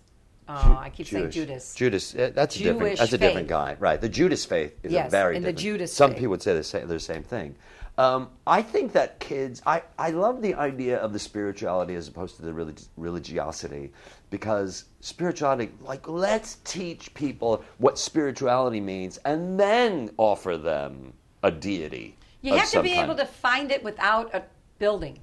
Oh, 0.52 0.78
I 0.82 0.90
keep 0.90 1.06
saying 1.08 1.30
Judas. 1.30 1.76
Judas. 1.76 2.16
uh, 2.16 2.32
That's 2.34 2.56
a 2.56 2.60
different. 2.60 2.80
Jewish 2.80 3.00
That's 3.00 3.14
a 3.14 3.18
different 3.20 3.46
faith. 3.48 3.50
guy, 3.50 3.78
right? 3.80 4.02
The 4.02 4.10
Judas 4.10 4.44
faith 4.46 4.74
is 4.82 4.92
a 4.92 4.96
Yes, 4.96 5.12
very 5.12 5.36
in 5.36 5.44
the 5.44 5.50
different. 5.54 5.60
Judas 5.60 5.94
Some 5.94 6.10
faith. 6.12 6.18
people 6.18 6.32
would 6.32 6.42
say 6.42 6.56
the 6.56 6.64
same, 6.64 6.88
the 6.88 7.00
same 7.00 7.22
thing. 7.24 7.56
Um, 8.00 8.30
I 8.48 8.62
think 8.64 8.94
that 8.94 9.20
kids. 9.20 9.62
I, 9.68 9.84
I 10.00 10.10
love 10.10 10.42
the 10.42 10.56
idea 10.56 10.98
of 10.98 11.14
the 11.14 11.20
spirituality 11.20 11.94
as 11.96 12.08
opposed 12.08 12.36
to 12.38 12.42
the 12.42 12.52
relig- 12.54 12.80
religiosity, 12.98 13.92
because 14.32 14.86
spirituality, 15.02 15.72
like, 15.82 16.08
let's 16.08 16.56
teach 16.64 17.14
people 17.14 17.64
what 17.78 18.00
spirituality 18.00 18.80
means, 18.80 19.18
and 19.26 19.60
then 19.60 20.10
offer 20.18 20.58
them 20.58 21.14
a 21.44 21.52
deity. 21.52 22.18
You 22.42 22.54
of 22.54 22.60
have 22.60 22.68
to 22.70 22.72
some 22.78 22.84
be 22.84 22.94
kind. 22.96 23.04
able 23.04 23.16
to 23.16 23.26
find 23.26 23.70
it 23.70 23.84
without 23.84 24.34
a 24.34 24.44
building. 24.80 25.20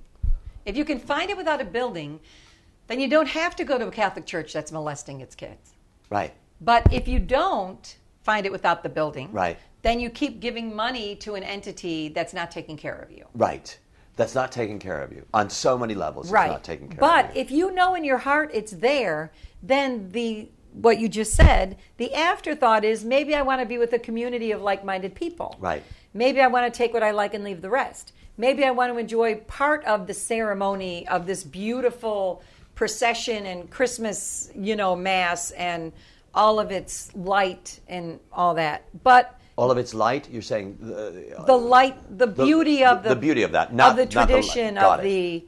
If 0.67 0.77
you 0.77 0.85
can 0.85 0.99
find 0.99 1.31
it 1.31 1.37
without 1.37 1.61
a 1.61 1.65
building, 1.65 2.21
then 2.89 3.01
you 3.01 3.09
don't 3.09 3.29
have 3.29 3.55
to 3.57 3.65
go 3.65 3.79
to 3.79 3.87
a 3.87 3.91
Catholic 3.91 4.27
church 4.27 4.53
that's 4.53 4.73
molesting 4.73 5.21
its 5.21 5.35
kids. 5.35 5.75
Right. 6.11 6.35
But 6.61 6.93
if 6.93 7.07
you 7.09 7.19
don't 7.21 7.97
find 8.23 8.45
it 8.45 8.53
without 8.53 8.83
the 8.83 8.89
building, 8.89 9.31
Right. 9.33 9.59
then 9.83 10.01
you 10.01 10.11
keep 10.11 10.41
giving 10.41 10.75
money 10.75 11.15
to 11.17 11.37
an 11.37 11.45
entity 11.45 12.09
that's 12.09 12.35
not 12.35 12.51
taking 12.51 12.77
care 12.77 12.97
of 12.97 13.11
you. 13.13 13.27
Right. 13.35 13.79
That's 14.17 14.35
not 14.35 14.51
taking 14.51 14.79
care 14.79 15.01
of 15.03 15.13
you 15.13 15.25
on 15.33 15.51
so 15.51 15.79
many 15.79 15.95
levels. 15.95 16.31
right. 16.31 16.47
It's 16.47 16.53
not 16.53 16.65
taking 16.65 16.89
care 16.89 16.99
but 16.99 17.27
of 17.27 17.31
you. 17.31 17.33
But 17.35 17.41
if 17.41 17.51
you 17.51 17.71
know 17.73 17.95
in 17.95 18.03
your 18.05 18.19
heart 18.19 18.51
it's 18.53 18.73
there, 18.73 19.31
then 19.63 20.11
the 20.11 20.49
what 20.77 20.99
you 20.99 21.09
just 21.09 21.35
said, 21.35 21.77
the 21.97 22.15
afterthought 22.15 22.85
is 22.85 23.05
maybe 23.05 23.35
I 23.35 23.43
want 23.43 23.61
to 23.61 23.67
be 23.67 23.79
with 23.79 23.93
a 23.93 23.99
community 23.99 24.53
of 24.53 24.61
like 24.61 24.85
minded 24.85 25.15
people. 25.15 25.57
Right. 25.59 25.83
Maybe 26.13 26.41
I 26.41 26.47
want 26.47 26.73
to 26.73 26.77
take 26.77 26.93
what 26.93 27.03
I 27.03 27.11
like 27.11 27.35
and 27.35 27.45
leave 27.45 27.63
the 27.63 27.71
rest. 27.71 28.13
Maybe 28.37 28.65
I 28.65 28.71
want 28.71 28.93
to 28.93 28.99
enjoy 28.99 29.37
part 29.37 29.85
of 29.85 30.07
the 30.07 30.15
ceremony 30.15 31.09
of 31.09 31.27
this 31.27 31.43
beautiful 31.43 32.43
procession 32.75 33.47
and 33.47 33.71
Christmas, 33.71 34.51
you 34.55 34.77
know, 34.77 34.95
mass 34.95 35.51
and 35.53 35.93
all 36.35 36.61
of 36.61 36.71
its 36.71 37.15
light 37.17 37.81
and 37.89 38.21
all 38.31 38.55
that. 38.55 38.85
But 39.03 39.41
all 39.57 39.71
of 39.71 39.79
its 39.79 39.95
light. 39.95 40.29
You're 40.31 40.43
saying 40.43 40.77
the, 40.81 41.39
uh, 41.39 41.45
the 41.47 41.57
light, 41.57 41.97
the 42.19 42.27
beauty 42.27 42.85
of 42.85 43.03
the, 43.03 43.11
the 43.11 43.17
beauty 43.17 43.43
of 43.43 43.53
that, 43.53 43.73
not 43.73 43.93
of 43.93 43.97
the 43.97 44.07
tradition 44.07 44.75
Got 44.75 45.01
of 45.01 45.07
it. 45.07 45.09
the 45.09 45.47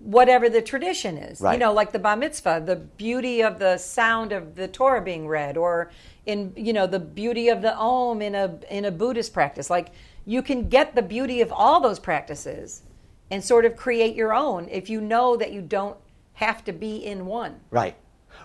whatever 0.00 0.48
the 0.48 0.62
tradition 0.62 1.16
is. 1.16 1.40
You 1.40 1.58
know, 1.58 1.72
like 1.72 1.92
the 1.92 1.98
bar 1.98 2.16
mitzvah, 2.16 2.62
the 2.64 2.76
beauty 2.76 3.42
of 3.42 3.58
the 3.58 3.76
sound 3.78 4.32
of 4.32 4.54
the 4.56 4.68
Torah 4.68 5.02
being 5.02 5.28
read, 5.28 5.56
or 5.56 5.90
in 6.26 6.52
you 6.56 6.72
know 6.72 6.86
the 6.86 7.00
beauty 7.00 7.48
of 7.48 7.62
the 7.62 7.76
Om 7.76 8.22
in 8.22 8.34
a 8.34 8.58
in 8.70 8.84
a 8.84 8.90
Buddhist 8.90 9.32
practice. 9.32 9.70
Like 9.70 9.92
you 10.26 10.42
can 10.42 10.68
get 10.68 10.94
the 10.94 11.02
beauty 11.02 11.40
of 11.40 11.52
all 11.52 11.80
those 11.80 11.98
practices 11.98 12.82
and 13.30 13.42
sort 13.42 13.64
of 13.64 13.76
create 13.76 14.14
your 14.14 14.34
own 14.34 14.68
if 14.68 14.90
you 14.90 15.00
know 15.00 15.36
that 15.36 15.52
you 15.52 15.60
don't 15.60 15.96
have 16.34 16.64
to 16.64 16.72
be 16.72 16.96
in 16.96 17.26
one. 17.26 17.60
Right. 17.70 17.96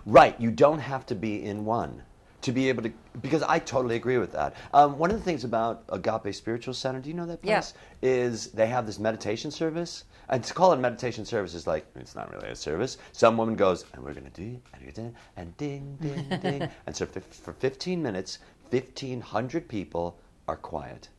Right. 0.06 0.39
You 0.39 0.51
don't 0.51 0.80
have 0.80 1.06
to 1.08 1.16
be 1.16 1.43
in 1.43 1.66
one 1.66 2.03
to 2.46 2.52
be 2.52 2.70
able 2.70 2.84
to, 2.84 2.93
because 3.22 3.41
I 3.41 3.58
totally 3.58 3.96
agree 3.96 4.20
with 4.20 4.32
that. 4.34 4.56
Um, 4.72 5.00
one 5.00 5.10
of 5.10 5.18
the 5.18 5.24
things 5.24 5.43
about 5.43 5.84
Agape 5.89 6.34
Spiritual 6.36 6.76
Center, 6.76 7.00
do 7.00 7.10
you 7.10 7.16
know 7.16 7.26
that 7.26 7.39
Yeah. 7.41 7.56
place? 7.62 7.74
Is 8.04 8.52
they 8.52 8.68
have 8.68 8.86
this 8.86 9.00
meditation 9.00 9.50
service. 9.50 10.04
And 10.30 10.43
to 10.43 10.54
call 10.54 10.72
it 10.72 10.78
meditation 10.78 11.26
service 11.26 11.56
is 11.56 11.66
like, 11.66 11.88
it's 11.96 12.16
not 12.16 12.32
really 12.32 12.50
a 12.50 12.56
service. 12.56 13.00
Some 13.14 13.36
woman 13.38 13.56
goes, 13.56 13.84
and 13.93 14.04
we're 14.04 14.14
going 14.14 14.30
to 14.30 14.41
do, 14.41 14.62
and, 14.74 15.16
and 15.36 15.58
ding, 15.58 15.98
ding, 16.02 16.39
ding. 16.41 16.70
and 16.86 16.96
so 16.96 17.08
for, 17.08 17.20
for 17.22 17.54
15 17.54 18.02
minutes, 18.02 18.38
1,500 18.70 19.68
people 19.68 20.20
are 20.48 20.58
quiet. 20.58 21.10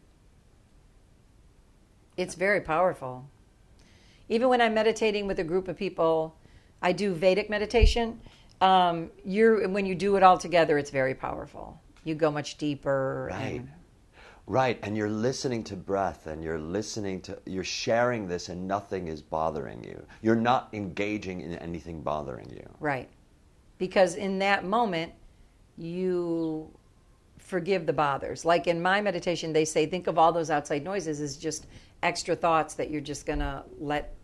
It's 2.16 2.37
very 2.37 2.61
powerful. 2.61 3.29
Even 4.29 4.49
when 4.49 4.61
I'm 4.61 4.74
meditating 4.74 5.27
with 5.27 5.41
a 5.41 5.45
group 5.45 5.66
of 5.66 5.77
people, 5.77 6.37
I 6.81 6.93
do 6.93 7.14
Vedic 7.14 7.51
meditation. 7.51 8.20
Um, 8.61 9.11
you're 9.25 9.69
when 9.69 9.87
you 9.87 9.95
do 9.95 10.17
it 10.17 10.23
all 10.23 10.39
together, 10.39 10.79
it's 10.79 10.91
very 10.91 11.15
powerful. 11.15 11.81
You 12.05 12.15
go 12.15 12.31
much 12.31 12.57
deeper. 12.59 13.29
Right. 13.31 13.61
and- 13.61 13.71
Right, 14.49 14.79
and 14.85 14.97
you're 14.97 15.11
listening 15.11 15.65
to 15.65 15.75
breath 15.75 16.29
and 16.29 16.41
you're 16.45 16.61
listening 16.61 17.21
to, 17.23 17.37
you're 17.47 17.65
sharing 17.65 18.29
this 18.29 18.49
and 18.49 18.69
nothing 18.69 19.09
is 19.09 19.21
bothering 19.21 19.83
you. 19.83 20.01
You're 20.23 20.37
not 20.37 20.69
engaging 20.73 21.41
in 21.41 21.55
anything 21.57 22.01
bothering 22.01 22.49
you. 22.51 22.65
right. 22.79 23.09
Because 23.79 24.15
in 24.15 24.39
that 24.39 24.65
moment, 24.65 25.13
you 25.77 26.71
forgive 27.39 27.87
the 27.87 27.93
bothers. 27.93 28.45
Like 28.45 28.69
in 28.69 28.81
my 28.81 29.01
meditation, 29.01 29.53
they 29.53 29.65
say, 29.65 29.85
think 29.85 30.07
of 30.07 30.17
all 30.17 30.33
those 30.33 30.49
outside 30.49 30.85
noises 30.85 31.21
as 31.21 31.37
just 31.37 31.67
extra 32.05 32.37
thoughts 32.37 32.75
that 32.75 32.89
you're 32.89 33.01
just 33.01 33.27
going 33.27 33.41
to 33.41 33.65
let 33.81 34.15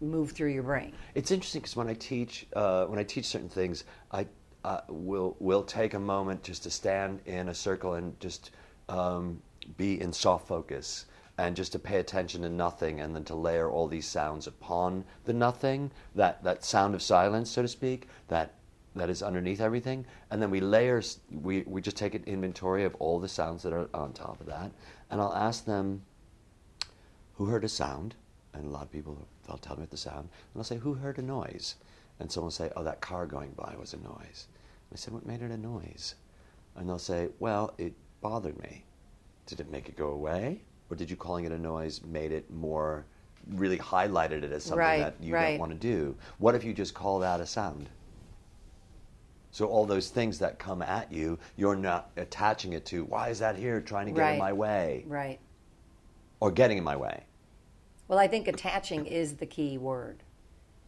move 0.00 0.32
through 0.32 0.50
your 0.50 0.62
brain. 0.62 0.92
It's 1.14 1.30
interesting 1.30 1.62
because 1.62 1.76
when 1.76 1.88
I 1.88 1.94
teach, 1.94 2.46
uh, 2.54 2.86
when 2.86 2.98
I 2.98 3.04
teach 3.04 3.26
certain 3.26 3.48
things, 3.48 3.84
I 4.12 4.26
uh, 4.64 4.80
will 4.88 5.36
will 5.38 5.62
take 5.62 5.94
a 5.94 5.98
moment 5.98 6.42
just 6.42 6.62
to 6.64 6.70
stand 6.70 7.20
in 7.26 7.48
a 7.48 7.54
circle 7.54 7.94
and 7.94 8.18
just 8.20 8.50
um, 8.88 9.42
be 9.76 10.00
in 10.00 10.12
soft 10.12 10.46
focus 10.46 11.06
and 11.38 11.56
just 11.56 11.72
to 11.72 11.78
pay 11.78 11.98
attention 11.98 12.42
to 12.42 12.50
nothing 12.50 13.00
and 13.00 13.14
then 13.16 13.24
to 13.24 13.34
layer 13.34 13.70
all 13.70 13.88
these 13.88 14.06
sounds 14.06 14.46
upon 14.46 15.02
the 15.24 15.32
nothing, 15.32 15.90
that, 16.14 16.42
that 16.44 16.62
sound 16.62 16.94
of 16.94 17.00
silence, 17.00 17.50
so 17.50 17.62
to 17.62 17.68
speak, 17.68 18.08
that 18.28 18.54
that 18.94 19.08
is 19.08 19.22
underneath 19.22 19.60
everything, 19.60 20.04
and 20.30 20.42
then 20.42 20.50
we 20.50 20.60
layer. 20.60 21.00
We 21.30 21.62
we 21.62 21.80
just 21.80 21.96
take 21.96 22.14
an 22.16 22.24
inventory 22.26 22.84
of 22.84 22.94
all 22.96 23.20
the 23.20 23.28
sounds 23.28 23.62
that 23.62 23.72
are 23.72 23.88
on 23.94 24.12
top 24.12 24.40
of 24.40 24.46
that, 24.46 24.72
and 25.10 25.20
I'll 25.20 25.34
ask 25.34 25.64
them 25.64 26.02
who 27.34 27.46
heard 27.46 27.62
a 27.62 27.68
sound, 27.68 28.16
and 28.54 28.64
a 28.66 28.68
lot 28.68 28.82
of 28.82 28.90
people 28.92 29.26
they'll 29.46 29.58
tell 29.58 29.76
me 29.76 29.80
what 29.82 29.90
the 29.90 29.96
sound, 29.96 30.28
and 30.52 30.60
I'll 30.60 30.64
say 30.64 30.78
who 30.78 30.94
heard 30.94 31.18
a 31.18 31.22
noise, 31.22 31.76
and 32.18 32.30
someone 32.30 32.46
will 32.46 32.50
say, 32.52 32.70
oh, 32.76 32.84
that 32.84 33.00
car 33.00 33.26
going 33.26 33.52
by 33.52 33.74
was 33.78 33.94
a 33.94 33.98
noise. 33.98 34.46
And 34.90 34.94
I 34.94 34.96
said, 34.96 35.14
what 35.14 35.26
made 35.26 35.42
it 35.42 35.50
a 35.50 35.56
noise? 35.56 36.14
And 36.76 36.88
they'll 36.88 36.98
say, 36.98 37.28
well, 37.38 37.74
it 37.78 37.94
bothered 38.20 38.60
me. 38.62 38.84
Did 39.46 39.60
it 39.60 39.70
make 39.70 39.88
it 39.88 39.96
go 39.96 40.08
away, 40.08 40.62
or 40.90 40.96
did 40.96 41.10
you 41.10 41.16
calling 41.16 41.44
it 41.44 41.52
a 41.52 41.58
noise 41.58 42.02
made 42.02 42.32
it 42.32 42.50
more, 42.50 43.06
really 43.48 43.78
highlighted 43.78 44.42
it 44.44 44.52
as 44.52 44.62
something 44.64 44.78
Right, 44.78 44.98
that 44.98 45.14
you 45.20 45.34
right. 45.34 45.50
don't 45.50 45.58
want 45.58 45.72
to 45.72 45.78
do? 45.78 46.16
What 46.38 46.54
if 46.54 46.62
you 46.64 46.72
just 46.72 46.94
call 46.94 47.18
that 47.20 47.40
a 47.40 47.46
sound? 47.46 47.88
So 49.52 49.66
all 49.66 49.84
those 49.86 50.10
things 50.10 50.38
that 50.38 50.58
come 50.60 50.82
at 50.82 51.10
you, 51.10 51.38
you're 51.56 51.74
not 51.74 52.10
attaching 52.16 52.72
it 52.74 52.84
to. 52.86 53.04
Why 53.04 53.30
is 53.30 53.40
that 53.40 53.56
here? 53.56 53.80
Trying 53.80 54.06
to 54.06 54.12
get 54.12 54.20
Right. 54.20 54.32
in 54.32 54.38
my 54.38 54.52
way, 54.52 55.04
Right. 55.08 55.40
or 56.38 56.52
getting 56.52 56.78
in 56.78 56.84
my 56.84 56.96
way. 56.96 57.24
Well, 58.10 58.18
I 58.18 58.26
think 58.26 58.48
attaching 58.48 59.06
is 59.06 59.34
the 59.34 59.46
key 59.46 59.78
word. 59.78 60.24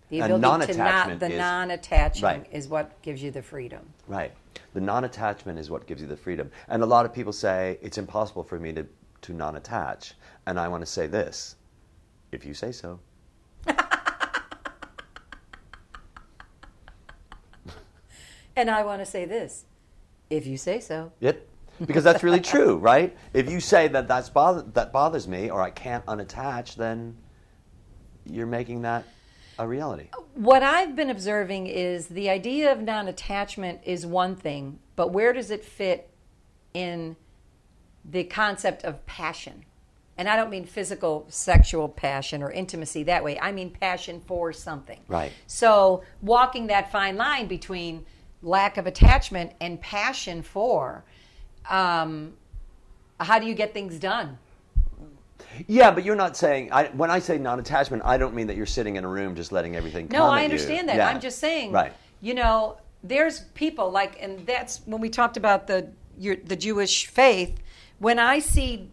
The 0.08 0.22
And 0.22 0.32
ability 0.32 0.72
to 0.72 0.78
not 0.78 1.20
the 1.20 1.30
is- 1.30 1.38
non-attaching 1.38 2.24
Right. 2.24 2.44
is 2.50 2.66
what 2.66 3.00
gives 3.00 3.22
you 3.22 3.30
the 3.30 3.42
freedom. 3.42 3.94
Right. 4.08 4.32
The 4.74 4.80
non-attachment 4.80 5.56
is 5.56 5.70
what 5.70 5.86
gives 5.86 6.02
you 6.02 6.08
the 6.08 6.16
freedom. 6.16 6.50
And 6.66 6.82
a 6.82 6.86
lot 6.86 7.06
of 7.06 7.14
people 7.14 7.32
say 7.32 7.78
it's 7.80 7.96
impossible 7.96 8.42
for 8.42 8.58
me 8.58 8.72
to, 8.72 8.88
to 9.20 9.32
non-attach. 9.32 10.14
And 10.46 10.58
I 10.58 10.66
want 10.66 10.80
to 10.82 10.86
say 10.86 11.06
this, 11.06 11.54
if 12.32 12.44
you 12.44 12.54
say 12.54 12.72
so. 12.72 12.98
And 18.54 18.68
I 18.68 18.82
want 18.82 19.00
to 19.00 19.06
say 19.06 19.24
this, 19.24 19.64
if 20.28 20.44
you 20.46 20.58
say 20.58 20.78
so. 20.80 21.12
It, 21.22 21.48
because 21.84 22.04
that's 22.04 22.22
really 22.22 22.40
true, 22.40 22.76
right? 22.76 23.16
If 23.32 23.50
you 23.50 23.60
say 23.60 23.88
that 23.88 24.08
that's 24.08 24.28
bother, 24.28 24.62
that 24.72 24.92
bothers 24.92 25.26
me 25.26 25.50
or 25.50 25.60
I 25.60 25.70
can't 25.70 26.04
unattach, 26.06 26.76
then 26.76 27.16
you're 28.24 28.46
making 28.46 28.82
that 28.82 29.04
a 29.58 29.66
reality. 29.66 30.08
What 30.34 30.62
I've 30.62 30.96
been 30.96 31.10
observing 31.10 31.66
is 31.66 32.06
the 32.06 32.30
idea 32.30 32.72
of 32.72 32.80
non-attachment 32.80 33.80
is 33.84 34.06
one 34.06 34.36
thing, 34.36 34.78
but 34.96 35.12
where 35.12 35.32
does 35.32 35.50
it 35.50 35.64
fit 35.64 36.10
in 36.74 37.16
the 38.04 38.24
concept 38.24 38.84
of 38.84 39.04
passion? 39.06 39.64
And 40.16 40.28
I 40.28 40.36
don't 40.36 40.50
mean 40.50 40.66
physical 40.66 41.26
sexual 41.28 41.88
passion 41.88 42.42
or 42.42 42.50
intimacy 42.50 43.02
that 43.04 43.24
way. 43.24 43.38
I 43.40 43.52
mean 43.52 43.70
passion 43.70 44.20
for 44.20 44.52
something. 44.52 45.00
Right. 45.08 45.32
So 45.46 46.02
walking 46.20 46.68
that 46.68 46.92
fine 46.92 47.16
line 47.16 47.46
between 47.48 48.06
lack 48.42 48.76
of 48.76 48.86
attachment 48.86 49.52
and 49.60 49.80
passion 49.80 50.42
for, 50.42 51.04
um, 51.68 52.34
how 53.20 53.38
do 53.38 53.46
you 53.46 53.54
get 53.54 53.72
things 53.72 53.98
done? 53.98 54.38
Yeah, 55.66 55.90
but 55.90 56.04
you're 56.04 56.16
not 56.16 56.36
saying. 56.36 56.72
I, 56.72 56.86
when 56.88 57.10
I 57.10 57.18
say 57.18 57.38
non-attachment, 57.38 58.02
I 58.04 58.16
don't 58.16 58.34
mean 58.34 58.46
that 58.46 58.56
you're 58.56 58.66
sitting 58.66 58.96
in 58.96 59.04
a 59.04 59.08
room 59.08 59.34
just 59.34 59.52
letting 59.52 59.76
everything 59.76 60.08
No, 60.10 60.24
I 60.24 60.44
understand 60.44 60.88
that. 60.88 60.96
Yeah. 60.96 61.08
I'm 61.08 61.20
just 61.20 61.38
saying, 61.38 61.72
Right. 61.72 61.92
You 62.20 62.34
know, 62.34 62.78
there's 63.02 63.40
people 63.54 63.90
like, 63.90 64.16
and 64.22 64.46
that's 64.46 64.80
when 64.86 65.00
we 65.00 65.10
talked 65.10 65.36
about 65.36 65.66
the 65.66 65.88
your, 66.18 66.36
the 66.36 66.56
Jewish 66.56 67.06
faith. 67.06 67.60
When 67.98 68.18
I 68.18 68.38
see, 68.38 68.90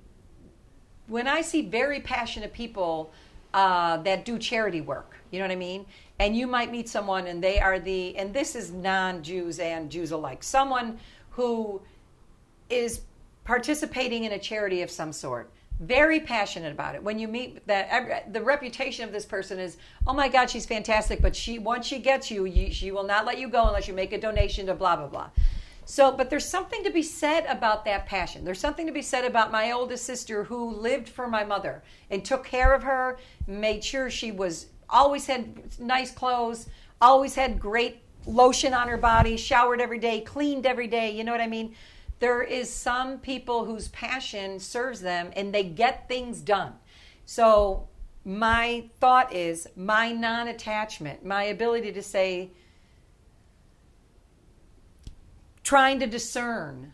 when 1.07 1.27
I 1.27 1.41
see 1.41 1.61
very 1.61 1.99
passionate 1.99 2.53
people 2.53 3.11
uh, 3.53 3.97
that 3.97 4.25
do 4.25 4.37
charity 4.37 4.81
work, 4.81 5.15
you 5.31 5.39
know 5.39 5.45
what 5.45 5.51
I 5.51 5.57
mean. 5.57 5.85
And 6.19 6.35
you 6.35 6.47
might 6.47 6.71
meet 6.71 6.89
someone, 6.89 7.27
and 7.27 7.41
they 7.41 7.59
are 7.59 7.79
the, 7.79 8.17
and 8.17 8.33
this 8.33 8.55
is 8.55 8.71
non-Jews 8.71 9.59
and 9.59 9.89
Jews 9.89 10.11
alike. 10.11 10.43
Someone 10.43 10.99
who 11.29 11.81
is 12.69 13.01
participating 13.43 14.25
in 14.25 14.33
a 14.33 14.39
charity 14.39 14.81
of 14.81 14.91
some 14.91 15.11
sort. 15.11 15.51
Very 15.79 16.19
passionate 16.19 16.71
about 16.71 16.95
it. 16.95 17.01
When 17.01 17.17
you 17.19 17.27
meet 17.27 17.65
that 17.67 18.33
the 18.33 18.41
reputation 18.41 19.05
of 19.05 19.13
this 19.13 19.25
person 19.25 19.59
is 19.59 19.77
oh 20.05 20.13
my 20.13 20.27
god 20.27 20.49
she's 20.49 20.65
fantastic 20.65 21.21
but 21.21 21.35
she 21.35 21.57
once 21.57 21.85
she 21.85 21.99
gets 21.99 22.29
you, 22.29 22.45
you 22.45 22.71
she 22.71 22.91
will 22.91 23.05
not 23.05 23.25
let 23.25 23.39
you 23.39 23.49
go 23.49 23.65
unless 23.65 23.87
you 23.87 23.93
make 23.93 24.11
a 24.11 24.19
donation 24.19 24.65
to 24.65 24.73
blah 24.73 24.97
blah 24.97 25.07
blah. 25.07 25.29
So 25.85 26.11
but 26.11 26.29
there's 26.29 26.45
something 26.45 26.83
to 26.83 26.89
be 26.89 27.01
said 27.01 27.45
about 27.45 27.85
that 27.85 28.05
passion. 28.05 28.43
There's 28.43 28.59
something 28.59 28.85
to 28.87 28.91
be 28.91 29.01
said 29.01 29.23
about 29.23 29.51
my 29.51 29.71
oldest 29.71 30.03
sister 30.03 30.43
who 30.43 30.69
lived 30.69 31.07
for 31.07 31.27
my 31.27 31.45
mother 31.45 31.81
and 32.11 32.25
took 32.25 32.43
care 32.43 32.73
of 32.73 32.83
her 32.83 33.17
made 33.47 33.83
sure 33.83 34.09
she 34.09 34.31
was 34.31 34.67
always 34.89 35.27
had 35.27 35.79
nice 35.79 36.11
clothes 36.11 36.67
always 37.01 37.35
had 37.35 37.59
great 37.59 38.01
lotion 38.25 38.73
on 38.73 38.87
her 38.87 38.97
body 38.97 39.37
showered 39.37 39.81
every 39.81 39.99
day 39.99 40.21
cleaned 40.21 40.65
every 40.65 40.87
day 40.87 41.09
you 41.11 41.23
know 41.23 41.31
what 41.31 41.41
i 41.41 41.47
mean 41.47 41.73
there 42.19 42.41
is 42.41 42.69
some 42.69 43.19
people 43.19 43.65
whose 43.65 43.87
passion 43.89 44.59
serves 44.59 45.01
them 45.01 45.31
and 45.35 45.53
they 45.53 45.63
get 45.63 46.07
things 46.07 46.41
done. 46.41 46.73
So 47.25 47.87
my 48.25 48.85
thought 48.99 49.33
is 49.33 49.67
my 49.75 50.11
non-attachment, 50.11 51.25
my 51.25 51.43
ability 51.43 51.91
to 51.93 52.03
say 52.03 52.49
trying 55.63 55.99
to 55.99 56.07
discern 56.07 56.93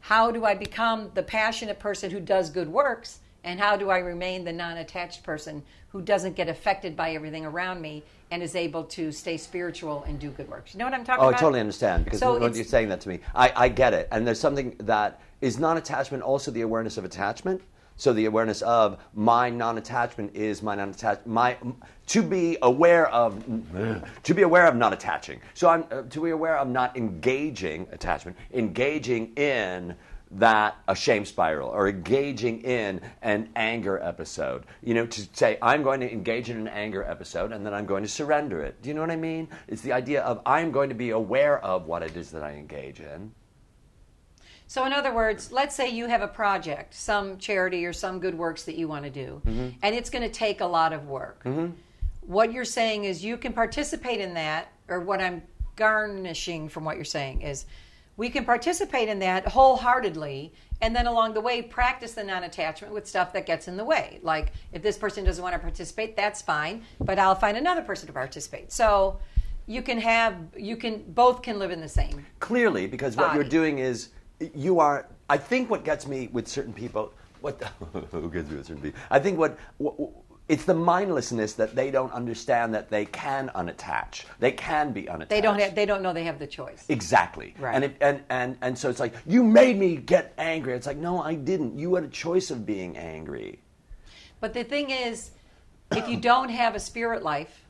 how 0.00 0.30
do 0.30 0.44
I 0.44 0.54
become 0.54 1.10
the 1.14 1.22
passionate 1.22 1.78
person 1.78 2.10
who 2.10 2.20
does 2.20 2.50
good 2.50 2.68
works 2.68 3.20
And 3.44 3.60
how 3.60 3.76
do 3.76 3.88
I 3.88 3.98
remain 3.98 4.44
the 4.44 4.52
non 4.52 4.76
attached 4.78 5.22
person 5.22 5.62
who 5.88 6.02
doesn't 6.02 6.36
get 6.36 6.48
affected 6.48 6.96
by 6.96 7.14
everything 7.14 7.46
around 7.46 7.80
me 7.80 8.02
and 8.30 8.42
is 8.42 8.54
able 8.54 8.84
to 8.84 9.10
stay 9.12 9.36
spiritual 9.36 10.04
and 10.04 10.18
do 10.18 10.30
good 10.30 10.48
works? 10.48 10.74
You 10.74 10.78
know 10.78 10.84
what 10.84 10.94
I'm 10.94 11.04
talking 11.04 11.24
about? 11.24 11.34
Oh, 11.34 11.36
I 11.36 11.40
totally 11.40 11.60
understand 11.60 12.04
because 12.04 12.20
So 12.20 12.38
you're 12.38 12.64
saying 12.64 12.88
that 12.90 13.00
to 13.02 13.08
me, 13.08 13.20
I, 13.34 13.52
I 13.56 13.68
get 13.68 13.94
it. 13.94 14.08
And 14.12 14.26
there's 14.26 14.40
something 14.40 14.76
that 14.80 15.20
is 15.40 15.58
non-attachment 15.58 16.22
also 16.22 16.50
the 16.50 16.62
awareness 16.62 16.96
of 16.96 17.04
attachment. 17.04 17.62
So 17.96 18.12
the 18.12 18.26
awareness 18.26 18.62
of 18.62 18.98
my 19.12 19.50
non-attachment 19.50 20.36
is 20.36 20.62
my 20.62 20.76
non-attachment. 20.76 21.26
My 21.26 21.56
to 22.06 22.22
be 22.22 22.56
aware 22.62 23.08
of 23.08 23.44
to 24.22 24.34
be 24.34 24.42
aware 24.42 24.66
of 24.66 24.76
not 24.76 24.92
attaching. 24.92 25.40
So 25.54 25.68
I'm 25.68 25.84
uh, 25.90 26.02
to 26.02 26.22
be 26.22 26.30
aware 26.30 26.56
of 26.58 26.68
not 26.68 26.96
engaging 26.96 27.88
attachment, 27.90 28.36
engaging 28.54 29.32
in 29.34 29.96
that 30.30 30.76
a 30.86 30.94
shame 30.94 31.24
spiral 31.24 31.70
or 31.70 31.88
engaging 31.88 32.60
in 32.62 33.00
an 33.22 33.48
anger 33.56 33.98
episode. 34.02 34.64
You 34.82 34.94
know, 34.94 35.06
to 35.06 35.28
say 35.32 35.58
I'm 35.62 35.82
going 35.82 36.00
to 36.00 36.12
engage 36.12 36.50
in 36.50 36.58
an 36.58 36.68
anger 36.68 37.02
episode 37.02 37.52
and 37.52 37.64
then 37.64 37.72
I'm 37.72 37.86
going 37.86 38.02
to 38.02 38.08
surrender 38.08 38.60
it. 38.62 38.82
Do 38.82 38.88
you 38.90 38.94
know 38.94 39.00
what 39.00 39.10
I 39.10 39.16
mean? 39.16 39.48
It's 39.68 39.82
the 39.82 39.92
idea 39.92 40.22
of 40.22 40.40
I'm 40.44 40.70
going 40.70 40.90
to 40.90 40.94
be 40.94 41.10
aware 41.10 41.62
of 41.64 41.86
what 41.86 42.02
it 42.02 42.16
is 42.16 42.30
that 42.32 42.42
I 42.42 42.52
engage 42.52 43.00
in. 43.00 43.32
So, 44.66 44.84
in 44.84 44.92
other 44.92 45.14
words, 45.14 45.50
let's 45.50 45.74
say 45.74 45.88
you 45.88 46.08
have 46.08 46.20
a 46.20 46.28
project, 46.28 46.92
some 46.92 47.38
charity 47.38 47.86
or 47.86 47.94
some 47.94 48.20
good 48.20 48.34
works 48.36 48.64
that 48.64 48.74
you 48.76 48.86
want 48.86 49.04
to 49.06 49.10
do, 49.10 49.40
Mm-hmm. 49.46 49.68
and 49.82 49.94
it's 49.94 50.10
going 50.10 50.24
to 50.24 50.28
take 50.28 50.60
a 50.60 50.66
lot 50.66 50.92
of 50.92 51.06
work. 51.08 51.42
What 52.20 52.52
you're 52.52 52.66
saying 52.66 53.04
is 53.04 53.24
you 53.24 53.38
can 53.38 53.54
participate 53.54 54.20
in 54.20 54.34
that, 54.34 54.70
or 54.88 55.00
what 55.00 55.22
I'm 55.22 55.40
garnishing 55.76 56.68
from 56.68 56.84
what 56.84 56.96
you're 56.96 57.04
saying 57.06 57.40
is 57.40 57.64
we 58.18 58.28
can 58.28 58.44
participate 58.44 59.08
in 59.08 59.20
that 59.20 59.46
wholeheartedly, 59.46 60.52
and 60.82 60.94
then 60.94 61.06
along 61.06 61.34
the 61.34 61.40
way, 61.40 61.62
practice 61.62 62.12
the 62.12 62.24
non 62.24 62.42
attachment 62.42 62.92
with 62.92 63.06
stuff 63.06 63.32
that 63.32 63.46
gets 63.46 63.68
in 63.68 63.76
the 63.76 63.84
way. 63.84 64.18
Like, 64.22 64.52
if 64.72 64.82
this 64.82 64.98
person 64.98 65.24
doesn't 65.24 65.42
want 65.42 65.54
to 65.54 65.58
participate, 65.58 66.16
that's 66.16 66.42
fine, 66.42 66.82
but 67.00 67.18
I'll 67.18 67.36
find 67.36 67.56
another 67.56 67.80
person 67.80 68.08
to 68.08 68.12
participate. 68.12 68.72
So, 68.72 69.18
you 69.66 69.82
can 69.82 69.98
have, 69.98 70.36
you 70.56 70.76
can, 70.76 71.04
both 71.12 71.42
can 71.42 71.58
live 71.58 71.70
in 71.70 71.80
the 71.80 71.88
same. 71.88 72.26
Clearly, 72.40 72.88
because 72.88 73.16
what 73.16 73.34
you're 73.34 73.44
doing 73.44 73.78
is 73.78 74.10
you 74.54 74.80
are. 74.80 75.06
I 75.30 75.36
think 75.36 75.70
what 75.70 75.84
gets 75.84 76.06
me 76.06 76.28
with 76.32 76.48
certain 76.48 76.72
people. 76.72 77.12
What 77.40 77.60
the, 77.60 77.66
who 78.10 78.30
gets 78.30 78.50
me 78.50 78.56
with 78.56 78.66
certain 78.66 78.82
people? 78.82 79.00
I 79.10 79.20
think 79.20 79.38
what, 79.38 79.58
what 79.76 79.94
it's 80.48 80.64
the 80.64 80.74
mindlessness 80.74 81.52
that 81.54 81.76
they 81.76 81.90
don't 81.90 82.12
understand 82.12 82.72
that 82.74 82.88
they 82.88 83.04
can 83.04 83.50
unattach. 83.54 84.24
They 84.38 84.52
can 84.52 84.92
be 84.92 85.08
unattached. 85.08 85.28
They 85.28 85.40
don't 85.42 85.60
have, 85.60 85.74
they 85.74 85.84
don't 85.84 86.02
know 86.02 86.12
they 86.14 86.24
have 86.24 86.38
the 86.38 86.46
choice. 86.46 86.86
Exactly. 86.88 87.54
Right. 87.58 87.74
And, 87.74 87.84
it, 87.84 87.96
and 88.00 88.22
and 88.30 88.56
and 88.62 88.78
so 88.78 88.88
it's 88.88 89.00
like 89.00 89.14
you 89.26 89.42
made 89.42 89.76
me 89.78 89.96
get 89.96 90.32
angry. 90.38 90.72
It's 90.72 90.86
like 90.86 90.96
no, 90.96 91.22
I 91.22 91.34
didn't. 91.34 91.78
You 91.78 91.94
had 91.94 92.04
a 92.04 92.08
choice 92.08 92.50
of 92.50 92.64
being 92.64 92.96
angry. 92.96 93.60
But 94.40 94.54
the 94.54 94.64
thing 94.64 94.90
is, 94.90 95.32
if 95.94 96.08
you 96.08 96.16
don't 96.16 96.48
have 96.48 96.74
a 96.74 96.80
spirit 96.80 97.22
life, 97.22 97.64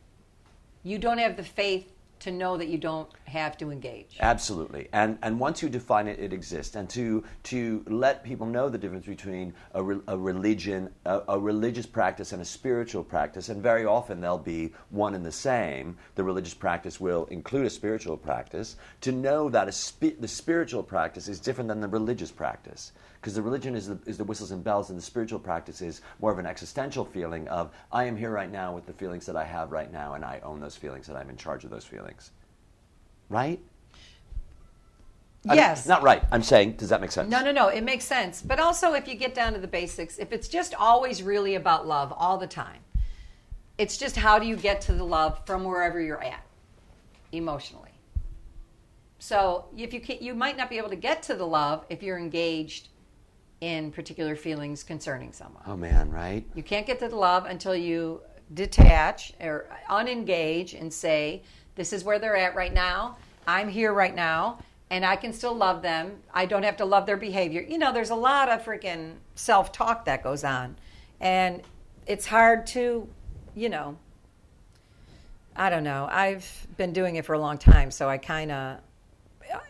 you 0.83 0.99
don't 0.99 1.19
have 1.19 1.37
the 1.37 1.43
faith 1.43 1.93
to 2.21 2.31
know 2.31 2.57
that 2.57 2.69
you 2.69 2.79
don't 2.79 3.09
have 3.25 3.57
to 3.59 3.71
engage. 3.71 4.17
Absolutely. 4.21 4.89
And 4.93 5.19
and 5.23 5.39
once 5.39 5.63
you 5.63 5.69
define 5.69 6.09
it, 6.09 6.19
it 6.19 6.33
exists. 6.33 6.77
And 6.77 6.89
to 6.91 7.25
to 7.45 7.85
let 7.89 8.25
people 8.25 8.47
know 8.47 8.69
the 8.69 8.79
difference 8.79 9.07
between 9.07 9.55
a, 9.75 9.83
re, 9.83 10.01
a 10.09 10.17
religion, 10.17 10.91
a, 11.05 11.23
a 11.29 11.39
religious 11.39 11.87
practice, 11.87 12.33
and 12.33 12.43
a 12.43 12.45
spiritual 12.45 13.05
practice, 13.05 13.49
and 13.49 13.63
very 13.63 13.85
often 13.85 14.21
they'll 14.21 14.39
be 14.39 14.73
one 14.91 15.15
and 15.15 15.25
the 15.25 15.33
same. 15.33 15.97
The 16.15 16.25
religious 16.25 16.55
practice 16.55 17.01
will 17.01 17.27
include 17.27 17.67
a 17.67 17.71
spiritual 17.71 18.17
practice. 18.17 18.77
To 19.03 19.13
know 19.13 19.49
that 19.51 19.73
spi- 19.75 20.17
the 20.19 20.29
spiritual 20.29 20.83
practice 20.83 21.29
is 21.29 21.41
different 21.41 21.69
than 21.69 21.81
the 21.81 21.89
religious 21.89 22.31
practice. 22.31 22.93
Because 23.29 23.37
the 23.37 23.43
religion 23.43 23.75
is 23.75 23.89
the, 23.89 23.99
is 24.07 24.17
the 24.17 24.25
whistles 24.25 24.53
and 24.53 24.65
bells, 24.65 24.89
and 24.89 24.99
the 24.99 25.03
spiritual 25.03 25.39
practice 25.39 25.83
is 25.83 26.01
more 26.19 26.33
of 26.33 26.39
an 26.39 26.47
existential 26.47 27.05
feeling 27.05 27.47
of 27.49 27.71
I 27.93 28.05
am 28.05 28.17
here 28.17 28.31
right 28.31 28.51
now 28.51 28.75
with 28.75 28.87
the 28.87 28.95
feelings 28.95 29.27
that 29.27 29.37
I 29.37 29.45
have 29.45 29.71
right 29.71 29.93
now, 29.93 30.15
and 30.15 30.25
I 30.25 30.41
own 30.43 30.61
those 30.61 30.77
feelings, 30.77 31.11
and 31.11 31.19
I'm 31.19 31.29
in 31.29 31.37
charge 31.37 31.63
of 31.63 31.69
those 31.69 31.85
feelings. 31.85 32.31
Right? 33.29 33.61
Yes. 35.45 35.87
not 35.87 36.03
right. 36.03 36.23
I'm 36.33 36.43
saying, 36.43 36.77
does 36.79 36.89
that 36.89 37.03
make 37.03 37.11
sense? 37.11 37.31
No, 37.31 37.45
no, 37.45 37.53
no. 37.53 37.69
It 37.69 37.85
makes 37.85 38.07
sense. 38.07 38.41
But 38.41 38.61
also, 38.61 38.95
if 38.95 39.07
you 39.07 39.15
get 39.15 39.35
down 39.35 39.53
to 39.53 39.61
the 39.61 39.69
basics, 39.69 40.17
if 40.17 40.33
it's 40.33 40.49
just 40.49 40.75
always 40.75 41.23
really 41.23 41.57
about 41.57 41.87
love 41.87 42.15
all 42.17 42.39
the 42.39 42.47
time, 42.47 42.81
it's 43.77 43.99
just 43.99 44.17
how 44.17 44.39
do 44.39 44.47
you 44.47 44.57
get 44.57 44.81
to 44.83 44.95
the 44.95 45.05
love 45.05 45.45
from 45.45 45.65
wherever 45.65 46.01
you're 46.01 46.25
at 46.25 46.47
emotionally. 47.33 47.93
So 49.19 49.67
if 49.77 49.93
you 49.93 50.01
can, 50.01 50.17
you 50.23 50.33
might 50.33 50.57
not 50.57 50.71
be 50.71 50.79
able 50.79 50.89
to 50.89 50.97
get 50.97 51.23
to 51.25 51.35
the 51.35 51.47
love 51.47 51.85
if 51.91 52.03
you're 52.03 52.19
engaged 52.19 52.89
in 53.61 53.91
particular 53.91 54.37
feelings 54.37 54.83
concerning 54.83 55.33
someone. 55.33 55.63
Oh 55.67 55.77
man, 55.77 56.11
right? 56.11 56.45
You 56.55 56.63
can't 56.63 56.87
get 56.87 56.99
to 57.01 57.09
the 57.09 57.17
love 57.17 57.47
until 57.47 57.75
you 57.75 58.21
detach 58.55 59.33
or 59.41 59.67
unengage 59.91 60.79
and 60.79 60.93
say, 60.93 61.43
This 61.75 61.93
is 61.93 62.05
where 62.05 62.19
they're 62.19 62.37
at 62.37 62.55
right 62.55 62.73
now. 62.73 63.17
I'm 63.47 63.69
here 63.69 63.93
right 63.93 64.15
now, 64.15 64.59
and 64.91 65.05
I 65.05 65.17
can 65.17 65.33
still 65.33 65.55
love 65.55 65.83
them. 65.83 66.19
I 66.33 66.47
don't 66.47 66.63
have 66.63 66.77
to 66.79 66.85
love 66.85 67.07
their 67.07 67.17
behavior. 67.17 67.63
You 67.63 67.79
know, 67.79 67.93
there's 67.93 68.11
a 68.11 68.15
lot 68.15 68.49
of 68.49 68.65
freaking 68.65 69.15
self 69.35 69.73
talk 69.73 70.05
that 70.05 70.23
goes 70.23 70.45
on. 70.45 70.77
And 71.21 71.63
it's 72.07 72.27
hard 72.27 72.67
to, 72.69 73.09
you 73.55 73.69
know, 73.69 73.97
I 75.57 75.71
don't 75.71 75.83
know. 75.83 76.09
I've 76.11 76.67
been 76.77 76.93
doing 76.93 77.17
it 77.17 77.25
for 77.25 77.33
a 77.35 77.39
long 77.39 77.59
time, 77.59 77.91
so 77.91 78.09
I 78.09 78.19
kind 78.19 78.53
of, 78.53 78.79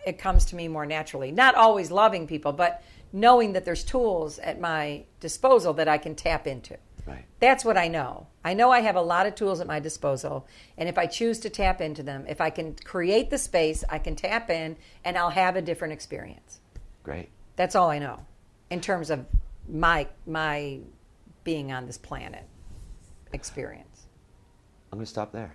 it 0.07 0.19
comes 0.19 0.45
to 0.47 0.57
me 0.57 0.69
more 0.69 0.85
naturally. 0.85 1.33
Not 1.33 1.55
always 1.55 1.91
loving 1.91 2.27
people, 2.27 2.53
but 2.53 2.83
knowing 3.13 3.53
that 3.53 3.65
there's 3.65 3.85
tools 3.85 4.39
at 4.39 4.61
my 4.61 5.05
disposal 5.21 5.73
that 5.75 5.89
I 5.89 5.99
can 5.99 6.15
tap 6.15 6.47
into. 6.47 6.77
Right. 7.07 7.25
That's 7.41 7.65
what 7.65 7.79
I 7.79 7.89
know. 7.89 8.27
I 8.45 8.55
know 8.55 8.71
I 8.71 8.81
have 8.81 8.97
a 8.97 9.03
lot 9.03 9.27
of 9.27 9.35
tools 9.35 9.61
at 9.61 9.67
my 9.67 9.81
disposal, 9.81 10.47
and 10.77 10.89
if 10.89 10.99
I 10.99 11.07
choose 11.07 11.39
to 11.41 11.51
tap 11.51 11.81
into 11.81 12.03
them, 12.03 12.27
if 12.29 12.41
I 12.41 12.51
can 12.51 12.75
create 12.75 13.31
the 13.31 13.39
space, 13.39 13.83
I 13.89 13.99
can 13.99 14.15
tap 14.15 14.51
in 14.51 14.77
and 15.05 15.17
I'll 15.17 15.31
have 15.31 15.57
a 15.57 15.63
different 15.63 15.95
experience. 15.95 16.61
Great. 17.03 17.31
That's 17.57 17.75
all 17.75 17.91
I 17.91 17.99
know 17.99 18.21
in 18.71 18.81
terms 18.81 19.11
of 19.11 19.25
my 19.69 20.07
my 20.27 20.81
being 21.45 21.73
on 21.73 21.87
this 21.87 21.99
planet 21.99 22.45
experience. 23.33 24.07
I'm 24.93 24.99
going 24.99 25.05
to 25.05 25.11
stop 25.11 25.33
there. 25.33 25.55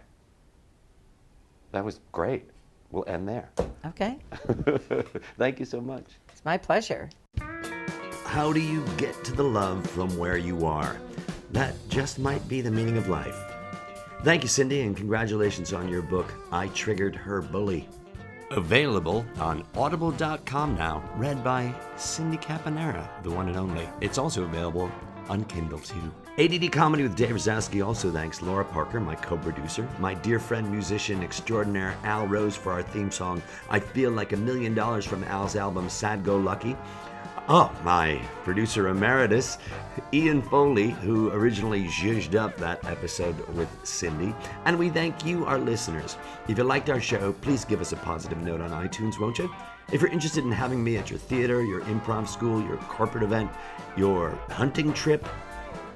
That 1.72 1.84
was 1.84 2.00
great. 2.12 2.50
We'll 2.92 3.06
end 3.08 3.28
there. 3.28 3.50
Okay. 3.86 4.20
Thank 5.38 5.60
you 5.60 5.66
so 5.66 5.82
much. 5.82 6.06
It's 6.30 6.46
my 6.46 6.58
pleasure. 6.58 7.10
How 8.34 8.52
do 8.52 8.60
you 8.60 8.84
get 8.98 9.24
to 9.26 9.32
the 9.32 9.44
love 9.44 9.86
from 9.92 10.18
where 10.18 10.38
you 10.38 10.66
are? 10.66 10.98
That 11.52 11.76
just 11.88 12.18
might 12.18 12.48
be 12.48 12.62
the 12.62 12.72
meaning 12.72 12.98
of 12.98 13.08
life. 13.08 13.38
Thank 14.24 14.42
you, 14.42 14.50
Cindy, 14.50 14.82
and 14.82 14.98
congratulations 14.98 15.72
on 15.72 15.88
your 15.88 16.02
book, 16.02 16.34
I 16.52 16.70
Triggered 16.70 17.16
Her 17.16 17.44
Bully. 17.44 17.88
Available 18.50 19.24
on 19.38 19.64
audible.com 19.76 20.76
now, 20.76 21.08
read 21.16 21.44
by 21.44 21.76
Cindy 21.96 22.38
Caponera, 22.38 23.08
the 23.22 23.30
one 23.30 23.50
and 23.50 23.56
only. 23.56 23.88
It's 24.02 24.18
also 24.18 24.46
available 24.46 24.92
on 25.30 25.46
Kindle 25.46 25.78
too. 25.78 26.12
ADD 26.40 26.72
Comedy 26.72 27.04
with 27.04 27.16
Dave 27.16 27.36
Rosowski 27.36 27.86
also 27.86 28.12
thanks 28.12 28.42
Laura 28.42 28.66
Parker, 28.66 29.00
my 29.00 29.14
co 29.14 29.38
producer, 29.38 29.88
my 30.00 30.16
dear 30.16 30.40
friend, 30.40 30.72
musician 30.72 31.22
extraordinaire 31.22 31.96
Al 32.04 32.26
Rose 32.26 32.56
for 32.56 32.72
our 32.72 32.82
theme 32.82 33.12
song, 33.12 33.44
I 33.70 33.80
Feel 33.80 34.10
Like 34.10 34.34
a 34.34 34.38
Million 34.38 34.74
Dollars 34.74 35.06
from 35.06 35.24
Al's 35.26 35.56
album 35.56 35.88
Sad 35.88 36.24
Go 36.24 36.38
Lucky. 36.38 36.76
Oh, 37.50 37.78
my 37.84 38.22
producer 38.46 38.88
emeritus, 38.88 39.58
Ian 40.14 40.42
Foley, 40.42 40.92
who 40.92 41.30
originally 41.32 41.88
zhuzhed 41.88 42.36
up 42.36 42.56
that 42.56 42.86
episode 42.86 43.38
with 43.50 43.68
Cindy. 43.84 44.34
And 44.64 44.80
we 44.80 44.90
thank 44.90 45.26
you, 45.26 45.44
our 45.44 45.60
listeners. 45.60 46.16
If 46.48 46.58
you 46.58 46.64
liked 46.64 46.90
our 46.90 47.02
show, 47.02 47.34
please 47.34 47.66
give 47.66 47.82
us 47.82 47.92
a 47.92 47.98
positive 47.98 48.42
note 48.42 48.62
on 48.62 48.70
iTunes, 48.70 49.20
won't 49.20 49.40
you? 49.40 49.54
If 49.92 50.00
you're 50.00 50.10
interested 50.10 50.46
in 50.46 50.54
having 50.54 50.82
me 50.82 50.96
at 50.96 51.10
your 51.10 51.20
theater, 51.20 51.62
your 51.62 51.82
improv 51.82 52.30
school, 52.30 52.64
your 52.64 52.78
corporate 52.78 53.26
event, 53.26 53.52
your 53.98 54.30
hunting 54.50 54.94
trip, 54.94 55.28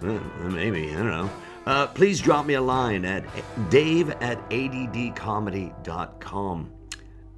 uh, 0.02 0.20
maybe, 0.42 0.92
I 0.92 0.98
don't 0.98 1.08
know. 1.08 1.30
Uh, 1.66 1.88
please 1.88 2.20
drop 2.20 2.46
me 2.46 2.56
a 2.56 2.62
line 2.62 3.06
at 3.06 3.24
dave 3.70 4.10
at 4.10 4.38
addcomedy.com. 4.50 6.74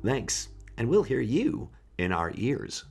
Thanks, 0.03 0.47
and 0.77 0.89
we'll 0.89 1.03
hear 1.03 1.21
you 1.21 1.69
in 1.99 2.11
our 2.11 2.31
ears. 2.33 2.85